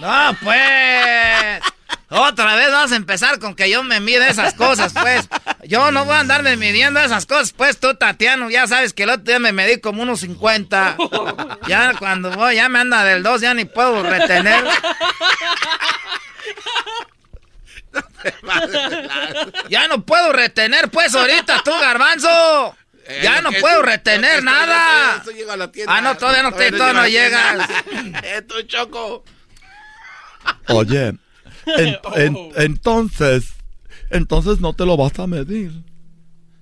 No, 0.00 0.36
pues. 0.42 1.62
Otra 2.10 2.56
vez 2.56 2.70
vas 2.70 2.92
a 2.92 2.96
empezar 2.96 3.38
con 3.38 3.54
que 3.54 3.68
yo 3.68 3.82
me 3.82 4.00
mide 4.00 4.28
esas 4.28 4.54
cosas, 4.54 4.92
pues. 4.94 5.28
Yo 5.64 5.90
no 5.90 6.04
voy 6.04 6.14
a 6.14 6.20
andarme 6.20 6.56
midiendo 6.56 7.00
esas 7.00 7.26
cosas, 7.26 7.52
pues 7.52 7.78
tú, 7.78 7.94
Tatiano, 7.94 8.48
ya 8.48 8.66
sabes 8.66 8.94
que 8.94 9.02
el 9.02 9.10
otro 9.10 9.24
día 9.24 9.38
me 9.38 9.52
medí 9.52 9.80
como 9.80 10.02
unos 10.02 10.20
50. 10.20 10.96
Ya 11.66 11.94
cuando 11.98 12.30
voy, 12.30 12.56
ya 12.56 12.68
me 12.68 12.78
anda 12.78 13.04
del 13.04 13.22
2, 13.22 13.40
ya 13.40 13.54
ni 13.54 13.66
puedo 13.66 14.02
retener. 14.02 14.64
Ya 19.68 19.88
no 19.88 20.04
puedo 20.04 20.32
retener, 20.32 20.90
pues, 20.90 21.14
ahorita 21.14 21.62
tú, 21.64 21.72
garbanzo. 21.78 22.76
Ya 23.22 23.40
no 23.40 23.50
puedo 23.52 23.82
retener 23.82 24.42
nada. 24.42 25.22
Ah, 25.86 26.00
no, 26.02 26.16
todavía 26.16 26.42
no, 26.42 26.52
te, 26.52 26.70
todavía 26.72 27.00
no 27.00 27.08
llegas. 27.08 27.68
Eh, 28.22 28.42
tú, 28.42 28.62
Choco. 28.62 29.24
Oye, 30.68 31.14
en- 31.76 31.98
en- 32.16 32.52
entonces, 32.56 33.46
entonces 34.10 34.60
no 34.60 34.72
te 34.72 34.84
lo 34.86 34.96
vas 34.96 35.18
a 35.18 35.26
medir. 35.26 35.72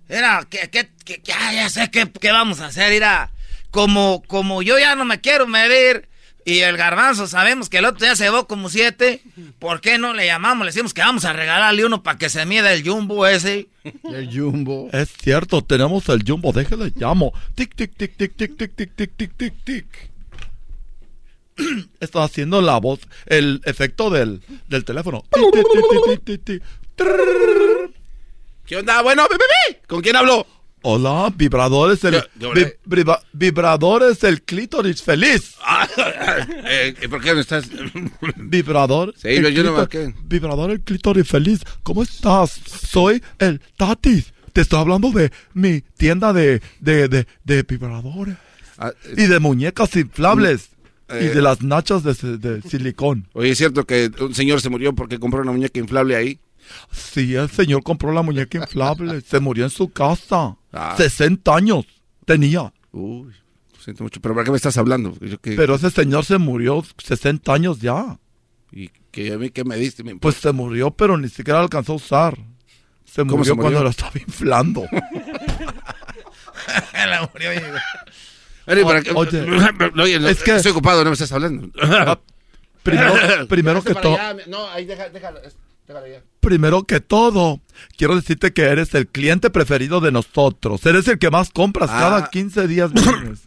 Mira, 0.08 0.46
que, 0.48 0.68
que, 0.70 0.88
que- 1.04 1.20
que- 1.20 1.32
ah, 1.32 1.52
ya 1.52 1.68
sé 1.68 1.90
qué, 1.90 2.08
vamos 2.32 2.60
a 2.60 2.66
hacer, 2.66 2.92
mira. 2.92 3.30
Como, 3.70 4.22
como 4.26 4.62
yo 4.62 4.78
ya 4.78 4.94
no 4.94 5.04
me 5.04 5.20
quiero 5.20 5.46
medir 5.46 6.08
y 6.46 6.60
el 6.60 6.76
garbanzo 6.76 7.26
sabemos 7.26 7.68
que 7.68 7.78
el 7.78 7.84
otro 7.84 8.06
día 8.06 8.14
se 8.16 8.24
llevó 8.24 8.46
como 8.46 8.68
siete, 8.70 9.20
¿por 9.58 9.80
qué 9.80 9.98
no 9.98 10.14
le 10.14 10.24
llamamos? 10.26 10.64
Le 10.64 10.70
decimos 10.70 10.94
que 10.94 11.00
vamos 11.02 11.24
a 11.24 11.32
regalarle 11.32 11.84
uno 11.84 12.02
para 12.02 12.16
que 12.16 12.28
se 12.30 12.46
mida 12.46 12.72
el 12.72 12.88
jumbo 12.88 13.26
ese. 13.26 13.66
El 14.04 14.30
jumbo. 14.32 14.88
Es 14.92 15.10
cierto, 15.20 15.62
tenemos 15.62 16.08
el 16.08 16.22
jumbo, 16.26 16.52
déjale 16.52 16.92
llamo. 16.94 17.32
Tic, 17.56 17.74
tic, 17.74 17.96
tic, 17.96 18.16
tic, 18.16 18.36
tic, 18.36 18.56
tic, 18.56 18.74
tic, 18.76 18.94
tic, 18.96 19.10
tic, 19.16 19.32
tic, 19.36 19.54
tic. 19.64 19.86
Está 22.00 22.24
haciendo 22.24 22.60
la 22.60 22.78
voz, 22.78 23.00
el 23.26 23.60
efecto 23.64 24.10
del, 24.10 24.42
del 24.68 24.84
teléfono. 24.84 25.24
¿Qué 28.66 28.76
onda? 28.76 29.02
Bueno. 29.02 29.26
¿con 29.86 30.02
quién 30.02 30.16
hablo? 30.16 30.46
Hola, 30.82 31.32
vibradores 31.34 32.04
el 32.04 32.22
¿Qué- 32.38 32.52
qué 32.54 32.64
vi- 32.64 32.72
viva- 33.02 33.20
vibradores 33.32 34.22
el 34.24 34.42
clítoris 34.42 35.02
feliz. 35.02 35.54
Eh, 36.68 36.94
¿Por 37.08 37.22
qué 37.22 37.34
me 37.34 37.40
estás...? 37.40 37.64
Vibrador. 38.36 39.14
Sí, 39.16 39.28
el 39.28 39.52
yo 39.54 39.62
no 39.64 39.72
marqué. 39.72 40.14
Vibrador 40.24 40.70
el 40.70 40.80
clítoris 40.80 41.26
feliz. 41.28 41.60
¿Cómo 41.82 42.02
estás? 42.02 42.60
Soy 42.88 43.22
el 43.38 43.60
Tatis. 43.76 44.32
Te 44.52 44.60
estoy 44.62 44.78
hablando 44.80 45.10
de 45.10 45.32
mi 45.54 45.80
tienda 45.80 46.32
de, 46.32 46.60
de, 46.80 47.08
de, 47.08 47.26
de 47.44 47.62
vibradores. 47.62 48.36
y 49.16 49.26
de 49.26 49.38
muñecas 49.40 49.94
inflables. 49.96 50.70
Y 51.08 51.14
eh, 51.14 51.30
de 51.30 51.42
las 51.42 51.62
nachas 51.62 52.02
de, 52.02 52.14
de 52.38 52.62
silicón. 52.62 53.28
Oye, 53.32 53.50
¿es 53.50 53.58
cierto 53.58 53.86
que 53.86 54.10
un 54.20 54.34
señor 54.34 54.60
se 54.60 54.68
murió 54.68 54.94
porque 54.94 55.18
compró 55.18 55.40
una 55.42 55.52
muñeca 55.52 55.78
inflable 55.78 56.16
ahí? 56.16 56.40
Sí, 56.90 57.34
el 57.34 57.48
señor 57.50 57.82
compró 57.84 58.12
la 58.12 58.22
muñeca 58.22 58.58
inflable. 58.58 59.20
se 59.20 59.38
murió 59.40 59.64
en 59.64 59.70
su 59.70 59.90
casa. 59.92 60.56
Ah. 60.72 60.94
60 60.96 61.54
años 61.54 61.86
tenía. 62.24 62.72
Uy, 62.92 63.32
lo 63.74 63.80
siento 63.82 64.02
mucho. 64.02 64.20
¿Pero 64.20 64.34
para 64.34 64.44
qué 64.44 64.50
me 64.50 64.56
estás 64.56 64.76
hablando? 64.78 65.14
Yo 65.20 65.36
Pero 65.40 65.76
ese 65.76 65.90
señor 65.90 66.24
se 66.24 66.38
murió 66.38 66.84
60 66.98 67.52
años 67.54 67.80
ya. 67.80 68.18
¿Y 68.72 68.88
que 69.12 69.32
a 69.32 69.38
mí 69.38 69.50
qué 69.50 69.64
me 69.64 69.76
diste? 69.76 70.02
Me- 70.02 70.16
Pues 70.16 70.36
se 70.36 70.50
murió, 70.52 70.90
pero 70.90 71.16
ni 71.16 71.28
siquiera 71.28 71.60
alcanzó 71.60 71.92
a 71.92 71.96
usar. 71.96 72.36
Se 73.04 73.22
¿Cómo 73.22 73.36
murió, 73.36 73.44
se 73.44 73.50
murió? 73.54 73.62
cuando 73.62 73.82
lo 73.84 73.90
estaba 73.90 74.12
inflando. 74.18 74.84
la 77.06 77.30
murió. 77.32 77.50
Oye, 78.66 78.84
para 78.84 79.02
que- 79.02 79.12
Oye, 79.12 79.40
Oye, 80.02 80.18
no, 80.20 80.28
es 80.28 80.42
que- 80.42 80.56
estoy 80.56 80.72
ocupado, 80.72 81.04
no 81.04 81.10
me 81.10 81.14
estás 81.14 81.32
hablando. 81.32 81.68
Primero, 82.82 83.14
primero 83.48 83.82
que 83.82 83.94
todo, 83.94 84.16
No, 84.46 84.68
ahí 84.70 84.84
deja- 84.84 85.08
déjalo. 85.08 85.40
déjalo 85.86 86.06
ya. 86.06 86.22
primero 86.40 86.84
que 86.84 87.00
todo, 87.00 87.60
quiero 87.96 88.14
decirte 88.16 88.52
que 88.52 88.62
eres 88.62 88.94
el 88.94 89.06
cliente 89.08 89.50
preferido 89.50 90.00
de 90.00 90.12
nosotros. 90.12 90.84
Eres 90.86 91.06
el 91.08 91.18
que 91.18 91.30
más 91.30 91.50
compras 91.50 91.90
Ah. 91.92 91.98
cada 91.98 92.30
15 92.30 92.66
días. 92.68 92.90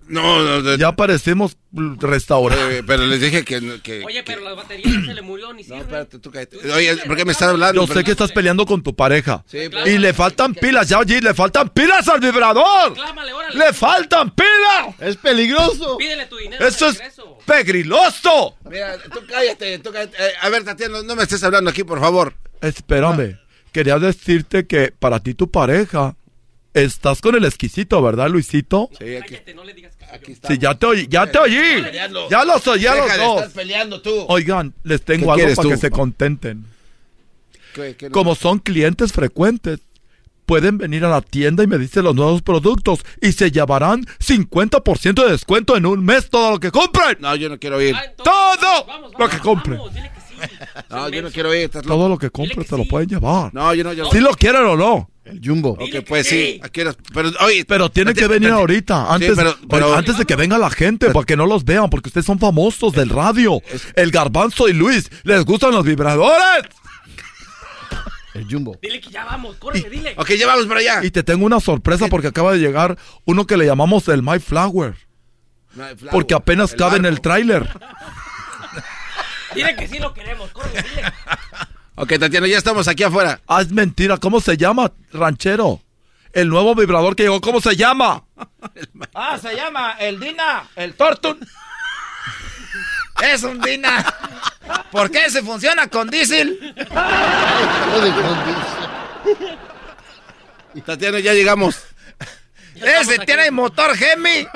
No, 0.09 0.41
no, 0.43 0.61
de- 0.63 0.77
Ya 0.79 0.93
parecemos 0.93 1.55
restaurante. 1.99 2.79
Eh, 2.79 2.83
pero 2.85 3.05
les 3.05 3.21
dije 3.21 3.45
que... 3.45 3.79
que 3.83 4.03
Oye, 4.03 4.23
pero 4.23 4.41
la 4.41 4.53
batería 4.55 4.85
se 5.05 5.13
le 5.13 5.21
murió 5.21 5.53
ni 5.53 5.61
no, 5.63 5.67
sirve. 5.67 5.79
espérate, 5.81 6.17
tú 6.19 6.31
cállate. 6.31 6.57
Oye, 6.73 6.97
¿por 7.05 7.15
qué 7.15 7.25
me 7.25 7.31
estás 7.31 7.49
hablando? 7.49 7.85
Yo 7.85 7.93
sé 7.93 8.03
que 8.03 8.11
estás 8.11 8.31
peleando 8.31 8.65
con 8.65 8.81
tu 8.81 8.95
pareja. 8.95 9.43
Sí, 9.47 9.69
pues. 9.71 9.85
Y 9.87 9.99
le 9.99 10.13
faltan 10.13 10.55
pilas, 10.55 10.89
ya 10.89 10.97
oye, 10.99 11.21
le 11.21 11.33
faltan 11.35 11.69
pilas 11.69 12.07
al 12.07 12.19
vibrador. 12.21 12.93
Clámale, 12.95 13.33
órale. 13.33 13.55
¡Le 13.59 13.71
faltan 13.73 14.31
pilas! 14.31 14.95
Es 14.99 15.15
peligroso. 15.17 15.97
Pídele 15.97 16.25
tu 16.25 16.37
dinero. 16.37 16.65
¡Eso 16.67 16.87
es 16.87 16.99
pegriloso! 17.45 18.55
Mira, 18.69 18.97
tú 19.13 19.19
cállate, 19.27 19.79
tú 19.79 19.91
cállate. 19.91 20.15
Eh, 20.19 20.31
a 20.41 20.49
ver, 20.49 20.63
Tatiana, 20.63 20.97
no, 20.97 21.03
no 21.03 21.15
me 21.15 21.23
estés 21.23 21.43
hablando 21.43 21.69
aquí, 21.69 21.83
por 21.83 21.99
favor. 21.99 22.33
Espérame, 22.61 23.37
quería 23.79 23.97
decirte 23.99 24.67
que 24.67 24.91
para 24.99 25.21
ti 25.21 25.33
tu 25.33 25.49
pareja, 25.49 26.15
estás 26.73 27.21
con 27.21 27.35
el 27.35 27.45
exquisito, 27.45 28.01
¿verdad, 28.01 28.29
Luisito? 28.29 28.89
Sí, 28.99 29.15
aquí, 29.15 29.29
Cállate, 29.35 29.53
no 29.53 29.63
le 29.63 29.73
digas 29.73 29.95
que 29.95 30.03
aquí 30.05 30.31
está. 30.33 30.49
Sí, 30.49 30.57
ya 30.57 30.75
te 30.75 30.85
oí, 30.85 31.07
ya 31.09 31.31
te 31.31 31.37
oí. 31.39 31.55
Ya 32.29 32.43
los 32.43 32.67
oí, 32.67 32.81
ya 32.81 32.95
los 32.95 33.17
dos. 33.17 33.53
peleando 33.53 34.01
tú. 34.01 34.25
Oigan, 34.27 34.73
les 34.83 35.01
tengo 35.01 35.33
¿Qué 35.33 35.43
algo 35.43 35.55
para 35.55 35.63
tú? 35.63 35.69
que 35.69 35.77
se 35.77 35.89
contenten. 35.91 36.65
¿Qué- 37.73 37.95
qué 37.95 38.07
no? 38.09 38.11
Como 38.11 38.35
son 38.35 38.59
clientes 38.59 39.13
frecuentes, 39.13 39.79
pueden 40.45 40.77
venir 40.77 41.05
a 41.05 41.09
la 41.09 41.21
tienda 41.21 41.63
y 41.63 41.67
me 41.67 41.77
dicen 41.77 42.03
los 42.03 42.15
nuevos 42.15 42.41
productos 42.41 42.99
y 43.21 43.31
se 43.31 43.49
llevarán 43.51 44.05
50% 44.19 45.23
de 45.23 45.31
descuento 45.31 45.77
en 45.77 45.85
un 45.85 46.03
mes 46.03 46.29
todo 46.29 46.51
lo 46.51 46.59
que 46.59 46.71
compren. 46.71 47.15
No, 47.21 47.33
yo 47.37 47.47
no 47.47 47.57
quiero 47.59 47.79
ir. 47.81 47.95
Ah, 47.95 48.03
entonces, 48.05 48.33
Todo 48.59 48.85
vamos, 48.87 49.11
lo 49.17 49.29
que 49.29 49.37
compren. 49.39 49.77
vamos, 49.77 49.93
dile 49.93 50.09
que 50.13 50.18
sí. 50.18 50.18
No, 50.89 51.09
yo 51.09 51.21
no 51.21 51.29
quiero 51.31 51.53
ir. 51.53 51.69
loco. 51.73 51.87
Todo 51.87 52.09
lo 52.09 52.17
que 52.17 52.29
compren 52.31 52.65
se 52.67 52.77
lo 52.77 52.85
pueden 52.85 53.07
llevar. 53.09 53.53
No, 53.53 53.73
yo 53.73 53.83
no, 53.83 53.93
yo 53.93 54.05
no. 54.05 54.11
Si 54.11 54.19
lo 54.19 54.31
quieren 54.31 54.63
o 54.63 54.75
no. 54.75 55.09
El 55.25 55.39
jumbo. 55.45 55.71
Ok, 55.79 56.03
pues 56.07 56.25
sí. 56.27 56.59
Aquí 56.63 56.81
eres- 56.81 56.97
Pero, 57.13 57.29
oye, 57.45 57.63
Pero 57.65 57.91
tienen 57.91 58.15
que 58.15 58.27
venir 58.27 58.49
ahorita, 58.49 59.13
antes, 59.13 59.33
pero- 59.35 59.55
pero- 59.69 59.87
oye, 59.89 59.97
antes 59.97 60.17
de 60.17 60.25
que 60.25 60.35
venga 60.35 60.57
la 60.57 60.71
gente, 60.71 61.11
para 61.11 61.23
que 61.25 61.37
no 61.37 61.45
los 61.45 61.63
vean, 61.63 61.87
porque 61.91 62.09
ustedes 62.09 62.25
son 62.25 62.39
famosos 62.39 62.93
del 62.93 63.09
radio. 63.09 63.61
El 63.95 64.09
Garbanzo 64.09 64.67
y 64.67 64.73
Luis, 64.73 65.09
¿les 65.23 65.45
gustan 65.45 65.71
los 65.71 65.85
vibradores? 65.85 66.65
El 68.33 68.45
jumbo. 68.49 68.77
Dile 68.81 69.01
que 69.01 69.09
ya 69.09 69.25
vamos, 69.25 69.55
córrele, 69.57 69.89
dile. 69.89 70.13
Ok, 70.17 70.31
ya 70.31 70.47
vamos 70.47 70.65
para 70.65 70.79
allá. 70.79 71.03
Y 71.03 71.11
te 71.11 71.23
tengo 71.23 71.45
una 71.45 71.59
sorpresa 71.59 72.07
porque 72.07 72.27
acaba 72.27 72.53
de 72.53 72.59
llegar 72.59 72.97
uno 73.25 73.45
que 73.45 73.57
le 73.57 73.65
llamamos 73.65 74.07
el 74.07 74.23
My 74.23 74.39
Flower. 74.39 74.95
Porque 76.11 76.33
apenas 76.33 76.73
cabe 76.73 76.97
en 76.97 77.05
el 77.05 77.21
tráiler. 77.21 77.69
Dile 79.53 79.75
que 79.75 79.87
sí 79.87 79.99
lo 79.99 80.13
queremos, 80.13 80.51
córrele, 80.51 80.83
dile. 80.83 81.13
Ok, 81.95 82.13
Tatiana, 82.19 82.47
ya 82.47 82.57
estamos 82.57 82.87
aquí 82.87 83.03
afuera. 83.03 83.41
Ah, 83.47 83.61
es 83.61 83.71
mentira. 83.71 84.17
¿Cómo 84.17 84.39
se 84.39 84.55
llama, 84.55 84.91
ranchero? 85.11 85.81
El 86.31 86.47
nuevo 86.47 86.75
vibrador 86.75 87.15
que 87.15 87.23
llegó, 87.23 87.41
¿cómo 87.41 87.59
se 87.59 87.75
llama? 87.75 88.23
Ah, 89.13 89.37
se 89.37 89.55
llama 89.55 89.97
el 89.99 90.19
Dina, 90.19 90.63
el 90.75 90.93
Tortun. 90.93 91.39
Es 93.21 93.43
un 93.43 93.59
Dina. 93.59 94.05
¿Por 94.91 95.11
qué 95.11 95.29
se 95.29 95.41
funciona 95.41 95.87
con 95.87 96.09
diésel? 96.09 96.73
Tatiana, 100.85 101.19
ya 101.19 101.33
llegamos. 101.33 101.83
Ese 102.75 103.19
tiene 103.19 103.51
motor 103.51 103.95
Gemi. 103.97 104.47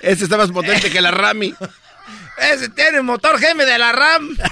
Este 0.00 0.24
está 0.24 0.36
más 0.36 0.50
potente 0.50 0.90
que 0.90 1.00
la 1.00 1.10
Rami. 1.10 1.54
Ese 2.38 2.68
tiene 2.70 3.02
motor 3.02 3.38
Gemi 3.38 3.64
de 3.64 3.78
la 3.78 3.92
RAM. 3.92 4.36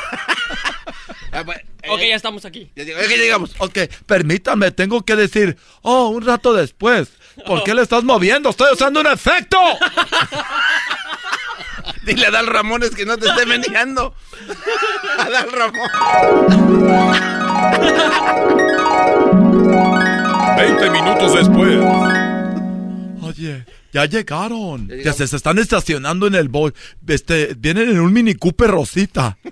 Ah, 1.37 1.43
pues, 1.45 1.59
eh, 1.83 1.89
Ok, 1.89 1.99
ya 1.99 2.15
estamos 2.15 2.45
aquí. 2.45 2.71
ya 2.77 2.85
llegamos. 2.85 3.57
Ok, 3.59 3.77
permítanme, 4.07 4.71
tengo 4.71 5.05
que 5.05 5.17
decir, 5.17 5.57
oh, 5.83 6.11
un 6.11 6.25
rato 6.25 6.53
después. 6.55 7.09
¿Por 7.45 7.65
qué 7.65 7.75
le 7.75 7.83
estás 7.83 8.05
moviendo? 8.05 8.51
Estoy 8.51 8.73
usando 8.73 9.01
un 9.01 9.09
efecto. 9.09 9.59
Dile 12.05 12.27
a 12.27 12.31
Dal 12.31 12.47
Ramones 12.47 12.91
que 12.91 13.05
no 13.05 13.19
te 13.19 13.27
esté 13.29 13.47
meneando. 13.47 14.15
A 15.19 15.29
Dal 15.29 15.51
Ramón. 15.51 15.91
20 20.57 20.91
minutos 20.91 21.35
después. 21.35 21.79
Oye, 23.23 23.65
ya 23.95 24.05
llegaron. 24.07 24.89
Ya 24.89 25.13
se, 25.13 25.27
se 25.29 25.37
están 25.37 25.59
estacionando 25.59 26.27
en 26.27 26.35
el 26.35 26.49
boy. 26.49 26.75
Este, 27.07 27.55
vienen 27.57 27.89
en 27.91 28.01
un 28.01 28.13
Mini 28.13 28.35
Cooper 28.35 28.71
Rosita. 28.71 29.39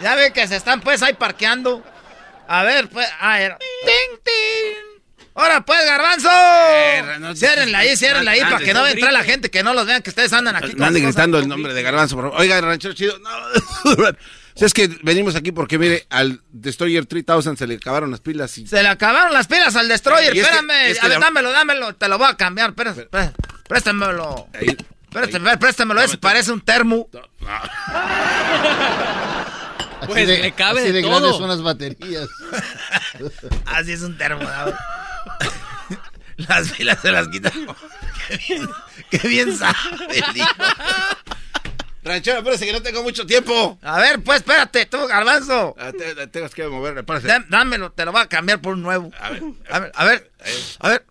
Ya 0.00 0.14
ven 0.14 0.32
que 0.32 0.46
se 0.46 0.54
están 0.54 0.80
pues 0.80 1.02
ahí 1.02 1.14
parqueando. 1.14 1.82
A 2.46 2.62
ver, 2.62 2.88
pues. 2.88 3.08
A 3.18 3.36
ver. 3.36 3.56
¡Ting, 3.58 4.18
ting! 4.22 5.26
¡Ahora 5.34 5.64
pues, 5.64 5.84
garbanzo! 5.84 6.28
no- 7.18 7.34
ciérrenla 7.34 7.78
ahí, 7.78 7.96
ciérrenla 7.96 8.30
ahí 8.30 8.40
para 8.42 8.58
que 8.58 8.72
no 8.72 8.86
entrar 8.86 9.12
la 9.12 9.24
gente, 9.24 9.50
que 9.50 9.64
no 9.64 9.74
los 9.74 9.86
vean 9.86 10.02
que 10.02 10.10
ustedes 10.10 10.32
andan 10.32 10.54
aquí. 10.54 10.72
Con 10.72 10.94
gritando 10.94 11.40
el 11.40 11.48
nombre 11.48 11.74
de 11.74 11.82
Garbanzo, 11.82 12.14
por 12.14 12.26
favor. 12.26 12.40
Oiga, 12.40 12.60
ranchero 12.60 12.94
chido. 12.94 13.18
No. 13.18 13.30
Si 14.58 14.64
es 14.64 14.74
que 14.74 14.88
venimos 15.04 15.36
aquí 15.36 15.52
porque, 15.52 15.78
mire, 15.78 16.06
al 16.10 16.42
Destroyer 16.50 17.06
3000 17.06 17.56
se 17.56 17.66
le 17.68 17.74
acabaron 17.76 18.10
las 18.10 18.20
pilas 18.20 18.58
y... 18.58 18.66
Se 18.66 18.82
le 18.82 18.88
acabaron 18.88 19.32
las 19.32 19.46
pilas 19.46 19.76
al 19.76 19.86
Destroyer. 19.86 20.34
Y 20.34 20.40
es 20.40 20.46
que- 20.48 20.52
Espérame. 20.54 20.90
es 20.90 20.98
que 20.98 21.06
a 21.06 21.08
ver, 21.10 21.18
la- 21.20 21.26
dámelo, 21.26 21.52
dámelo. 21.52 21.94
Te 21.94 22.08
lo 22.08 22.18
voy 22.18 22.26
a 22.28 22.34
cambiar. 22.36 22.70
Espérate, 22.70 23.02
espérate. 23.02 23.34
Préstamelo. 23.68 24.48
Ahí- 24.54 24.76
Préstamelo, 25.10 25.58
préstamelo. 25.58 26.00
Ese 26.02 26.18
parece 26.18 26.50
un 26.52 26.60
termo. 26.60 27.08
Pues, 30.06 30.26
de, 30.26 30.38
le 30.38 30.52
cabe 30.52 30.80
así 30.80 30.88
de 30.92 30.94
de 30.94 31.02
todo. 31.02 31.10
grandes 31.20 31.36
son 31.38 31.48
las 31.48 31.60
baterías. 31.60 32.28
Así 33.66 33.92
es 33.92 34.00
un 34.02 34.16
termo. 34.16 34.42
¿no? 34.42 34.72
Las 36.48 36.70
pilas 36.70 36.98
se 37.02 37.10
las 37.10 37.26
quitan. 37.28 37.52
Qué 38.28 38.36
bien, 38.48 38.68
qué 39.10 39.28
bien 39.28 39.58
sabe 39.58 39.74
el 40.12 40.36
hijo. 40.36 40.48
Ranchero, 42.08 42.38
espérese 42.38 42.66
que 42.66 42.72
no 42.72 42.82
tengo 42.82 43.02
mucho 43.02 43.24
tiempo. 43.26 43.78
A 43.82 43.98
ver, 44.00 44.20
pues 44.22 44.38
espérate, 44.38 44.86
tú, 44.86 45.06
garbanzo. 45.06 45.74
Ah, 45.78 45.92
te- 45.96 46.14
te- 46.14 46.26
Tengas 46.26 46.54
que 46.54 46.66
mover, 46.66 47.04
párese. 47.04 47.28
Dá- 47.28 47.44
Dámelo, 47.48 47.92
te 47.92 48.04
lo 48.04 48.12
voy 48.12 48.22
a 48.22 48.26
cambiar 48.26 48.60
por 48.60 48.74
un 48.74 48.82
nuevo. 48.82 49.10
A 49.20 49.30
ver, 49.30 49.42
a 49.70 49.78
ver, 49.78 49.92
a 49.94 50.04
ver. 50.04 50.30
A 50.80 50.88
ver. 50.88 51.06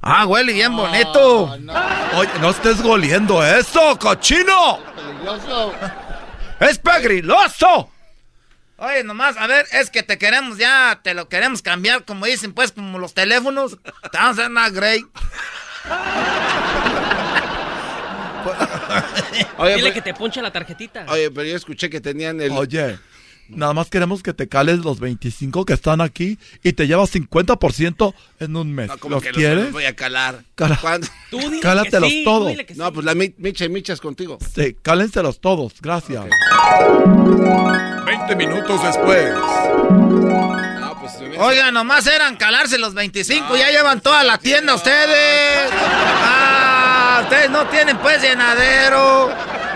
Ah, 0.00 0.26
huele 0.26 0.52
bien 0.54 0.74
bonito. 0.74 1.44
Oye, 2.14 2.30
no 2.40 2.50
estés 2.50 2.82
goliendo 2.82 3.44
eso, 3.44 3.98
cochino. 3.98 4.80
Peligroso. 4.96 5.72
Es 6.60 6.78
pegriloso. 6.78 7.90
Oye, 8.76 9.04
nomás, 9.04 9.36
a 9.36 9.46
ver, 9.46 9.66
es 9.72 9.90
que 9.90 10.02
te 10.02 10.18
queremos 10.18 10.58
ya, 10.58 11.00
te 11.04 11.14
lo 11.14 11.28
queremos 11.28 11.62
cambiar, 11.62 12.04
como 12.04 12.26
dicen, 12.26 12.52
pues, 12.54 12.72
como 12.72 12.98
los 12.98 13.14
teléfonos. 13.14 13.76
Te 14.10 14.18
vamos 14.18 14.38
a 14.38 14.42
hacer 14.42 14.50
una 14.50 14.68
Grey. 14.70 15.04
Oye, 19.58 19.76
Dile 19.76 19.82
pero, 19.90 19.94
que 19.94 20.02
te 20.02 20.14
ponche 20.14 20.40
la 20.42 20.50
tarjetita. 20.52 21.06
oye, 21.08 21.30
pero 21.30 21.46
yo 21.48 21.56
escuché 21.56 21.88
que 21.90 22.00
tenían 22.00 22.40
el... 22.40 22.52
Oye, 22.52 22.98
nada 23.48 23.72
más 23.72 23.88
queremos 23.90 24.22
que 24.22 24.32
te 24.32 24.48
cales 24.48 24.78
los 24.78 25.00
25 25.00 25.64
que 25.64 25.72
están 25.74 26.00
aquí 26.00 26.38
y 26.62 26.72
te 26.72 26.86
llevas 26.86 27.14
50% 27.14 28.14
en 28.40 28.56
un 28.56 28.72
mes. 28.74 28.88
No, 28.88 28.98
como 28.98 29.14
¿Los 29.16 29.22
que 29.22 29.28
los- 29.30 29.36
quieres? 29.38 29.64
los 29.64 29.72
voy 29.72 29.84
a 29.84 29.94
calar. 29.96 30.44
Cala-. 30.54 30.78
Tú 31.30 31.38
dile 31.38 31.60
Cállatelos 31.60 32.08
que 32.08 32.14
sí, 32.18 32.24
todos. 32.24 32.42
tú 32.44 32.48
dile 32.48 32.66
que 32.66 32.74
sí. 32.74 32.78
No, 32.80 32.92
pues 32.92 33.04
la 33.06 33.14
mi- 33.14 33.34
micha 33.38 33.64
y 33.64 33.68
michas 33.68 34.00
contigo. 34.00 34.38
Sí, 34.54 34.76
cálenselos 34.82 35.40
todos, 35.40 35.74
gracias. 35.80 36.24
20 38.06 38.36
minutos 38.36 38.82
después. 38.82 39.32
No, 39.34 40.96
pues 41.00 41.12
Oiga, 41.38 41.70
nomás 41.70 42.06
eran 42.06 42.36
calarse 42.36 42.78
los 42.78 42.94
25, 42.94 43.56
ya 43.56 43.70
llevan 43.70 44.00
toda 44.00 44.22
la 44.24 44.38
tienda 44.38 44.74
ustedes. 44.74 45.70
Ah, 45.72 46.50
ustedes 47.24 47.50
no 47.50 47.66
tienen 47.66 47.96
pues 47.98 48.22
llenadero. 48.22 49.30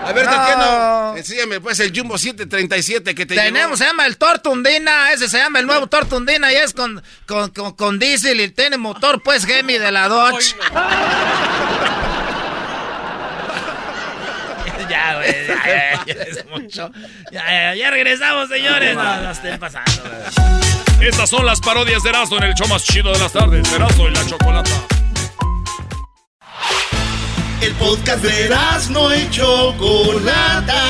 A 0.05 0.11
ver, 0.13 0.25
No. 0.25 0.31
Tatiana, 0.31 1.13
enséñame 1.17 1.59
pues 1.59 1.79
el 1.79 1.91
Jumbo 1.95 2.17
737 2.17 3.13
que 3.13 3.25
te 3.25 3.35
Tenemos, 3.35 3.79
se 3.79 3.85
llama 3.85 4.05
el 4.05 4.17
Tortundina, 4.17 5.11
ese 5.11 5.27
se 5.27 5.37
llama 5.37 5.59
el 5.59 5.67
nuevo 5.67 5.87
Tortundina 5.87 6.51
y 6.51 6.55
es 6.55 6.73
con, 6.73 7.03
con, 7.27 7.51
con, 7.51 7.73
con 7.73 7.99
diésel 7.99 8.39
y 8.41 8.49
tiene 8.49 8.77
motor 8.77 9.21
pues 9.21 9.45
Gemi 9.45 9.77
de 9.77 9.91
la 9.91 10.07
Dodge. 10.07 10.55
ya, 14.89 15.15
güey, 15.15 15.47
ya, 15.47 15.55
ya, 15.65 16.05
ya 16.05 16.13
es 16.23 16.45
mucho. 16.47 16.91
Ya, 17.31 17.45
ya, 17.45 17.75
ya 17.75 17.89
regresamos, 17.91 18.49
señores. 18.49 18.95
No, 18.95 19.21
no 19.21 19.31
estén 19.31 19.59
pasando, 19.59 19.91
güey. 20.03 21.07
Estas 21.07 21.29
son 21.29 21.45
las 21.45 21.61
parodias 21.61 22.03
de 22.03 22.09
Erasmo 22.09 22.37
en 22.37 22.43
el 22.43 22.53
show 22.55 22.67
más 22.67 22.83
chido 22.83 23.11
de 23.13 23.19
las 23.19 23.31
tardes. 23.31 23.71
Erasmo 23.71 24.07
y 24.07 24.11
la 24.11 24.25
chocolata. 24.25 24.71
El 27.61 27.73
podcast 27.73 28.23
de 28.23 28.45
Erasmo 28.45 29.13
y 29.13 29.29
Chocolata. 29.31 30.81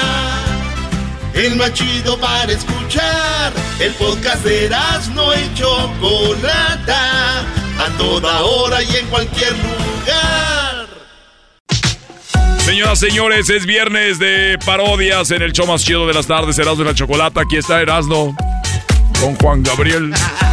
El 1.33 1.55
más 1.55 1.73
chido 1.73 2.15
para 2.19 2.51
escuchar. 2.51 3.51
El 3.79 3.91
podcast 3.93 4.43
de 4.43 4.65
Erasmo 4.65 5.31
y 5.33 5.53
Chocolata. 5.55 7.39
A 7.39 7.97
toda 7.97 8.41
hora 8.41 8.83
y 8.83 8.95
en 8.97 9.07
cualquier 9.07 9.53
lugar. 9.53 10.87
Señoras, 12.59 12.99
señores, 12.99 13.49
es 13.49 13.65
viernes 13.65 14.19
de 14.19 14.59
parodias 14.63 15.31
en 15.31 15.41
el 15.41 15.53
show 15.53 15.65
más 15.65 15.83
chido 15.83 16.05
de 16.05 16.13
las 16.13 16.27
tardes, 16.27 16.59
Erasmo 16.59 16.83
y 16.83 16.85
la 16.85 16.93
Chocolata. 16.93 17.41
Aquí 17.41 17.57
está 17.57 17.81
Erasmo 17.81 18.35
con 19.19 19.35
Juan 19.37 19.63
Gabriel. 19.63 20.13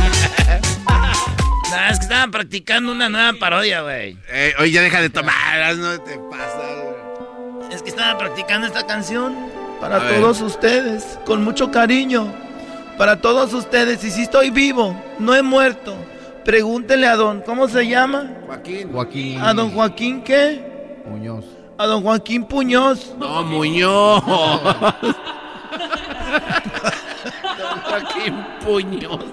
Estaban 2.27 2.43
practicando 2.43 2.90
una 2.90 3.09
nueva 3.09 3.35
parodia, 3.39 3.82
güey. 3.82 4.16
Eh, 4.31 4.53
oye, 4.59 4.73
ya 4.73 4.82
deja 4.82 5.01
de 5.01 5.11
tomar, 5.11 5.77
no 5.77 6.01
te 6.01 6.19
pasa, 6.28 6.59
güey. 6.59 7.73
Es 7.73 7.82
que 7.82 7.90
estaban 7.90 8.19
practicando 8.19 8.66
esta 8.66 8.85
canción 8.85 9.32
para 9.81 9.94
A 9.97 9.98
ver. 10.01 10.20
todos 10.20 10.40
ustedes, 10.40 11.20
con 11.24 11.44
mucho 11.44 11.70
cariño. 11.70 12.35
Para 12.98 13.20
todos 13.20 13.53
ustedes, 13.53 14.03
y 14.03 14.11
si 14.11 14.23
estoy 14.23 14.51
vivo, 14.51 15.01
no 15.20 15.36
he 15.36 15.43
muerto. 15.43 15.94
Pregúntele 16.44 17.07
a 17.07 17.15
don, 17.15 17.43
¿cómo 17.43 17.69
se 17.69 17.86
llama? 17.86 18.28
Joaquín. 18.47 18.90
Joaquín. 18.90 19.40
¿A 19.40 19.55
don 19.55 19.70
Joaquín 19.70 20.23
qué? 20.24 21.01
Muñoz. 21.07 21.44
A 21.78 21.86
don 21.86 22.03
Joaquín 22.03 22.44
Puñoz. 22.44 23.15
No, 23.20 23.44
Muñoz. 23.44 24.24
Don 27.59 27.81
Joaquín 27.82 28.35
Puñoz. 28.65 29.24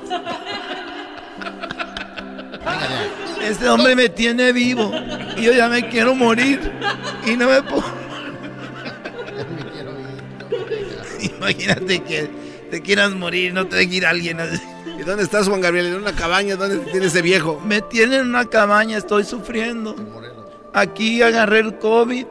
Este 3.42 3.70
hombre 3.70 3.96
me 3.96 4.10
tiene 4.10 4.54
vivo 4.54 4.92
y 5.38 5.44
yo 5.44 5.54
ya 5.54 5.68
me 5.68 5.88
quiero 5.90 6.16
morir 6.16 6.60
y 7.26 7.36
no 7.36 7.50
me 7.50 7.62
puedo. 7.62 7.84
Imagínate 11.38 12.00
que 12.04 12.30
te 12.72 12.82
quieras 12.82 13.12
morir, 13.12 13.54
no 13.54 13.68
te 13.68 13.76
deje 13.76 13.96
ir 13.96 14.06
alguien 14.06 14.40
así. 14.40 14.62
¿Y 14.98 15.04
dónde 15.04 15.24
estás, 15.24 15.48
Juan 15.48 15.62
Gabriel? 15.62 15.88
¿En 15.88 15.96
una 15.96 16.14
cabaña? 16.14 16.56
¿Dónde 16.56 16.78
tienes 16.92 17.10
ese 17.10 17.22
viejo? 17.22 17.62
Me 17.66 17.82
tienen 17.82 18.22
en 18.22 18.28
una 18.28 18.46
cabaña, 18.46 18.98
estoy 18.98 19.24
sufriendo. 19.24 19.96
Aquí 20.74 21.22
agarré 21.22 21.60
el 21.60 21.78
COVID. 21.78 22.26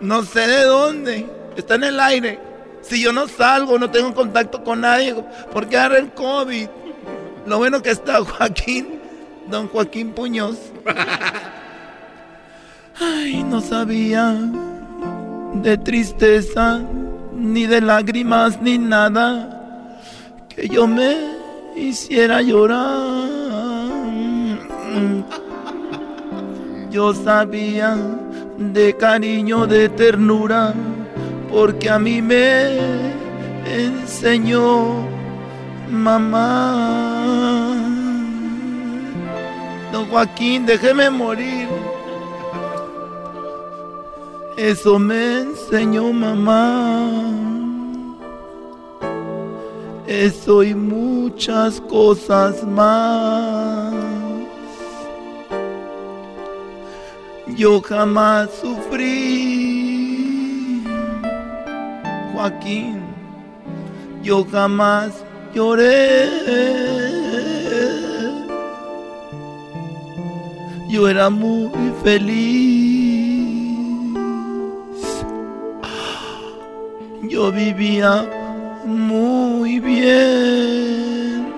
No 0.00 0.24
sé 0.24 0.46
de 0.46 0.64
dónde. 0.64 1.26
Está 1.56 1.74
en 1.74 1.84
el 1.84 2.00
aire. 2.00 2.38
Si 2.82 3.00
yo 3.00 3.12
no 3.12 3.28
salgo, 3.28 3.78
no 3.78 3.90
tengo 3.90 4.12
contacto 4.14 4.64
con 4.64 4.80
nadie, 4.80 5.14
¿por 5.52 5.68
qué 5.68 5.76
agarré 5.76 5.98
el 6.00 6.12
COVID? 6.12 6.68
Lo 7.46 7.58
bueno 7.58 7.80
que 7.82 7.90
está 7.90 8.24
Joaquín, 8.24 9.00
don 9.50 9.68
Joaquín 9.68 10.12
Puñoz. 10.12 10.58
Ay, 13.00 13.42
no 13.44 13.60
sabía 13.60 14.36
de 15.54 15.78
tristeza, 15.78 16.80
ni 17.34 17.66
de 17.66 17.80
lágrimas, 17.80 18.60
ni 18.60 18.78
nada 18.78 19.98
que 20.48 20.68
yo 20.68 20.86
me 20.86 21.16
hiciera 21.76 22.42
llorar. 22.42 23.28
Yo 26.90 27.14
sabía 27.14 27.96
de 28.58 28.94
cariño, 28.96 29.66
de 29.66 29.88
ternura, 29.88 30.74
porque 31.50 31.88
a 31.88 31.98
mí 31.98 32.20
me 32.20 32.78
enseñó 33.66 35.06
mamá. 35.90 37.91
Don 39.92 40.08
Joaquín, 40.08 40.64
déjeme 40.64 41.10
morir. 41.10 41.68
Eso 44.56 44.98
me 44.98 45.40
enseñó 45.40 46.12
mamá. 46.12 47.10
Eso 50.06 50.62
y 50.62 50.74
muchas 50.74 51.78
cosas 51.82 52.64
más. 52.64 53.92
Yo 57.56 57.82
jamás 57.82 58.48
sufrí, 58.62 60.02
Joaquín. 62.32 63.00
Yo 64.22 64.46
jamás 64.50 65.12
lloré. 65.54 67.31
Yo 70.92 71.08
era 71.08 71.30
muy 71.30 71.70
feliz. 72.04 72.68
Yo 77.22 77.50
vivía 77.50 78.28
muy 78.84 79.80
bien. 79.80 81.50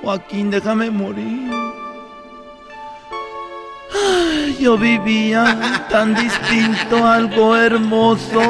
Joaquín, 0.00 0.50
déjame 0.50 0.90
morir. 0.90 1.50
Yo 4.58 4.78
vivía 4.78 5.84
tan 5.90 6.14
distinto, 6.14 7.06
algo 7.06 7.54
hermoso, 7.54 8.40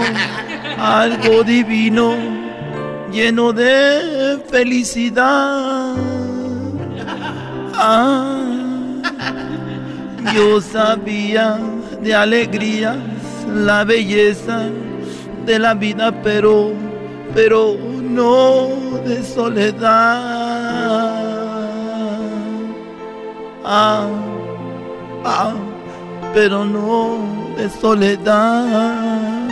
algo 0.79 1.43
divino, 1.43 2.15
lleno 3.11 3.53
de 3.53 4.41
felicidad. 4.49 5.97
Ah, 7.75 8.58
yo 10.35 10.61
sabía 10.61 11.59
de 12.03 12.15
alegrías, 12.15 12.97
la 13.47 13.85
belleza 13.85 14.69
de 15.47 15.59
la 15.59 15.75
vida, 15.75 16.13
pero, 16.23 16.73
pero 17.35 17.77
no 18.03 18.69
de 19.07 19.23
soledad. 19.23 20.59
Ah, 23.65 24.09
ah, 25.25 25.55
pero 26.35 26.65
no 26.65 27.19
de 27.57 27.69
soledad. 27.71 29.49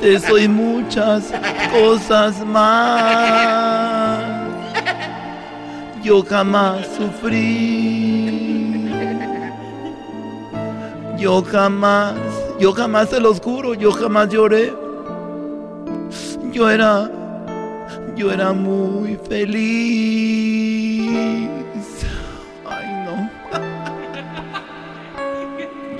Te 0.00 0.18
soy 0.20 0.46
muchas 0.46 1.32
cosas 1.72 2.44
más. 2.46 4.37
Yo 6.08 6.24
jamás 6.24 6.86
sufrí. 6.96 8.88
Yo 11.18 11.42
jamás, 11.42 12.14
yo 12.58 12.72
jamás 12.72 13.10
se 13.10 13.20
los 13.20 13.38
juro, 13.42 13.74
yo 13.74 13.92
jamás 13.92 14.30
lloré. 14.30 14.72
Yo 16.50 16.70
era, 16.70 17.10
yo 18.16 18.32
era 18.32 18.54
muy 18.54 19.18
feliz. 19.28 21.10
Ay, 22.66 22.86
no. 23.04 23.28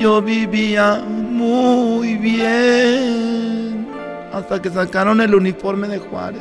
Yo 0.01 0.23
vivía 0.23 1.05
muy 1.05 2.15
bien 2.15 3.89
hasta 4.33 4.63
que 4.63 4.71
sacaron 4.71 5.21
el 5.21 5.35
uniforme 5.35 5.87
de 5.87 5.99
Juárez. 5.99 6.41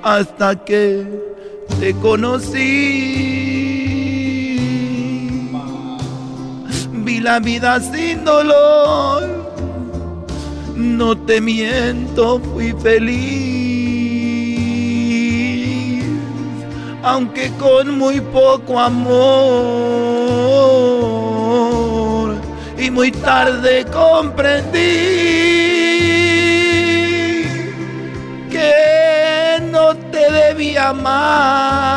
Hasta 0.00 0.54
que 0.64 1.33
te 1.84 1.92
conocí. 1.96 2.62
Vi 7.04 7.20
la 7.20 7.40
vida 7.40 7.78
sin 7.78 8.24
dolor. 8.24 9.22
No 10.74 11.14
te 11.26 11.42
miento, 11.42 12.40
fui 12.40 12.72
feliz. 12.72 13.24
Aunque 17.02 17.50
con 17.58 17.98
muy 17.98 18.18
poco 18.22 18.80
amor. 18.80 19.04
Y 22.78 22.90
muy 22.90 23.10
tarde 23.12 23.84
comprendí 23.92 25.43
amar. 30.90 31.94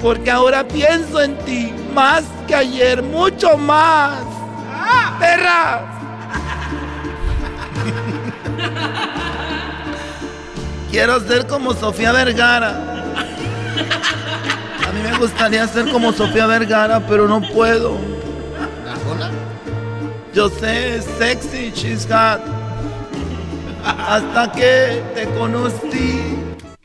Porque 0.00 0.30
ahora 0.30 0.66
pienso 0.66 1.20
en 1.20 1.36
ti 1.38 1.72
más 1.94 2.24
que 2.46 2.54
ayer, 2.54 3.02
mucho 3.02 3.56
más. 3.56 4.18
¡Perra! 5.18 5.82
Quiero 10.90 11.20
ser 11.20 11.46
como 11.46 11.72
Sofía 11.74 12.12
Vergara. 12.12 12.70
A 14.88 14.92
mí 14.92 15.02
me 15.02 15.16
gustaría 15.18 15.68
ser 15.68 15.90
como 15.92 16.12
Sofía 16.12 16.46
Vergara, 16.46 17.00
pero 17.06 17.28
no 17.28 17.40
puedo. 17.40 17.98
Yo 20.34 20.48
sé, 20.48 21.02
sexy, 21.18 21.70
she's 21.74 22.06
hot. 22.06 22.59
Hasta 23.98 24.52
que 24.52 25.02
te 25.14 25.24
conocí. 25.36 26.20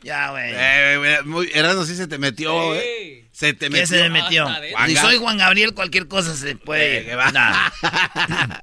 Ya, 0.02 0.30
güey. 0.30 0.52
Eh, 0.52 0.94
eh, 0.94 1.18
muy- 1.24 1.50
Erasmo 1.52 1.84
sí 1.84 1.96
se 1.96 2.06
te 2.06 2.18
metió, 2.18 2.74
eh. 2.74 3.24
Se 3.32 3.52
te 3.52 3.68
metió. 3.68 3.80
¿Qué 3.82 3.86
se 3.86 4.02
me 4.04 4.10
metió? 4.22 4.46
Juan 4.72 4.88
Si 4.88 4.96
soy 4.96 5.16
Juan 5.18 5.36
Gabriel, 5.38 5.74
cualquier 5.74 6.06
cosa 6.08 6.34
se 6.36 6.54
puede. 6.56 6.98
Eh, 6.98 7.04
que 7.06 7.14
va. 7.16 7.32
Nah. 7.32 7.70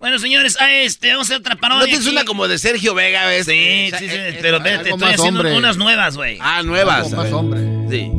Bueno, 0.00 0.20
señores, 0.20 0.60
a 0.60 0.72
este, 0.72 1.10
vamos 1.10 1.26
a 1.28 1.34
hacer 1.34 1.40
otra 1.40 1.56
parodia. 1.56 1.80
¿No 1.80 1.86
tienes 1.86 2.06
aquí. 2.06 2.14
una 2.14 2.24
como 2.24 2.46
de 2.46 2.56
Sergio 2.58 2.94
Vega, 2.94 3.26
ves? 3.26 3.46
Sí, 3.46 3.90
sí, 3.98 4.08
sí, 4.08 4.16
pero 4.40 4.62
te, 4.62 4.74
estoy 4.76 4.92
haciendo 5.12 5.40
hombre. 5.40 5.56
unas 5.56 5.76
nuevas, 5.76 6.14
güey. 6.16 6.38
Ah, 6.40 6.62
nuevas. 6.62 7.06
Algo 7.06 7.16
más 7.16 7.32
hombre. 7.32 7.60
Sí. 7.90 8.12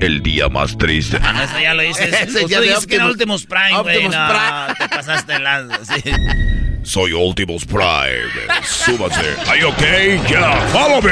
El 0.00 0.24
día 0.24 0.48
más 0.48 0.76
triste. 0.76 1.18
Ah, 1.22 1.44
eso 1.44 1.60
ya 1.60 1.72
lo 1.74 1.82
dices. 1.84 2.12
Ese 2.20 2.48
ya 2.48 2.60
dices 2.60 2.84
que 2.88 2.96
era 2.96 3.06
Optimus- 3.06 3.46
Prime, 3.46 3.80
güey. 3.80 3.96
Optimus 4.06 4.16
No, 4.16 4.28
Prime. 4.28 4.74
te 4.80 4.88
pasaste 4.96 5.38
lanza, 5.38 5.78
sí. 5.84 6.02
Soy 6.84 7.12
Optimus 7.12 7.64
Prime. 7.64 8.30
Súbase. 8.62 9.36
¿Are 9.48 9.58
you 9.58 9.68
okay? 9.68 10.18
Yeah, 10.28 10.68
follow 10.68 11.00
me. 11.02 11.10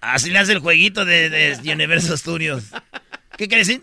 Así 0.00 0.30
le 0.30 0.38
hace 0.38 0.52
el 0.52 0.58
jueguito 0.58 1.04
de, 1.04 1.28
de 1.30 1.72
Universo 1.72 2.16
Studios. 2.16 2.64
¿Qué 3.36 3.46
quiere 3.46 3.58
decir? 3.64 3.82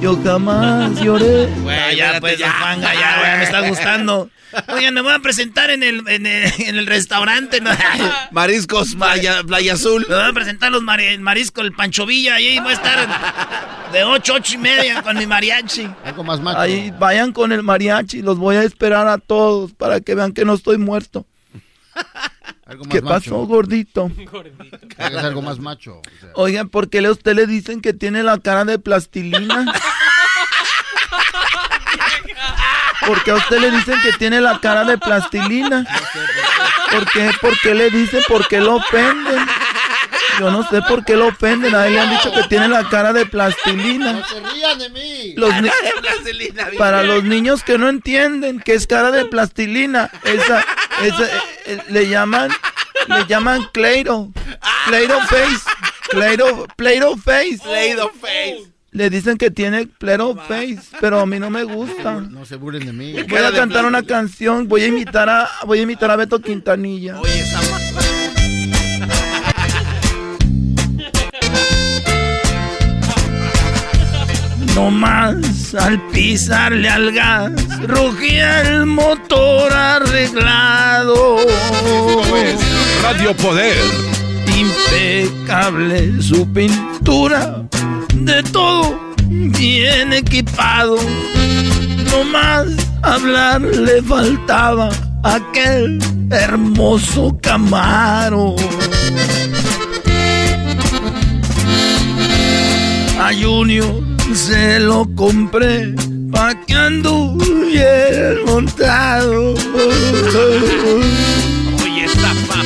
Yo 0.00 0.16
jamás 0.22 1.00
lloré. 1.02 1.46
Bueno, 1.62 1.92
ya, 1.92 2.14
espérate, 2.14 2.20
pues, 2.20 2.38
ya. 2.38 2.46
don 2.46 2.56
Fanga, 2.56 2.94
ya, 2.94 3.18
güey, 3.20 3.36
me 3.38 3.44
está 3.44 3.60
gustando. 3.68 4.30
Oigan, 4.68 4.94
me 4.94 5.02
voy 5.02 5.12
a 5.12 5.18
presentar 5.18 5.68
en 5.70 5.82
el, 5.82 6.08
en 6.08 6.24
el, 6.24 6.50
en 6.58 6.76
el 6.78 6.86
restaurante. 6.86 7.60
¿no? 7.60 7.70
Mariscos 8.30 8.94
Playa, 8.94 9.42
Playa 9.42 9.74
Azul. 9.74 10.06
Me 10.08 10.14
voy 10.14 10.24
a 10.24 10.32
presentar 10.32 10.70
los 10.72 10.82
mari- 10.82 11.04
el 11.08 11.20
marisco, 11.20 11.60
el 11.60 11.72
Pancho 11.72 12.06
Villa. 12.06 12.36
Ahí 12.36 12.58
voy 12.60 12.70
a 12.70 12.74
estar 12.74 13.92
de 13.92 14.04
8, 14.04 14.32
8 14.36 14.54
y 14.54 14.58
media 14.58 15.02
con 15.02 15.18
mi 15.18 15.26
mariachi. 15.26 15.88
Algo 16.04 16.24
más 16.24 16.40
macho. 16.40 16.60
Ahí 16.60 16.92
vayan 16.98 17.32
con 17.32 17.52
el 17.52 17.62
mariachi. 17.62 18.22
Los 18.22 18.38
voy 18.38 18.56
a 18.56 18.62
esperar 18.62 19.06
a 19.08 19.18
todos 19.18 19.72
para 19.74 20.00
que 20.00 20.14
vean 20.14 20.32
que 20.32 20.44
no 20.46 20.54
estoy 20.54 20.78
muerto. 20.78 21.26
Algo 22.68 22.84
más 22.84 22.92
¿Qué 22.92 23.00
macho. 23.02 23.14
pasó, 23.14 23.36
gordito? 23.46 24.10
Es 24.98 25.16
algo 25.16 25.42
más 25.42 25.58
macho. 25.58 25.98
o 26.00 26.02
sea. 26.20 26.30
Oigan, 26.34 26.68
¿por 26.70 26.90
qué 26.90 26.98
a 27.04 27.10
usted 27.10 27.34
le 27.34 27.46
dicen 27.46 27.80
que 27.80 27.92
tiene 27.94 28.22
la 28.22 28.38
cara 28.38 28.64
de 28.64 28.78
plastilina? 28.78 29.72
Porque 33.06 33.30
a 33.30 33.34
usted 33.36 33.58
le 33.60 33.70
dicen 33.70 33.94
que 34.02 34.12
tiene 34.12 34.40
la 34.40 34.60
cara 34.60 34.84
de 34.84 34.98
plastilina. 34.98 35.86
¿Por 36.90 37.10
qué? 37.10 37.30
¿Por 37.40 37.58
qué 37.60 37.74
le 37.74 37.90
dicen? 37.90 38.20
¿Por 38.28 38.46
qué 38.48 38.60
lo 38.60 38.76
ofenden? 38.76 39.46
Yo 40.38 40.50
no 40.50 40.62
sé 40.68 40.82
por 40.82 41.04
qué 41.04 41.16
lo 41.16 41.28
ofenden. 41.28 41.74
A 41.74 41.86
él 41.86 41.94
le 41.94 42.00
han 42.00 42.10
dicho 42.10 42.30
que 42.32 42.42
tiene 42.44 42.68
la 42.68 42.86
cara 42.88 43.12
de 43.14 43.24
plastilina. 43.24 44.12
No 44.12 44.26
se 44.26 44.40
rían 44.40 44.78
de 44.78 44.90
mí. 44.90 45.34
Los 45.36 45.54
ni- 45.62 45.68
Vaselina, 46.02 46.64
bien. 46.66 46.78
para 46.78 47.02
los 47.02 47.24
niños 47.24 47.62
que 47.62 47.78
no 47.78 47.88
entienden 47.88 48.60
que 48.60 48.74
es 48.74 48.86
cara 48.86 49.10
de 49.10 49.24
plastilina, 49.24 50.10
esa, 50.24 50.64
esa 51.02 51.28
le 51.88 52.08
llaman, 52.08 52.50
le 53.08 53.26
llaman 53.26 53.62
Cleiro, 53.72 54.30
Cleiro 54.86 55.18
Face, 55.28 55.64
Cleiro, 56.08 56.66
Cleiro 56.76 57.16
Face. 57.16 57.58
Play-Doh 57.62 58.10
face. 58.20 58.72
Le 58.90 59.10
dicen 59.10 59.36
que 59.36 59.50
tiene 59.50 59.88
Cleiro 59.98 60.34
Face, 60.34 60.96
pero 61.00 61.20
a 61.20 61.26
mí 61.26 61.38
no 61.38 61.50
me 61.50 61.64
gusta. 61.64 62.20
No 62.20 62.44
se 62.44 62.56
burlen 62.56 62.86
de 62.86 62.92
mí. 62.92 63.22
Voy 63.22 63.38
a 63.38 63.52
cantar 63.52 63.84
una 63.84 64.02
canción, 64.02 64.66
voy 64.66 64.82
a 64.82 64.86
imitar 64.86 65.28
a, 65.28 65.48
voy 65.66 65.80
a 65.80 65.82
imitar 65.82 66.10
a 66.10 66.16
Beto 66.16 66.40
Quintanilla. 66.40 67.20
Oye, 67.20 67.40
esa 67.40 67.60
No 74.78 74.92
más 74.92 75.74
al 75.74 76.00
pisarle 76.12 76.88
al 76.88 77.10
gas, 77.10 77.50
rugía 77.88 78.60
el 78.60 78.86
motor 78.86 79.72
arreglado. 79.72 81.38
Radio 83.02 83.34
Poder. 83.38 83.76
Impecable 84.56 86.22
su 86.22 86.48
pintura, 86.52 87.64
de 88.14 88.40
todo 88.44 89.00
bien 89.18 90.12
equipado. 90.12 90.96
No 92.12 92.22
más 92.22 92.68
hablar 93.02 93.60
le 93.60 94.00
faltaba 94.00 94.90
aquel 95.24 95.98
hermoso 96.30 97.36
Camaro. 97.42 98.54
A 103.20 103.32
Junior 103.34 104.07
se 104.34 104.78
lo 104.80 105.06
compré 105.14 105.94
pa' 106.30 106.54
que 106.66 106.74
anduviera 106.74 108.34
montado. 108.46 109.54
Oye, 111.82 112.04
esta 112.04 112.34
ma- 112.48 112.64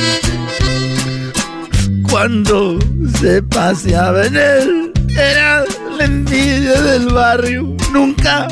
Cuando 2.09 2.77
se 3.19 3.41
paseaba 3.43 4.25
en 4.25 4.35
él, 4.35 4.91
era 5.17 5.63
la 5.97 6.05
envidia 6.05 6.81
del 6.81 7.07
barrio. 7.09 7.75
Nunca 7.91 8.47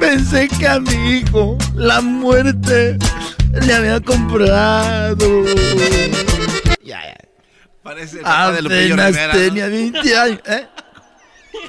pensé 0.00 0.48
que 0.48 0.66
a 0.68 0.80
mi 0.80 1.18
hijo 1.18 1.56
la 1.74 2.00
muerte 2.00 2.96
le 3.66 3.74
había 3.74 4.00
comprado. 4.00 5.44
Ya, 6.82 7.00
ya. 7.02 7.16
Parece 7.82 8.18
el 8.18 8.22
papá 8.22 8.52
de 8.52 8.62
Lupillo 8.62 8.94
Apenas 8.94 9.06
Rivera. 9.12 9.32
tenía 9.32 9.66
20 9.68 10.16
años. 10.16 10.40
¿Eh? 10.46 10.66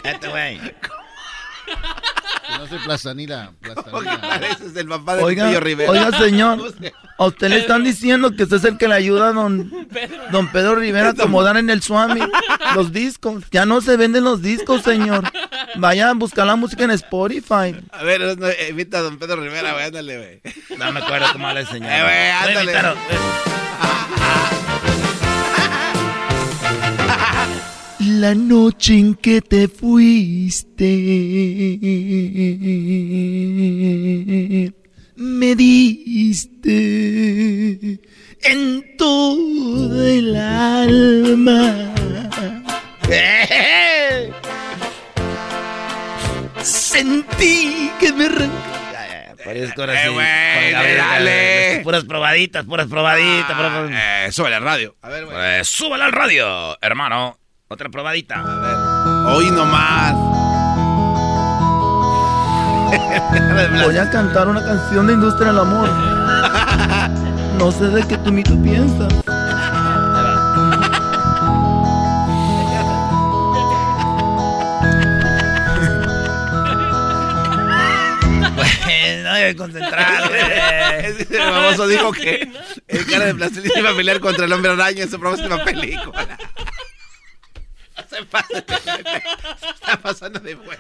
Este 0.05 0.27
güey. 0.27 0.59
No 2.57 2.67
soy 2.67 2.79
plastanila. 2.79 3.51
Pareces 4.21 4.75
el 4.75 4.87
papá 4.87 5.15
de 5.15 5.23
Oiga, 5.23 5.45
Lupillo 5.45 5.59
Rivera. 5.61 5.91
oiga, 5.91 6.17
señor, 6.17 6.59
a 7.17 7.25
usted 7.25 7.49
le 7.49 7.57
están 7.57 7.83
diciendo 7.83 8.35
que 8.35 8.43
usted 8.43 8.57
es 8.57 8.63
el 8.65 8.77
que 8.77 8.87
le 8.87 8.95
ayuda 8.95 9.29
a 9.29 9.33
don, 9.33 9.87
don 10.31 10.51
Pedro 10.51 10.75
Rivera 10.75 11.07
a 11.07 11.11
acomodar 11.11 11.57
en 11.57 11.69
el 11.69 11.81
Swami 11.81 12.21
los 12.75 12.91
discos. 12.91 13.43
Ya 13.51 13.65
no 13.65 13.81
se 13.81 13.97
venden 13.97 14.23
los 14.23 14.41
discos, 14.41 14.83
señor. 14.83 15.23
Vaya 15.77 16.09
a 16.09 16.13
buscar 16.13 16.45
la 16.45 16.55
música 16.55 16.83
en 16.83 16.91
Spotify. 16.91 17.75
A 17.91 18.03
ver, 18.03 18.37
no, 18.37 18.47
invita 18.69 18.99
a 18.99 19.01
don 19.01 19.17
Pedro 19.17 19.37
Rivera, 19.37 19.73
güey, 19.73 19.85
ándale, 19.85 20.17
güey. 20.17 20.77
No 20.77 20.91
me 20.91 20.99
acuerdo 20.99 21.27
cómo 21.33 21.51
le 21.51 21.65
señor. 21.65 21.91
Eh, 21.91 22.03
güey, 22.03 22.55
ándale. 22.55 22.75
La 28.05 28.35
noche 28.35 28.93
en 28.99 29.15
que 29.15 29.41
te 29.41 29.67
fuiste, 29.67 30.85
me 35.15 35.55
diste 35.55 36.71
en 38.43 38.97
todo 38.97 40.07
el 40.07 40.35
alma. 40.35 41.93
¡Eh! 43.09 44.31
Sentí 46.61 47.91
que 47.99 48.11
me 48.13 48.25
arrancaba. 48.25 48.75
Parezco 49.43 49.81
ahora 49.81 49.93
Eh, 49.93 50.07
sí, 50.07 50.13
Juan 50.13 50.71
Gabriel, 50.71 50.97
dale. 50.97 51.81
Puras 51.83 52.03
probaditas, 52.03 52.65
puras 52.65 52.87
probaditas. 52.87 53.55
puras 53.55 53.71
probaditas. 53.71 54.01
Eh, 54.27 54.31
súbele 54.31 54.55
al 54.55 54.63
radio. 54.63 54.95
A 55.01 55.09
ver, 55.09 55.25
güey. 55.25 55.63
Súbala 55.63 56.05
al 56.05 56.11
radio, 56.11 56.77
hermano. 56.81 57.39
Otra 57.67 57.89
probadita. 57.89 58.35
A 58.35 58.59
ver. 58.59 58.75
Hoy 59.35 59.49
nomás. 59.49 60.13
Voy 63.85 63.97
a 63.97 64.07
cantar 64.11 64.47
una 64.47 64.63
canción 64.63 65.07
de 65.07 65.13
Industria 65.13 65.47
del 65.47 65.57
Amor. 65.59 65.89
No 67.57 67.71
sé 67.71 67.85
de 67.85 68.05
qué 68.05 68.17
tú 68.17 68.33
ni 68.33 68.43
tú 68.43 68.61
piensas. 68.61 69.13
no 79.23 79.31
hay 79.31 79.51
que 79.51 79.55
concentrar, 79.55 80.31
el 80.31 81.25
famoso 81.25 81.87
dijo 81.87 82.11
que 82.11 82.47
el 82.87 83.05
cara 83.05 83.25
de 83.25 83.35
plastilina 83.35 83.79
iba 83.79 83.91
a 83.91 83.95
pelear 83.95 84.19
contra 84.19 84.45
el 84.45 84.53
hombre 84.53 84.71
araña 84.71 85.03
en 85.03 85.09
su 85.09 85.19
próxima 85.19 85.63
película. 85.63 86.37
Se 88.15 89.69
está 89.69 90.01
pasando 90.01 90.39
de 90.39 90.55
güey. 90.55 90.77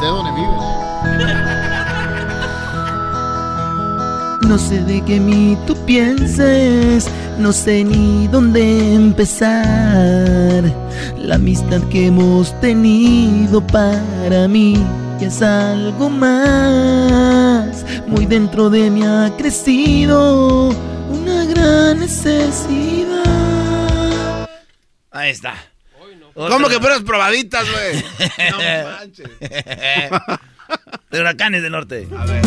Sé 0.00 0.06
dónde 0.06 0.30
viven. 0.32 0.58
No 4.48 4.58
sé 4.58 4.84
de 4.84 5.02
qué 5.02 5.18
mí 5.20 5.56
tú 5.66 5.74
pienses, 5.86 7.08
no 7.38 7.50
sé 7.52 7.82
ni 7.82 8.28
dónde 8.28 8.94
empezar. 8.94 10.62
La 11.18 11.36
amistad 11.36 11.80
que 11.84 12.08
hemos 12.08 12.52
tenido 12.60 13.66
para 13.66 14.46
mí 14.46 14.76
ya 15.18 15.28
es 15.28 15.40
algo 15.40 16.10
más. 16.10 17.86
Muy 18.06 18.26
dentro 18.26 18.68
de 18.68 18.90
mí 18.90 19.02
ha 19.02 19.32
crecido 19.38 20.68
una 21.10 21.46
gran 21.46 22.00
necesidad. 22.00 23.23
Ahí 25.14 25.30
está. 25.30 25.54
¿Cómo 26.34 26.68
que 26.68 26.80
puras 26.80 27.02
probaditas, 27.02 27.64
güey? 27.70 28.04
No 28.50 28.58
manches. 28.90 29.30
De 31.10 31.20
huracanes 31.20 31.62
del 31.62 31.70
norte. 31.70 32.08
A 32.18 32.24
ver. 32.24 32.42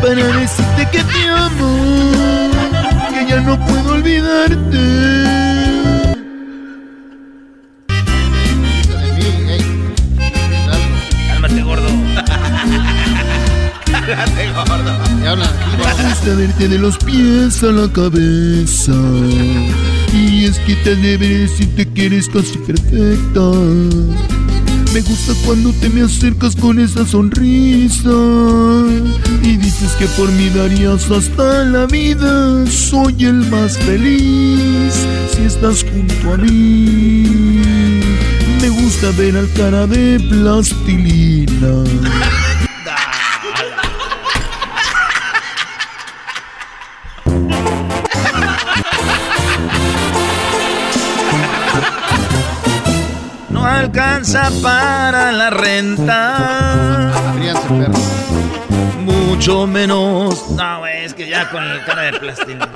Para 0.00 0.14
decirte 0.14 0.88
que 0.90 1.04
te 1.04 1.28
amo, 1.28 2.50
que 3.10 3.26
ya 3.28 3.40
no 3.40 3.58
puedo 3.66 3.92
olvidarte. 3.94 5.45
Me 14.06 16.04
gusta 16.08 16.34
verte 16.36 16.68
de 16.68 16.78
los 16.78 16.96
pies 16.98 17.60
a 17.64 17.72
la 17.72 17.92
cabeza. 17.92 18.92
Y 20.12 20.44
es 20.44 20.60
que 20.60 20.76
te 20.76 20.94
debe 20.94 21.26
decirte 21.38 21.88
que 21.88 22.06
eres 22.06 22.28
casi 22.28 22.56
perfecta. 22.58 23.40
Me 24.94 25.00
gusta 25.00 25.32
cuando 25.44 25.72
te 25.72 25.88
me 25.88 26.02
acercas 26.02 26.54
con 26.54 26.78
esa 26.78 27.04
sonrisa 27.04 28.12
y 29.42 29.56
dices 29.56 29.90
que 29.98 30.06
por 30.16 30.30
mí 30.30 30.50
darías 30.50 31.10
hasta 31.10 31.64
la 31.64 31.86
vida. 31.86 32.64
Soy 32.70 33.24
el 33.24 33.44
más 33.50 33.76
feliz 33.76 34.94
si 35.34 35.42
estás 35.42 35.84
junto 35.84 36.32
a 36.32 36.36
mí. 36.36 37.60
Me 38.62 38.68
gusta 38.68 39.10
ver 39.18 39.36
al 39.36 39.52
cara 39.52 39.88
de 39.88 40.20
plastilina. 40.20 41.82
Alcanza 53.86 54.50
para 54.62 55.30
la 55.32 55.50
renta. 55.50 57.12
Mucho 58.98 59.66
menos. 59.66 60.50
No, 60.50 60.86
es 60.86 61.14
que 61.14 61.28
ya 61.28 61.48
con 61.50 61.62
el 61.62 61.84
cara 61.84 62.02
de 62.02 62.12
plastilina. 62.18 62.68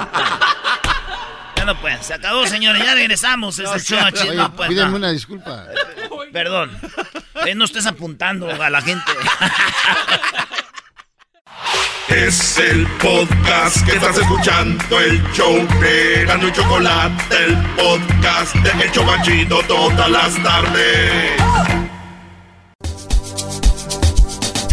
Ya 1.57 1.65
no 1.65 1.79
puede. 1.81 2.01
Se 2.03 2.15
acabó, 2.15 2.47
señores. 2.47 2.83
Ya 2.85 2.95
regresamos. 2.95 3.59
Es 3.59 3.69
el. 3.71 3.99
Oye, 3.99 4.35
No, 4.37 4.53
pues, 4.53 4.69
pídeme 4.69 4.91
no. 4.91 4.97
una 4.97 5.11
disculpa. 5.11 5.65
Perdón. 6.33 6.71
Eh, 7.47 7.55
no 7.57 7.65
estés 7.65 7.87
apuntando 7.87 8.49
a 8.63 8.71
la 8.71 8.81
gente. 8.81 9.11
Es 12.11 12.59
el 12.59 12.87
podcast 12.99 13.87
que 13.87 13.93
estás 13.93 14.19
escuchando, 14.19 15.01
el 15.01 15.23
show 15.33 15.57
de 15.81 16.25
Gano 16.27 16.49
y 16.49 16.53
Chocolate, 16.53 17.37
el 17.45 17.57
podcast 17.77 18.55
de 18.57 18.85
El 18.85 18.93
Chobachito 18.93 19.63
todas 19.69 20.11
las 20.11 20.43
tardes. 20.43 21.41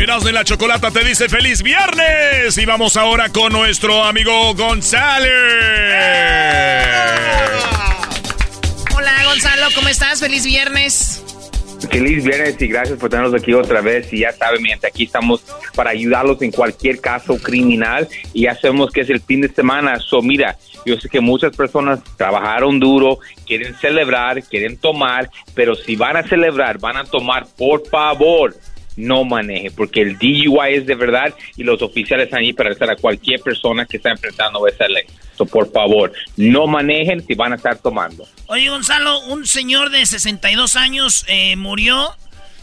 Erasmo 0.08 0.30
y 0.30 0.32
la 0.32 0.44
Chocolata 0.44 0.90
te 0.90 1.04
dice 1.04 1.28
feliz 1.28 1.62
viernes. 1.62 2.58
Y 2.58 2.66
vamos 2.66 2.96
ahora 2.98 3.30
con 3.30 3.52
nuestro 3.52 4.04
amigo 4.04 4.56
González. 4.56 5.32
Hola 8.96 9.24
Gonzalo, 9.26 9.68
¿cómo 9.76 9.90
estás? 9.90 10.20
Feliz 10.20 10.46
viernes. 10.46 11.07
Feliz 11.92 12.24
viernes 12.24 12.60
y 12.60 12.68
gracias 12.68 12.98
por 12.98 13.10
tenernos 13.10 13.40
aquí 13.40 13.54
otra 13.54 13.82
vez. 13.82 14.12
Y 14.12 14.20
ya 14.20 14.32
saben, 14.32 14.62
mi 14.62 14.70
gente, 14.70 14.88
aquí 14.88 15.04
estamos 15.04 15.44
para 15.76 15.92
ayudarlos 15.92 16.42
en 16.42 16.52
cualquier 16.52 17.00
caso 17.00 17.38
criminal. 17.38 18.08
Y 18.34 18.44
ya 18.44 18.56
sabemos 18.56 18.92
que 18.92 19.02
es 19.02 19.10
el 19.10 19.22
fin 19.22 19.42
de 19.42 19.50
semana. 19.50 20.00
So, 20.00 20.22
mira, 20.22 20.58
yo 20.86 20.98
sé 20.98 21.10
que 21.10 21.22
muchas 21.22 21.56
personas 21.56 22.00
trabajaron 22.18 22.80
duro, 22.80 23.20
quieren 23.46 23.76
celebrar, 23.76 24.42
quieren 24.44 24.78
tomar, 24.78 25.30
pero 25.54 25.76
si 25.76 25.96
van 25.96 26.18
a 26.18 26.24
celebrar, 26.24 26.80
van 26.80 26.98
a 26.98 27.04
tomar, 27.04 27.46
por 27.58 27.88
favor, 27.88 28.56
no 28.98 29.24
maneje, 29.24 29.72
porque 29.72 30.02
el 30.02 30.18
DUI 30.18 30.74
es 30.74 30.86
de 30.86 30.96
verdad 30.96 31.34
y 31.56 31.64
los 31.64 31.82
oficiales 31.82 32.26
están 32.26 32.42
ahí 32.42 32.52
para 32.52 32.70
arrestar 32.70 32.90
a 32.90 32.96
cualquier 32.96 33.40
persona 33.40 33.86
que 33.86 33.98
está 33.98 34.10
enfrentando 34.10 34.68
esa 34.68 34.88
ley. 34.88 35.06
So, 35.38 35.46
por 35.46 35.72
favor, 35.72 36.12
no 36.36 36.68
manejen 36.68 37.26
si 37.26 37.36
van 37.36 37.54
a 37.54 37.56
estar 37.56 37.78
tomando. 37.78 38.28
Oye, 38.48 38.70
Gonzalo, 38.70 39.20
un 39.28 39.46
señor 39.46 39.92
de 39.92 40.06
62 40.06 40.76
años 40.76 41.26
eh, 41.28 41.56
murió 41.56 42.16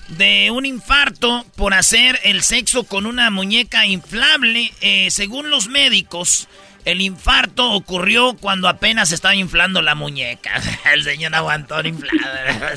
de 0.08 0.50
un 0.50 0.66
infarto 0.66 1.46
por 1.56 1.72
hacer 1.72 2.18
el 2.24 2.42
sexo 2.42 2.84
con 2.84 3.06
una 3.06 3.30
muñeca 3.30 3.86
inflable. 3.86 4.72
Eh, 4.80 5.10
según 5.10 5.50
los 5.50 5.68
médicos, 5.68 6.48
el 6.84 7.00
infarto 7.00 7.70
ocurrió 7.72 8.36
cuando 8.40 8.68
apenas 8.68 9.12
estaba 9.12 9.34
inflando 9.34 9.80
la 9.82 9.94
muñeca. 9.94 10.60
El 10.92 11.02
señor 11.02 11.30
no 11.32 11.38
aguantó 11.38 11.80
la 11.82 11.88
inflada. 11.88 12.72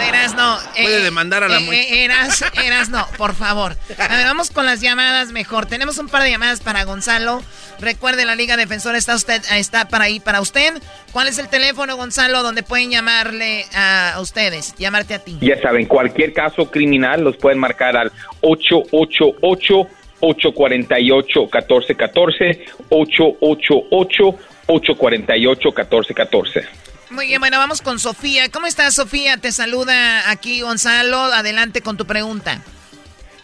Eras 0.08 0.34
no. 0.34 0.58
Puede 0.80 1.02
demandar 1.02 1.44
a 1.44 1.48
la 1.48 1.60
mu- 1.60 1.72
Eras, 1.72 2.44
eras 2.64 2.88
no, 2.88 3.06
por 3.18 3.34
favor. 3.34 3.76
A 3.98 4.16
ver, 4.16 4.24
vamos 4.26 4.50
con 4.50 4.64
las 4.66 4.80
llamadas 4.80 5.30
mejor. 5.32 5.66
Tenemos 5.66 5.98
un 5.98 6.08
par 6.08 6.22
de 6.22 6.30
llamadas 6.30 6.60
para 6.60 6.84
Gonzalo. 6.84 7.42
Recuerde, 7.80 8.24
la 8.24 8.34
Liga 8.34 8.56
Defensora 8.56 8.98
está, 8.98 9.14
usted, 9.14 9.42
está 9.52 9.88
para 9.88 10.04
ahí 10.04 10.20
para 10.20 10.40
usted. 10.40 10.80
¿Cuál 11.12 11.28
es 11.28 11.38
el 11.38 11.48
teléfono, 11.48 11.96
Gonzalo, 11.96 12.42
donde 12.42 12.62
pueden 12.62 12.90
llamarle 12.90 13.66
a, 13.74 14.12
a 14.14 14.20
ustedes? 14.20 14.74
Llamarte 14.78 15.14
a 15.14 15.18
ti. 15.18 15.38
Ya 15.40 15.60
saben, 15.60 15.86
cualquier 15.86 16.32
caso 16.32 16.70
criminal 16.70 17.22
los 17.22 17.36
pueden 17.36 17.58
marcar 17.58 17.96
al 17.96 18.12
888 18.40 19.86
848 20.20 21.40
1414 21.52 22.60
888 22.88 24.38
848 24.66 25.68
1414 25.72 26.64
Muy 27.10 27.26
bien, 27.26 27.40
bueno, 27.40 27.58
vamos 27.58 27.82
con 27.82 27.98
Sofía. 27.98 28.48
¿Cómo 28.52 28.66
estás, 28.66 28.94
Sofía? 28.94 29.36
Te 29.36 29.50
saluda 29.52 30.30
aquí 30.30 30.60
Gonzalo. 30.60 31.16
Adelante 31.18 31.80
con 31.82 31.96
tu 31.96 32.04
pregunta. 32.06 32.62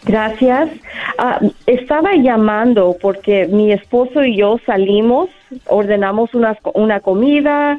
Gracias. 0.03 0.69
Ah, 1.17 1.39
estaba 1.65 2.11
llamando 2.15 2.95
porque 3.01 3.45
mi 3.47 3.73
esposo 3.73 4.23
y 4.23 4.37
yo 4.37 4.57
salimos, 4.65 5.29
ordenamos 5.65 6.33
unas- 6.33 6.57
una 6.75 7.01
comida, 7.01 7.77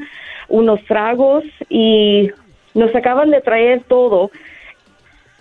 unos 0.48 0.84
tragos 0.84 1.44
y 1.70 2.28
nos 2.74 2.94
acaban 2.94 3.30
de 3.30 3.40
traer 3.40 3.82
todo. 3.88 4.30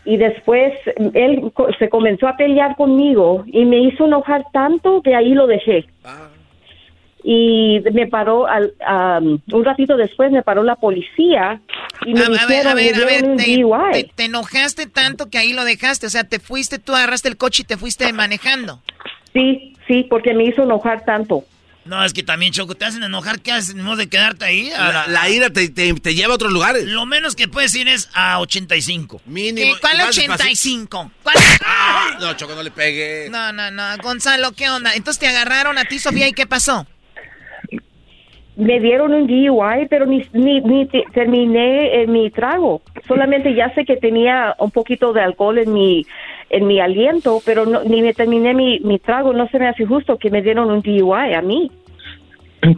Y 0.10 0.16
después 0.16 0.74
él 1.14 1.52
se 1.80 1.90
comenzó 1.90 2.30
a 2.30 2.38
pelear 2.38 2.78
conmigo 2.78 3.44
y 3.46 3.66
me 3.66 3.78
hizo 3.82 4.06
enojar 4.06 4.46
tanto 4.54 5.02
que 5.02 5.14
ahí 5.14 5.34
lo 5.34 5.48
dejé. 5.48 5.86
Y 7.24 7.82
me 7.92 8.08
paró, 8.08 8.48
al, 8.48 8.74
am, 8.86 9.42
un 9.52 9.66
ratito 9.66 9.98
después 9.98 10.32
me 10.32 10.44
paró 10.44 10.64
la 10.64 10.78
policía 10.78 11.60
y 12.06 12.14
me 12.14 12.22
A, 12.22 12.26
a 12.26 12.30
ver, 12.30 12.40
dijeron, 12.40 12.68
a 12.68 12.74
ver, 12.74 12.96
me 12.96 13.02
a 13.02 13.06
ver, 13.06 13.22
te, 13.38 13.62
DUI. 13.62 13.92
te- 13.92 14.12
te 14.16 14.26
enojaste 14.26 14.86
tanto 14.88 15.30
que 15.30 15.38
ahí 15.38 15.52
lo 15.52 15.66
dejaste. 15.66 16.06
O 16.06 16.10
sea, 16.10 16.24
te 16.24 16.40
fuiste, 16.40 16.80
tú 16.80 16.96
agarraste 16.96 17.28
el 17.28 17.36
coche 17.36 17.64
y 17.64 17.66
te 17.66 17.76
fuiste 17.76 18.14
manejando. 18.14 18.80
Sí, 19.34 19.76
sí, 19.88 20.06
porque 20.10 20.34
me 20.34 20.46
hizo 20.46 20.64
enojar 20.64 21.04
tanto. 21.04 21.44
No, 21.88 22.04
es 22.04 22.14
que 22.14 22.24
también, 22.24 22.52
Choco, 22.54 22.76
te 22.76 22.86
hacen 22.86 23.04
enojar. 23.04 23.40
¿Qué 23.42 23.52
haces? 23.52 23.76
¿No 23.76 23.96
de 23.96 24.08
quedarte 24.10 24.46
ahí? 24.46 24.70
La, 24.70 25.08
la 25.08 25.30
ira 25.30 25.50
te, 25.50 25.70
te- 25.70 25.94
te 25.94 26.16
lleva 26.16 26.34
a 26.34 26.36
otros 26.36 26.52
lugares. 26.52 26.86
Lo 26.86 27.06
menos 27.06 27.36
que 27.36 27.48
puedes 27.48 27.74
ir 27.76 27.88
es 27.88 28.10
a 28.14 28.40
85. 28.40 29.22
Mínimo. 29.26 29.74
¿Cuál 29.82 29.96
y 29.96 29.98
despacio. 29.98 30.24
85? 30.34 31.12
¿Cuál? 31.24 31.36
Ah, 31.66 32.18
no, 32.20 32.34
Choco, 32.36 32.56
no 32.56 32.64
le 32.64 32.72
pegues. 32.72 33.30
No, 33.32 33.52
no, 33.54 33.72
no. 33.72 33.84
Gonzalo, 34.04 34.52
¿qué 34.52 34.70
onda? 34.70 34.94
Entonces 34.96 35.20
te 35.20 35.28
agarraron 35.28 35.78
a 35.78 35.86
ti, 35.86 36.00
Sofía, 36.00 36.28
¿y 36.28 36.34
qué 36.34 36.46
pasó? 36.46 36.86
Me 38.56 38.80
dieron 38.80 39.14
un 39.14 39.28
DUI, 39.28 39.86
pero 39.88 40.08
ni, 40.08 40.26
ni, 40.34 40.62
ni 40.62 40.88
te- 40.88 41.04
terminé 41.14 42.02
eh, 42.02 42.08
mi 42.08 42.32
trago. 42.32 42.82
Solamente 43.08 43.54
ya 43.54 43.72
sé 43.76 43.86
que 43.86 43.98
tenía 43.98 44.56
un 44.58 44.72
poquito 44.72 45.14
de 45.14 45.22
alcohol 45.22 45.60
en 45.60 45.74
mi 45.74 46.06
en 46.50 46.68
mi 46.68 46.80
aliento, 46.80 47.42
pero 47.46 47.66
no, 47.66 47.84
ni 47.84 48.02
me 48.02 48.14
terminé 48.14 48.54
mi, 48.54 49.00
trago. 49.00 49.34
No 49.34 49.48
se 49.50 49.60
me 49.60 49.68
hace 49.68 49.86
justo 49.86 50.18
que 50.18 50.30
me 50.30 50.42
dieron 50.42 50.70
un 50.72 50.82
DUI 50.82 51.34
a 51.34 51.42
mí. 51.42 51.72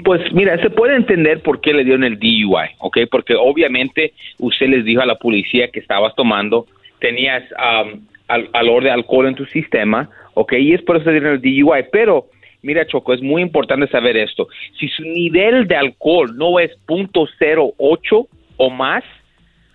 Pues 0.03 0.21
mira, 0.33 0.61
se 0.61 0.69
puede 0.69 0.95
entender 0.95 1.41
por 1.41 1.61
qué 1.61 1.73
le 1.73 1.83
dieron 1.83 2.03
el 2.03 2.19
DUI, 2.19 2.75
¿ok? 2.79 2.99
Porque 3.09 3.35
obviamente 3.35 4.13
usted 4.39 4.67
les 4.67 4.85
dijo 4.85 5.01
a 5.01 5.05
la 5.05 5.15
policía 5.15 5.69
que 5.69 5.79
estabas 5.79 6.13
tomando, 6.15 6.67
tenías 6.99 7.43
um, 7.53 8.01
al, 8.27 8.49
alor 8.53 8.83
de 8.83 8.91
alcohol 8.91 9.27
en 9.27 9.35
tu 9.35 9.45
sistema, 9.45 10.09
¿ok? 10.33 10.53
Y 10.53 10.73
es 10.73 10.81
por 10.81 10.97
eso 10.97 11.05
le 11.05 11.19
dieron 11.19 11.33
el 11.33 11.41
DUI. 11.41 11.85
Pero, 11.91 12.25
mira, 12.61 12.85
Choco, 12.85 13.13
es 13.13 13.21
muy 13.21 13.41
importante 13.41 13.87
saber 13.87 14.17
esto. 14.17 14.47
Si 14.79 14.89
su 14.89 15.03
nivel 15.03 15.67
de 15.67 15.75
alcohol 15.75 16.35
no 16.35 16.59
es 16.59 16.71
.08 16.87 18.27
o 18.57 18.69
más, 18.69 19.03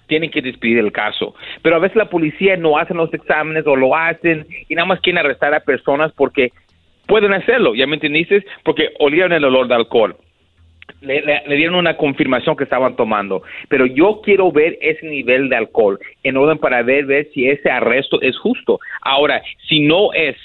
tienen 0.07 0.31
que 0.31 0.43
despedir 0.43 0.79
el 0.79 0.93
caso. 0.93 1.35
Pero 1.63 1.77
a 1.77 1.81
veces 1.81 1.97
la 1.97 2.11
policía 2.11 2.57
no 2.57 2.79
hacen 2.79 2.97
los 2.97 3.13
exámenes 3.15 3.67
o 3.67 3.77
lo 3.77 3.95
hacen 3.97 4.47
y 4.69 4.75
nada 4.75 4.87
más 4.87 5.01
quieren 5.01 5.19
arrestar 5.25 5.55
a 5.55 5.61
personas 5.61 6.13
porque 6.13 6.53
pueden 7.07 7.33
hacerlo, 7.33 7.75
¿ya 7.75 7.87
me 7.87 7.95
entendiste? 7.95 8.45
Porque 8.63 8.91
olieron 8.99 9.33
el 9.33 9.45
olor 9.45 9.69
de 9.69 9.75
alcohol. 9.75 10.17
Le, 11.01 11.23
le- 11.23 11.57
dieron 11.57 11.77
una 11.77 11.97
confirmación 11.97 12.57
que 12.57 12.65
estaban 12.65 12.97
tomando. 12.97 13.43
Pero 13.69 13.87
yo 13.87 14.21
quiero 14.23 14.53
ver 14.53 14.79
ese 14.81 15.07
nivel 15.07 15.49
de 15.49 15.57
alcohol 15.57 15.99
en 16.23 16.37
orden 16.37 16.59
para 16.59 16.83
ver, 16.83 17.07
ver 17.07 17.29
si 17.33 17.49
ese 17.49 17.71
arresto 17.71 18.21
es 18.21 18.37
justo. 18.39 18.79
Ahora, 19.01 19.43
si 19.69 19.81
no 19.81 20.13
es, 20.13 20.37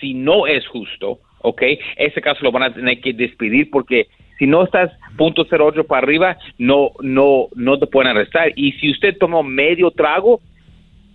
si 0.00 0.14
no 0.14 0.46
es 0.46 0.66
justo, 0.66 1.18
¿ok? 1.40 1.62
Ese 1.96 2.20
caso 2.20 2.40
lo 2.42 2.52
van 2.52 2.64
a 2.64 2.74
tener 2.74 3.00
que 3.00 3.12
despedir 3.12 3.70
porque 3.70 4.06
si 4.38 4.46
no 4.46 4.64
estás 4.64 4.90
punto 5.16 5.44
.08 5.44 5.86
para 5.86 6.02
arriba, 6.02 6.36
no, 6.58 6.90
no, 7.00 7.48
no 7.54 7.78
te 7.78 7.86
pueden 7.86 8.10
arrestar. 8.16 8.52
Y 8.56 8.72
si 8.72 8.90
usted 8.90 9.16
tomó 9.18 9.42
medio 9.42 9.90
trago, 9.90 10.40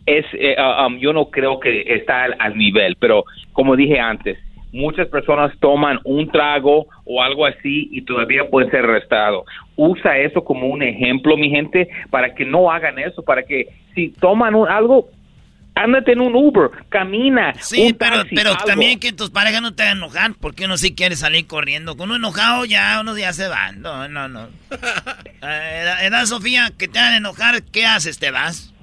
es, 0.05 0.25
eh, 0.33 0.55
um, 0.85 0.97
yo 0.97 1.13
no 1.13 1.29
creo 1.29 1.59
que 1.59 1.81
está 1.87 2.25
al, 2.25 2.35
al 2.39 2.57
nivel, 2.57 2.97
pero 2.99 3.23
como 3.53 3.75
dije 3.75 3.99
antes, 3.99 4.37
muchas 4.73 5.07
personas 5.07 5.57
toman 5.59 5.99
un 6.03 6.29
trago 6.29 6.87
o 7.05 7.21
algo 7.21 7.45
así 7.45 7.87
y 7.91 8.01
todavía 8.01 8.49
pueden 8.49 8.69
ser 8.71 8.83
arrestados. 8.83 9.45
Usa 9.77 10.17
eso 10.17 10.43
como 10.43 10.67
un 10.67 10.83
ejemplo, 10.83 11.37
mi 11.37 11.49
gente, 11.49 11.87
para 12.09 12.33
que 12.35 12.43
no 12.43 12.69
hagan 12.69 12.99
eso, 12.99 13.23
para 13.23 13.43
que 13.43 13.67
si 13.95 14.09
toman 14.09 14.55
un- 14.55 14.67
algo, 14.67 15.07
ándate 15.75 16.13
en 16.13 16.21
un 16.21 16.35
Uber, 16.35 16.69
camina. 16.89 17.53
Sí, 17.59 17.81
un 17.81 17.93
pero, 17.93 18.17
taxi, 18.17 18.35
pero 18.35 18.51
algo. 18.51 18.65
también 18.65 18.99
que 18.99 19.11
tus 19.11 19.29
parejas 19.29 19.61
no 19.61 19.73
te 19.73 19.83
hagan 19.83 19.97
enojar, 19.97 20.33
porque 20.39 20.65
uno 20.65 20.77
sí 20.77 20.93
quiere 20.95 21.15
salir 21.15 21.47
corriendo. 21.47 21.97
Con 21.97 22.09
uno 22.09 22.17
enojado 22.17 22.65
ya 22.65 22.99
unos 23.01 23.15
días 23.15 23.35
se 23.35 23.47
van. 23.47 23.81
No, 23.81 24.07
no, 24.07 24.27
no. 24.27 24.47
Eh, 25.45 25.83
edad, 26.03 26.25
Sofía, 26.25 26.71
que 26.77 26.87
te 26.87 26.97
hagan 26.99 27.15
enojar, 27.15 27.63
¿qué 27.63 27.85
haces? 27.85 28.17
¿Te 28.17 28.31
vas? 28.31 28.73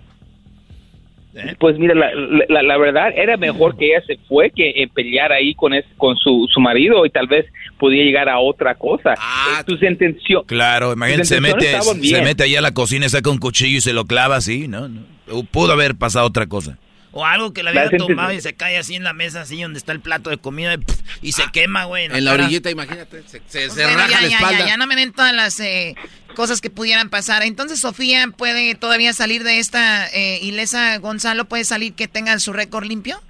Pues 1.58 1.78
mira, 1.78 1.94
la, 1.94 2.10
la, 2.48 2.62
la 2.62 2.76
verdad 2.76 3.12
era 3.16 3.38
mejor 3.38 3.78
que 3.78 3.86
ella 3.86 4.04
se 4.06 4.18
fue 4.28 4.50
que 4.50 4.68
eh, 4.68 4.88
pelear 4.92 5.32
ahí 5.32 5.54
con 5.54 5.72
es, 5.72 5.86
con 5.96 6.16
su, 6.16 6.46
su 6.52 6.60
marido 6.60 7.06
y 7.06 7.10
tal 7.10 7.28
vez 7.28 7.46
podía 7.78 8.04
llegar 8.04 8.28
a 8.28 8.40
otra 8.40 8.74
cosa. 8.74 9.14
Eh, 9.14 9.64
tus 9.64 9.82
intenciones. 9.82 10.46
Claro, 10.46 10.92
imagínate, 10.92 11.24
se 11.24 11.40
mete, 11.40 11.80
se 11.80 12.22
mete 12.22 12.42
ahí 12.42 12.56
a 12.56 12.60
la 12.60 12.74
cocina, 12.74 13.08
saca 13.08 13.30
un 13.30 13.38
cuchillo 13.38 13.78
y 13.78 13.80
se 13.80 13.94
lo 13.94 14.04
clava 14.04 14.36
así, 14.36 14.68
¿no? 14.68 14.88
no. 14.88 15.00
Pudo 15.50 15.72
haber 15.72 15.94
pasado 15.94 16.26
otra 16.26 16.46
cosa. 16.46 16.78
O 17.12 17.26
algo 17.26 17.52
que 17.52 17.64
le 17.64 17.74
La 17.74 17.82
había 17.82 17.98
tomado 17.98 18.32
y 18.32 18.40
se 18.40 18.54
cae 18.54 18.78
así 18.78 18.94
en 18.94 19.02
la 19.02 19.12
mesa, 19.12 19.40
así 19.40 19.60
donde 19.60 19.78
está 19.78 19.90
el 19.90 20.00
plato 20.00 20.30
de 20.30 20.36
comida 20.38 20.76
y, 21.22 21.32
se 21.32 21.42
quema, 21.52 21.84
güey. 21.84 22.04
En 22.04 22.24
la 22.24 22.30
cara. 22.30 22.44
orillita, 22.44 22.70
imagínate, 22.70 23.22
se, 23.22 23.40
se, 23.46 23.68
se 23.68 23.82
Bueno, 23.82 23.98
raja 23.98 24.10
ya, 24.10 24.20
la 24.20 24.28
ya, 24.28 24.36
espalda. 24.36 24.58
ya, 24.60 24.66
ya 24.68 24.76
no 24.76 24.86
me 24.86 24.94
den 24.94 25.12
todas 25.12 25.34
las 25.34 25.58
eh, 25.58 25.96
cosas 26.36 26.60
que 26.60 26.70
pudieran 26.70 27.10
pasar. 27.10 27.42
Entonces, 27.42 27.80
Sofía 27.80 28.28
puede 28.36 28.76
todavía 28.76 29.12
salir 29.12 29.42
de 29.42 29.58
esta 29.58 30.06
eh, 30.08 30.38
ilesa. 30.42 30.98
Gonzalo 30.98 31.46
puede 31.46 31.64
salir 31.64 31.94
que 31.94 32.06
tenga 32.06 32.38
su 32.38 32.52
récord 32.52 32.84
limpio. 32.86 33.20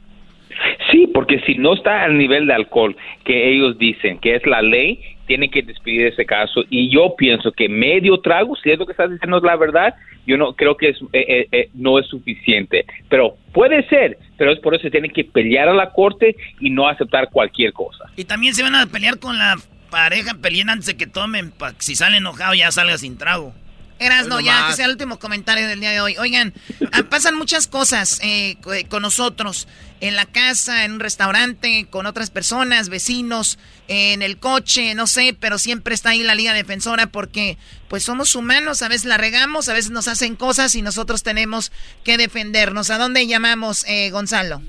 Sí, 0.90 1.06
porque 1.14 1.40
si 1.46 1.54
no 1.54 1.74
está 1.74 2.02
al 2.04 2.18
nivel 2.18 2.46
de 2.46 2.54
alcohol 2.54 2.96
que 3.24 3.50
ellos 3.50 3.78
dicen 3.78 4.18
que 4.18 4.34
es 4.36 4.44
la 4.44 4.60
ley, 4.60 5.00
tiene 5.30 5.48
que 5.48 5.62
despedir 5.62 6.06
ese 6.08 6.26
caso. 6.26 6.64
Y 6.70 6.90
yo 6.92 7.14
pienso 7.16 7.52
que 7.52 7.68
medio 7.68 8.18
trago, 8.18 8.56
si 8.56 8.68
es 8.72 8.78
lo 8.80 8.84
que 8.84 8.90
estás 8.90 9.08
diciendo 9.12 9.36
es 9.36 9.44
la 9.44 9.54
verdad, 9.54 9.94
yo 10.26 10.36
no 10.36 10.54
creo 10.54 10.76
que 10.76 10.88
es, 10.88 10.96
eh, 11.12 11.24
eh, 11.28 11.48
eh, 11.52 11.68
no 11.74 12.00
es 12.00 12.06
suficiente. 12.08 12.84
Pero 13.08 13.36
puede 13.52 13.86
ser, 13.88 14.18
pero 14.36 14.50
es 14.52 14.58
por 14.58 14.74
eso 14.74 14.82
que 14.82 14.90
tiene 14.90 15.08
que 15.10 15.22
pelear 15.24 15.68
a 15.68 15.72
la 15.74 15.90
corte 15.92 16.34
y 16.58 16.70
no 16.70 16.88
aceptar 16.88 17.30
cualquier 17.30 17.72
cosa. 17.72 18.06
Y 18.16 18.24
también 18.24 18.54
se 18.54 18.64
van 18.64 18.74
a 18.74 18.86
pelear 18.86 19.20
con 19.20 19.38
la 19.38 19.54
pareja, 19.88 20.34
peleen 20.34 20.68
antes 20.68 20.86
de 20.86 20.96
que 20.96 21.06
tomen. 21.06 21.52
pa- 21.52 21.74
si 21.78 21.94
sale 21.94 22.16
enojado, 22.16 22.54
ya 22.54 22.72
salga 22.72 22.98
sin 22.98 23.16
trago. 23.16 23.54
Erasno, 24.00 24.36
Hoy 24.36 24.44
ya 24.44 24.66
que 24.66 24.72
sea 24.72 24.86
el 24.86 24.92
último 24.92 25.18
comentario 25.18 25.68
del 25.68 25.78
día 25.78 25.90
de 25.90 26.00
hoy. 26.00 26.16
Oigan, 26.18 26.54
ah, 26.92 27.02
pasan 27.08 27.36
muchas 27.36 27.66
cosas 27.66 28.18
eh, 28.24 28.56
eh, 28.74 28.84
con 28.88 29.02
nosotros, 29.02 29.68
en 30.00 30.16
la 30.16 30.24
casa, 30.24 30.86
en 30.86 30.92
un 30.92 31.00
restaurante, 31.00 31.86
con 31.90 32.06
otras 32.06 32.30
personas, 32.30 32.88
vecinos, 32.88 33.58
en 33.88 34.22
el 34.22 34.38
coche, 34.38 34.94
no 34.94 35.06
sé, 35.06 35.36
pero 35.38 35.58
siempre 35.58 35.94
está 35.94 36.10
ahí 36.10 36.22
la 36.22 36.34
Liga 36.34 36.54
Defensora 36.54 37.08
porque 37.08 37.58
pues 37.88 38.02
somos 38.02 38.34
humanos, 38.34 38.82
a 38.82 38.88
veces 38.88 39.04
la 39.04 39.18
regamos, 39.18 39.68
a 39.68 39.74
veces 39.74 39.90
nos 39.90 40.08
hacen 40.08 40.34
cosas 40.34 40.74
y 40.74 40.80
nosotros 40.80 41.22
tenemos 41.22 41.70
que 42.02 42.16
defendernos. 42.16 42.90
¿A 42.90 42.96
dónde 42.96 43.26
llamamos, 43.26 43.86
eh, 43.86 44.10
Gonzalo? 44.10 44.62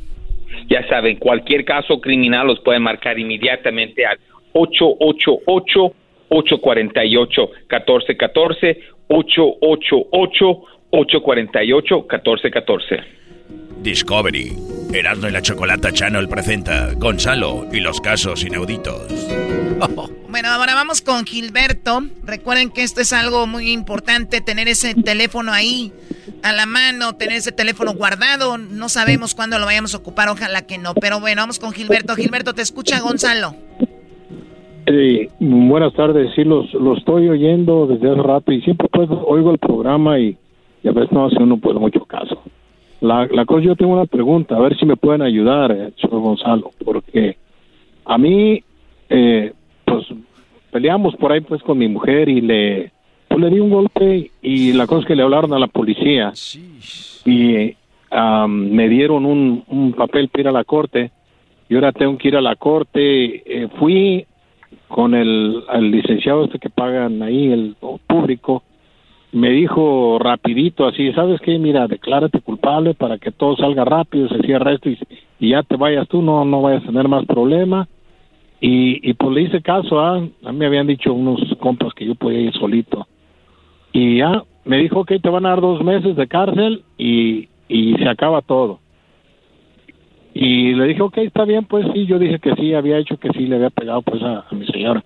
Ya 0.70 0.86
saben, 0.90 1.18
cualquier 1.18 1.64
caso 1.64 2.02
criminal 2.02 2.48
los 2.48 2.60
pueden 2.60 2.84
marcar 2.84 3.18
inmediatamente 3.18 4.06
al 4.06 4.20
888 4.52 5.96
848 6.34 7.52
1414 9.12 9.60
888 9.62 10.62
848 10.92 11.96
1414 12.10 13.22
Discovery. 13.82 14.56
Erasmo 14.94 15.28
y 15.28 15.32
la 15.32 15.42
Chocolata 15.42 15.92
Channel 15.92 16.30
presenta 16.30 16.94
Gonzalo 16.94 17.68
y 17.72 17.80
los 17.80 18.00
casos 18.00 18.44
inauditos. 18.44 19.02
Bueno, 20.30 20.50
ahora 20.50 20.76
vamos 20.76 21.02
con 21.02 21.26
Gilberto. 21.26 22.04
Recuerden 22.24 22.70
que 22.70 22.84
esto 22.84 23.02
es 23.02 23.14
algo 23.14 23.48
muy 23.48 23.72
importante, 23.72 24.40
tener 24.40 24.68
ese 24.68 24.94
teléfono 24.94 25.52
ahí 25.52 25.92
a 26.44 26.52
la 26.52 26.68
mano, 26.68 27.16
tener 27.16 27.38
ese 27.38 27.52
teléfono 27.52 27.94
guardado. 27.94 28.60
No 28.60 28.90
sabemos 28.90 29.34
cuándo 29.34 29.58
lo 29.58 29.66
vayamos 29.66 29.96
a 29.96 29.98
ocupar, 29.98 30.30
ojalá 30.30 30.62
que 30.68 30.78
no. 30.78 30.94
Pero 30.94 31.20
bueno, 31.20 31.42
vamos 31.42 31.58
con 31.58 31.72
Gilberto. 31.74 32.16
Gilberto, 32.16 32.54
te 32.54 32.62
escucha 32.62 33.00
Gonzalo. 33.00 33.56
Buenas 35.40 35.94
tardes, 35.94 36.32
sí, 36.36 36.44
los, 36.44 36.74
los 36.74 36.98
estoy 36.98 37.30
oyendo 37.30 37.88
desde 37.88 38.12
hace 38.12 38.22
rato 38.22 38.52
y 38.52 38.62
siempre 38.62 38.88
pues 38.92 39.10
oigo 39.26 39.52
el 39.52 39.58
programa 39.58 40.20
y, 40.20 40.38
a 40.84 40.92
veces 40.92 41.12
no 41.12 41.26
hace 41.26 41.38
uno 41.42 41.58
pues 41.58 41.76
mucho 41.76 42.04
caso. 42.06 42.42
La, 43.00 43.28
la 43.32 43.46
cosa, 43.46 43.64
yo 43.64 43.76
tengo 43.76 43.94
una 43.94 44.06
pregunta, 44.06 44.56
a 44.56 44.60
ver 44.60 44.78
si 44.78 44.86
me 44.86 44.96
pueden 44.96 45.22
ayudar, 45.22 45.72
eh, 45.72 45.92
señor 46.00 46.22
Gonzalo, 46.22 46.72
porque 46.84 47.38
a 48.06 48.18
mí, 48.18 48.64
eh, 49.10 49.54
pues 49.86 50.06
peleamos 50.72 51.16
por 51.16 51.32
ahí 51.32 51.42
pues 51.42 51.62
con 51.64 51.78
mi 51.78 51.88
mujer 51.88 52.30
y 52.30 52.42
le, 52.42 52.92
pues, 53.28 53.40
le 53.40 53.50
di 53.50 53.60
un 53.60 53.70
golpe 53.70 54.32
y 54.42 54.74
la 54.74 54.88
cosa 54.88 55.02
es 55.02 55.08
que 55.08 55.16
le 55.16 55.24
hablaron 55.24 55.54
a 55.54 55.60
la 55.60 55.68
policía 55.68 56.34
y 57.26 57.76
am, 58.10 58.72
me 58.72 58.90
dieron 58.90 59.26
un, 59.26 59.64
un 59.68 59.94
papel 59.94 60.30
para 60.30 60.42
ir 60.42 60.48
a 60.48 60.52
la 60.52 60.64
corte 60.64 61.12
y 61.72 61.76
ahora 61.76 61.94
tengo 61.94 62.18
que 62.18 62.28
ir 62.28 62.36
a 62.36 62.42
la 62.42 62.58
corte. 62.58 63.44
Eh, 63.46 63.70
fui 63.80 64.26
con 64.92 65.16
el, 65.16 65.64
licenciado 65.92 66.46
este 66.46 66.60
que 66.60 66.70
pagan 66.70 67.24
ahí, 67.24 67.52
el 67.52 67.76
público, 68.08 68.64
me 69.32 69.50
dijo 69.50 70.20
rapidito 70.20 70.86
así, 70.86 71.12
¿sabes 71.14 71.40
qué? 71.42 71.58
Mira, 71.58 71.88
declárate 71.88 72.42
culpable 72.42 72.94
para 72.94 73.18
que 73.18 73.32
todo 73.32 73.56
salga 73.56 73.86
rápido, 73.86 74.28
se 74.28 74.40
cierra 74.40 74.74
esto 74.74 74.90
y, 74.90 75.00
ya 75.40 75.64
te 75.64 75.78
vayas 75.78 76.08
tú, 76.08 76.22
no, 76.22 76.44
no 76.46 76.62
vayas 76.62 76.84
a 76.84 76.88
tener 76.88 77.08
más 77.08 77.26
problema. 77.26 77.88
Y, 78.60 79.10
y 79.10 79.14
pues 79.14 79.34
le 79.34 79.42
hice 79.42 79.62
caso, 79.62 80.00
¿ah? 80.00 80.18
a 80.18 80.52
mí 80.52 80.58
me 80.60 80.68
habían 80.68 80.86
dicho 80.86 81.14
unos 81.14 81.42
compas 81.60 81.94
que 81.94 82.06
yo 82.06 82.14
podía 82.14 82.42
ir 82.42 82.54
solito. 82.54 83.08
Y 83.92 84.18
ya 84.18 84.44
me 84.66 84.78
dijo 84.78 85.04
que 85.06 85.20
te 85.20 85.30
van 85.30 85.46
a 85.46 85.50
dar 85.50 85.62
dos 85.62 85.84
meses 85.84 86.16
de 86.16 86.28
cárcel 86.28 86.84
y, 86.98 87.48
y 87.68 87.96
se 87.96 88.08
acaba 88.08 88.42
todo. 88.42 88.80
Y 90.34 90.74
le 90.74 90.86
dije, 90.88 91.02
ok, 91.02 91.18
está 91.18 91.46
bien, 91.46 91.66
pues 91.66 91.86
sí, 91.94 92.06
yo 92.06 92.18
dije 92.18 92.40
que 92.40 92.56
sí, 92.56 92.74
había 92.74 92.98
hecho 92.98 93.18
que 93.18 93.30
sí, 93.30 93.48
le 93.48 93.56
había 93.56 93.70
pegado 93.70 94.02
pues 94.02 94.22
a, 94.24 94.46
a 94.50 94.56
mi 94.56 94.66
señora. 94.68 95.04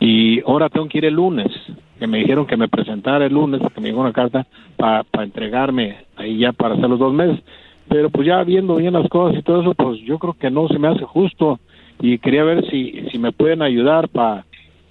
Y 0.00 0.40
ahora 0.42 0.68
tengo 0.68 0.88
que 0.88 0.98
ir 0.98 1.04
el 1.04 1.14
lunes, 1.14 1.50
que 1.98 2.06
me 2.06 2.18
dijeron 2.18 2.46
que 2.46 2.56
me 2.56 2.68
presentara 2.68 3.26
el 3.26 3.32
lunes, 3.32 3.60
porque 3.60 3.80
me 3.80 3.88
llegó 3.88 4.02
una 4.02 4.12
carta 4.12 4.46
para 4.76 5.04
entregarme 5.22 6.04
ahí 6.16 6.38
ya 6.38 6.52
para 6.52 6.74
hacer 6.74 6.88
los 6.88 6.98
dos 6.98 7.14
meses. 7.14 7.40
Pero 7.88 8.10
pues 8.10 8.26
ya 8.26 8.42
viendo 8.44 8.76
bien 8.76 8.94
las 8.94 9.08
cosas 9.08 9.38
y 9.38 9.42
todo 9.42 9.62
eso, 9.62 9.74
pues 9.74 10.00
yo 10.00 10.18
creo 10.18 10.34
que 10.34 10.50
no 10.50 10.68
se 10.68 10.78
me 10.78 10.88
hace 10.88 11.04
justo 11.04 11.58
y 12.00 12.18
quería 12.18 12.44
ver 12.44 12.68
si, 12.70 13.06
si 13.10 13.18
me 13.18 13.32
pueden 13.32 13.62
ayudar 13.62 14.08
para 14.08 14.44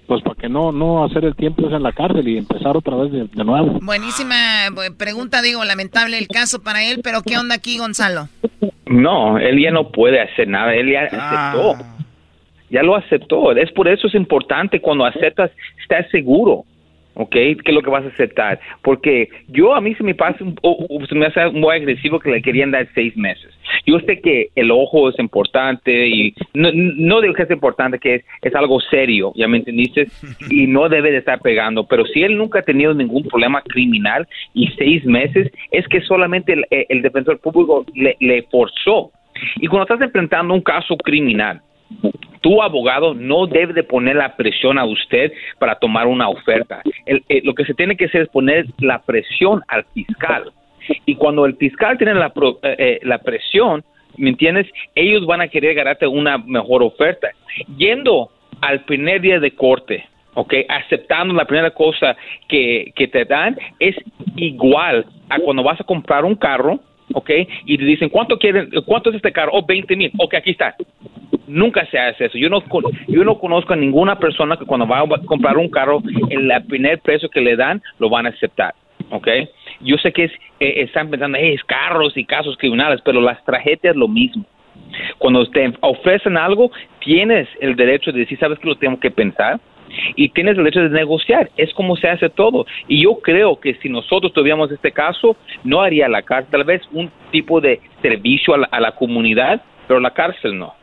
pues 0.06 0.22
para 0.22 0.34
que 0.34 0.48
no 0.50 0.70
no 0.70 1.04
hacer 1.04 1.24
el 1.24 1.34
tiempo 1.34 1.66
en 1.66 1.82
la 1.82 1.92
cárcel 1.92 2.28
y 2.28 2.36
empezar 2.36 2.76
otra 2.76 2.96
vez 2.96 3.10
de, 3.10 3.24
de 3.26 3.44
nuevo. 3.44 3.78
Buenísima 3.80 4.66
eh, 4.66 4.90
pregunta, 4.96 5.40
digo, 5.40 5.64
lamentable 5.64 6.18
el 6.18 6.28
caso 6.28 6.62
para 6.62 6.84
él, 6.84 7.00
pero 7.02 7.22
¿qué 7.22 7.38
onda 7.38 7.54
aquí, 7.54 7.78
Gonzalo? 7.78 8.28
No, 8.94 9.38
él 9.38 9.60
ya 9.60 9.72
no 9.72 9.90
puede 9.90 10.20
hacer 10.20 10.46
nada, 10.46 10.72
él 10.74 10.90
ya 10.90 11.02
aceptó. 11.02 11.84
Ya 12.70 12.82
lo 12.82 12.94
aceptó. 12.94 13.52
Es 13.52 13.72
por 13.72 13.88
eso 13.88 14.06
es 14.06 14.14
importante 14.14 14.80
cuando 14.80 15.04
aceptas, 15.04 15.50
estás 15.80 16.08
seguro, 16.10 16.64
¿ok? 17.14 17.30
Que 17.30 17.56
es 17.66 17.74
lo 17.74 17.82
que 17.82 17.90
vas 17.90 18.04
a 18.04 18.08
aceptar. 18.08 18.58
Porque 18.82 19.28
yo 19.48 19.74
a 19.74 19.80
mí 19.80 19.94
se 19.94 20.02
me 20.04 20.14
pasa, 20.14 20.42
un- 20.44 20.56
se 21.08 21.14
me 21.14 21.26
hace 21.26 21.48
muy 21.50 21.74
agresivo 21.76 22.18
que 22.20 22.30
le 22.30 22.42
querían 22.42 22.70
dar 22.70 22.86
seis 22.94 23.16
meses. 23.16 23.52
Yo 23.86 23.98
sé 24.00 24.20
que 24.20 24.48
el 24.54 24.70
ojo 24.70 25.08
es 25.08 25.18
importante 25.18 26.06
y 26.08 26.34
no, 26.54 26.70
no 26.72 27.20
digo 27.20 27.34
que 27.34 27.42
es 27.44 27.50
importante, 27.50 27.98
que 27.98 28.16
es, 28.16 28.24
es 28.42 28.54
algo 28.54 28.80
serio, 28.80 29.32
¿ya 29.36 29.48
me 29.48 29.58
entendiste? 29.58 30.08
Y 30.50 30.66
no 30.66 30.88
debe 30.88 31.10
de 31.10 31.18
estar 31.18 31.40
pegando. 31.40 31.86
Pero 31.86 32.04
si 32.06 32.22
él 32.22 32.36
nunca 32.36 32.60
ha 32.60 32.62
tenido 32.62 32.94
ningún 32.94 33.24
problema 33.24 33.62
criminal 33.62 34.26
y 34.54 34.68
seis 34.78 35.04
meses, 35.04 35.50
es 35.70 35.86
que 35.88 36.00
solamente 36.02 36.52
el, 36.52 36.64
el 36.70 37.02
defensor 37.02 37.38
público 37.40 37.84
le, 37.94 38.16
le 38.20 38.42
forzó. 38.44 39.10
Y 39.56 39.66
cuando 39.66 39.82
estás 39.84 40.00
enfrentando 40.06 40.54
un 40.54 40.60
caso 40.62 40.96
criminal, 40.96 41.60
tu 42.40 42.62
abogado 42.62 43.14
no 43.14 43.46
debe 43.46 43.72
de 43.72 43.82
poner 43.82 44.16
la 44.16 44.36
presión 44.36 44.78
a 44.78 44.84
usted 44.84 45.32
para 45.58 45.76
tomar 45.76 46.06
una 46.06 46.28
oferta. 46.28 46.82
Eh, 47.06 47.40
lo 47.42 47.54
que 47.54 47.64
se 47.64 47.74
tiene 47.74 47.96
que 47.96 48.04
hacer 48.04 48.22
es 48.22 48.28
poner 48.28 48.66
la 48.78 49.00
presión 49.00 49.62
al 49.68 49.84
fiscal. 49.94 50.52
Y 51.06 51.14
cuando 51.14 51.46
el 51.46 51.56
fiscal 51.56 51.96
tiene 51.96 52.12
la, 52.14 52.28
pro- 52.28 52.58
eh, 52.62 52.76
eh, 52.78 53.00
la 53.02 53.16
presión, 53.18 53.82
¿me 54.18 54.28
entiendes? 54.28 54.66
Ellos 54.94 55.24
van 55.24 55.40
a 55.40 55.48
querer 55.48 55.74
ganarte 55.74 56.06
una 56.06 56.36
mejor 56.36 56.82
oferta. 56.82 57.28
Yendo 57.78 58.30
al 58.60 58.84
primer 58.84 59.22
día 59.22 59.40
de 59.40 59.52
corte, 59.52 60.04
¿ok? 60.34 60.52
Aceptando 60.68 61.32
la 61.32 61.46
primera 61.46 61.70
cosa 61.70 62.14
que, 62.46 62.92
que 62.94 63.08
te 63.08 63.24
dan, 63.24 63.56
es 63.78 63.96
igual 64.36 65.06
a 65.30 65.38
cuando 65.38 65.62
vas 65.62 65.80
a 65.80 65.84
comprar 65.84 66.26
un 66.26 66.34
carro, 66.34 66.78
¿ok? 67.12 67.30
Y 67.66 67.78
te 67.78 67.84
dicen, 67.84 68.08
¿cuánto 68.08 68.38
quieren? 68.38 68.70
¿Cuánto 68.86 69.10
es 69.10 69.16
este 69.16 69.32
carro? 69.32 69.52
Oh, 69.52 69.64
20 69.64 69.96
mil. 69.96 70.10
Ok, 70.18 70.34
aquí 70.34 70.50
está. 70.50 70.74
Nunca 71.46 71.84
se 71.86 71.98
hace 71.98 72.26
eso. 72.26 72.38
Yo 72.38 72.48
no, 72.48 72.62
yo 73.08 73.24
no 73.24 73.38
conozco 73.38 73.72
a 73.72 73.76
ninguna 73.76 74.18
persona 74.18 74.56
que 74.56 74.64
cuando 74.64 74.86
va 74.86 75.00
a 75.00 75.18
comprar 75.26 75.56
un 75.56 75.68
carro, 75.68 76.02
el 76.30 76.50
primer 76.68 77.00
precio 77.00 77.28
que 77.28 77.40
le 77.40 77.56
dan, 77.56 77.82
lo 77.98 78.08
van 78.08 78.26
a 78.26 78.30
aceptar. 78.30 78.74
¿Ok? 79.10 79.28
Yo 79.80 79.96
sé 79.98 80.12
que 80.12 80.24
es, 80.24 80.32
eh, 80.60 80.74
están 80.82 81.10
pensando, 81.10 81.36
"Eh, 81.36 81.52
es 81.52 81.62
carros 81.64 82.16
y 82.16 82.24
casos 82.24 82.56
criminales, 82.56 83.00
pero 83.04 83.20
las 83.20 83.44
tragedias 83.44 83.94
lo 83.94 84.08
mismo. 84.08 84.44
Cuando 85.18 85.44
te 85.50 85.72
ofrecen 85.80 86.36
algo, 86.36 86.70
tienes 87.00 87.48
el 87.60 87.76
derecho 87.76 88.12
de 88.12 88.20
decir, 88.20 88.38
¿sabes 88.38 88.58
que 88.58 88.68
lo 88.68 88.76
tengo 88.76 88.98
que 88.98 89.10
pensar? 89.10 89.60
Y 90.16 90.28
tienes 90.30 90.56
derecho 90.56 90.80
de 90.80 90.90
negociar. 90.90 91.50
Es 91.56 91.72
como 91.74 91.96
se 91.96 92.08
hace 92.08 92.28
todo. 92.28 92.66
Y 92.88 93.02
yo 93.02 93.18
creo 93.20 93.58
que 93.60 93.74
si 93.76 93.88
nosotros 93.88 94.32
tuviéramos 94.32 94.70
este 94.70 94.92
caso, 94.92 95.36
no 95.62 95.80
haría 95.80 96.08
la 96.08 96.22
cárcel, 96.22 96.50
tal 96.50 96.64
vez 96.64 96.82
un 96.92 97.10
tipo 97.30 97.60
de 97.60 97.80
servicio 98.02 98.54
a 98.54 98.80
la, 98.80 98.92
comunidad, 98.92 99.62
pero 99.88 100.00
la 100.00 100.12
cárcel 100.12 100.58
no. 100.58 100.74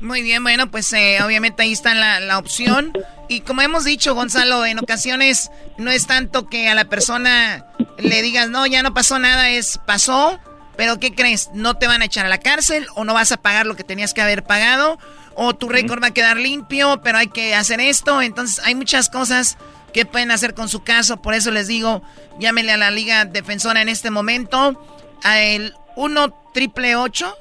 Muy 0.00 0.22
bien, 0.22 0.42
bueno, 0.42 0.70
pues 0.70 0.92
eh, 0.94 1.18
obviamente 1.24 1.62
ahí 1.62 1.72
está 1.72 1.94
la, 1.94 2.18
la, 2.18 2.38
opción. 2.38 2.92
Y 3.28 3.40
como 3.40 3.62
hemos 3.62 3.84
dicho, 3.84 4.14
Gonzalo, 4.14 4.66
en 4.66 4.78
ocasiones 4.78 5.50
no 5.78 5.90
es 5.90 6.06
tanto 6.06 6.48
que 6.48 6.68
a 6.68 6.74
la 6.74 6.86
persona 6.86 7.66
le 7.98 8.22
digas, 8.22 8.50
no, 8.50 8.66
ya 8.66 8.82
no 8.82 8.94
pasó 8.94 9.18
nada, 9.18 9.50
es 9.50 9.78
pasó, 9.86 10.40
pero 10.76 10.98
¿qué 10.98 11.14
crees? 11.14 11.50
No 11.54 11.74
te 11.74 11.86
van 11.86 12.02
a 12.02 12.06
echar 12.06 12.26
a 12.26 12.28
la 12.28 12.38
cárcel 12.38 12.86
o 12.96 13.04
no 13.04 13.14
vas 13.14 13.32
a 13.32 13.36
pagar 13.36 13.66
lo 13.66 13.76
que 13.76 13.84
tenías 13.84 14.14
que 14.14 14.22
haber 14.22 14.42
pagado 14.42 14.98
o 15.34 15.54
tu 15.54 15.68
récord 15.68 16.02
va 16.02 16.08
a 16.08 16.14
quedar 16.14 16.36
limpio, 16.36 17.00
pero 17.02 17.18
hay 17.18 17.28
que 17.28 17.54
hacer 17.54 17.80
esto. 17.80 18.22
Entonces 18.22 18.64
hay 18.64 18.74
muchas 18.74 19.08
cosas 19.08 19.58
que 19.92 20.06
pueden 20.06 20.30
hacer 20.30 20.54
con 20.54 20.68
su 20.68 20.82
caso. 20.82 21.20
Por 21.20 21.34
eso 21.34 21.50
les 21.50 21.68
digo, 21.68 22.02
llámenle 22.38 22.72
a 22.72 22.76
la 22.76 22.90
Liga 22.90 23.24
Defensora 23.24 23.82
en 23.82 23.88
este 23.88 24.10
momento. 24.10 24.82
A 25.22 25.40
el 25.40 25.74
1 25.96 26.34
triple 26.52 26.96
8 26.96 27.36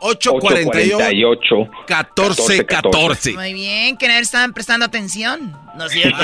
848 0.00 1.70
14 1.86 2.66
14. 2.66 3.32
Muy 3.34 3.52
bien, 3.52 3.96
que 3.96 4.18
estaban 4.18 4.52
prestando 4.52 4.86
atención. 4.86 5.56
No 5.76 5.86
es 5.86 5.92
cierto. 5.92 6.18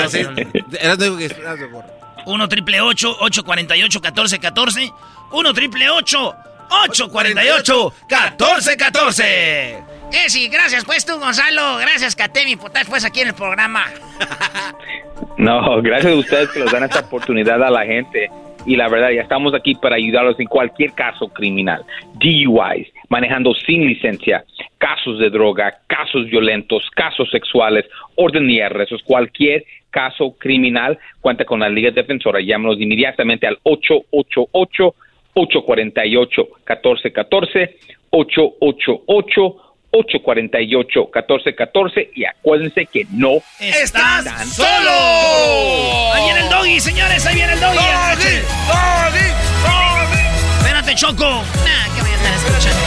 1 2.25 2.49
triple 2.49 2.81
848 2.81 4.01
14 4.01 4.39
14. 4.39 4.91
1 5.31 5.53
triple 5.53 5.89
848 5.89 7.93
14 8.07 8.77
14. 8.77 9.83
Eh, 10.11 10.29
sí, 10.29 10.47
gracias 10.47 10.85
pues 10.85 11.05
tú, 11.05 11.19
Gonzalo. 11.19 11.77
Gracias, 11.77 12.15
Katemi, 12.15 12.55
por 12.55 12.67
estar 12.67 12.85
pues 12.87 13.05
aquí 13.05 13.21
en 13.21 13.29
el 13.29 13.33
programa. 13.33 13.85
No, 15.37 15.81
gracias 15.81 16.13
a 16.13 16.15
ustedes 16.15 16.49
que 16.49 16.59
nos 16.59 16.71
dan 16.71 16.83
esta 16.83 17.01
oportunidad 17.01 17.61
a 17.63 17.69
la 17.69 17.85
gente. 17.85 18.29
Y 18.65 18.75
la 18.75 18.89
verdad, 18.89 19.11
ya 19.11 19.21
estamos 19.21 19.53
aquí 19.53 19.75
para 19.75 19.95
ayudarlos 19.95 20.39
en 20.39 20.47
cualquier 20.47 20.93
caso 20.93 21.27
criminal. 21.29 21.83
DUIs, 22.15 22.87
manejando 23.07 23.53
sin 23.53 23.85
licencia, 23.85 24.43
casos 24.77 25.19
de 25.19 25.29
droga, 25.29 25.79
casos 25.87 26.25
violentos, 26.25 26.83
casos 26.95 27.29
sexuales, 27.29 27.85
orden 28.15 28.49
y 28.49 28.59
arrestos, 28.59 29.01
cualquier 29.03 29.63
caso 29.91 30.35
criminal, 30.37 30.97
cuenta 31.21 31.45
con 31.45 31.59
la 31.59 31.69
Liga 31.69 31.91
Defensora. 31.91 32.41
Llámanos 32.41 32.79
inmediatamente 32.79 33.47
al 33.47 33.57
888 33.63 34.95
848 35.33 36.41
1414 36.65 37.77
888 38.09 39.66
848-1414 39.91 42.09
y 42.15 42.23
acuérdense 42.25 42.85
que 42.85 43.05
no 43.11 43.41
estás 43.59 44.25
solo. 44.49 46.13
Ahí 46.13 46.23
viene 46.25 46.39
el 46.41 46.49
doggy, 46.49 46.79
señores, 46.79 47.25
ahí 47.25 47.33
viene 47.35 47.53
el 47.53 47.59
doggy. 47.59 47.77
Doggy, 47.77 48.41
doggy, 48.67 49.27
doggy. 49.63 50.21
Espérate, 50.59 50.93
Choco. 50.95 51.43
Nah, 51.65 51.87
que 51.95 52.01
voy 52.01 52.11
a 52.11 52.15
estar 52.15 52.33
escuchando 52.33 52.81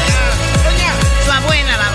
Su 1.25 1.33
abuela 1.33 1.77
la 1.77 1.91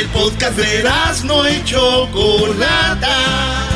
El 0.00 0.06
podcast 0.08 0.56
de 0.58 0.82
no 1.24 1.48
y 1.48 1.64
Chocolata. 1.64 3.75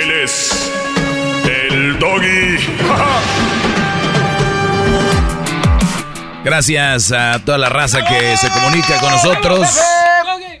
Él 0.00 0.10
es 0.22 0.72
el 1.44 1.98
doggy. 1.98 2.56
Gracias 6.44 7.12
a 7.12 7.38
toda 7.44 7.58
la 7.58 7.68
raza 7.68 8.00
que 8.08 8.34
se 8.38 8.48
comunica 8.48 8.98
con 8.98 9.10
nosotros. 9.10 9.68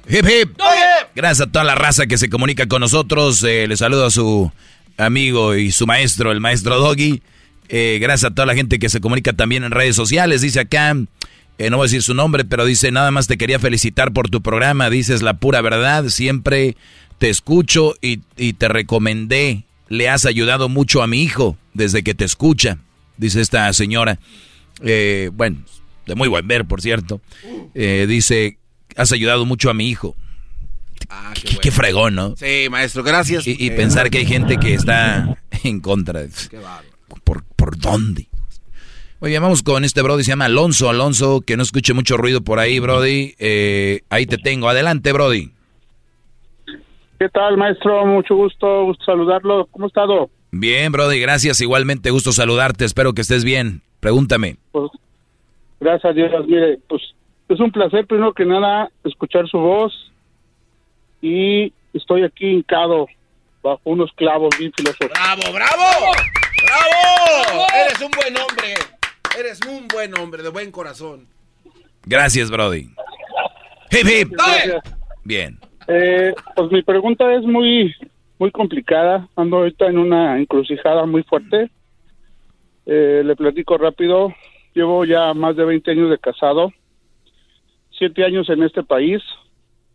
Hip 0.08 0.26
hip. 0.28 0.58
Gracias 1.14 1.48
a 1.48 1.50
toda 1.50 1.64
la 1.64 1.74
raza 1.74 2.06
que 2.06 2.18
se 2.18 2.28
comunica 2.28 2.66
con 2.66 2.80
nosotros. 2.80 3.42
Eh, 3.44 3.66
le 3.66 3.78
saludo 3.78 4.04
a 4.04 4.10
su 4.10 4.52
amigo 4.98 5.54
y 5.54 5.72
su 5.72 5.86
maestro, 5.86 6.32
el 6.32 6.40
maestro 6.40 6.78
Doggy. 6.78 7.22
Eh, 7.70 7.96
gracias 7.98 8.32
a 8.32 8.34
toda 8.34 8.44
la 8.44 8.54
gente 8.54 8.78
que 8.78 8.90
se 8.90 9.00
comunica 9.00 9.32
también 9.32 9.64
en 9.64 9.70
redes 9.70 9.96
sociales. 9.96 10.42
Dice 10.42 10.60
acá, 10.60 10.94
eh, 11.56 11.70
no 11.70 11.78
voy 11.78 11.84
a 11.84 11.86
decir 11.86 12.02
su 12.02 12.12
nombre, 12.12 12.44
pero 12.44 12.66
dice, 12.66 12.90
nada 12.90 13.10
más 13.10 13.26
te 13.26 13.38
quería 13.38 13.58
felicitar 13.58 14.12
por 14.12 14.28
tu 14.28 14.42
programa. 14.42 14.90
Dices 14.90 15.22
la 15.22 15.32
pura 15.34 15.62
verdad. 15.62 16.08
Siempre 16.08 16.76
te 17.20 17.28
escucho 17.28 17.94
y, 18.00 18.20
y 18.36 18.54
te 18.54 18.68
recomendé. 18.68 19.64
Le 19.88 20.08
has 20.08 20.24
ayudado 20.24 20.68
mucho 20.68 21.02
a 21.02 21.06
mi 21.06 21.22
hijo 21.22 21.56
desde 21.74 22.02
que 22.02 22.14
te 22.14 22.24
escucha, 22.24 22.78
dice 23.16 23.40
esta 23.40 23.72
señora 23.72 24.18
eh, 24.82 25.30
bueno, 25.32 25.58
de 26.06 26.14
muy 26.14 26.28
buen 26.28 26.46
ver, 26.48 26.64
por 26.64 26.80
cierto, 26.80 27.20
eh, 27.74 28.06
dice, 28.08 28.58
has 28.96 29.12
ayudado 29.12 29.44
mucho 29.44 29.70
a 29.70 29.74
mi 29.74 29.88
hijo. 29.88 30.16
Ah, 31.08 31.32
qué, 31.60 31.70
fregón, 31.70 32.14
¿no? 32.14 32.34
Sí, 32.36 32.68
maestro, 32.70 33.02
gracias. 33.02 33.46
Y, 33.46 33.66
eh, 33.66 33.70
pensar 33.72 34.10
que 34.10 34.18
hay 34.18 34.26
gente 34.26 34.58
que 34.58 34.74
está 34.74 35.38
en 35.64 35.80
contra. 35.80 36.26
Qué 36.26 36.58
¿Por, 37.24 37.44
¿Por 37.44 37.78
dónde? 37.78 38.28
Oye, 39.18 39.38
vamos 39.38 39.62
con 39.62 39.84
este 39.84 40.02
Brody, 40.02 40.24
se 40.24 40.30
llama 40.30 40.46
Alonso. 40.46 40.88
Alonso, 40.88 41.42
que 41.42 41.56
no 41.56 41.62
escuche 41.62 41.92
mucho 41.92 42.16
ruido 42.16 42.42
por 42.42 42.58
ahí, 42.58 42.78
Brody. 42.78 43.34
Eh, 43.38 44.02
ahí 44.08 44.26
te 44.26 44.38
tengo. 44.38 44.68
Adelante, 44.68 45.12
Brody. 45.12 45.50
¿Qué 47.20 47.28
tal, 47.28 47.58
maestro? 47.58 48.06
Mucho 48.06 48.34
gusto, 48.34 48.84
gusto 48.84 49.04
saludarlo. 49.04 49.66
¿Cómo 49.66 49.84
ha 49.84 49.88
estado? 49.88 50.30
Bien, 50.52 50.90
Brody, 50.90 51.20
gracias. 51.20 51.60
Igualmente, 51.60 52.08
gusto 52.08 52.32
saludarte. 52.32 52.86
Espero 52.86 53.12
que 53.12 53.20
estés 53.20 53.44
bien. 53.44 53.82
Pregúntame. 54.00 54.56
Pues, 54.72 54.90
gracias 55.80 56.10
a 56.10 56.14
Dios. 56.14 56.46
Mire, 56.46 56.78
pues 56.88 57.02
es 57.50 57.60
un 57.60 57.70
placer, 57.72 58.06
primero 58.06 58.32
que 58.32 58.46
nada, 58.46 58.90
escuchar 59.04 59.46
su 59.48 59.58
voz. 59.58 59.92
Y 61.20 61.74
estoy 61.92 62.22
aquí 62.22 62.46
hincado 62.46 63.06
bajo 63.62 63.82
unos 63.84 64.10
clavos 64.14 64.48
bien 64.58 64.72
filosóficos. 64.74 65.10
¡Bravo, 65.10 65.42
bravo! 65.52 66.12
¡Bravo! 66.64 67.66
Eres 67.84 68.00
un 68.00 68.10
buen 68.12 68.34
hombre. 68.38 68.74
Eres 69.38 69.60
un 69.68 69.88
buen 69.88 70.18
hombre, 70.18 70.42
de 70.42 70.48
buen 70.48 70.72
corazón. 70.72 71.26
Gracias, 72.06 72.50
Brody. 72.50 72.88
Hip, 73.90 74.08
hip. 74.08 74.32
Bien. 75.22 75.60
Eh, 75.88 76.34
pues 76.54 76.70
mi 76.70 76.82
pregunta 76.82 77.32
es 77.34 77.42
muy, 77.42 77.94
muy 78.38 78.50
complicada. 78.50 79.28
Ando 79.36 79.58
ahorita 79.58 79.86
en 79.86 79.98
una 79.98 80.38
encrucijada 80.38 81.06
muy 81.06 81.22
fuerte. 81.22 81.70
Eh, 82.86 83.22
le 83.24 83.36
platico 83.36 83.78
rápido. 83.78 84.34
Llevo 84.74 85.04
ya 85.04 85.34
más 85.34 85.56
de 85.56 85.64
20 85.64 85.90
años 85.90 86.10
de 86.10 86.18
casado, 86.18 86.72
siete 87.90 88.24
años 88.24 88.48
en 88.48 88.62
este 88.62 88.82
país. 88.82 89.22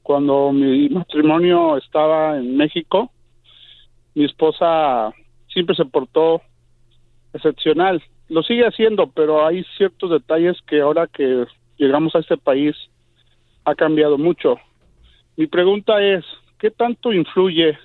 Cuando 0.03 0.51
mi 0.51 0.89
matrimonio 0.89 1.77
estaba 1.77 2.37
en 2.37 2.57
México, 2.57 3.09
mi 4.13 4.25
esposa 4.25 5.13
siempre 5.47 5.75
se 5.75 5.85
portó 5.85 6.41
excepcional. 7.33 8.03
Lo 8.29 8.43
sigue 8.43 8.65
haciendo, 8.65 9.07
pero 9.07 9.45
hay 9.45 9.63
ciertos 9.77 10.11
detalles 10.11 10.57
que 10.67 10.81
ahora 10.81 11.07
que 11.07 11.45
llegamos 11.77 12.15
a 12.15 12.19
este 12.19 12.37
país 12.37 12.75
ha 13.63 13.75
cambiado 13.75 14.17
mucho. 14.17 14.57
Mi 15.37 15.47
pregunta 15.47 16.01
es, 16.01 16.23
¿qué 16.59 16.71
tanto 16.71 17.11
influye 17.11 17.77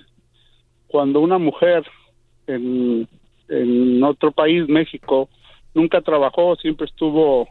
cuando 0.87 1.19
una 1.19 1.37
mujer 1.37 1.85
en 2.47 3.07
otro 4.03 4.31
país, 4.31 4.67
México, 4.67 5.29
nunca 5.73 6.01
trabajó, 6.01 6.55
siempre 6.55 6.85
estuvo, 6.85 7.47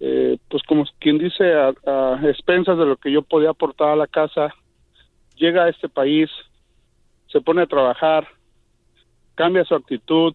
eh, 0.00 0.38
pues 0.48 0.62
como 0.64 0.84
quien 0.98 1.18
dice, 1.18 1.52
a, 1.54 2.20
expensas 2.24 2.78
de 2.78 2.86
lo 2.86 2.96
que 2.96 3.12
yo 3.12 3.22
podía 3.22 3.50
aportar 3.50 3.90
a 3.90 3.96
la 3.96 4.06
casa, 4.06 4.54
llega 5.36 5.64
a 5.64 5.68
este 5.68 5.88
país, 5.88 6.30
se 7.28 7.40
pone 7.40 7.62
a 7.62 7.66
trabajar, 7.66 8.26
cambia 9.34 9.64
su 9.64 9.74
actitud 9.74 10.34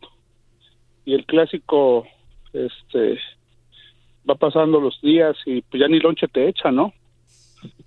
y 1.05 1.13
el 1.13 1.25
clásico, 1.25 2.07
este, 2.53 3.19
va 4.29 4.35
pasando 4.35 4.79
los 4.79 4.99
días 5.01 5.37
y 5.45 5.61
pues 5.61 5.81
ya 5.81 5.87
ni 5.87 5.99
lonche 5.99 6.27
te 6.27 6.47
echa, 6.47 6.71
¿no? 6.71 6.93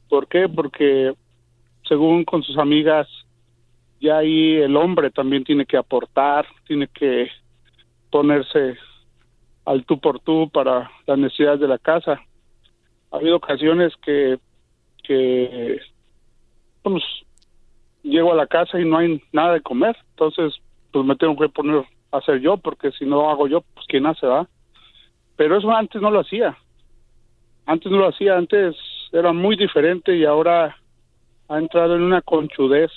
¿Por 0.09 0.29
qué? 0.29 0.49
Porque 0.49 1.15
según 1.89 2.25
con 2.25 2.43
sus 2.43 2.59
amigas 2.59 3.09
ya 4.01 4.19
ahí 4.19 4.57
el 4.57 4.77
hombre 4.77 5.11
también 5.11 5.45
tiene 5.45 5.67
que 5.67 5.77
aportar, 5.77 6.47
tiene 6.67 6.89
que 6.89 7.29
ponerse 8.11 8.77
al 9.65 9.85
tú 9.85 10.01
por 10.01 10.21
tú 10.21 10.49
para 10.51 10.91
las 11.07 11.19
necesidades 11.19 11.61
de 11.61 11.69
la 11.69 11.79
casa. 11.79 12.21
Ha 13.11 13.17
habido 13.17 13.37
ocasiones 13.37 13.93
que 14.03 14.39
que 15.03 15.81
pues 16.83 17.03
llego 18.03 18.33
a 18.33 18.37
la 18.37 18.47
casa 18.47 18.79
y 18.79 18.85
no 18.85 18.99
hay 18.99 19.21
nada 19.33 19.55
de 19.55 19.61
comer, 19.61 19.97
entonces 20.11 20.55
pues 20.93 21.05
me 21.05 21.17
tengo 21.17 21.37
que 21.37 21.49
poner 21.49 21.85
a 22.13 22.19
hacer 22.19 22.41
yo 22.41 22.57
porque 22.57 22.91
si 22.93 23.05
no 23.05 23.31
hago 23.31 23.47
yo, 23.49 23.61
pues 23.75 23.87
quién 23.89 24.07
hace, 24.07 24.27
va. 24.27 24.49
Pero 25.37 25.57
eso 25.57 25.71
antes 25.71 26.01
no 26.01 26.11
lo 26.11 26.21
hacía. 26.21 26.57
Antes 27.67 27.91
no 27.91 27.99
lo 27.99 28.09
hacía, 28.09 28.37
antes 28.37 28.77
era 29.13 29.33
muy 29.33 29.57
diferente 29.57 30.17
y 30.17 30.25
ahora 30.25 30.77
ha 31.49 31.59
entrado 31.59 31.97
en 31.97 32.03
una 32.03 32.23
conchudez. 32.23 32.91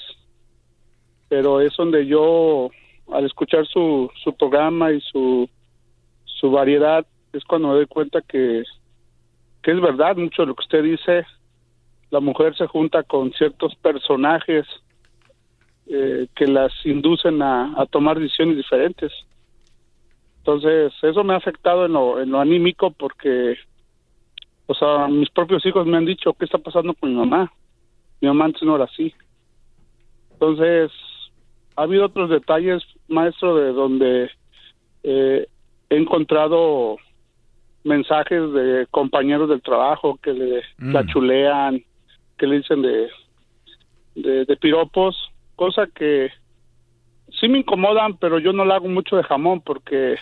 Pero 1.30 1.61
es 1.61 1.76
donde 1.76 2.06
yo 2.06 2.69
al 3.11 3.26
escuchar 3.26 3.65
su, 3.68 4.10
su 4.23 4.35
programa 4.35 4.91
y 4.91 5.02
su, 5.02 5.49
su 6.26 6.52
variedad, 6.52 7.06
es 7.34 7.44
cuando 7.45 7.69
me 7.69 7.76
doy 7.76 7.88
cuenta 7.88 8.22
que, 8.22 8.64
que 9.61 9.72
es 9.72 9.81
verdad 9.81 10.15
mucho 10.15 10.45
lo 10.45 10.56
que 10.56 10.64
usted 10.64 10.84
dice. 10.84 11.26
La 12.11 12.19
mujer 12.19 12.56
se 12.56 12.68
junta 12.68 13.03
con 13.03 13.31
ciertos 13.34 13.76
personajes 13.76 14.65
eh, 15.88 16.27
que 16.35 16.48
las 16.48 16.72
inducen 16.85 17.41
a, 17.41 17.73
a, 17.80 17.85
tomar 17.88 18.19
decisiones 18.19 18.57
diferentes. 18.57 19.11
Entonces, 20.38 20.94
eso 21.02 21.23
me 21.23 21.34
ha 21.34 21.38
afectado 21.38 21.85
en 21.85 21.94
lo, 21.94 22.22
en 22.22 22.30
lo 22.30 22.40
anímico 22.40 22.91
porque, 22.91 23.57
o 24.68 24.73
sea, 24.73 25.07
mis 25.07 25.30
propios 25.30 25.65
hijos 25.65 25.85
me 25.85 25.98
han 25.98 26.06
dicho, 26.06 26.34
¿qué 26.34 26.45
está 26.45 26.57
pasando 26.57 26.94
con 26.94 27.10
mi 27.10 27.15
mamá? 27.15 27.52
Mi 28.22 28.27
mamá 28.27 28.45
antes 28.45 28.64
no 28.64 28.76
era 28.76 28.85
así. 28.85 29.14
Entonces, 30.34 30.91
ha 31.76 31.84
habido 31.84 32.06
otros 32.06 32.30
detalles, 32.30 32.84
maestro, 33.07 33.56
de 33.56 33.73
donde 33.73 34.30
eh, 35.03 35.48
he 35.90 35.95
encontrado 35.98 36.98
mensajes 37.84 38.52
de 38.53 38.88
compañeros 38.90 39.49
del 39.49 39.61
trabajo 39.61 40.18
que 40.22 40.34
le 40.34 40.64
Mm. 40.77 40.94
la 40.94 41.06
chulean, 41.06 41.84
que 42.38 42.48
le 42.48 42.57
dicen 42.57 42.81
de, 42.81 43.10
de, 44.15 44.45
de 44.45 44.57
piropos, 44.57 45.15
cosa 45.56 45.88
que 45.88 46.31
sí 47.40 47.48
me 47.48 47.60
incomodan, 47.60 48.18
pero 48.18 48.40
yo 48.40 48.53
no 48.53 48.65
le 48.65 48.73
hago 48.73 48.88
mucho 48.88 49.18
de 49.18 49.23
jamón 49.23 49.61
porque 49.61 50.15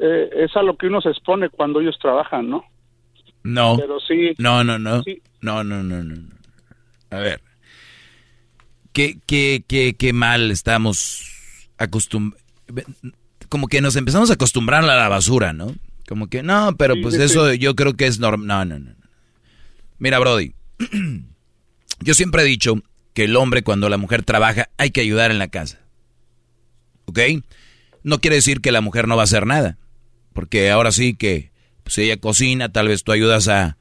eh, 0.00 0.30
es 0.32 0.56
a 0.56 0.62
lo 0.62 0.76
que 0.76 0.86
uno 0.86 1.00
se 1.00 1.10
expone 1.10 1.50
cuando 1.50 1.80
ellos 1.80 1.98
trabajan, 1.98 2.48
¿no? 2.48 2.64
No. 3.44 3.76
Pero 3.78 4.00
sí. 4.00 4.32
No, 4.38 4.64
no, 4.64 4.78
no. 4.78 5.02
Sí. 5.04 5.22
No, 5.40 5.62
no, 5.62 5.82
no, 5.82 6.02
no. 6.02 6.28
A 7.10 7.18
ver. 7.18 7.40
¿Qué, 8.92 9.18
qué, 9.26 9.62
qué, 9.66 9.94
qué 9.96 10.12
mal 10.12 10.50
estamos 10.50 11.22
acostumbrados? 11.78 12.42
Como 13.48 13.68
que 13.68 13.80
nos 13.80 13.96
empezamos 13.96 14.30
a 14.30 14.34
acostumbrar 14.34 14.82
a 14.82 14.96
la 14.96 15.08
basura, 15.08 15.52
¿no? 15.52 15.74
Como 16.08 16.28
que, 16.28 16.42
no, 16.42 16.76
pero 16.76 16.94
Sí, 16.94 17.02
pues 17.02 17.14
sí, 17.14 17.22
eso 17.22 17.52
yo 17.54 17.76
creo 17.76 17.94
que 17.94 18.06
es 18.06 18.18
normal. 18.18 18.46
No, 18.46 18.64
no, 18.64 18.78
no. 18.78 18.90
no. 18.90 18.96
Mira, 19.98 20.18
Brody. 20.18 20.54
yo 22.00 22.14
siempre 22.14 22.42
he 22.42 22.46
dicho 22.46 22.76
que 23.12 23.24
el 23.24 23.36
hombre 23.36 23.62
cuando 23.62 23.88
la 23.88 23.96
mujer 23.96 24.22
trabaja 24.22 24.68
hay 24.76 24.90
que 24.90 25.00
ayudar 25.00 25.30
en 25.30 25.38
la 25.38 25.48
casa. 25.48 25.80
¿Ok? 27.04 27.20
No 28.02 28.20
quiere 28.20 28.36
decir 28.36 28.60
que 28.60 28.72
la 28.72 28.80
mujer 28.80 29.06
no 29.06 29.16
va 29.16 29.22
a 29.22 29.24
hacer 29.24 29.46
nada. 29.46 29.78
Porque 30.32 30.70
ahora 30.70 30.90
sí 30.92 31.14
que 31.14 31.53
pues 31.84 31.96
ella 31.98 32.16
cocina, 32.16 32.70
tal 32.72 32.88
vez 32.88 33.04
tú 33.04 33.12
ayudas 33.12 33.46
a, 33.48 33.76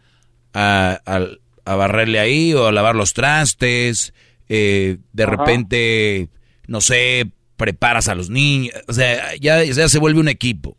a, 0.54 1.00
a- 1.06 1.28
a 1.66 1.76
barrerle 1.76 2.20
ahí 2.20 2.54
o 2.54 2.68
a 2.68 2.72
lavar 2.74 2.96
los 2.96 3.14
trastes, 3.14 4.14
eh, 4.50 4.98
de 5.14 5.24
Ajá. 5.24 5.32
repente, 5.38 6.30
no 6.68 6.82
sé, 6.82 7.32
preparas 7.56 8.10
a 8.10 8.16
los 8.16 8.30
niños, 8.30 8.74
o 8.88 8.94
sea, 8.94 9.36
ya, 9.40 9.64
ya 9.64 9.88
se 9.90 10.00
vuelve 10.00 10.20
un 10.20 10.28
equipo. 10.28 10.78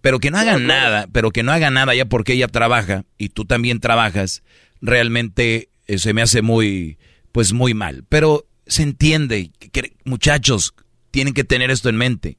Pero 0.00 0.18
que 0.20 0.30
no 0.30 0.38
hagan 0.38 0.66
nada, 0.66 1.08
pero 1.12 1.30
que 1.30 1.42
no 1.42 1.50
hagan 1.52 1.74
nada 1.74 1.94
ya 1.94 2.04
porque 2.06 2.34
ella 2.34 2.46
trabaja 2.48 3.04
y 3.18 3.30
tú 3.30 3.44
también 3.44 3.80
trabajas, 3.80 4.42
realmente 4.80 5.68
eh, 5.86 5.98
se 5.98 6.12
me 6.14 6.22
hace 6.22 6.42
muy, 6.42 6.98
pues 7.32 7.52
muy 7.52 7.74
mal. 7.74 8.04
Pero 8.08 8.46
se 8.66 8.82
entiende, 8.82 9.50
que- 9.72 9.92
muchachos, 10.04 10.74
tienen 11.10 11.34
que 11.34 11.44
tener 11.44 11.70
esto 11.70 11.88
en 11.88 11.96
mente. 11.96 12.38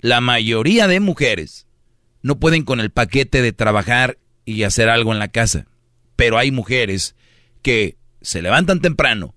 La 0.00 0.20
mayoría 0.20 0.86
de 0.88 1.00
mujeres 1.00 1.63
no 2.24 2.40
pueden 2.40 2.64
con 2.64 2.80
el 2.80 2.90
paquete 2.90 3.42
de 3.42 3.52
trabajar 3.52 4.16
y 4.46 4.62
hacer 4.62 4.88
algo 4.88 5.12
en 5.12 5.18
la 5.18 5.28
casa. 5.28 5.66
Pero 6.16 6.38
hay 6.38 6.50
mujeres 6.50 7.14
que 7.60 7.98
se 8.22 8.40
levantan 8.40 8.80
temprano, 8.80 9.34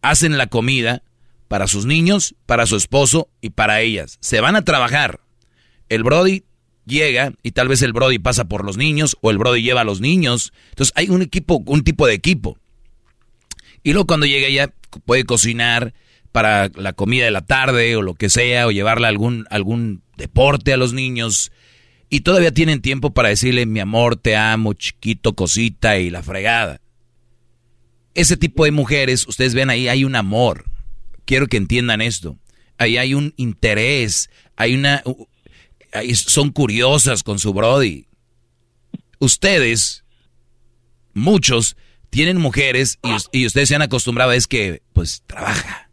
hacen 0.00 0.38
la 0.38 0.46
comida 0.46 1.02
para 1.48 1.66
sus 1.66 1.84
niños, 1.84 2.34
para 2.46 2.64
su 2.64 2.76
esposo 2.76 3.28
y 3.42 3.50
para 3.50 3.82
ellas. 3.82 4.16
Se 4.22 4.40
van 4.40 4.56
a 4.56 4.64
trabajar. 4.64 5.20
El 5.90 6.02
Brody 6.02 6.44
llega 6.86 7.34
y 7.42 7.50
tal 7.50 7.68
vez 7.68 7.82
el 7.82 7.92
Brody 7.92 8.18
pasa 8.18 8.46
por 8.46 8.64
los 8.64 8.78
niños 8.78 9.18
o 9.20 9.30
el 9.30 9.36
Brody 9.36 9.62
lleva 9.62 9.82
a 9.82 9.84
los 9.84 10.00
niños. 10.00 10.54
Entonces 10.70 10.94
hay 10.96 11.10
un 11.10 11.20
equipo, 11.20 11.62
un 11.66 11.84
tipo 11.84 12.06
de 12.06 12.14
equipo. 12.14 12.56
Y 13.82 13.92
luego 13.92 14.06
cuando 14.06 14.24
llega 14.24 14.46
ella 14.46 14.72
puede 15.04 15.24
cocinar 15.24 15.92
para 16.32 16.70
la 16.74 16.94
comida 16.94 17.26
de 17.26 17.32
la 17.32 17.44
tarde 17.44 17.96
o 17.96 18.02
lo 18.02 18.14
que 18.14 18.30
sea 18.30 18.66
o 18.66 18.70
llevarle 18.70 19.08
algún 19.08 19.46
algún 19.50 20.02
deporte 20.16 20.72
a 20.72 20.78
los 20.78 20.94
niños 20.94 21.52
y 22.10 22.20
todavía 22.20 22.52
tienen 22.52 22.80
tiempo 22.80 23.12
para 23.12 23.28
decirle 23.28 23.66
mi 23.66 23.80
amor, 23.80 24.16
te 24.16 24.36
amo, 24.36 24.72
chiquito, 24.74 25.34
cosita 25.34 25.98
y 25.98 26.10
la 26.10 26.22
fregada. 26.22 26.80
Ese 28.14 28.36
tipo 28.36 28.64
de 28.64 28.70
mujeres, 28.70 29.26
ustedes 29.28 29.54
ven 29.54 29.70
ahí 29.70 29.88
hay 29.88 30.04
un 30.04 30.16
amor. 30.16 30.64
Quiero 31.24 31.46
que 31.46 31.56
entiendan 31.58 32.00
esto. 32.00 32.38
Ahí 32.78 32.96
hay 32.96 33.14
un 33.14 33.34
interés, 33.36 34.30
hay 34.56 34.74
una 34.74 35.02
son 36.14 36.50
curiosas 36.50 37.22
con 37.22 37.38
su 37.38 37.52
brody. 37.52 38.06
Ustedes 39.18 40.04
muchos 41.14 41.76
tienen 42.10 42.38
mujeres 42.38 42.98
y, 43.02 43.12
us- 43.12 43.28
y 43.32 43.46
ustedes 43.46 43.68
se 43.68 43.74
han 43.74 43.82
acostumbrado 43.82 44.32
es 44.32 44.46
que 44.46 44.82
pues 44.92 45.22
trabaja. 45.26 45.90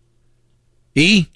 Y 0.94 1.30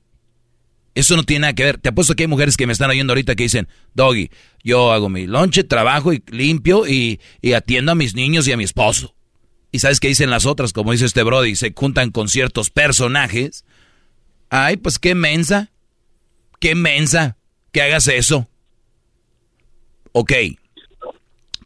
eso 0.96 1.16
no 1.16 1.24
tiene 1.24 1.42
nada 1.42 1.54
que 1.54 1.64
ver. 1.64 1.78
Te 1.78 1.90
apuesto 1.90 2.16
que 2.16 2.24
hay 2.24 2.28
mujeres 2.28 2.58
que 2.58 2.68
me 2.68 2.74
están 2.74 2.90
oyendo 2.90 3.12
ahorita 3.12 3.36
que 3.36 3.44
dicen, 3.44 3.68
Doggy, 3.94 4.30
yo 4.64 4.92
hago 4.92 5.10
mi 5.10 5.28
lonche, 5.28 5.64
trabajo 5.64 6.14
y 6.14 6.24
limpio 6.32 6.88
y, 6.88 7.20
y 7.42 7.54
atiendo 7.54 7.92
a 7.92 7.96
mis 7.96 8.16
niños 8.16 8.48
y 8.48 8.52
a 8.52 8.58
mi 8.58 8.64
esposo. 8.64 9.16
Y 9.72 9.80
sabes 9.80 10.00
qué 10.00 10.08
dicen 10.08 10.30
las 10.30 10.46
otras, 10.46 10.74
como 10.74 10.92
dice 10.92 11.06
este 11.06 11.24
Brody, 11.24 11.56
se 11.56 11.74
juntan 11.76 12.12
con 12.12 12.28
ciertos 12.28 12.70
personajes. 12.70 13.66
Ay, 14.50 14.78
pues 14.78 14.98
qué 14.98 15.14
mensa, 15.14 15.72
qué 16.60 16.74
mensa 16.74 17.38
que 17.72 17.82
hagas 17.82 18.08
eso. 18.08 18.50
Ok. 20.12 20.34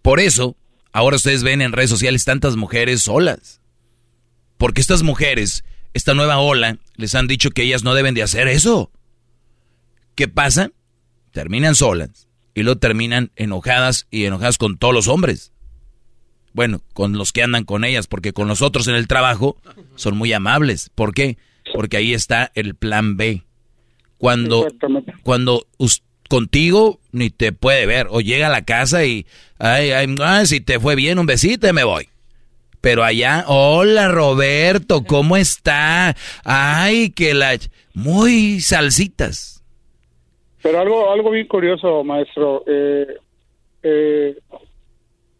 Por 0.01 0.19
eso, 0.19 0.57
ahora 0.91 1.15
ustedes 1.15 1.43
ven 1.43 1.61
en 1.61 1.71
redes 1.71 1.89
sociales 1.89 2.25
tantas 2.25 2.57
mujeres 2.57 3.03
solas. 3.03 3.61
Porque 4.57 4.81
estas 4.81 5.01
mujeres, 5.01 5.63
esta 5.93 6.13
nueva 6.13 6.39
ola, 6.39 6.77
les 6.97 7.15
han 7.15 7.27
dicho 7.27 7.51
que 7.51 7.63
ellas 7.63 7.83
no 7.83 7.93
deben 7.93 8.15
de 8.15 8.23
hacer 8.23 8.49
eso. 8.49 8.91
¿Qué 10.15 10.27
pasa? 10.27 10.71
Terminan 11.31 11.75
solas 11.75 12.27
y 12.53 12.63
luego 12.63 12.79
terminan 12.79 13.31
enojadas 13.35 14.07
y 14.11 14.25
enojadas 14.25 14.57
con 14.57 14.77
todos 14.77 14.93
los 14.93 15.07
hombres. 15.07 15.51
Bueno, 16.53 16.81
con 16.93 17.13
los 17.13 17.31
que 17.33 17.41
andan 17.41 17.63
con 17.63 17.83
ellas, 17.83 18.05
porque 18.05 18.31
con 18.31 18.47
los 18.47 18.61
otros 18.61 18.87
en 18.87 18.95
el 18.95 19.07
trabajo 19.07 19.57
son 19.95 20.15
muy 20.15 20.31
amables. 20.33 20.91
¿Por 20.93 21.13
qué? 21.13 21.37
Porque 21.73 21.97
ahí 21.97 22.13
está 22.13 22.51
el 22.53 22.75
plan 22.75 23.17
B. 23.17 23.43
Cuando, 24.19 24.67
cuando 25.23 25.67
contigo 26.29 26.99
ni 27.11 27.29
te 27.29 27.51
puede 27.51 27.85
ver, 27.85 28.07
o 28.09 28.21
llega 28.21 28.47
a 28.47 28.51
la 28.51 28.63
casa 28.63 29.03
y, 29.05 29.25
ay, 29.57 29.91
ay, 29.91 30.15
ay, 30.21 30.45
si 30.45 30.61
te 30.61 30.79
fue 30.79 30.95
bien, 30.95 31.19
un 31.19 31.25
besito 31.25 31.67
y 31.67 31.73
me 31.73 31.83
voy. 31.83 32.09
Pero 32.81 33.03
allá, 33.03 33.45
hola 33.47 34.09
Roberto, 34.09 35.03
¿cómo 35.03 35.37
está? 35.37 36.15
Ay, 36.43 37.11
que 37.11 37.33
la... 37.33 37.57
Muy 37.93 38.61
salsitas. 38.61 39.52
Pero 40.63 40.79
algo, 40.79 41.11
algo 41.11 41.29
bien 41.29 41.47
curioso, 41.47 42.05
maestro. 42.05 42.63
Eh, 42.65 43.17
eh, 43.83 44.37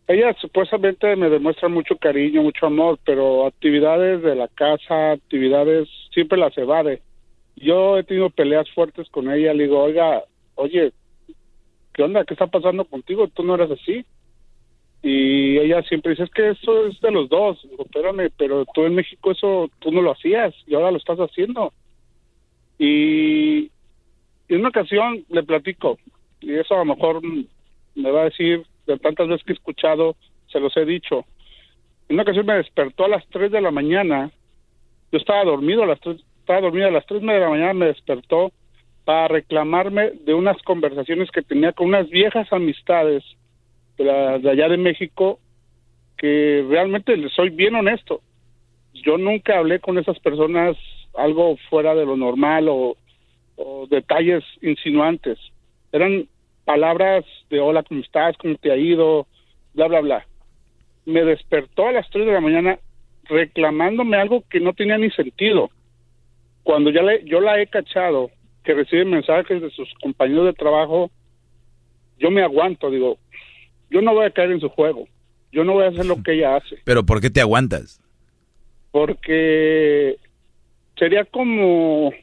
ella 0.06 0.36
supuestamente 0.40 1.16
me 1.16 1.30
demuestra 1.30 1.70
mucho 1.70 1.96
cariño, 1.96 2.44
mucho 2.44 2.66
amor, 2.66 3.00
pero 3.06 3.48
actividades 3.48 4.22
de 4.22 4.36
la 4.36 4.50
casa, 4.50 5.14
actividades, 5.14 5.88
siempre 6.14 6.38
las 6.38 6.56
evade. 6.58 7.02
Yo 7.56 7.98
he 7.98 8.04
tenido 8.04 8.30
peleas 8.32 8.70
fuertes 8.72 9.10
con 9.10 9.32
ella. 9.32 9.54
Le 9.54 9.64
digo, 9.64 9.82
oiga, 9.82 10.26
oye, 10.56 10.92
¿qué 11.94 12.04
onda? 12.04 12.26
¿Qué 12.26 12.34
está 12.34 12.48
pasando 12.48 12.84
contigo? 12.84 13.30
Tú 13.30 13.44
no 13.44 13.56
eres 13.56 13.72
así. 13.72 14.06
Y 15.02 15.58
ella 15.58 15.84
siempre 15.84 16.12
dice, 16.12 16.24
es 16.24 16.32
que 16.32 16.50
eso 16.50 16.88
es 16.88 17.00
de 17.00 17.12
los 17.12 17.30
dos. 17.30 17.66
Espérame, 17.80 18.30
pero 18.38 18.66
tú 18.74 18.84
en 18.84 18.96
México 18.96 19.32
eso 19.32 19.70
tú 19.80 19.90
no 19.90 20.02
lo 20.02 20.12
hacías 20.12 20.54
y 20.68 20.76
ahora 20.76 20.92
lo 20.92 20.98
estás 20.98 21.20
haciendo. 21.20 21.72
Y 22.78 23.72
en 24.50 24.60
una 24.60 24.70
ocasión 24.70 25.26
le 25.30 25.44
platico, 25.44 25.98
y 26.42 26.54
eso 26.54 26.76
a 26.76 26.80
lo 26.80 26.86
mejor 26.86 27.22
me 27.96 28.12
va 28.12 28.22
a 28.22 28.26
decir, 28.26 28.64
de 28.88 28.98
tantas 29.00 29.28
veces 29.28 29.44
que 29.46 29.54
he 29.54 29.56
escuchado, 29.56 30.16
se 30.48 30.60
los 30.60 30.76
he 30.78 30.86
dicho. 30.86 31.26
En 32.10 32.16
una 32.16 32.24
ocasión 32.24 32.46
me 32.46 32.56
despertó 32.56 33.06
a 33.06 33.10
las 33.10 33.26
3 33.30 33.52
de 33.52 33.62
la 33.62 33.72
mañana, 33.72 34.32
yo 35.12 35.18
estaba 35.18 35.44
dormido 35.46 35.84
a 35.84 35.88
las 35.88 36.00
3, 36.02 36.18
estaba 36.40 36.62
dormido 36.62 36.88
a 36.88 36.92
las 36.92 37.06
3 37.06 37.22
de 37.22 37.40
la 37.40 37.50
mañana, 37.50 37.74
me 37.74 37.86
despertó 37.88 38.52
para 39.06 39.28
reclamarme 39.28 40.12
de 40.26 40.34
unas 40.34 40.62
conversaciones 40.64 41.30
que 41.32 41.42
tenía 41.42 41.72
con 41.74 41.88
unas 41.88 42.10
viejas 42.10 42.52
amistades 42.52 43.24
de, 43.98 44.04
la- 44.06 44.40
de 44.40 44.50
allá 44.50 44.70
de 44.70 44.78
México 44.78 45.40
que 46.18 46.66
realmente 46.70 47.16
le 47.18 47.30
soy 47.30 47.50
bien 47.50 47.76
honesto. 47.76 48.22
Yo 48.94 49.18
nunca 49.18 49.58
hablé 49.58 49.80
con 49.80 49.98
esas 49.98 50.20
personas 50.20 50.78
algo 51.16 51.58
fuera 51.70 51.94
de 51.96 52.06
lo 52.06 52.16
normal 52.16 52.68
o, 52.70 52.96
o 53.56 53.88
detalles 53.88 54.44
insinuantes. 54.62 55.38
Eran 55.92 56.28
palabras 56.66 57.26
de 57.50 57.60
hola, 57.60 57.84
¿cómo 57.84 58.02
estás? 58.02 58.38
¿Cómo 58.38 58.56
te 58.56 58.72
ha 58.72 58.78
ido? 58.78 59.28
Bla, 59.74 59.88
bla, 59.88 60.02
bla. 60.02 60.28
Me 61.06 61.24
despertó 61.24 61.88
a 61.88 61.92
las 61.92 62.10
3 62.10 62.26
de 62.26 62.32
la 62.32 62.42
mañana 62.42 62.80
reclamándome 63.26 64.18
algo 64.18 64.44
que 64.50 64.60
no 64.60 64.74
tenía 64.74 64.98
ni 64.98 65.10
sentido. 65.12 65.70
Cuando 66.64 66.90
ya 66.92 67.02
le, 67.02 67.24
yo 67.26 67.42
la 67.42 67.62
he 67.62 67.68
cachado, 67.68 68.32
que 68.64 68.74
recibe 68.74 69.06
mensajes 69.06 69.62
de 69.62 69.70
sus 69.72 69.94
compañeros 70.02 70.46
de 70.46 70.54
trabajo, 70.54 71.12
yo 72.18 72.32
me 72.32 72.42
aguanto, 72.42 72.90
digo, 72.90 73.18
yo 73.90 74.02
no 74.02 74.14
voy 74.14 74.26
a 74.26 74.32
caer 74.32 74.52
en 74.52 74.62
su 74.62 74.70
juego, 74.70 75.08
yo 75.52 75.64
no 75.64 75.74
voy 75.74 75.86
a 75.86 75.90
hacer 75.90 76.06
lo 76.06 76.22
que 76.24 76.34
ella 76.34 76.56
hace, 76.56 76.78
Pero 76.86 77.06
¿por 77.06 77.20
qué 77.20 77.30
te 77.30 77.42
aguantas? 77.42 78.00
porque 78.94 80.18
sería 80.96 81.26
como, 81.26 82.14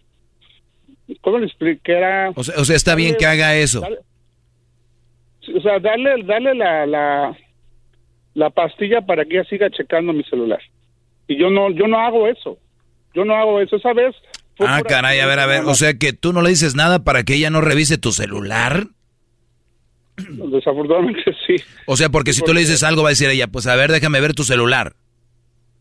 ¿cómo 1.20 1.38
le 1.38 1.46
expliqué? 1.46 1.92
Era, 1.92 2.30
O 2.34 2.44
sea, 2.44 2.54
o 2.58 2.64
sea, 2.64 2.76
está 2.76 2.94
bien 2.94 3.16
que 3.18 3.26
haga 3.26 3.56
eso. 3.56 3.82
O 5.54 5.60
sea, 5.60 5.78
darle, 5.80 6.22
darle 6.24 6.54
la, 6.54 6.86
la, 6.86 7.36
la 8.34 8.50
pastilla 8.50 9.00
para 9.02 9.24
que 9.24 9.38
ella 9.38 9.48
siga 9.48 9.70
checando 9.70 10.12
mi 10.12 10.22
celular. 10.24 10.60
Y 11.26 11.38
yo 11.38 11.50
no, 11.50 11.70
yo 11.70 11.86
no 11.86 11.98
hago 11.98 12.26
eso. 12.28 12.58
Yo 13.14 13.24
no 13.24 13.34
hago 13.34 13.60
eso. 13.60 13.76
Esa 13.76 13.92
vez 13.92 14.14
Ah, 14.60 14.82
caray, 14.86 15.20
a 15.20 15.26
ver, 15.26 15.38
a 15.38 15.46
ver. 15.46 15.64
O 15.64 15.74
sea 15.74 15.94
que 15.94 16.12
tú 16.12 16.32
no 16.32 16.42
le 16.42 16.50
dices 16.50 16.74
nada 16.74 17.02
para 17.02 17.22
que 17.22 17.34
ella 17.34 17.50
no 17.50 17.60
revise 17.60 17.96
tu 17.98 18.12
celular. 18.12 18.88
Desafortunadamente 20.16 21.22
sí. 21.46 21.56
O 21.86 21.96
sea, 21.96 22.10
porque 22.10 22.32
si 22.34 22.42
tú 22.42 22.52
le 22.52 22.60
dices 22.60 22.82
algo 22.82 23.02
va 23.02 23.08
a 23.08 23.12
decir 23.12 23.30
ella, 23.30 23.46
pues 23.48 23.66
a 23.66 23.74
ver, 23.76 23.90
déjame 23.90 24.20
ver 24.20 24.34
tu 24.34 24.44
celular. 24.44 24.92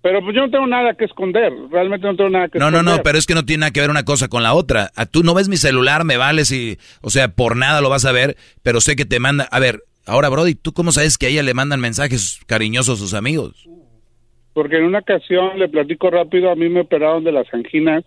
Pero 0.01 0.21
pues 0.21 0.33
yo 0.35 0.41
no 0.43 0.49
tengo 0.49 0.65
nada 0.67 0.93
que 0.93 1.05
esconder. 1.05 1.51
Realmente 1.69 2.07
no 2.07 2.15
tengo 2.15 2.29
nada 2.29 2.47
que 2.47 2.57
No, 2.57 2.71
no, 2.71 2.77
esconder. 2.77 2.97
no, 2.97 3.03
pero 3.03 3.17
es 3.17 3.25
que 3.25 3.33
no 3.33 3.43
tiene 3.43 3.61
nada 3.61 3.71
que 3.71 3.81
ver 3.81 3.89
una 3.89 4.05
cosa 4.05 4.29
con 4.29 4.43
la 4.43 4.53
otra. 4.53 4.91
A 4.95 5.05
tú 5.05 5.23
no 5.23 5.33
ves 5.33 5.49
mi 5.49 5.57
celular, 5.57 6.05
me 6.05 6.15
vales 6.17 6.51
y, 6.51 6.77
o 7.01 7.09
sea, 7.09 7.27
por 7.35 7.57
nada 7.57 7.81
lo 7.81 7.89
vas 7.89 8.05
a 8.05 8.11
ver, 8.13 8.37
pero 8.63 8.79
sé 8.79 8.95
que 8.95 9.05
te 9.05 9.19
manda. 9.19 9.43
A 9.51 9.59
ver, 9.59 9.83
ahora, 10.05 10.29
Brody, 10.29 10.55
¿tú 10.55 10.71
cómo 10.71 10.91
sabes 10.93 11.17
que 11.17 11.25
a 11.25 11.29
ella 11.29 11.43
le 11.43 11.53
mandan 11.53 11.81
mensajes 11.81 12.39
cariñosos 12.47 12.99
sus 12.99 13.13
amigos? 13.13 13.67
Porque 14.53 14.77
en 14.77 14.85
una 14.85 14.99
ocasión, 14.99 15.59
le 15.59 15.67
platico 15.67 16.09
rápido, 16.09 16.49
a 16.49 16.55
mí 16.55 16.69
me 16.69 16.81
operaron 16.81 17.23
de 17.25 17.31
las 17.33 17.53
anginas 17.53 18.03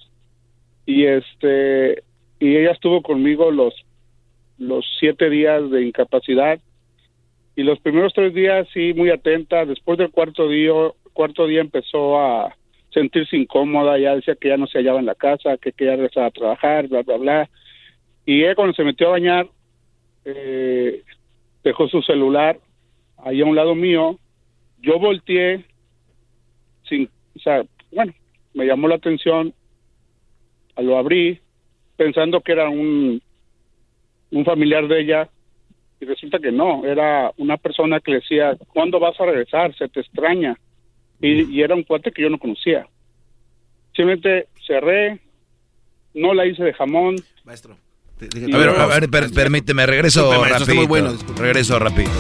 y 0.87 1.05
este 1.05 2.03
y 2.41 2.57
ella 2.57 2.73
estuvo 2.73 3.03
conmigo 3.03 3.51
los 3.53 3.73
los 4.59 4.85
siete 4.99 5.31
días 5.31 5.71
de 5.71 5.83
incapacidad 5.87 6.59
y 7.55 7.63
los 7.63 7.79
primeros 7.81 8.13
tres 8.15 8.33
días 8.35 8.67
sí 8.73 8.93
muy 8.95 9.11
atenta. 9.11 9.65
Después 9.67 9.99
del 9.99 10.11
cuarto 10.11 10.49
día 10.49 10.73
cuarto 11.13 11.47
día 11.47 11.61
empezó 11.61 12.19
a 12.19 12.57
sentirse 12.91 13.37
incómoda, 13.37 13.99
ya 13.99 14.17
decía 14.17 14.35
que 14.35 14.49
ya 14.49 14.57
no 14.57 14.67
se 14.67 14.79
hallaba 14.79 15.01
en 15.01 15.07
la 15.07 15.15
casa, 15.15 15.57
que 15.57 15.73
quería 15.73 15.97
regresar 15.97 16.25
a 16.25 16.31
trabajar, 16.31 16.89
bla 16.89 17.03
bla 17.03 17.17
bla. 17.17 17.51
Y 18.27 18.43
ella 18.43 18.55
cuando 18.55 18.75
se 18.75 18.85
metió 18.85 19.09
a 19.09 19.13
bañar 19.13 19.49
eh, 20.25 21.03
dejó 21.65 21.89
su 21.89 22.03
celular 22.03 22.59
ahí 23.19 23.41
a 23.41 23.47
un 23.47 23.57
lado 23.57 23.75
mío. 23.75 24.19
Yo 24.81 24.99
volteé 24.99 25.65
sin, 26.89 27.09
o 27.37 27.39
sea, 27.39 27.63
bueno, 27.93 28.13
me 28.55 28.67
llamó 28.67 28.89
la 28.89 28.97
atención, 28.97 29.55
lo 30.77 30.99
abrí 30.99 31.41
pensando 31.97 32.41
que 32.41 32.53
era 32.53 32.69
un, 32.69 33.23
un 34.31 34.45
familiar 34.45 34.89
de 34.89 35.01
ella 35.01 35.29
y 36.01 36.05
resulta 36.05 36.41
que 36.41 36.51
no, 36.51 36.85
era 36.85 37.31
una 37.37 37.57
persona 37.57 38.01
que 38.01 38.11
le 38.11 38.17
decía, 38.19 38.57
¿cuándo 38.73 38.99
vas 38.99 39.21
a 39.21 39.27
regresar? 39.27 39.73
Se 39.77 39.89
te 39.89 40.01
extraña. 40.01 40.59
Y, 41.23 41.43
y 41.57 41.63
era 41.63 41.75
un 41.75 41.85
cuate 41.85 42.11
que 42.13 42.21
yo 42.23 42.29
no 42.29 42.39
conocía. 42.39 42.87
Simplemente 43.97 44.49
cerré, 44.67 45.21
no 46.15 46.35
la 46.35 46.45
hice 46.47 46.65
de 46.65 46.75
jamón. 46.75 47.17
Maestro. 47.45 47.77
A 48.21 48.57
ver, 48.59 48.69
a 48.71 48.87
ver, 48.87 49.09
per- 49.09 49.33
permíteme, 49.33 49.85
regreso 49.87 50.21
Disculpe, 50.29 50.41
maestro, 50.51 50.57
está 50.63 50.65
rapidito. 50.73 50.81
muy 50.81 50.87
bueno, 50.87 51.13
disculpe. 51.13 51.41
regreso 51.43 51.79
rápido. 51.79 52.11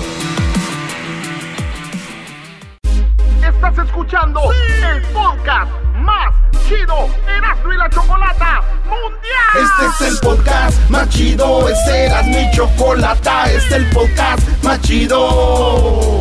Estás 3.42 3.86
escuchando 3.86 4.40
el 4.52 5.02
podcast 5.12 5.70
más 5.96 6.34
chido 6.68 7.08
Erasmo 7.28 7.72
y 7.72 7.76
la 7.76 7.88
Chocolata 7.90 8.62
Mundial. 8.84 9.54
Este 9.54 10.04
es 10.06 10.12
el 10.12 10.18
podcast 10.20 10.90
más 10.90 11.08
chido, 11.10 11.68
este 11.68 12.04
era 12.06 12.22
mi 12.24 12.50
chocolata, 12.56 13.44
este 13.52 13.56
es 13.76 13.82
el 13.82 13.86
podcast 13.90 14.64
más 14.64 14.80
chido. 14.82 16.20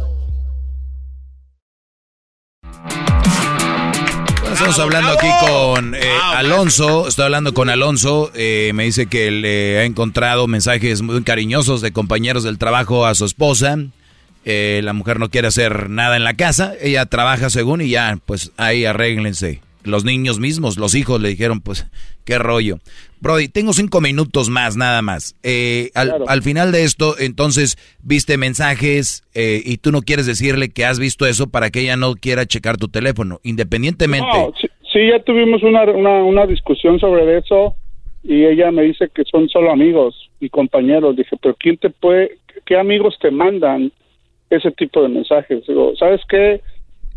Estamos 4.61 4.79
hablando 4.79 5.13
aquí 5.13 5.27
con 5.47 5.95
eh, 5.95 5.99
Alonso, 6.35 7.07
estoy 7.07 7.25
hablando 7.25 7.51
con 7.55 7.69
Alonso, 7.69 8.31
eh, 8.35 8.71
me 8.75 8.83
dice 8.83 9.07
que 9.07 9.31
le 9.31 9.79
ha 9.79 9.85
encontrado 9.85 10.45
mensajes 10.45 11.01
muy 11.01 11.23
cariñosos 11.23 11.81
de 11.81 11.91
compañeros 11.91 12.43
del 12.43 12.59
trabajo 12.59 13.07
a 13.07 13.15
su 13.15 13.25
esposa. 13.25 13.77
Eh, 14.45 14.81
la 14.83 14.93
mujer 14.93 15.19
no 15.19 15.29
quiere 15.29 15.47
hacer 15.47 15.89
nada 15.89 16.15
en 16.15 16.23
la 16.23 16.35
casa, 16.35 16.73
ella 16.79 17.07
trabaja 17.07 17.49
según 17.49 17.81
y 17.81 17.89
ya, 17.89 18.19
pues 18.27 18.51
ahí 18.57 18.85
arréglense. 18.85 19.61
Los 19.83 20.05
niños 20.05 20.39
mismos, 20.39 20.77
los 20.77 20.93
hijos 20.95 21.21
le 21.21 21.29
dijeron, 21.29 21.61
pues, 21.61 21.87
qué 22.23 22.37
rollo. 22.37 22.79
Brody, 23.19 23.47
tengo 23.47 23.73
cinco 23.73 24.01
minutos 24.01 24.49
más, 24.49 24.77
nada 24.77 25.01
más. 25.01 25.35
Eh, 25.43 25.91
al, 25.95 26.23
al 26.27 26.41
final 26.41 26.71
de 26.71 26.83
esto, 26.83 27.15
entonces, 27.19 27.77
viste 28.03 28.37
mensajes 28.37 29.23
eh, 29.33 29.61
y 29.63 29.77
tú 29.77 29.91
no 29.91 30.01
quieres 30.01 30.25
decirle 30.25 30.69
que 30.69 30.85
has 30.85 30.99
visto 30.99 31.25
eso 31.25 31.49
para 31.49 31.69
que 31.69 31.81
ella 31.81 31.97
no 31.97 32.15
quiera 32.15 32.45
checar 32.45 32.77
tu 32.77 32.87
teléfono, 32.87 33.39
independientemente. 33.43 34.27
No, 34.27 34.51
sí, 34.59 34.67
sí, 34.91 34.99
ya 35.09 35.23
tuvimos 35.23 35.63
una, 35.63 35.83
una, 35.83 36.23
una 36.23 36.45
discusión 36.45 36.99
sobre 36.99 37.37
eso 37.37 37.75
y 38.23 38.45
ella 38.45 38.71
me 38.71 38.83
dice 38.83 39.09
que 39.13 39.23
son 39.23 39.49
solo 39.49 39.71
amigos 39.71 40.15
y 40.39 40.49
compañeros. 40.49 41.15
Dije, 41.15 41.37
pero 41.41 41.55
¿quién 41.59 41.77
te 41.77 41.89
puede, 41.89 42.37
qué 42.65 42.77
amigos 42.77 43.17
te 43.19 43.31
mandan 43.31 43.91
ese 44.49 44.71
tipo 44.71 45.01
de 45.01 45.09
mensajes? 45.09 45.65
Digo, 45.67 45.93
¿sabes 45.97 46.21
qué? 46.29 46.61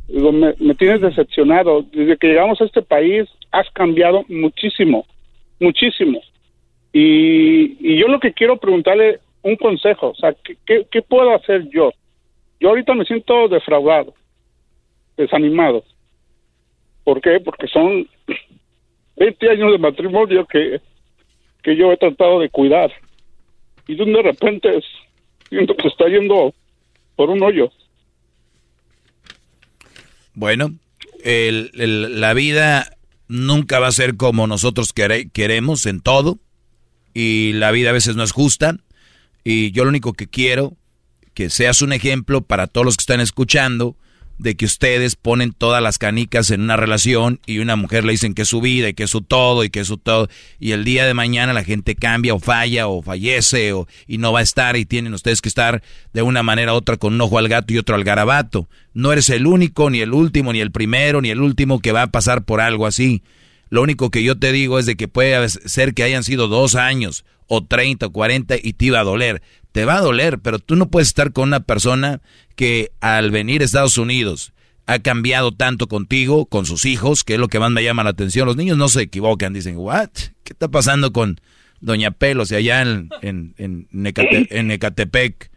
Me, 0.08 0.54
me 0.58 0.74
tienes 0.74 1.00
decepcionado. 1.00 1.82
Desde 1.92 2.16
que 2.16 2.28
llegamos 2.28 2.60
a 2.60 2.64
este 2.64 2.82
país 2.82 3.28
has 3.50 3.70
cambiado 3.70 4.24
muchísimo, 4.28 5.06
muchísimo. 5.60 6.20
Y, 6.92 7.98
yo 7.98 8.06
lo 8.06 8.20
que 8.20 8.32
quiero 8.32 8.56
preguntarle 8.56 9.18
un 9.42 9.56
consejo, 9.56 10.10
o 10.10 10.14
sea, 10.14 10.34
¿qué, 10.64 10.86
qué, 10.90 11.02
puedo 11.02 11.34
hacer 11.34 11.68
yo? 11.68 11.90
Yo 12.60 12.68
ahorita 12.68 12.94
me 12.94 13.04
siento 13.04 13.48
defraudado, 13.48 14.14
desanimado. 15.16 15.82
¿Por 17.02 17.20
qué? 17.20 17.40
Porque 17.40 17.66
son 17.66 18.08
20 19.16 19.50
años 19.50 19.72
de 19.72 19.78
matrimonio 19.78 20.46
que, 20.46 20.80
que 21.62 21.76
yo 21.76 21.92
he 21.92 21.96
tratado 21.96 22.38
de 22.38 22.48
cuidar. 22.48 22.92
Y 23.88 23.96
de 23.96 24.22
repente 24.22 24.80
siento 25.48 25.76
que 25.76 25.88
está 25.88 26.06
yendo 26.08 26.54
por 27.16 27.28
un 27.28 27.42
hoyo. 27.42 27.70
Bueno, 30.34 30.74
el- 31.22 31.70
la 32.20 32.34
vida 32.34 32.96
nunca 33.28 33.78
va 33.78 33.88
a 33.88 33.92
ser 33.92 34.16
como 34.16 34.46
nosotros 34.46 34.92
quere- 34.94 35.30
queremos 35.30 35.86
en 35.86 36.00
todo. 36.00 36.38
Y 37.14 37.52
la 37.54 37.70
vida 37.70 37.90
a 37.90 37.92
veces 37.92 38.16
no 38.16 38.24
es 38.24 38.32
justa. 38.32 38.76
Y 39.44 39.70
yo 39.72 39.84
lo 39.84 39.90
único 39.90 40.12
que 40.12 40.26
quiero, 40.26 40.76
que 41.34 41.50
seas 41.50 41.82
un 41.82 41.92
ejemplo 41.92 42.40
para 42.42 42.66
todos 42.66 42.84
los 42.84 42.96
que 42.96 43.02
están 43.02 43.20
escuchando, 43.20 43.96
de 44.38 44.56
que 44.56 44.64
ustedes 44.64 45.16
ponen 45.16 45.52
todas 45.52 45.82
las 45.82 45.98
canicas 45.98 46.50
en 46.50 46.62
una 46.62 46.76
relación 46.76 47.40
y 47.46 47.58
una 47.58 47.76
mujer 47.76 48.04
le 48.04 48.12
dicen 48.12 48.34
que 48.34 48.42
es 48.42 48.48
su 48.48 48.60
vida 48.60 48.88
y 48.88 48.94
que 48.94 49.04
es 49.04 49.10
su 49.10 49.22
todo 49.22 49.64
y 49.64 49.70
que 49.70 49.80
es 49.80 49.86
su 49.86 49.96
todo. 49.96 50.28
Y 50.58 50.72
el 50.72 50.84
día 50.84 51.06
de 51.06 51.14
mañana 51.14 51.52
la 51.52 51.64
gente 51.64 51.94
cambia 51.94 52.34
o 52.34 52.40
falla 52.40 52.88
o 52.88 53.02
fallece 53.02 53.72
o, 53.72 53.86
y 54.06 54.18
no 54.18 54.32
va 54.32 54.40
a 54.40 54.42
estar 54.42 54.76
y 54.76 54.84
tienen 54.84 55.14
ustedes 55.14 55.40
que 55.40 55.48
estar 55.48 55.82
de 56.12 56.22
una 56.22 56.42
manera 56.42 56.74
u 56.74 56.76
otra 56.76 56.96
con 56.96 57.14
un 57.14 57.20
ojo 57.20 57.38
al 57.38 57.48
gato 57.48 57.72
y 57.72 57.78
otro 57.78 57.94
al 57.94 58.04
garabato. 58.04 58.68
No 58.92 59.12
eres 59.12 59.30
el 59.30 59.46
único, 59.46 59.90
ni 59.90 60.00
el 60.00 60.12
último, 60.12 60.52
ni 60.52 60.60
el 60.60 60.70
primero, 60.70 61.20
ni 61.20 61.30
el 61.30 61.40
último 61.40 61.80
que 61.80 61.92
va 61.92 62.02
a 62.02 62.06
pasar 62.08 62.44
por 62.44 62.60
algo 62.60 62.86
así. 62.86 63.22
Lo 63.70 63.82
único 63.82 64.10
que 64.10 64.22
yo 64.22 64.38
te 64.38 64.52
digo 64.52 64.78
es 64.78 64.86
de 64.86 64.96
que 64.96 65.08
puede 65.08 65.48
ser 65.48 65.94
que 65.94 66.02
hayan 66.02 66.22
sido 66.22 66.48
dos 66.48 66.74
años 66.74 67.24
o 67.46 67.64
30 67.64 68.06
o 68.06 68.12
40 68.12 68.56
y 68.62 68.72
te 68.74 68.86
iba 68.86 69.00
a 69.00 69.04
doler. 69.04 69.42
Te 69.74 69.84
va 69.84 69.96
a 69.96 70.00
doler, 70.02 70.38
pero 70.38 70.60
tú 70.60 70.76
no 70.76 70.86
puedes 70.88 71.08
estar 71.08 71.32
con 71.32 71.48
una 71.48 71.58
persona 71.58 72.20
que 72.54 72.92
al 73.00 73.32
venir 73.32 73.60
a 73.60 73.64
Estados 73.64 73.98
Unidos 73.98 74.52
ha 74.86 75.00
cambiado 75.00 75.50
tanto 75.50 75.88
contigo, 75.88 76.46
con 76.46 76.64
sus 76.64 76.84
hijos, 76.84 77.24
que 77.24 77.34
es 77.34 77.40
lo 77.40 77.48
que 77.48 77.58
más 77.58 77.72
me 77.72 77.82
llama 77.82 78.04
la 78.04 78.10
atención. 78.10 78.46
Los 78.46 78.56
niños 78.56 78.78
no 78.78 78.86
se 78.86 79.02
equivocan, 79.02 79.52
dicen, 79.52 79.76
¿what? 79.78 80.10
¿Qué 80.44 80.52
está 80.52 80.68
pasando 80.68 81.12
con 81.12 81.40
Doña 81.80 82.12
Pelos 82.12 82.52
y 82.52 82.54
allá 82.54 82.82
en, 82.82 83.08
en, 83.20 83.54
en, 83.58 83.88
Necate- 83.90 84.46
en 84.50 84.70
Ecatepec? 84.70 85.50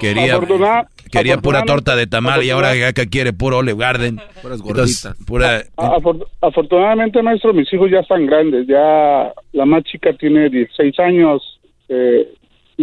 Quería, 0.00 0.36
Afortuna- 0.36 0.86
quería 1.10 1.38
pura 1.38 1.64
torta 1.64 1.96
de 1.96 2.06
tamal 2.06 2.44
y 2.44 2.50
ahora 2.50 2.92
que 2.94 3.08
quiere 3.08 3.32
puro 3.32 3.58
Olive 3.58 3.78
Garden. 3.78 4.20
Entonces, 4.44 5.08
pura, 5.26 5.64
A- 5.76 5.96
afor- 5.96 6.24
afortunadamente, 6.40 7.20
maestro, 7.20 7.52
mis 7.52 7.70
hijos 7.72 7.90
ya 7.90 7.98
están 7.98 8.26
grandes. 8.26 8.66
Ya 8.68 9.32
la 9.52 9.64
más 9.66 9.82
chica 9.82 10.12
tiene 10.16 10.48
16 10.50 10.98
años. 11.00 11.42
Eh, 11.88 12.32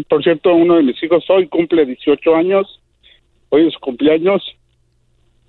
por 0.01 0.23
cierto, 0.23 0.53
uno 0.53 0.75
de 0.75 0.83
mis 0.83 1.01
hijos 1.03 1.23
hoy 1.29 1.47
cumple 1.47 1.85
18 1.85 2.35
años. 2.35 2.81
Hoy 3.49 3.67
es 3.67 3.73
su 3.73 3.79
cumpleaños. 3.79 4.43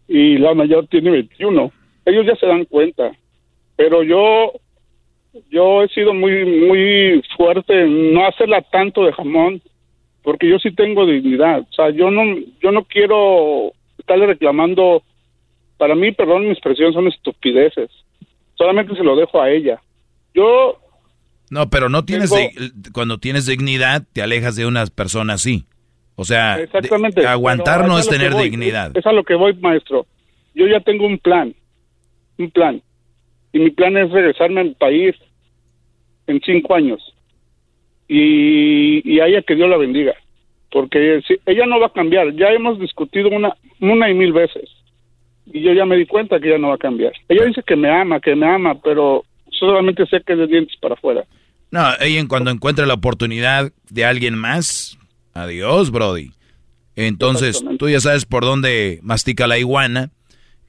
Y 0.06 0.36
la 0.36 0.54
mayor 0.54 0.86
tiene 0.88 1.10
21. 1.10 1.72
Ellos 2.04 2.26
ya 2.26 2.36
se 2.36 2.46
dan 2.46 2.66
cuenta. 2.66 3.12
Pero 3.76 4.02
yo, 4.02 4.52
yo 5.50 5.82
he 5.82 5.88
sido 5.88 6.12
muy, 6.12 6.44
muy 6.44 7.22
fuerte 7.36 7.82
en 7.82 8.12
no 8.12 8.26
hacerla 8.26 8.60
tanto 8.62 9.04
de 9.04 9.12
jamón. 9.12 9.62
Porque 10.22 10.48
yo 10.48 10.58
sí 10.58 10.74
tengo 10.74 11.06
dignidad. 11.06 11.60
O 11.60 11.72
sea, 11.72 11.90
yo 11.90 12.10
no, 12.10 12.22
yo 12.60 12.70
no 12.70 12.84
quiero 12.84 13.72
estarle 13.98 14.26
reclamando 14.26 15.02
para 15.78 15.94
mí, 15.94 16.12
perdón 16.12 16.44
mi 16.44 16.50
expresión, 16.50 16.92
son 16.92 17.08
estupideces. 17.08 17.90
Solamente 18.54 18.94
se 18.94 19.02
lo 19.02 19.16
dejo 19.16 19.40
a 19.40 19.50
ella. 19.50 19.80
Yo, 20.34 20.78
No, 21.50 21.68
pero 21.70 21.88
no 21.88 22.04
tienes 22.04 22.30
Tengo- 22.30 22.50
cuando 22.92 23.18
tienes 23.18 23.46
dignidad 23.46 24.02
te 24.12 24.22
alejas 24.22 24.56
de 24.56 24.66
unas 24.66 24.90
personas 24.90 25.36
así. 25.42 25.64
O 26.16 26.24
sea, 26.24 26.56
de- 26.56 26.64
exactamente. 26.64 27.26
aguantar 27.26 27.86
no 27.86 27.98
es 27.98 28.08
tener 28.08 28.32
voy, 28.32 28.44
dignidad. 28.50 28.90
Es, 28.92 28.98
es 28.98 29.06
a 29.06 29.12
lo 29.12 29.24
que 29.24 29.34
voy, 29.34 29.54
maestro. 29.54 30.06
Yo 30.54 30.66
ya 30.66 30.80
tengo 30.80 31.06
un 31.06 31.18
plan, 31.18 31.54
un 32.38 32.50
plan. 32.50 32.80
Y 33.52 33.58
mi 33.58 33.70
plan 33.70 33.96
es 33.96 34.10
regresarme 34.10 34.60
a 34.60 34.64
mi 34.64 34.74
país 34.74 35.14
en 36.26 36.40
cinco 36.44 36.74
años. 36.74 37.00
Y, 38.08 39.00
y 39.10 39.20
a 39.20 39.26
ella 39.26 39.42
que 39.42 39.54
Dios 39.54 39.68
la 39.68 39.76
bendiga. 39.76 40.14
Porque 40.70 41.20
si- 41.26 41.38
ella 41.46 41.66
no 41.66 41.80
va 41.80 41.86
a 41.86 41.92
cambiar. 41.92 42.34
Ya 42.34 42.48
hemos 42.50 42.78
discutido 42.80 43.28
una, 43.28 43.54
una 43.80 44.10
y 44.10 44.14
mil 44.14 44.32
veces. 44.32 44.68
Y 45.46 45.60
yo 45.62 45.72
ya 45.72 45.84
me 45.84 45.96
di 45.96 46.06
cuenta 46.06 46.40
que 46.40 46.48
ella 46.48 46.58
no 46.58 46.68
va 46.68 46.74
a 46.74 46.78
cambiar. 46.78 47.12
Ella 47.28 47.44
dice 47.44 47.62
que 47.66 47.76
me 47.76 47.90
ama, 47.90 48.20
que 48.20 48.34
me 48.34 48.46
ama, 48.46 48.74
pero 48.82 49.24
solamente 49.58 50.06
sé 50.06 50.22
que 50.26 50.32
es 50.34 50.38
de 50.38 50.46
dientes 50.46 50.76
para 50.80 50.94
afuera. 50.94 51.24
No, 51.70 51.84
ella 52.00 52.20
en 52.20 52.28
cuando 52.28 52.50
encuentre 52.50 52.86
la 52.86 52.94
oportunidad 52.94 53.72
de 53.90 54.04
alguien 54.04 54.36
más, 54.36 54.98
adiós, 55.32 55.90
Brody. 55.90 56.30
Entonces, 56.96 57.64
tú 57.78 57.88
ya 57.88 58.00
sabes 58.00 58.24
por 58.24 58.44
dónde 58.44 59.00
mastica 59.02 59.46
la 59.46 59.58
iguana 59.58 60.10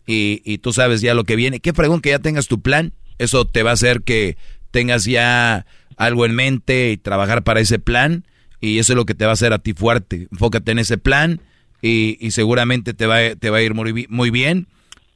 y, 0.08 0.42
y 0.44 0.58
tú 0.58 0.74
sabes 0.74 1.02
ya 1.02 1.14
lo 1.14 1.24
que 1.24 1.36
viene. 1.36 1.60
Qué 1.60 1.74
fregón 1.74 2.02
que 2.02 2.10
ya 2.10 2.20
tengas 2.20 2.48
tu 2.48 2.62
plan. 2.62 2.94
Eso 3.20 3.46
te 3.46 3.62
va 3.62 3.70
a 3.70 3.74
hacer 3.74 4.02
que 4.02 4.38
tengas 4.72 5.06
ya 5.06 5.66
algo 5.98 6.26
en 6.26 6.34
mente 6.34 6.92
y 6.92 6.98
trabajar 6.98 7.44
para 7.44 7.60
ese 7.60 7.78
plan. 7.78 8.26
Y 8.60 8.80
eso 8.80 8.94
es 8.94 8.98
lo 8.98 9.06
que 9.06 9.14
te 9.14 9.26
va 9.26 9.32
a 9.32 9.34
hacer 9.34 9.54
a 9.54 9.60
ti 9.60 9.74
fuerte. 9.74 10.28
Enfócate 10.32 10.72
en 10.72 10.80
ese 10.80 10.98
plan 10.98 11.42
y, 11.82 12.18
y 12.20 12.32
seguramente 12.32 12.96
te 12.96 13.06
va, 13.06 13.36
te 13.36 13.50
va 13.52 13.58
a 13.58 13.62
ir 13.62 13.76
muy 13.76 14.30
bien. 14.32 14.68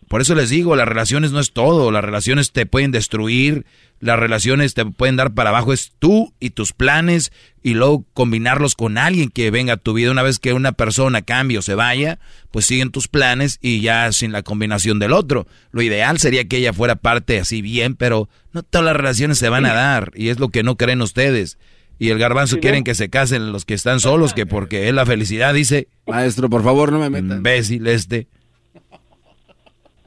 Por 0.09 0.21
eso 0.21 0.33
les 0.33 0.49
digo, 0.49 0.75
las 0.75 0.87
relaciones 0.87 1.31
no 1.31 1.39
es 1.39 1.53
todo, 1.53 1.91
las 1.91 2.03
relaciones 2.03 2.51
te 2.51 2.65
pueden 2.65 2.89
destruir, 2.89 3.67
las 3.99 4.17
relaciones 4.17 4.73
te 4.73 4.83
pueden 4.83 5.17
dar 5.17 5.35
para 5.35 5.51
abajo, 5.51 5.71
es 5.71 5.93
tú 5.99 6.33
y 6.39 6.49
tus 6.49 6.73
planes 6.73 7.31
y 7.61 7.75
luego 7.75 8.05
combinarlos 8.15 8.73
con 8.73 8.97
alguien 8.97 9.29
que 9.29 9.51
venga 9.51 9.73
a 9.73 9.77
tu 9.77 9.93
vida. 9.93 10.09
Una 10.09 10.23
vez 10.23 10.39
que 10.39 10.53
una 10.53 10.71
persona 10.71 11.21
cambie 11.21 11.59
o 11.59 11.61
se 11.61 11.75
vaya, 11.75 12.17
pues 12.49 12.65
siguen 12.65 12.89
tus 12.89 13.07
planes 13.07 13.59
y 13.61 13.81
ya 13.81 14.11
sin 14.11 14.31
la 14.31 14.41
combinación 14.41 14.97
del 14.97 15.13
otro. 15.13 15.45
Lo 15.71 15.83
ideal 15.83 16.17
sería 16.17 16.47
que 16.47 16.57
ella 16.57 16.73
fuera 16.73 16.95
parte 16.95 17.39
así 17.39 17.61
bien, 17.61 17.95
pero 17.95 18.29
no 18.51 18.63
todas 18.63 18.85
las 18.85 18.95
relaciones 18.95 19.37
se 19.37 19.49
van 19.49 19.67
a 19.67 19.75
dar 19.75 20.11
y 20.15 20.29
es 20.29 20.39
lo 20.39 20.49
que 20.49 20.63
no 20.63 20.75
creen 20.75 21.03
ustedes. 21.03 21.59
Y 21.99 22.09
el 22.09 22.17
garbanzo 22.17 22.59
quieren 22.59 22.83
que 22.83 22.95
se 22.95 23.09
casen 23.09 23.51
los 23.51 23.63
que 23.63 23.75
están 23.75 23.99
solos, 23.99 24.33
que 24.33 24.47
porque 24.47 24.87
es 24.87 24.93
la 24.95 25.05
felicidad, 25.05 25.53
dice. 25.53 25.87
Maestro, 26.07 26.49
por 26.49 26.63
favor, 26.63 26.91
no 26.91 26.97
me 26.97 27.11
metan. 27.11 27.37
Imbécil 27.37 27.85
este. 27.85 28.27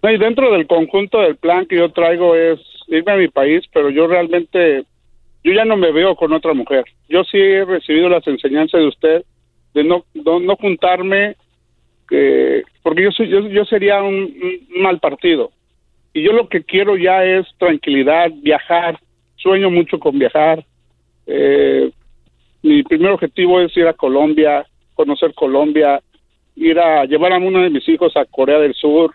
No, 0.02 0.10
y 0.10 0.18
dentro 0.18 0.50
del 0.52 0.66
conjunto 0.66 1.20
del 1.20 1.36
plan 1.36 1.66
que 1.66 1.76
yo 1.76 1.90
traigo 1.90 2.34
es 2.34 2.60
irme 2.88 3.12
a 3.12 3.16
mi 3.16 3.28
país, 3.28 3.64
pero 3.72 3.88
yo 3.88 4.06
realmente, 4.06 4.84
yo 5.44 5.52
ya 5.52 5.64
no 5.64 5.76
me 5.76 5.92
veo 5.92 6.16
con 6.16 6.32
otra 6.32 6.54
mujer. 6.54 6.84
Yo 7.08 7.22
sí 7.24 7.38
he 7.38 7.64
recibido 7.64 8.08
las 8.08 8.26
enseñanzas 8.26 8.80
de 8.80 8.88
usted 8.88 9.24
de 9.74 9.84
no, 9.84 10.04
no, 10.14 10.40
no 10.40 10.56
juntarme, 10.56 11.36
que, 12.08 12.62
porque 12.82 13.04
yo, 13.04 13.10
soy, 13.12 13.28
yo, 13.28 13.48
yo 13.48 13.64
sería 13.64 14.02
un, 14.02 14.14
un 14.14 14.82
mal 14.82 14.98
partido. 14.98 15.50
Y 16.12 16.22
yo 16.22 16.32
lo 16.32 16.48
que 16.48 16.62
quiero 16.62 16.96
ya 16.96 17.24
es 17.24 17.46
tranquilidad, 17.58 18.30
viajar, 18.42 18.98
sueño 19.36 19.70
mucho 19.70 19.98
con 19.98 20.18
viajar. 20.18 20.64
Eh, 21.26 21.90
mi 22.62 22.82
primer 22.82 23.12
objetivo 23.12 23.60
es 23.60 23.74
ir 23.76 23.86
a 23.86 23.94
Colombia, 23.94 24.66
conocer 24.94 25.32
Colombia, 25.34 26.00
ir 26.54 26.78
a 26.78 27.04
llevar 27.06 27.32
a 27.32 27.38
uno 27.38 27.60
de 27.60 27.70
mis 27.70 27.88
hijos 27.88 28.16
a 28.16 28.24
Corea 28.26 28.58
del 28.58 28.74
Sur. 28.74 29.14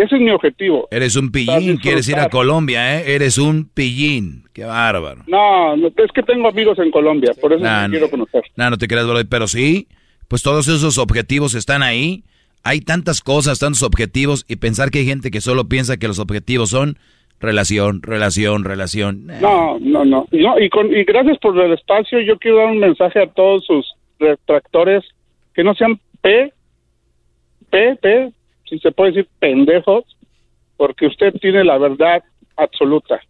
Ese 0.00 0.16
es 0.16 0.22
mi 0.22 0.30
objetivo. 0.30 0.88
Eres 0.90 1.14
un 1.16 1.30
pillín, 1.30 1.76
quieres 1.76 2.08
ir 2.08 2.18
a. 2.18 2.30
Colombia, 2.30 2.98
¿eh? 2.98 3.14
Eres 3.14 3.36
un 3.38 3.68
pillín. 3.68 4.44
Qué 4.54 4.64
bárbaro. 4.64 5.22
No, 5.26 5.76
no, 5.76 5.88
es 5.88 6.12
que 6.14 6.22
tengo 6.22 6.48
amigos 6.48 6.78
en 6.78 6.90
Colombia, 6.90 7.32
por 7.40 7.52
eso 7.52 7.62
Nah, 7.62 7.86
me 7.86 7.90
quiero 7.90 8.10
conocer. 8.10 8.42
No, 8.56 8.70
no 8.70 8.78
te 8.78 8.88
creas, 8.88 9.06
brother, 9.06 9.26
pero 9.28 9.46
sí, 9.46 9.88
pues 10.28 10.42
todos 10.42 10.68
esos 10.68 10.96
objetivos 10.96 11.54
están 11.54 11.82
ahí. 11.82 12.24
Hay 12.62 12.80
tantas 12.80 13.20
cosas, 13.20 13.58
tantos 13.58 13.82
objetivos, 13.82 14.44
y 14.48 14.56
pensar 14.56 14.90
que 14.90 15.00
hay 15.00 15.06
gente 15.06 15.30
que 15.30 15.40
solo 15.40 15.68
piensa 15.68 15.98
que 15.98 16.08
los 16.08 16.18
objetivos 16.18 16.70
son 16.70 16.96
relación, 17.40 18.02
relación, 18.02 18.64
relación. 18.64 19.26
No, 19.40 19.78
no, 19.80 20.04
no. 20.04 20.26
Y, 20.30 20.38
no, 20.38 20.58
y, 20.58 20.70
con, 20.70 20.94
y 20.94 21.04
gracias 21.04 21.38
por 21.38 21.58
el 21.58 21.72
espacio. 21.72 22.20
Yo 22.20 22.38
quiero 22.38 22.58
dar 22.58 22.66
un 22.66 22.78
mensaje 22.78 23.20
a 23.20 23.26
todos 23.26 23.64
sus 23.66 23.94
retractores 24.18 25.04
que 25.54 25.64
no 25.64 25.74
sean 25.74 26.00
P, 26.20 26.52
P, 27.70 27.96
P, 27.96 28.32
si 28.70 28.78
se 28.78 28.90
puede 28.92 29.12
decir 29.12 29.28
pendejos, 29.38 30.04
porque 30.76 31.06
usted 31.06 31.34
tiene 31.40 31.62
la 31.64 31.76
verdad 31.76 32.22
absoluta. 32.56 33.20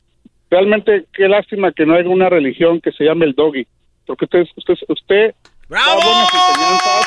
Realmente, 0.51 1.07
qué 1.13 1.29
lástima 1.29 1.73
que 1.73 1.87
no 1.87 1.95
haya 1.95 2.09
una 2.09 2.29
religión 2.29 2.81
que 2.81 2.93
se 2.93 3.05
llame 3.05 3.25
el 3.27 3.35
doggy, 3.35 3.67
porque 4.07 4.27
usted, 4.27 4.47
usted, 4.57 4.75
usted 4.89 5.35
da 5.69 5.95
buenas 5.95 6.29
enseñanzas, 6.33 7.07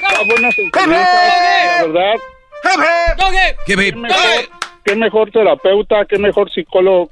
da 0.00 0.22
buenas 0.24 0.58
enseñanzas, 0.58 1.66
la 1.66 1.86
verdad. 1.86 2.14
¿Qué, 3.66 3.76
qué 3.76 3.92
mejor, 3.96 4.48
qué 4.84 4.96
mejor 4.96 5.30
terapeuta, 5.30 6.04
qué 6.06 6.18
mejor 6.18 6.50
psicólogo 6.50 7.10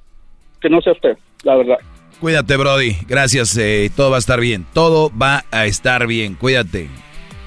que 0.60 0.70
no 0.70 0.80
sea 0.80 0.92
usted, 0.92 1.18
la 1.42 1.56
verdad. 1.56 1.78
Cuídate, 2.20 2.56
Brody. 2.56 2.96
Gracias. 3.06 3.56
eh, 3.58 3.90
todo 3.94 4.10
va 4.10 4.16
a 4.16 4.18
estar 4.18 4.40
bien. 4.40 4.64
Todo 4.72 5.10
va 5.16 5.44
a 5.50 5.66
estar 5.66 6.06
bien. 6.06 6.36
Cuídate. 6.36 6.88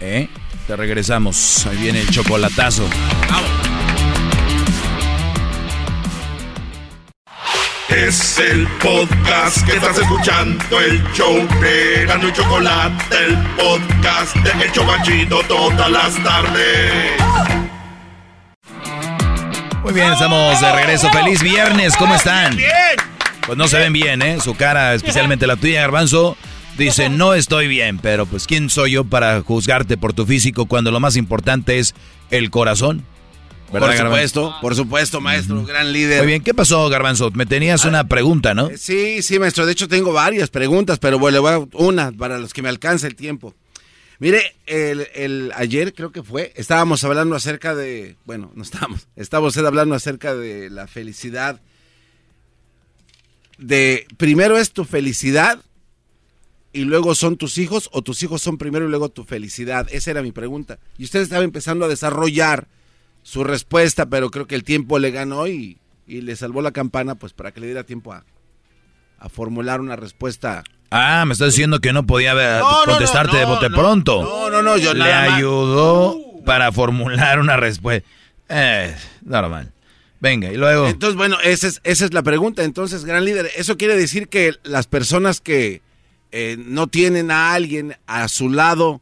¿Eh? 0.01 0.27
Te 0.68 0.76
regresamos. 0.76 1.66
Ahí 1.66 1.78
viene 1.78 2.02
el 2.02 2.10
chocolatazo. 2.10 2.90
Es 7.88 8.38
el 8.38 8.68
podcast 8.84 9.66
que 9.66 9.78
estás 9.78 9.98
escuchando, 9.98 10.80
el 10.82 11.02
show 11.14 11.48
de 11.62 12.06
Gano 12.06 12.28
y 12.28 12.34
Chocolate, 12.34 13.16
el 13.16 13.38
podcast 13.56 14.36
de 14.36 14.66
El 14.66 14.72
Chocachito 14.74 15.40
todas 15.48 15.90
las 15.90 16.22
tardes. 16.22 17.14
Muy 19.84 19.94
bien, 19.94 20.12
estamos 20.12 20.60
de 20.60 20.74
regreso. 20.74 21.10
Feliz 21.12 21.42
viernes. 21.42 21.96
¿Cómo 21.96 22.14
están? 22.16 22.58
Pues 23.46 23.58
no 23.58 23.70
se 23.70 23.80
ven 23.80 23.94
bien, 23.94 24.22
¿eh? 24.22 24.42
Su 24.42 24.54
cara, 24.54 24.94
especialmente 24.94 25.48
la 25.48 25.56
tuya, 25.56 25.80
Garbanzo, 25.80 26.36
dice, 26.78 27.10
no 27.12 27.34
estoy 27.34 27.68
bien, 27.68 28.00
pero 28.00 28.26
pues 28.26 28.46
¿quién 28.48 28.70
soy 28.70 28.92
yo 28.92 29.04
para 29.06 29.42
juzgarte 29.42 29.98
por 29.98 30.14
tu 30.14 30.26
físico 30.26 30.66
cuando 30.66 30.92
lo 30.92 31.00
más 31.00 31.16
importante 31.16 31.80
es 31.80 31.96
el 32.32 32.50
corazón? 32.52 33.06
¿Verdad, 33.72 33.88
Por 33.90 33.98
Garbanzo? 33.98 34.06
supuesto, 34.16 34.56
por 34.62 34.76
supuesto, 34.76 35.20
maestro, 35.22 35.66
gran 35.66 35.92
líder. 35.92 36.20
Muy 36.20 36.28
bien, 36.28 36.42
¿qué 36.42 36.54
pasó, 36.54 36.88
Garbanzo? 36.88 37.32
Me 37.32 37.46
tenías 37.46 37.84
una 37.84 38.08
pregunta, 38.08 38.54
¿no? 38.54 38.70
Sí, 38.78 39.22
sí, 39.22 39.40
maestro. 39.40 39.66
De 39.66 39.74
hecho, 39.74 39.90
tengo 39.90 40.14
varias 40.14 40.50
preguntas, 40.50 41.00
pero 41.00 41.20
bueno, 41.20 41.34
le 41.36 41.40
voy 41.40 41.52
a 41.52 41.78
una 41.84 42.14
para 42.14 42.40
los 42.40 42.54
que 42.54 42.62
me 42.62 42.70
alcance 42.70 43.06
el 43.08 43.16
tiempo. 43.16 43.54
Mire, 44.20 44.56
el, 44.68 45.08
el- 45.14 45.52
ayer 45.54 45.94
creo 45.94 46.14
que 46.14 46.24
fue, 46.24 46.54
estábamos 46.56 47.04
hablando 47.04 47.36
acerca 47.36 47.76
de, 47.76 48.16
bueno, 48.26 48.52
no 48.56 48.64
estábamos, 48.64 49.06
estaba 49.18 49.48
usted 49.48 49.66
hablando 49.66 49.96
acerca 49.96 50.34
de 50.34 50.70
la 50.70 50.88
felicidad. 50.88 51.60
De, 53.58 54.06
primero 54.18 54.58
es 54.58 54.72
tu 54.72 54.86
felicidad 54.86 55.60
y 56.78 56.86
luego 56.86 57.16
son 57.16 57.38
tus 57.38 57.58
hijos 57.58 57.90
o 57.92 58.02
tus 58.02 58.22
hijos 58.24 58.42
son 58.42 58.58
primero 58.58 58.86
y 58.86 58.90
luego 58.90 59.10
tu 59.10 59.24
felicidad. 59.24 59.88
Esa 59.92 60.12
era 60.12 60.22
mi 60.22 60.32
pregunta. 60.32 60.78
Y 60.98 61.04
usted 61.06 61.22
estaba 61.22 61.44
empezando 61.44 61.86
a 61.86 61.88
desarrollar 61.88 62.68
su 63.24 63.44
respuesta, 63.44 64.06
pero 64.08 64.30
creo 64.32 64.48
que 64.48 64.56
el 64.56 64.64
tiempo 64.64 65.00
le 65.00 65.12
ganó 65.12 65.48
y, 65.48 65.80
y 66.06 66.22
le 66.22 66.36
salvó 66.36 66.62
la 66.62 66.72
campana, 66.72 67.16
pues 67.16 67.34
para 67.34 67.52
que 67.52 67.60
le 67.60 67.68
diera 67.68 67.84
tiempo 67.84 68.14
a, 68.14 68.24
a 69.20 69.30
formular 69.30 69.82
una 69.82 69.96
respuesta. 69.96 70.64
Ah, 70.92 71.26
me 71.26 71.34
estás 71.34 71.50
diciendo 71.54 71.80
que 71.80 71.92
no 71.92 72.06
podía 72.06 72.34
No, 72.60 72.70
contestarte 72.86 73.34
no, 73.34 73.40
de 73.40 73.46
bote 73.46 73.70
no, 73.70 73.76
pronto. 73.78 74.22
no, 74.24 74.50
no, 74.50 74.62
no, 74.62 74.78
yo 74.78 74.94
Le 74.94 75.00
nada 75.00 75.36
ayudó 75.36 76.18
para 76.46 76.72
formular 76.72 77.40
una 77.40 77.58
respuesta. 77.58 78.08
Eh, 78.50 78.96
normal. 79.24 79.74
Venga, 80.20 80.52
y 80.52 80.56
luego. 80.58 80.88
Entonces, 80.88 81.18
bueno, 81.18 81.38
esa 81.44 81.68
es, 81.68 81.82
esa 81.84 82.06
es 82.06 82.14
la 82.14 82.24
pregunta. 82.24 82.64
Entonces, 82.64 83.04
gran 83.04 83.26
líder, 83.26 83.50
eso 83.58 83.78
quiere 83.78 83.96
decir 83.98 84.30
que 84.30 84.54
las 84.64 84.88
personas 84.88 85.42
que 85.42 85.82
eh, 86.32 86.58
no 86.58 86.88
tienen 86.88 87.32
a 87.32 87.54
alguien 87.54 87.96
a 88.06 88.28
su 88.28 88.50
lado, 88.50 89.02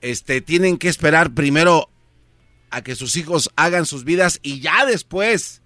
este, 0.00 0.40
tienen 0.40 0.76
que 0.76 0.88
esperar 0.88 1.34
primero 1.34 1.88
a 2.70 2.82
que 2.82 2.94
sus 2.94 3.16
hijos 3.16 3.50
hagan 3.56 3.86
sus 3.86 4.04
vidas 4.04 4.40
y 4.42 4.60
ya 4.60 4.84
después 4.84 5.62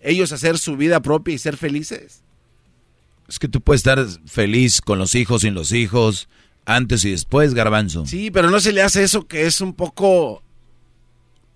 ellos 0.00 0.32
hacer 0.32 0.58
su 0.58 0.76
vida 0.76 1.00
propia 1.00 1.34
y 1.34 1.38
ser 1.38 1.56
felices. 1.56 2.22
Es 3.28 3.38
que 3.38 3.48
tú 3.48 3.60
puedes 3.60 3.80
estar 3.80 4.04
feliz 4.26 4.80
con 4.80 4.98
los 4.98 5.14
hijos, 5.14 5.42
sin 5.42 5.54
los 5.54 5.72
hijos, 5.72 6.28
antes 6.64 7.04
y 7.04 7.10
después, 7.10 7.54
garbanzo. 7.54 8.06
Sí, 8.06 8.30
pero 8.30 8.50
no 8.50 8.60
se 8.60 8.72
le 8.72 8.82
hace 8.82 9.02
eso 9.02 9.26
que 9.26 9.46
es 9.46 9.60
un 9.60 9.74
poco... 9.74 10.42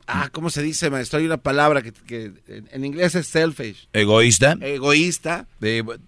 Ah, 0.08 0.28
¿cómo 0.30 0.50
se 0.50 0.62
dice, 0.62 0.88
maestro? 0.88 1.18
Hay 1.18 1.26
una 1.26 1.36
palabra 1.36 1.82
que, 1.82 1.92
que 1.92 2.32
en 2.46 2.84
inglés 2.84 3.16
es 3.16 3.26
selfish. 3.26 3.88
¿Egoísta? 3.92 4.56
Egoísta. 4.60 5.48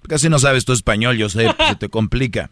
Casi 0.08 0.28
no 0.28 0.38
sabes 0.38 0.64
tu 0.64 0.72
español, 0.72 1.18
yo 1.18 1.28
sé, 1.28 1.48
se 1.68 1.74
te 1.74 1.88
complica. 1.88 2.50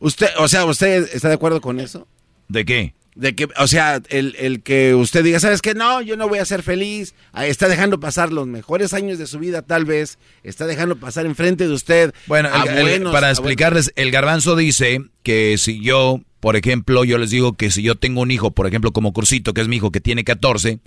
Usted, 0.00 0.28
o 0.38 0.48
sea, 0.48 0.64
¿usted 0.64 1.08
está 1.14 1.28
de 1.28 1.34
acuerdo 1.34 1.60
con 1.60 1.78
eso? 1.78 2.08
¿De 2.48 2.64
qué? 2.64 2.94
De 3.14 3.34
que, 3.34 3.48
o 3.58 3.66
sea, 3.66 4.00
el, 4.08 4.34
el 4.38 4.62
que 4.62 4.94
usted 4.94 5.22
diga, 5.24 5.40
¿sabes 5.40 5.60
qué? 5.62 5.74
No, 5.74 6.00
yo 6.00 6.16
no 6.16 6.28
voy 6.28 6.38
a 6.38 6.44
ser 6.44 6.62
feliz. 6.62 7.14
Está 7.36 7.68
dejando 7.68 8.00
pasar 8.00 8.32
los 8.32 8.46
mejores 8.46 8.94
años 8.94 9.18
de 9.18 9.26
su 9.26 9.38
vida, 9.38 9.62
tal 9.62 9.84
vez. 9.84 10.18
Está 10.42 10.66
dejando 10.66 10.96
pasar 10.96 11.26
enfrente 11.26 11.66
de 11.68 11.74
usted. 11.74 12.14
Bueno, 12.26 12.48
a 12.52 12.62
el- 12.62 12.68
el- 12.78 12.82
buenos- 12.82 13.12
para 13.12 13.30
explicarles, 13.30 13.92
el 13.96 14.10
garbanzo 14.10 14.56
dice 14.56 15.00
que 15.22 15.56
si 15.58 15.82
yo, 15.82 16.20
por 16.38 16.56
ejemplo, 16.56 17.04
yo 17.04 17.18
les 17.18 17.30
digo 17.30 17.52
que 17.54 17.70
si 17.70 17.82
yo 17.82 17.96
tengo 17.96 18.22
un 18.22 18.30
hijo, 18.30 18.52
por 18.52 18.66
ejemplo, 18.66 18.92
como 18.92 19.12
Cursito, 19.12 19.52
que 19.52 19.60
es 19.60 19.68
mi 19.68 19.76
hijo 19.76 19.90
que 19.92 20.00
tiene 20.00 20.24
14, 20.24 20.78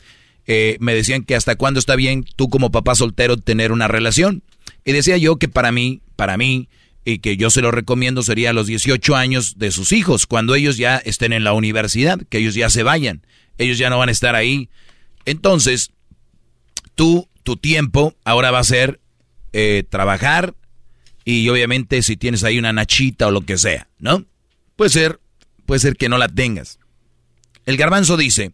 eh, 0.47 0.77
me 0.79 0.95
decían 0.95 1.23
que 1.23 1.35
hasta 1.35 1.55
cuándo 1.55 1.79
está 1.79 1.95
bien 1.95 2.25
tú 2.35 2.49
como 2.49 2.71
papá 2.71 2.95
soltero 2.95 3.37
tener 3.37 3.71
una 3.71 3.87
relación. 3.87 4.43
Y 4.85 4.93
decía 4.93 5.17
yo 5.17 5.35
que 5.37 5.49
para 5.49 5.71
mí, 5.71 6.01
para 6.15 6.37
mí, 6.37 6.67
y 7.05 7.19
que 7.19 7.37
yo 7.37 7.49
se 7.49 7.61
lo 7.61 7.71
recomiendo 7.71 8.23
sería 8.23 8.51
a 8.51 8.53
los 8.53 8.67
18 8.67 9.15
años 9.15 9.57
de 9.57 9.71
sus 9.71 9.91
hijos, 9.91 10.25
cuando 10.25 10.55
ellos 10.55 10.77
ya 10.77 10.97
estén 10.97 11.33
en 11.33 11.43
la 11.43 11.53
universidad, 11.53 12.19
que 12.29 12.37
ellos 12.37 12.55
ya 12.55 12.69
se 12.69 12.83
vayan, 12.83 13.25
ellos 13.57 13.77
ya 13.77 13.89
no 13.89 13.97
van 13.97 14.09
a 14.09 14.13
estar 14.13 14.35
ahí. 14.35 14.69
Entonces, 15.25 15.91
tú, 16.95 17.27
tu 17.43 17.57
tiempo 17.57 18.15
ahora 18.23 18.51
va 18.51 18.59
a 18.59 18.63
ser 18.63 19.01
eh, 19.51 19.83
trabajar 19.89 20.55
y 21.25 21.47
obviamente 21.49 22.01
si 22.01 22.17
tienes 22.17 22.43
ahí 22.43 22.57
una 22.57 22.73
nachita 22.73 23.27
o 23.27 23.31
lo 23.31 23.41
que 23.41 23.57
sea, 23.57 23.89
¿no? 23.99 24.25
Puede 24.75 24.89
ser, 24.89 25.19
puede 25.65 25.79
ser 25.79 25.95
que 25.95 26.09
no 26.09 26.17
la 26.17 26.27
tengas. 26.27 26.79
El 27.65 27.77
garbanzo 27.77 28.17
dice 28.17 28.53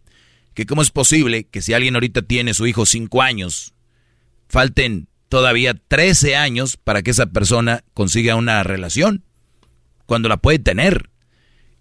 que 0.54 0.66
cómo 0.66 0.82
es 0.82 0.90
posible 0.90 1.44
que 1.44 1.62
si 1.62 1.72
alguien 1.72 1.94
ahorita 1.94 2.22
tiene 2.22 2.54
su 2.54 2.66
hijo 2.66 2.86
5 2.86 3.22
años, 3.22 3.74
falten 4.48 5.08
todavía 5.30 5.74
13 5.74 6.36
años 6.36 6.76
para 6.76 7.02
que 7.02 7.12
esa 7.12 7.26
persona 7.26 7.84
consiga 7.94 8.34
una 8.34 8.62
relación, 8.64 9.24
cuando 10.04 10.28
la 10.28 10.36
puede 10.36 10.58
tener. 10.58 11.08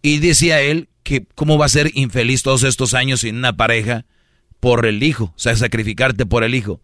Y 0.01 0.19
decía 0.19 0.61
él 0.61 0.87
que 1.03 1.25
cómo 1.35 1.57
va 1.57 1.65
a 1.65 1.69
ser 1.69 1.91
infeliz 1.95 2.43
todos 2.43 2.63
estos 2.63 2.93
años 2.93 3.21
sin 3.21 3.35
una 3.35 3.57
pareja 3.57 4.05
por 4.59 4.85
el 4.85 5.01
hijo, 5.03 5.33
o 5.35 5.39
sea, 5.39 5.55
sacrificarte 5.55 6.25
por 6.27 6.43
el 6.43 6.53
hijo. 6.53 6.81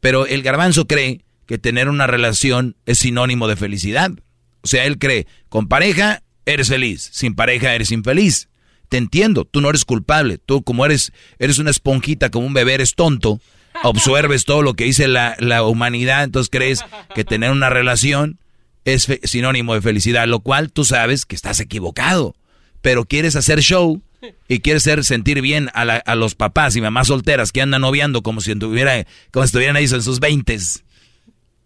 Pero 0.00 0.26
el 0.26 0.42
garbanzo 0.42 0.86
cree 0.86 1.24
que 1.46 1.58
tener 1.58 1.88
una 1.88 2.06
relación 2.06 2.76
es 2.84 2.98
sinónimo 2.98 3.48
de 3.48 3.56
felicidad. 3.56 4.12
O 4.60 4.68
sea, 4.68 4.84
él 4.84 4.98
cree, 4.98 5.26
con 5.48 5.66
pareja 5.66 6.22
eres 6.44 6.68
feliz, 6.68 7.08
sin 7.12 7.34
pareja 7.34 7.74
eres 7.74 7.90
infeliz. 7.90 8.50
Te 8.90 8.98
entiendo, 8.98 9.46
tú 9.46 9.62
no 9.62 9.70
eres 9.70 9.86
culpable, 9.86 10.36
tú 10.36 10.62
como 10.62 10.84
eres, 10.84 11.10
eres 11.38 11.58
una 11.58 11.70
esponjita, 11.70 12.30
como 12.30 12.46
un 12.46 12.52
bebé, 12.52 12.74
eres 12.74 12.94
tonto, 12.94 13.40
absorbes 13.82 14.44
todo 14.44 14.62
lo 14.62 14.74
que 14.74 14.84
dice 14.84 15.08
la, 15.08 15.36
la 15.38 15.62
humanidad, 15.64 16.24
entonces 16.24 16.50
crees 16.50 16.84
que 17.14 17.24
tener 17.24 17.50
una 17.50 17.70
relación 17.70 18.38
es 18.84 19.06
sinónimo 19.24 19.74
de 19.74 19.82
felicidad, 19.82 20.26
lo 20.26 20.40
cual 20.40 20.72
tú 20.72 20.84
sabes 20.84 21.24
que 21.24 21.36
estás 21.36 21.60
equivocado, 21.60 22.34
pero 22.80 23.04
quieres 23.04 23.36
hacer 23.36 23.60
show 23.60 24.02
y 24.48 24.60
quieres 24.60 24.82
hacer 24.84 25.04
sentir 25.04 25.40
bien 25.40 25.70
a, 25.74 25.84
la- 25.84 25.96
a 25.96 26.14
los 26.14 26.34
papás 26.34 26.76
y 26.76 26.80
mamás 26.80 27.08
solteras 27.08 27.52
que 27.52 27.62
andan 27.62 27.82
noviando 27.82 28.22
como 28.22 28.40
si, 28.40 28.52
como 28.54 28.74
si 28.74 29.44
estuvieran 29.44 29.76
ahí 29.76 29.84
en 29.84 30.02
sus 30.02 30.20
veintes, 30.20 30.84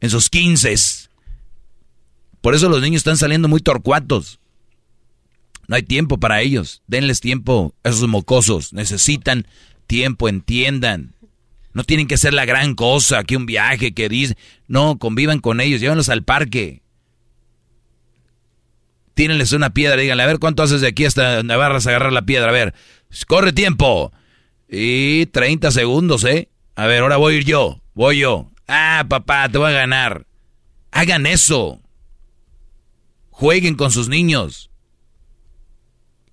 en 0.01 0.11
sus 0.11 0.29
quinces. 0.31 1.11
Por 2.41 2.55
eso 2.55 2.69
los 2.69 2.81
niños 2.81 3.01
están 3.01 3.17
saliendo 3.17 3.49
muy 3.49 3.61
torcuatos. 3.61 4.39
No 5.69 5.75
hay 5.75 5.83
tiempo 5.83 6.19
para 6.19 6.41
ellos. 6.43 6.83
Denles 6.87 7.21
tiempo 7.21 7.75
a 7.83 7.89
esos 7.89 8.07
mocosos. 8.09 8.73
Necesitan 8.73 9.49
tiempo, 9.89 10.29
entiendan. 10.29 11.15
No 11.77 11.85
tienen 11.85 12.07
que 12.07 12.17
ser 12.17 12.33
la 12.33 12.47
gran 12.47 12.75
cosa, 12.75 13.23
que 13.23 13.37
un 13.37 13.45
viaje, 13.45 13.93
que 13.93 14.09
dice. 14.09 14.35
No, 14.67 14.99
convivan 14.99 15.41
con 15.41 15.61
ellos, 15.61 15.79
llévenlos 15.79 16.09
al 16.09 16.25
parque. 16.25 16.81
Tírenles 19.13 19.53
una 19.53 19.69
piedra, 19.69 20.01
díganle, 20.01 20.23
a 20.23 20.27
ver 20.27 20.39
cuánto 20.39 20.63
haces 20.63 20.81
de 20.81 20.87
aquí 20.87 21.05
hasta 21.05 21.41
a 21.41 21.41
agarrar 21.41 22.15
la 22.15 22.23
piedra. 22.23 22.49
A 22.49 22.53
ver, 22.53 22.73
corre 23.27 23.53
tiempo. 23.53 24.11
Y 24.71 25.27
30 25.27 25.71
segundos, 25.71 26.25
¿eh? 26.25 26.49
A 26.77 26.87
ver, 26.87 27.03
ahora 27.03 27.19
voy 27.19 27.35
a 27.35 27.37
ir 27.37 27.45
yo, 27.45 27.83
voy 27.93 28.21
yo. 28.21 28.49
Ah, 28.67 29.05
papá, 29.07 29.47
te 29.51 29.59
voy 29.59 29.69
a 29.69 29.75
ganar. 29.75 30.27
Hagan 30.93 31.27
eso. 31.27 31.83
Jueguen 33.29 33.75
con 33.75 33.91
sus 33.91 34.09
niños. 34.09 34.71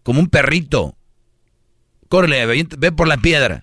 Como 0.04 0.22
un 0.22 0.30
perrito. 0.30 0.96
Córrele, 2.08 2.46
ve 2.78 2.92
por 2.94 3.10
la 3.10 3.18
piedra. 3.18 3.63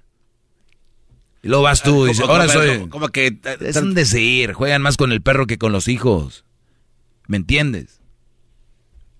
Y 1.42 1.48
luego 1.48 1.62
vas 1.64 1.82
tú 1.82 2.04
y 2.06 2.10
dices, 2.10 2.24
ahora 2.28 2.46
como- 2.46 2.52
soy... 2.58 2.68
como- 2.78 2.90
como 2.90 3.08
que 3.08 3.38
Es 3.60 3.76
un 3.76 3.94
decir, 3.94 4.52
juegan 4.52 4.82
más 4.82 4.96
con 4.96 5.10
el 5.12 5.22
perro 5.22 5.46
que 5.46 5.58
con 5.58 5.72
los 5.72 5.88
hijos. 5.88 6.44
¿Me 7.26 7.36
entiendes? 7.38 8.00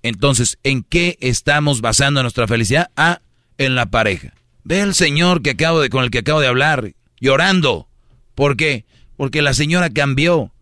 Entonces, 0.03 0.59
¿en 0.63 0.83
qué 0.83 1.17
estamos 1.21 1.81
basando 1.81 2.23
nuestra 2.23 2.47
felicidad? 2.47 2.91
Ah, 2.97 3.21
en 3.59 3.75
la 3.75 3.87
pareja. 3.87 4.35
Ve 4.65 4.81
al 4.83 4.95
señor 4.95 5.43
que 5.43 5.51
acabo 5.51 5.81
de, 5.81 5.91
con 5.91 6.05
el 6.05 6.11
que 6.11 6.19
acabo 6.19 6.41
de 6.41 6.47
hablar, 6.47 6.93
llorando. 7.21 7.89
¿Por 8.35 8.57
qué? 8.57 8.85
Porque 9.17 9.43
la 9.43 9.53
señora 9.55 9.91
cambió. 9.91 10.53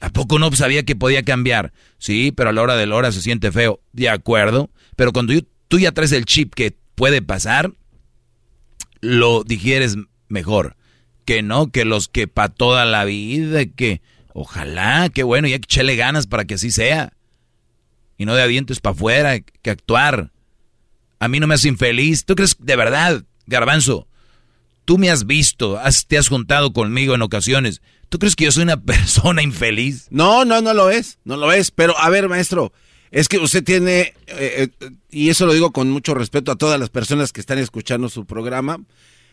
¿A 0.00 0.10
poco 0.10 0.38
no 0.38 0.50
sabía 0.52 0.82
que 0.84 0.96
podía 0.96 1.22
cambiar? 1.22 1.72
Sí, 1.98 2.32
pero 2.32 2.50
a 2.50 2.52
la 2.52 2.62
hora 2.62 2.76
de 2.76 2.86
la 2.86 2.96
hora 2.96 3.12
se 3.12 3.20
siente 3.22 3.52
feo. 3.52 3.80
De 3.92 4.08
acuerdo. 4.08 4.70
Pero 4.96 5.12
cuando 5.12 5.32
yo- 5.32 5.40
tú 5.68 5.78
ya 5.78 5.92
traes 5.92 6.12
el 6.12 6.24
chip 6.24 6.54
que 6.54 6.74
puede 6.94 7.22
pasar, 7.22 7.72
lo 9.00 9.44
digieres 9.44 9.96
mejor. 10.30 10.76
Que 11.26 11.42
no, 11.42 11.70
que 11.70 11.84
los 11.84 12.08
que 12.08 12.26
para 12.26 12.48
toda 12.48 12.84
la 12.86 13.04
vida, 13.04 13.66
que 13.66 14.00
ojalá, 14.32 15.10
que 15.10 15.22
bueno, 15.22 15.46
y 15.48 15.52
hay 15.52 15.58
que 15.60 15.66
echarle 15.66 15.96
ganas 15.96 16.26
para 16.26 16.44
que 16.46 16.54
así 16.54 16.70
sea. 16.70 17.12
Y 18.16 18.24
no 18.24 18.34
de 18.34 18.48
dientes 18.48 18.80
para 18.80 18.94
afuera, 18.94 19.38
que 19.40 19.70
actuar. 19.70 20.30
A 21.18 21.28
mí 21.28 21.38
no 21.40 21.46
me 21.46 21.54
hace 21.54 21.68
infeliz. 21.68 22.24
¿Tú 22.24 22.34
crees 22.34 22.56
de 22.58 22.76
verdad, 22.76 23.24
garbanzo? 23.46 24.06
Tú 24.86 24.98
me 24.98 25.10
has 25.10 25.26
visto, 25.26 25.78
has- 25.78 26.06
te 26.06 26.18
has 26.18 26.28
juntado 26.28 26.72
conmigo 26.72 27.14
en 27.14 27.22
ocasiones. 27.22 27.80
¿Tú 28.08 28.18
crees 28.18 28.34
que 28.34 28.44
yo 28.44 28.52
soy 28.52 28.64
una 28.64 28.80
persona 28.82 29.42
infeliz? 29.42 30.06
No, 30.10 30.44
no, 30.44 30.60
no 30.62 30.74
lo 30.74 30.90
es, 30.90 31.18
no 31.24 31.36
lo 31.36 31.52
es. 31.52 31.70
Pero 31.70 31.96
a 31.98 32.08
ver, 32.10 32.28
maestro, 32.28 32.72
es 33.10 33.28
que 33.28 33.38
usted 33.38 33.62
tiene, 33.62 34.14
eh, 34.26 34.68
eh, 34.80 34.90
y 35.10 35.28
eso 35.28 35.46
lo 35.46 35.52
digo 35.52 35.70
con 35.72 35.90
mucho 35.90 36.14
respeto 36.14 36.50
a 36.52 36.56
todas 36.56 36.80
las 36.80 36.90
personas 36.90 37.32
que 37.32 37.40
están 37.40 37.58
escuchando 37.58 38.08
su 38.08 38.24
programa. 38.26 38.78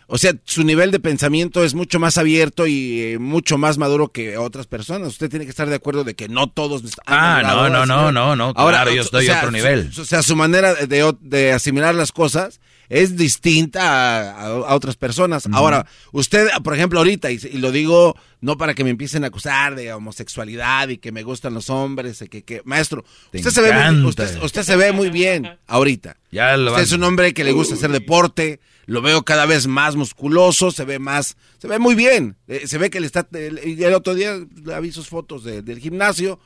O 0.09 0.17
sea, 0.17 0.33
su 0.45 0.63
nivel 0.63 0.91
de 0.91 0.99
pensamiento 1.01 1.65
es 1.65 1.73
mucho 1.73 1.99
más 1.99 2.17
abierto 2.17 2.65
y 2.65 3.01
eh, 3.01 3.19
mucho 3.19 3.57
más 3.57 3.77
maduro 3.77 4.07
que 4.13 4.37
otras 4.37 4.65
personas. 4.65 5.09
Usted 5.09 5.29
tiene 5.29 5.43
que 5.43 5.51
estar 5.51 5.67
de 5.69 5.75
acuerdo 5.75 6.03
de 6.05 6.15
que 6.15 6.29
no 6.29 6.49
todos. 6.49 6.81
Ah, 7.05 7.41
no, 7.43 7.69
no, 7.69 7.85
no, 7.85 8.11
no, 8.13 8.35
no, 8.37 8.53
claro, 8.71 8.91
yo 8.95 9.01
estoy 9.01 9.27
a 9.27 9.37
otro 9.39 9.51
nivel. 9.51 9.91
su- 9.91 10.01
o 10.01 10.05
sea, 10.05 10.23
su 10.23 10.35
manera 10.37 10.73
de, 10.75 11.03
o- 11.03 11.17
de 11.19 11.51
asimilar 11.51 11.93
las 11.93 12.13
cosas 12.13 12.61
es 12.87 13.17
distinta 13.17 13.81
a, 13.81 14.31
a- 14.31 14.45
a 14.47 14.75
otras 14.75 14.95
personas. 14.95 15.45
Ahora, 15.51 15.85
usted, 16.13 16.47
por 16.63 16.73
ejemplo, 16.73 16.99
ahorita, 16.99 17.29
y, 17.29 17.39
y 17.51 17.57
lo 17.57 17.73
digo 17.73 18.15
no 18.39 18.55
para 18.57 18.75
que 18.75 18.83
me 18.85 18.91
empiecen 18.91 19.25
a 19.25 19.27
acusar 19.27 19.75
de 19.75 19.91
homosexualidad 19.91 20.87
y 20.89 20.99
que 20.99 21.11
me 21.11 21.23
gustan 21.23 21.53
los 21.53 21.69
hombres, 21.69 22.21
y 22.21 22.27
que, 22.29 22.43
que 22.43 22.61
maestro, 22.65 23.03
Te 23.31 23.39
usted 23.39 23.51
se, 23.51 23.61
ve 23.61 23.73
muy, 23.91 24.05
usted, 24.09 24.41
usted 24.41 24.63
se 24.63 24.75
ve 24.77 24.91
muy 24.93 25.09
bien 25.09 25.57
ahorita. 25.67 26.15
Ya 26.31 26.55
lo 26.55 26.71
Usted 26.71 26.83
es 26.83 26.91
un 26.93 27.03
hombre 27.03 27.33
que 27.33 27.43
le 27.43 27.51
gusta 27.51 27.73
hacer 27.75 27.91
deporte, 27.91 28.59
lo 28.87 29.01
veo 29.03 29.23
cada 29.23 29.45
vez 29.45 29.67
más 29.67 29.95
musculoso, 29.95 30.71
se 30.71 30.83
ve 30.85 30.97
más, 30.97 31.37
se 31.59 31.67
ve 31.67 31.77
muy 31.77 31.93
bien. 31.93 32.35
Eh, 32.47 32.63
se 32.67 32.77
ve 32.79 32.89
que 32.89 32.99
le 32.99 33.05
está, 33.05 33.27
el, 33.33 33.93
otro 33.93 34.15
día 34.15 34.33
le 34.65 34.81
vi 34.81 34.91
sus 34.91 35.07
fotos 35.09 35.43
de- 35.43 35.61
del 35.61 35.79
gimnasio, 35.79 36.39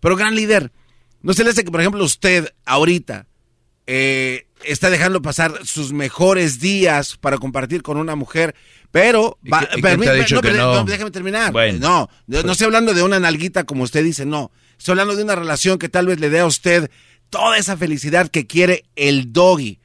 pero 0.00 0.16
gran 0.16 0.34
líder. 0.34 0.72
¿No 1.22 1.32
se 1.32 1.44
le 1.44 1.50
hace 1.50 1.62
que, 1.64 1.70
por 1.70 1.80
ejemplo, 1.80 2.02
usted 2.04 2.52
ahorita 2.64 3.26
eh, 3.86 4.46
está 4.64 4.88
dejando 4.90 5.20
pasar 5.22 5.60
sus 5.64 5.92
mejores 5.92 6.58
días 6.58 7.16
para 7.18 7.36
compartir 7.38 7.82
con 7.82 7.98
una 7.98 8.14
mujer, 8.16 8.54
pero... 8.90 9.38
¿Y 9.42 9.50
va- 9.50 9.60
qué- 9.68 9.78
y 9.78 9.82
permí- 9.82 9.98
quién 9.98 10.00
te 10.00 10.10
ha 10.10 10.14
dicho 10.14 10.40
que 10.40 10.48
pero- 10.48 10.74
no? 10.76 10.84
déjame 10.84 11.10
terminar. 11.10 11.52
Bueno. 11.52 11.78
No, 11.80 12.10
no, 12.26 12.42
no 12.44 12.52
estoy 12.52 12.64
hablando 12.66 12.94
de 12.94 13.02
una 13.02 13.20
nalguita 13.20 13.64
como 13.64 13.82
usted 13.84 14.02
dice, 14.02 14.24
no. 14.24 14.50
Estoy 14.78 14.92
hablando 14.92 15.16
de 15.16 15.22
una 15.22 15.34
relación 15.36 15.78
que 15.78 15.88
tal 15.90 16.06
vez 16.06 16.18
le 16.18 16.30
dé 16.30 16.40
a 16.40 16.46
usted 16.46 16.90
toda 17.30 17.58
esa 17.58 17.76
felicidad 17.76 18.28
que 18.28 18.46
quiere 18.46 18.84
el 18.96 19.32
doggy. 19.34 19.80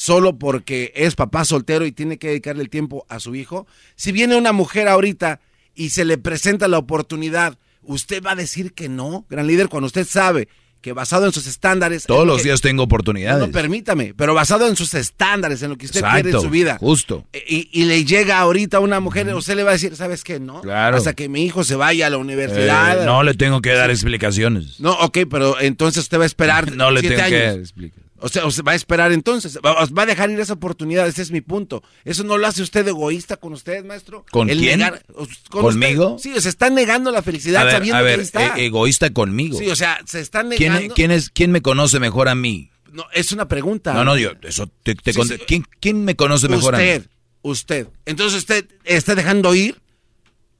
Solo 0.00 0.38
porque 0.38 0.92
es 0.96 1.14
papá 1.14 1.44
soltero 1.44 1.84
y 1.84 1.92
tiene 1.92 2.16
que 2.16 2.28
dedicarle 2.28 2.62
el 2.62 2.70
tiempo 2.70 3.04
a 3.10 3.20
su 3.20 3.34
hijo. 3.34 3.66
Si 3.96 4.12
viene 4.12 4.34
una 4.34 4.52
mujer 4.52 4.88
ahorita 4.88 5.40
y 5.74 5.90
se 5.90 6.06
le 6.06 6.16
presenta 6.16 6.68
la 6.68 6.78
oportunidad, 6.78 7.58
¿usted 7.82 8.22
va 8.22 8.30
a 8.32 8.34
decir 8.34 8.72
que 8.72 8.88
no, 8.88 9.26
gran 9.28 9.46
líder, 9.46 9.68
cuando 9.68 9.88
usted 9.88 10.06
sabe 10.06 10.48
que 10.80 10.94
basado 10.94 11.26
en 11.26 11.32
sus 11.32 11.46
estándares... 11.46 12.04
Todos 12.06 12.26
los 12.26 12.38
que- 12.38 12.44
días 12.44 12.62
tengo 12.62 12.82
oportunidades. 12.82 13.46
No, 13.46 13.52
permítame, 13.52 14.14
pero 14.16 14.32
basado 14.32 14.66
en 14.68 14.74
sus 14.76 14.94
estándares, 14.94 15.62
en 15.62 15.68
lo 15.68 15.76
que 15.76 15.84
usted 15.84 16.00
quiere 16.00 16.30
en 16.30 16.40
su 16.40 16.48
vida. 16.48 16.78
justo. 16.78 17.26
Y, 17.46 17.68
y 17.70 17.84
le 17.84 18.06
llega 18.06 18.38
ahorita 18.38 18.80
una 18.80 19.00
mujer, 19.00 19.34
usted 19.34 19.54
le 19.54 19.64
va 19.64 19.70
a 19.70 19.72
decir, 19.74 19.94
¿sabes 19.96 20.24
qué? 20.24 20.40
No. 20.40 20.62
Claro. 20.62 20.96
Hasta 20.96 21.12
que 21.12 21.28
mi 21.28 21.44
hijo 21.44 21.62
se 21.62 21.74
vaya 21.74 22.06
a 22.06 22.10
la 22.10 22.16
universidad. 22.16 23.02
Eh, 23.02 23.04
no 23.04 23.22
le 23.22 23.34
tengo 23.34 23.60
que 23.60 23.74
dar 23.74 23.90
explicaciones. 23.90 24.80
No, 24.80 24.92
ok, 24.92 25.18
pero 25.30 25.60
entonces 25.60 26.04
usted 26.04 26.18
va 26.18 26.22
a 26.22 26.26
esperar 26.26 26.72
No 26.74 26.90
le 26.90 27.00
siete 27.00 27.16
tengo 27.16 27.28
que 27.28 27.46
años. 27.46 27.58
explicar. 27.58 28.02
O 28.22 28.28
sea, 28.28 28.46
usted 28.46 28.62
va 28.62 28.72
a 28.72 28.74
esperar 28.74 29.12
entonces. 29.12 29.58
Va, 29.64 29.84
va 29.86 30.02
a 30.02 30.06
dejar 30.06 30.30
ir 30.30 30.38
esa 30.40 30.52
oportunidad, 30.52 31.08
ese 31.08 31.22
es 31.22 31.30
mi 31.30 31.40
punto. 31.40 31.82
¿Eso 32.04 32.22
no 32.24 32.36
lo 32.38 32.46
hace 32.46 32.62
usted 32.62 32.86
egoísta 32.86 33.36
con 33.38 33.52
usted, 33.54 33.84
maestro? 33.84 34.24
¿Con 34.30 34.50
El 34.50 34.58
quién? 34.58 34.80
negar- 34.80 35.02
con 35.48 35.62
¿Conmigo? 35.62 36.14
usted. 36.16 36.34
Sí, 36.34 36.40
se 36.40 36.48
está 36.50 36.68
negando 36.70 37.10
la 37.10 37.22
felicidad 37.22 37.62
A 37.62 37.64
ver, 37.64 37.72
sabiendo 37.74 37.98
a 37.98 38.02
ver, 38.02 38.16
que 38.18 38.22
está. 38.24 38.56
e- 38.58 38.66
egoísta 38.66 39.10
conmigo. 39.10 39.58
sí, 39.58 39.68
o 39.68 39.76
sea, 39.76 40.00
se 40.06 40.20
está 40.20 40.40
¿Quién, 40.48 40.72
negando. 40.74 40.94
quién 40.94 41.10
es, 41.10 41.30
¿Quién 41.30 41.50
me 41.50 41.62
conoce 41.62 41.98
mejor 41.98 42.28
a 42.28 42.34
mí? 42.34 42.70
No, 42.92 43.04
es 43.12 43.32
una 43.32 43.46
pregunta. 43.48 43.94
No, 43.94 44.04
no, 44.04 44.16
yo, 44.18 44.32
eso 44.42 44.66
te, 44.82 44.94
te 44.94 45.12
Sí, 45.12 45.18
conté. 45.18 45.36
sí. 45.38 45.42
¿Quién, 45.46 45.64
quién 45.80 46.04
me 46.04 46.16
conoce 46.16 46.48
mejor 46.48 46.74
a 46.74 46.78
mí? 46.78 46.84
Usted, 46.84 47.06
usted. 47.42 47.86
Entonces 48.04 48.38
usted 48.40 48.66
está 48.84 49.14
dejando 49.14 49.54
ir 49.54 49.80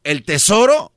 el 0.05 0.22
tesoro 0.22 0.92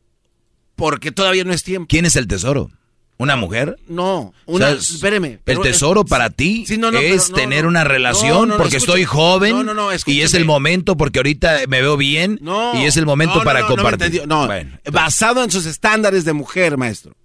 porque 0.76 1.12
todavía 1.12 1.44
no 1.44 1.52
es 1.54 1.64
tiempo. 1.64 1.88
¿Quién 1.90 2.06
es 2.06 2.16
el 2.16 2.28
tesoro? 2.28 2.70
¿Una 3.18 3.36
mujer? 3.36 3.78
No, 3.88 4.34
una, 4.48 4.70
O 4.70 4.70
sea, 4.70 4.96
espéreme. 4.96 5.40
El 5.46 5.60
tesoro 5.62 6.04
para 6.04 6.30
ti 6.32 6.66
Sí, 6.66 6.78
no, 6.78 6.92
no, 6.92 6.98
es 7.00 7.30
no, 7.30 7.36
tener 7.36 7.66
una 7.68 7.84
relación 7.84 8.54
porque 8.58 8.78
estoy 8.78 9.06
joven 9.06 9.52
No, 9.52 9.64
no, 9.64 9.74
no, 9.74 9.90
y 10.08 10.22
es 10.22 10.34
el 10.34 10.46
momento 10.46 10.98
porque 10.98 11.20
ahorita 11.20 11.60
me 11.68 11.82
veo 11.82 11.96
bien 11.96 12.40
No. 12.42 12.74
y 12.76 12.86
es 12.86 12.98
el 12.98 13.06
momento 13.06 13.44
para 13.44 13.68
compartir. 13.68 14.28
No, 14.28 14.48
Bueno, 14.48 14.78
basado 14.92 15.44
en 15.44 15.52
sus 15.52 15.66
estándares 15.68 16.26
de 16.26 16.34
mujer, 16.34 16.78
maestro. 16.78 17.16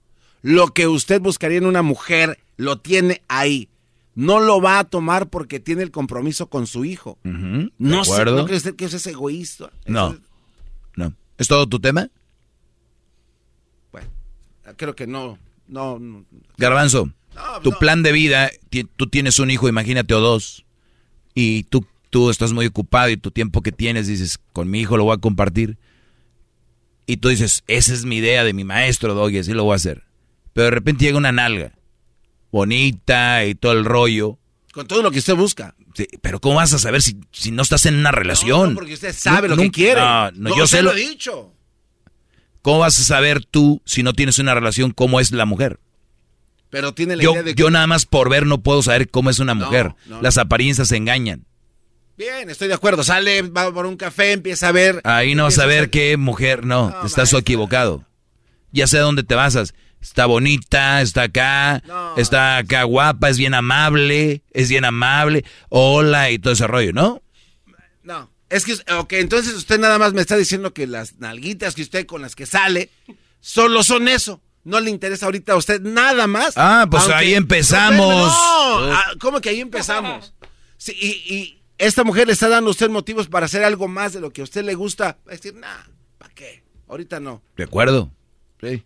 Lo 0.42 0.68
que 0.68 0.86
usted 0.86 1.20
buscaría 1.20 1.58
en 1.58 1.66
una 1.66 1.82
mujer 1.82 2.38
lo 2.56 2.78
tiene 2.78 3.22
ahí. 3.28 3.68
No 4.14 4.40
lo 4.40 4.60
va 4.60 4.80
a 4.80 4.84
tomar 4.84 5.28
porque 5.28 5.58
tiene 5.58 5.82
el 5.82 5.90
compromiso 5.90 6.48
con 6.48 6.66
su 6.66 6.84
hijo. 6.84 7.18
No 7.24 7.98
¿de 7.98 8.04
sé? 8.04 8.24
¿no 8.26 8.44
cree 8.44 8.58
usted 8.58 8.76
que 8.76 8.84
eso 8.84 8.98
es 8.98 9.06
egoísta? 9.06 9.70
No, 9.86 10.16
no. 10.96 11.14
¿Es 11.38 11.48
todo 11.48 11.66
tu 11.66 11.80
tema? 11.80 12.08
Creo 14.76 14.94
que 14.94 15.06
no, 15.06 15.38
no, 15.68 15.98
no. 15.98 16.24
Garbanzo, 16.56 17.12
tu 17.62 17.72
plan 17.72 18.02
de 18.02 18.12
vida, 18.12 18.50
tú 18.96 19.06
tienes 19.08 19.38
un 19.38 19.50
hijo, 19.50 19.68
imagínate, 19.68 20.14
o 20.14 20.20
dos, 20.20 20.64
y 21.34 21.64
tú, 21.64 21.86
tú 22.10 22.30
estás 22.30 22.52
muy 22.52 22.66
ocupado 22.66 23.10
y 23.10 23.16
tu 23.16 23.30
tiempo 23.30 23.62
que 23.62 23.72
tienes, 23.72 24.06
dices, 24.06 24.40
con 24.52 24.70
mi 24.70 24.80
hijo 24.80 24.96
lo 24.96 25.04
voy 25.04 25.14
a 25.14 25.20
compartir. 25.20 25.78
Y 27.06 27.18
tú 27.18 27.28
dices, 27.28 27.62
esa 27.68 27.94
es 27.94 28.04
mi 28.04 28.16
idea 28.16 28.44
de 28.44 28.52
mi 28.52 28.64
maestro, 28.64 29.14
Doggy, 29.14 29.38
así 29.38 29.52
lo 29.52 29.64
voy 29.64 29.72
a 29.72 29.76
hacer. 29.76 30.04
Pero 30.52 30.66
de 30.66 30.70
repente 30.72 31.04
llega 31.04 31.16
una 31.16 31.32
nalga, 31.32 31.72
bonita 32.50 33.44
y 33.46 33.54
todo 33.54 33.72
el 33.72 33.84
rollo. 33.84 34.38
Con 34.72 34.86
todo 34.86 35.02
lo 35.02 35.10
que 35.10 35.20
usted 35.20 35.34
busca. 35.34 35.74
Sí, 35.94 36.06
pero 36.20 36.40
¿cómo 36.40 36.56
vas 36.56 36.72
a 36.74 36.78
saber 36.78 37.00
si, 37.00 37.18
si 37.32 37.50
no 37.50 37.62
estás 37.62 37.86
en 37.86 37.96
una 37.96 38.12
relación? 38.12 38.70
No, 38.70 38.74
porque 38.74 38.94
usted 38.94 39.14
sabe 39.14 39.48
lo 39.48 39.56
que 39.56 39.70
quiere. 39.70 40.00
No, 40.34 40.54
yo 40.56 40.66
sé 40.66 40.82
lo 40.82 40.92
lo... 40.92 40.98
he 40.98 41.08
dicho. 41.08 41.54
¿Cómo 42.62 42.80
vas 42.80 42.98
a 42.98 43.04
saber 43.04 43.44
tú, 43.44 43.80
si 43.84 44.02
no 44.02 44.12
tienes 44.12 44.38
una 44.38 44.54
relación, 44.54 44.90
cómo 44.92 45.20
es 45.20 45.32
la 45.32 45.44
mujer? 45.44 45.78
Pero 46.70 46.92
tiene 46.92 47.16
la 47.16 47.22
Yo, 47.22 47.32
idea 47.32 47.42
de 47.42 47.54
que... 47.54 47.60
yo 47.60 47.70
nada 47.70 47.86
más 47.86 48.04
por 48.04 48.28
ver 48.28 48.46
no 48.46 48.62
puedo 48.62 48.82
saber 48.82 49.08
cómo 49.08 49.30
es 49.30 49.38
una 49.38 49.54
mujer. 49.54 49.94
no, 50.06 50.20
Las 50.20 50.36
apariencias 50.38 50.92
engañan. 50.92 51.46
Bien, 52.16 52.50
estoy 52.50 52.68
de 52.68 52.74
acuerdo. 52.74 53.04
Sale, 53.04 53.42
va 53.42 53.72
por 53.72 53.86
un 53.86 53.96
café, 53.96 54.32
empieza 54.32 54.68
a 54.68 54.72
ver... 54.72 55.00
Ahí 55.04 55.34
no 55.34 55.44
vas 55.44 55.58
a 55.58 55.66
ver 55.66 55.88
qué 55.88 56.16
mujer, 56.16 56.66
no, 56.66 56.94
estás 57.04 57.32
equivocado. 57.32 58.04
Ya 58.72 58.86
sé 58.86 58.98
dónde 58.98 59.22
te 59.22 59.34
basas. 59.34 59.72
Está 60.00 60.26
bonita, 60.26 61.00
está 61.00 61.22
acá, 61.22 61.82
está 62.16 62.58
acá 62.58 62.84
guapa, 62.84 63.28
es 63.30 63.38
bien 63.38 63.54
amable, 63.54 64.42
es 64.52 64.68
bien 64.68 64.84
amable, 64.84 65.44
hola 65.70 66.30
y 66.30 66.38
todo 66.38 66.52
ese 66.52 66.68
rollo, 66.68 66.92
¿no? 66.92 67.20
No, 68.04 68.30
es 68.50 68.64
que, 68.64 68.74
ok, 68.94 69.12
entonces 69.14 69.54
usted 69.54 69.78
nada 69.78 69.98
más 69.98 70.12
me 70.12 70.20
está 70.20 70.36
diciendo 70.36 70.72
que 70.72 70.86
las 70.86 71.18
nalguitas 71.18 71.74
que 71.74 71.82
usted 71.82 72.06
con 72.06 72.22
las 72.22 72.34
que 72.34 72.46
sale 72.46 72.90
solo 73.40 73.82
son 73.82 74.08
eso. 74.08 74.40
No 74.64 74.80
le 74.80 74.90
interesa 74.90 75.26
ahorita 75.26 75.52
a 75.52 75.56
usted 75.56 75.80
nada 75.80 76.26
más. 76.26 76.54
Ah, 76.56 76.86
pues 76.90 77.08
ahí 77.08 77.34
empezamos. 77.34 78.26
No, 78.26 78.86
no, 78.86 78.92
ah, 78.92 79.04
¿cómo 79.20 79.40
que 79.40 79.48
ahí 79.48 79.60
empezamos? 79.60 80.34
Sí, 80.76 80.92
y, 81.00 81.34
y 81.34 81.62
esta 81.78 82.04
mujer 82.04 82.26
le 82.26 82.32
está 82.34 82.48
dando 82.48 82.68
a 82.68 82.72
usted 82.72 82.90
motivos 82.90 83.28
para 83.28 83.46
hacer 83.46 83.64
algo 83.64 83.88
más 83.88 84.12
de 84.12 84.20
lo 84.20 84.30
que 84.30 84.42
a 84.42 84.44
usted 84.44 84.64
le 84.64 84.74
gusta. 84.74 85.18
Va 85.26 85.32
a 85.32 85.36
decir, 85.36 85.54
nah, 85.54 85.84
¿para 86.18 86.34
qué? 86.34 86.62
Ahorita 86.88 87.20
no. 87.20 87.42
¿De 87.56 87.64
acuerdo? 87.64 88.10
Sí. 88.60 88.84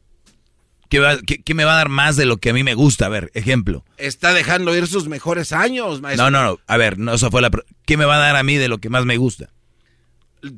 ¿Qué, 0.93 0.99
va- 0.99 1.17
qué- 1.27 1.39
qué 1.43 1.55
me 1.55 1.65
va 1.65 1.73
a 1.73 1.77
dar 1.79 1.89
más 1.89 2.17
de 2.17 2.27
lo 2.27 2.37
que 2.37 2.51
a 2.51 2.53
mí 2.53 2.63
me 2.63 2.75
gusta? 2.75 3.07
A 3.07 3.09
ver, 3.09 3.31
ejemplo. 3.33 3.83
Está 3.97 4.35
dejando 4.35 4.77
ir 4.77 4.87
sus 4.87 5.09
mejores 5.09 5.53
años, 5.55 6.03
maestro. 6.03 6.31
No, 6.31 6.31
no, 6.31 6.45
no. 6.45 6.59
A 6.67 6.77
ver, 6.77 6.99
no, 6.99 7.15
esa 7.15 7.31
fue 7.31 7.41
la... 7.41 7.51
¿Qué 7.87 7.97
me 7.97 8.05
va 8.05 8.17
a 8.17 8.19
dar 8.19 8.37
a 8.37 8.43
mí 8.43 8.57
de 8.59 8.69
lo 8.69 8.77
que 8.77 8.91
más 8.91 9.07
me 9.07 9.17
gusta? 9.17 9.49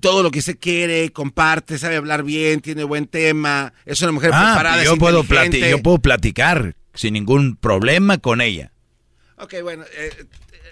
Todo 0.01 0.25
lo 0.25 0.33
que 0.33 0.43
se 0.43 0.57
quiere, 0.59 1.13
comparte, 1.13 1.79
sabe 1.79 1.95
hablar 1.95 2.25
bien, 2.25 2.61
tiene 2.63 2.83
buen 2.83 3.07
tema, 3.07 3.75
es 3.87 4.03
una 4.03 4.11
mujer 4.11 4.33
Ah, 4.35 4.55
preparada, 4.55 4.83
es 4.83 4.87
yo 4.89 4.97
puedo, 4.97 5.21
inteligente. 5.21 5.59
plati- 5.61 5.71
yo 5.71 5.83
puedo 5.85 5.99
platicar 5.99 6.75
sin 6.95 7.13
ningún 7.15 7.55
problema 7.55 8.19
con 8.19 8.41
ella. 8.41 8.73
Ok, 9.37 9.55
bueno, 9.63 9.85
eh, 9.97 10.25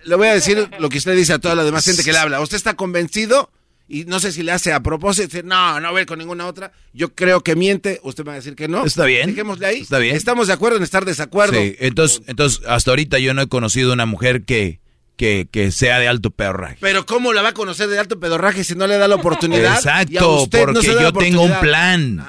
le 0.07 0.15
voy 0.17 0.27
a 0.27 0.35
decir 0.35 0.69
lo 0.81 0.89
que 0.89 0.99
usted 0.99 1.15
dice 1.15 1.35
a 1.35 1.39
toda 1.39 1.55
la 1.55 1.63
demás 1.63 1.85
gente 1.85 2.03
que 2.03 2.11
le 2.11 2.19
habla. 2.19 2.41
¿Usted 2.41 2.57
está 2.57 2.75
convencido? 2.75 3.49
Y 3.89 4.05
no 4.05 4.21
sé 4.21 4.33
si 4.33 4.43
le 4.43 4.53
hace 4.53 4.73
a 4.73 4.81
propósito, 4.81 5.27
decir, 5.29 5.45
no, 5.45 5.79
no 5.81 5.91
voy 5.93 6.07
con 6.07 6.19
ninguna 6.19 6.47
otra. 6.47 6.73
Yo 6.95 7.15
creo 7.15 7.43
que 7.43 7.57
miente, 7.57 8.01
usted 8.05 8.25
me 8.25 8.29
va 8.29 8.33
a 8.35 8.37
decir 8.37 8.55
que 8.55 8.69
no. 8.69 8.85
Está 8.87 9.05
bien. 9.05 9.27
Dejémosle 9.31 9.67
ahí. 9.67 9.81
Está 9.81 9.99
bien. 9.99 10.17
Estamos 10.17 10.47
de 10.47 10.55
acuerdo 10.55 10.79
en 10.79 10.83
estar 10.83 11.05
desacuerdo. 11.05 11.61
Sí, 11.61 11.77
entonces, 11.79 12.23
entonces, 12.27 12.63
hasta 12.67 12.91
ahorita 12.91 13.19
yo 13.19 13.35
no 13.35 13.43
he 13.43 13.49
conocido 13.49 13.93
una 13.93 14.07
mujer 14.07 14.45
que, 14.45 14.81
que, 15.17 15.47
que 15.51 15.71
sea 15.73 15.99
de 15.99 16.09
alto 16.09 16.31
pedorraje. 16.31 16.79
Pero 16.81 17.05
¿cómo 17.05 17.33
la 17.35 17.43
va 17.43 17.51
a 17.51 17.55
conocer 17.55 17.89
de 17.89 17.99
alto 17.99 18.19
pedorraje 18.19 18.65
si 18.65 18.75
no 18.75 18.87
le 18.87 18.97
da 18.97 19.09
la 19.09 19.17
oportunidad? 19.17 19.75
Exacto, 19.77 20.47
no 20.51 20.59
porque 20.65 20.87
yo 20.87 21.13
tengo 21.13 21.43
un 21.43 21.61
plan. 21.61 22.25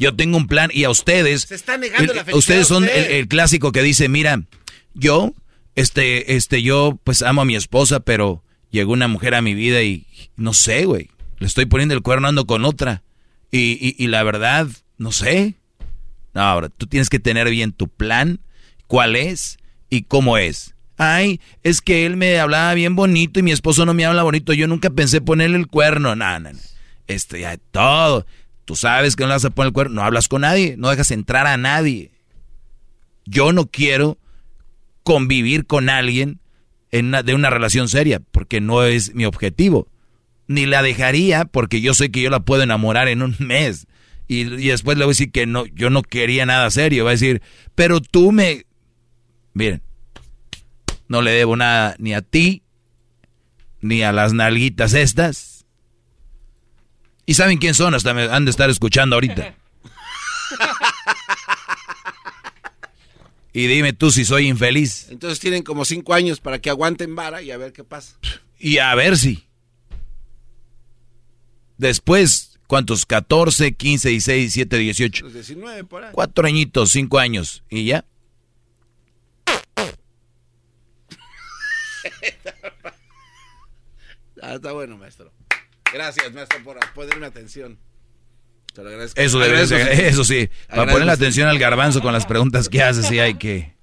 yo 0.00 0.16
tengo 0.16 0.36
un 0.36 0.48
plan 0.48 0.70
y 0.72 0.82
a 0.84 0.90
ustedes... 0.90 1.42
Se 1.42 1.54
está 1.54 1.76
negando 1.78 2.12
el- 2.12 2.26
la 2.26 2.34
Ustedes 2.36 2.66
son 2.66 2.84
usted. 2.84 3.06
el, 3.10 3.12
el 3.18 3.28
clásico 3.28 3.70
que 3.72 3.82
dice, 3.82 4.08
mira, 4.08 4.42
yo, 4.94 5.32
este, 5.76 6.34
este, 6.34 6.62
yo 6.62 6.98
pues 7.04 7.22
amo 7.22 7.42
a 7.42 7.44
mi 7.44 7.54
esposa, 7.56 8.00
pero 8.00 8.42
llegó 8.70 8.92
una 8.92 9.08
mujer 9.08 9.34
a 9.34 9.42
mi 9.42 9.54
vida 9.54 9.82
y 9.82 10.06
no 10.36 10.52
sé, 10.52 10.84
güey, 10.84 11.10
le 11.38 11.46
estoy 11.46 11.66
poniendo 11.66 11.94
el 11.94 12.02
cuerno 12.02 12.28
ando 12.28 12.46
con 12.46 12.64
otra. 12.64 13.02
Y, 13.50 13.78
y, 13.80 13.94
y 14.02 14.08
la 14.08 14.22
verdad, 14.22 14.68
no 14.98 15.12
sé. 15.12 15.54
No, 16.34 16.42
ahora, 16.42 16.68
tú 16.68 16.86
tienes 16.86 17.08
que 17.08 17.18
tener 17.18 17.48
bien 17.48 17.72
tu 17.72 17.88
plan, 17.88 18.40
cuál 18.86 19.16
es 19.16 19.58
y 19.90 20.02
cómo 20.02 20.38
es. 20.38 20.74
Ay, 20.96 21.40
es 21.62 21.80
que 21.80 22.04
él 22.06 22.16
me 22.16 22.38
hablaba 22.40 22.74
bien 22.74 22.96
bonito 22.96 23.38
y 23.38 23.44
mi 23.44 23.52
esposo 23.52 23.86
no 23.86 23.94
me 23.94 24.04
habla 24.04 24.24
bonito. 24.24 24.52
Yo 24.52 24.66
nunca 24.66 24.90
pensé 24.90 25.20
ponerle 25.20 25.56
el 25.56 25.68
cuerno. 25.68 26.16
No, 26.16 26.40
no, 26.40 26.52
no. 26.52 26.58
Este, 27.06 27.40
ya, 27.40 27.56
todo. 27.70 28.26
Tú 28.64 28.74
sabes 28.74 29.14
que 29.14 29.22
no 29.22 29.28
le 29.28 29.34
vas 29.34 29.44
a 29.44 29.50
poner 29.50 29.68
el 29.68 29.72
cuerno. 29.72 29.94
No 29.94 30.02
hablas 30.02 30.26
con 30.26 30.40
nadie. 30.40 30.74
No 30.76 30.90
dejas 30.90 31.12
entrar 31.12 31.46
a 31.46 31.56
nadie. 31.56 32.10
Yo 33.24 33.52
no 33.52 33.66
quiero 33.66 34.18
convivir 35.04 35.66
con 35.66 35.88
alguien 35.88 36.40
de 36.90 37.34
una 37.34 37.50
relación 37.50 37.88
seria 37.88 38.20
porque 38.30 38.60
no 38.60 38.84
es 38.84 39.14
mi 39.14 39.24
objetivo. 39.24 39.88
Ni 40.46 40.64
la 40.64 40.82
dejaría 40.82 41.44
porque 41.44 41.80
yo 41.80 41.92
sé 41.94 42.10
que 42.10 42.22
yo 42.22 42.30
la 42.30 42.40
puedo 42.40 42.62
enamorar 42.62 43.08
en 43.08 43.22
un 43.22 43.36
mes. 43.38 43.86
Y, 44.26 44.40
y 44.40 44.68
después 44.68 44.98
le 44.98 45.04
voy 45.04 45.12
a 45.12 45.14
decir 45.14 45.30
que 45.30 45.46
no, 45.46 45.66
yo 45.66 45.90
no 45.90 46.02
quería 46.02 46.46
nada 46.46 46.70
serio. 46.70 47.04
Va 47.04 47.10
a 47.10 47.12
decir, 47.12 47.42
pero 47.74 48.00
tú 48.00 48.32
me... 48.32 48.64
Miren, 49.52 49.82
no 51.08 51.22
le 51.22 51.32
debo 51.32 51.56
nada 51.56 51.96
ni 51.98 52.14
a 52.14 52.22
ti, 52.22 52.62
ni 53.80 54.02
a 54.02 54.12
las 54.12 54.32
nalguitas 54.32 54.94
estas. 54.94 55.66
¿Y 57.26 57.34
saben 57.34 57.58
quién 57.58 57.74
son? 57.74 57.94
Hasta 57.94 58.14
me 58.14 58.24
han 58.24 58.44
de 58.44 58.50
estar 58.50 58.70
escuchando 58.70 59.16
ahorita. 59.16 59.54
Y 63.58 63.66
dime 63.66 63.92
tú 63.92 64.12
si 64.12 64.24
soy 64.24 64.46
infeliz. 64.46 65.08
Entonces 65.10 65.40
tienen 65.40 65.64
como 65.64 65.84
cinco 65.84 66.14
años 66.14 66.38
para 66.38 66.60
que 66.60 66.70
aguanten 66.70 67.16
vara 67.16 67.42
y 67.42 67.50
a 67.50 67.56
ver 67.56 67.72
qué 67.72 67.82
pasa. 67.82 68.16
Y 68.56 68.78
a 68.78 68.94
ver 68.94 69.18
si. 69.18 69.48
Después, 71.76 72.60
¿cuántos? 72.68 73.04
14, 73.04 73.74
15, 73.74 74.10
16, 74.10 74.54
17, 74.54 74.76
18. 74.78 75.24
Los 75.24 75.34
19 75.34 75.82
por 75.82 76.04
ahí. 76.04 76.10
Cuatro 76.12 76.46
añitos, 76.46 76.92
cinco 76.92 77.18
años. 77.18 77.64
¿Y 77.68 77.86
ya? 77.86 78.04
Ah, 84.40 84.54
está 84.54 84.70
bueno, 84.70 84.96
maestro. 84.96 85.32
Gracias, 85.92 86.32
maestro, 86.32 86.62
por 86.62 86.78
ponerme 86.94 87.26
atención. 87.26 87.76
Te 88.78 88.84
lo 88.84 88.90
agradezco. 88.90 89.20
Eso 89.20 89.42
Agradezco 89.42 89.74
eso 89.76 90.22
sí. 90.24 90.48
Para 90.68 90.92
ponerle 90.92 91.12
su- 91.16 91.20
atención 91.20 91.48
al 91.48 91.58
garbanzo 91.58 92.00
con 92.00 92.12
las 92.12 92.26
preguntas 92.26 92.68
que 92.68 92.80
hace, 92.80 93.02
sí 93.02 93.18
hay 93.18 93.34
que. 93.34 93.74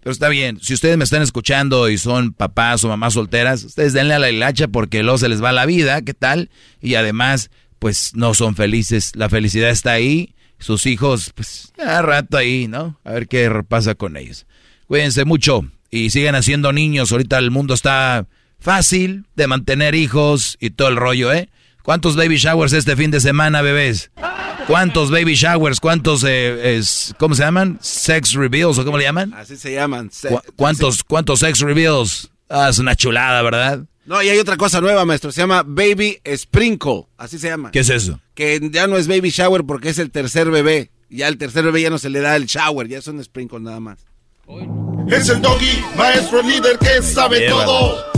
Pero 0.00 0.12
está 0.12 0.28
bien, 0.28 0.60
si 0.60 0.74
ustedes 0.74 0.98
me 0.98 1.04
están 1.04 1.22
escuchando 1.22 1.88
y 1.88 1.96
son 1.96 2.34
papás 2.34 2.84
o 2.84 2.88
mamás 2.88 3.14
solteras, 3.14 3.64
ustedes 3.64 3.94
denle 3.94 4.12
a 4.12 4.18
la 4.18 4.28
hilacha 4.30 4.68
porque 4.68 5.02
luego 5.02 5.16
se 5.16 5.30
les 5.30 5.42
va 5.42 5.50
la 5.52 5.64
vida, 5.64 6.02
¿qué 6.02 6.12
tal? 6.12 6.50
Y 6.82 6.96
además, 6.96 7.50
pues 7.78 8.12
no 8.16 8.34
son 8.34 8.54
felices, 8.54 9.12
la 9.16 9.30
felicidad 9.30 9.70
está 9.70 9.92
ahí, 9.92 10.34
sus 10.58 10.84
hijos, 10.84 11.32
pues 11.34 11.72
a 11.82 12.02
rato 12.02 12.36
ahí, 12.36 12.68
¿no? 12.68 13.00
A 13.04 13.12
ver 13.12 13.28
qué 13.28 13.50
pasa 13.66 13.94
con 13.94 14.18
ellos. 14.18 14.44
Cuídense 14.88 15.24
mucho 15.24 15.66
y 15.90 16.10
sigan 16.10 16.34
haciendo 16.34 16.70
niños, 16.74 17.12
ahorita 17.12 17.38
el 17.38 17.50
mundo 17.50 17.72
está 17.72 18.26
fácil 18.60 19.24
de 19.36 19.46
mantener 19.46 19.94
hijos 19.94 20.58
y 20.60 20.68
todo 20.68 20.88
el 20.88 20.96
rollo, 20.96 21.32
¿eh? 21.32 21.48
¿Cuántos 21.88 22.16
baby 22.16 22.36
showers 22.36 22.74
este 22.74 22.96
fin 22.96 23.10
de 23.10 23.18
semana, 23.18 23.62
bebés? 23.62 24.10
¿Cuántos 24.66 25.10
baby 25.10 25.32
showers? 25.36 25.80
¿Cuántos, 25.80 26.22
eh, 26.22 26.76
es, 26.76 27.14
¿cómo 27.18 27.34
se 27.34 27.42
llaman? 27.42 27.78
Sex 27.80 28.34
reveals 28.34 28.76
o 28.76 28.84
cómo 28.84 28.98
le 28.98 29.04
llaman? 29.04 29.32
Así 29.32 29.56
se 29.56 29.72
llaman. 29.72 30.10
¿Cuántos, 30.54 31.02
¿Cuántos 31.02 31.38
sex 31.38 31.60
reveals? 31.60 32.30
Ah, 32.50 32.68
es 32.68 32.78
una 32.78 32.94
chulada, 32.94 33.40
¿verdad? 33.40 33.84
No, 34.04 34.22
y 34.22 34.28
hay 34.28 34.36
otra 34.38 34.58
cosa 34.58 34.82
nueva, 34.82 35.06
maestro. 35.06 35.32
Se 35.32 35.40
llama 35.40 35.62
Baby 35.66 36.20
Sprinkle. 36.36 37.06
Así 37.16 37.38
se 37.38 37.48
llama. 37.48 37.70
¿Qué 37.70 37.78
es 37.78 37.88
eso? 37.88 38.20
Que 38.34 38.60
ya 38.70 38.86
no 38.86 38.98
es 38.98 39.08
baby 39.08 39.30
shower 39.30 39.64
porque 39.64 39.88
es 39.88 39.98
el 39.98 40.10
tercer 40.10 40.50
bebé. 40.50 40.90
Ya 41.08 41.26
el 41.28 41.38
tercer 41.38 41.64
bebé 41.64 41.80
ya 41.80 41.88
no 41.88 41.96
se 41.96 42.10
le 42.10 42.20
da 42.20 42.36
el 42.36 42.44
shower, 42.44 42.86
ya 42.86 42.98
es 42.98 43.06
un 43.06 43.24
sprinkle 43.24 43.60
nada 43.60 43.80
más. 43.80 44.00
Es 45.08 45.30
el 45.30 45.40
doggy, 45.40 45.82
maestro 45.96 46.42
líder 46.42 46.78
que 46.78 47.00
sabe 47.00 47.48
todo. 47.48 48.17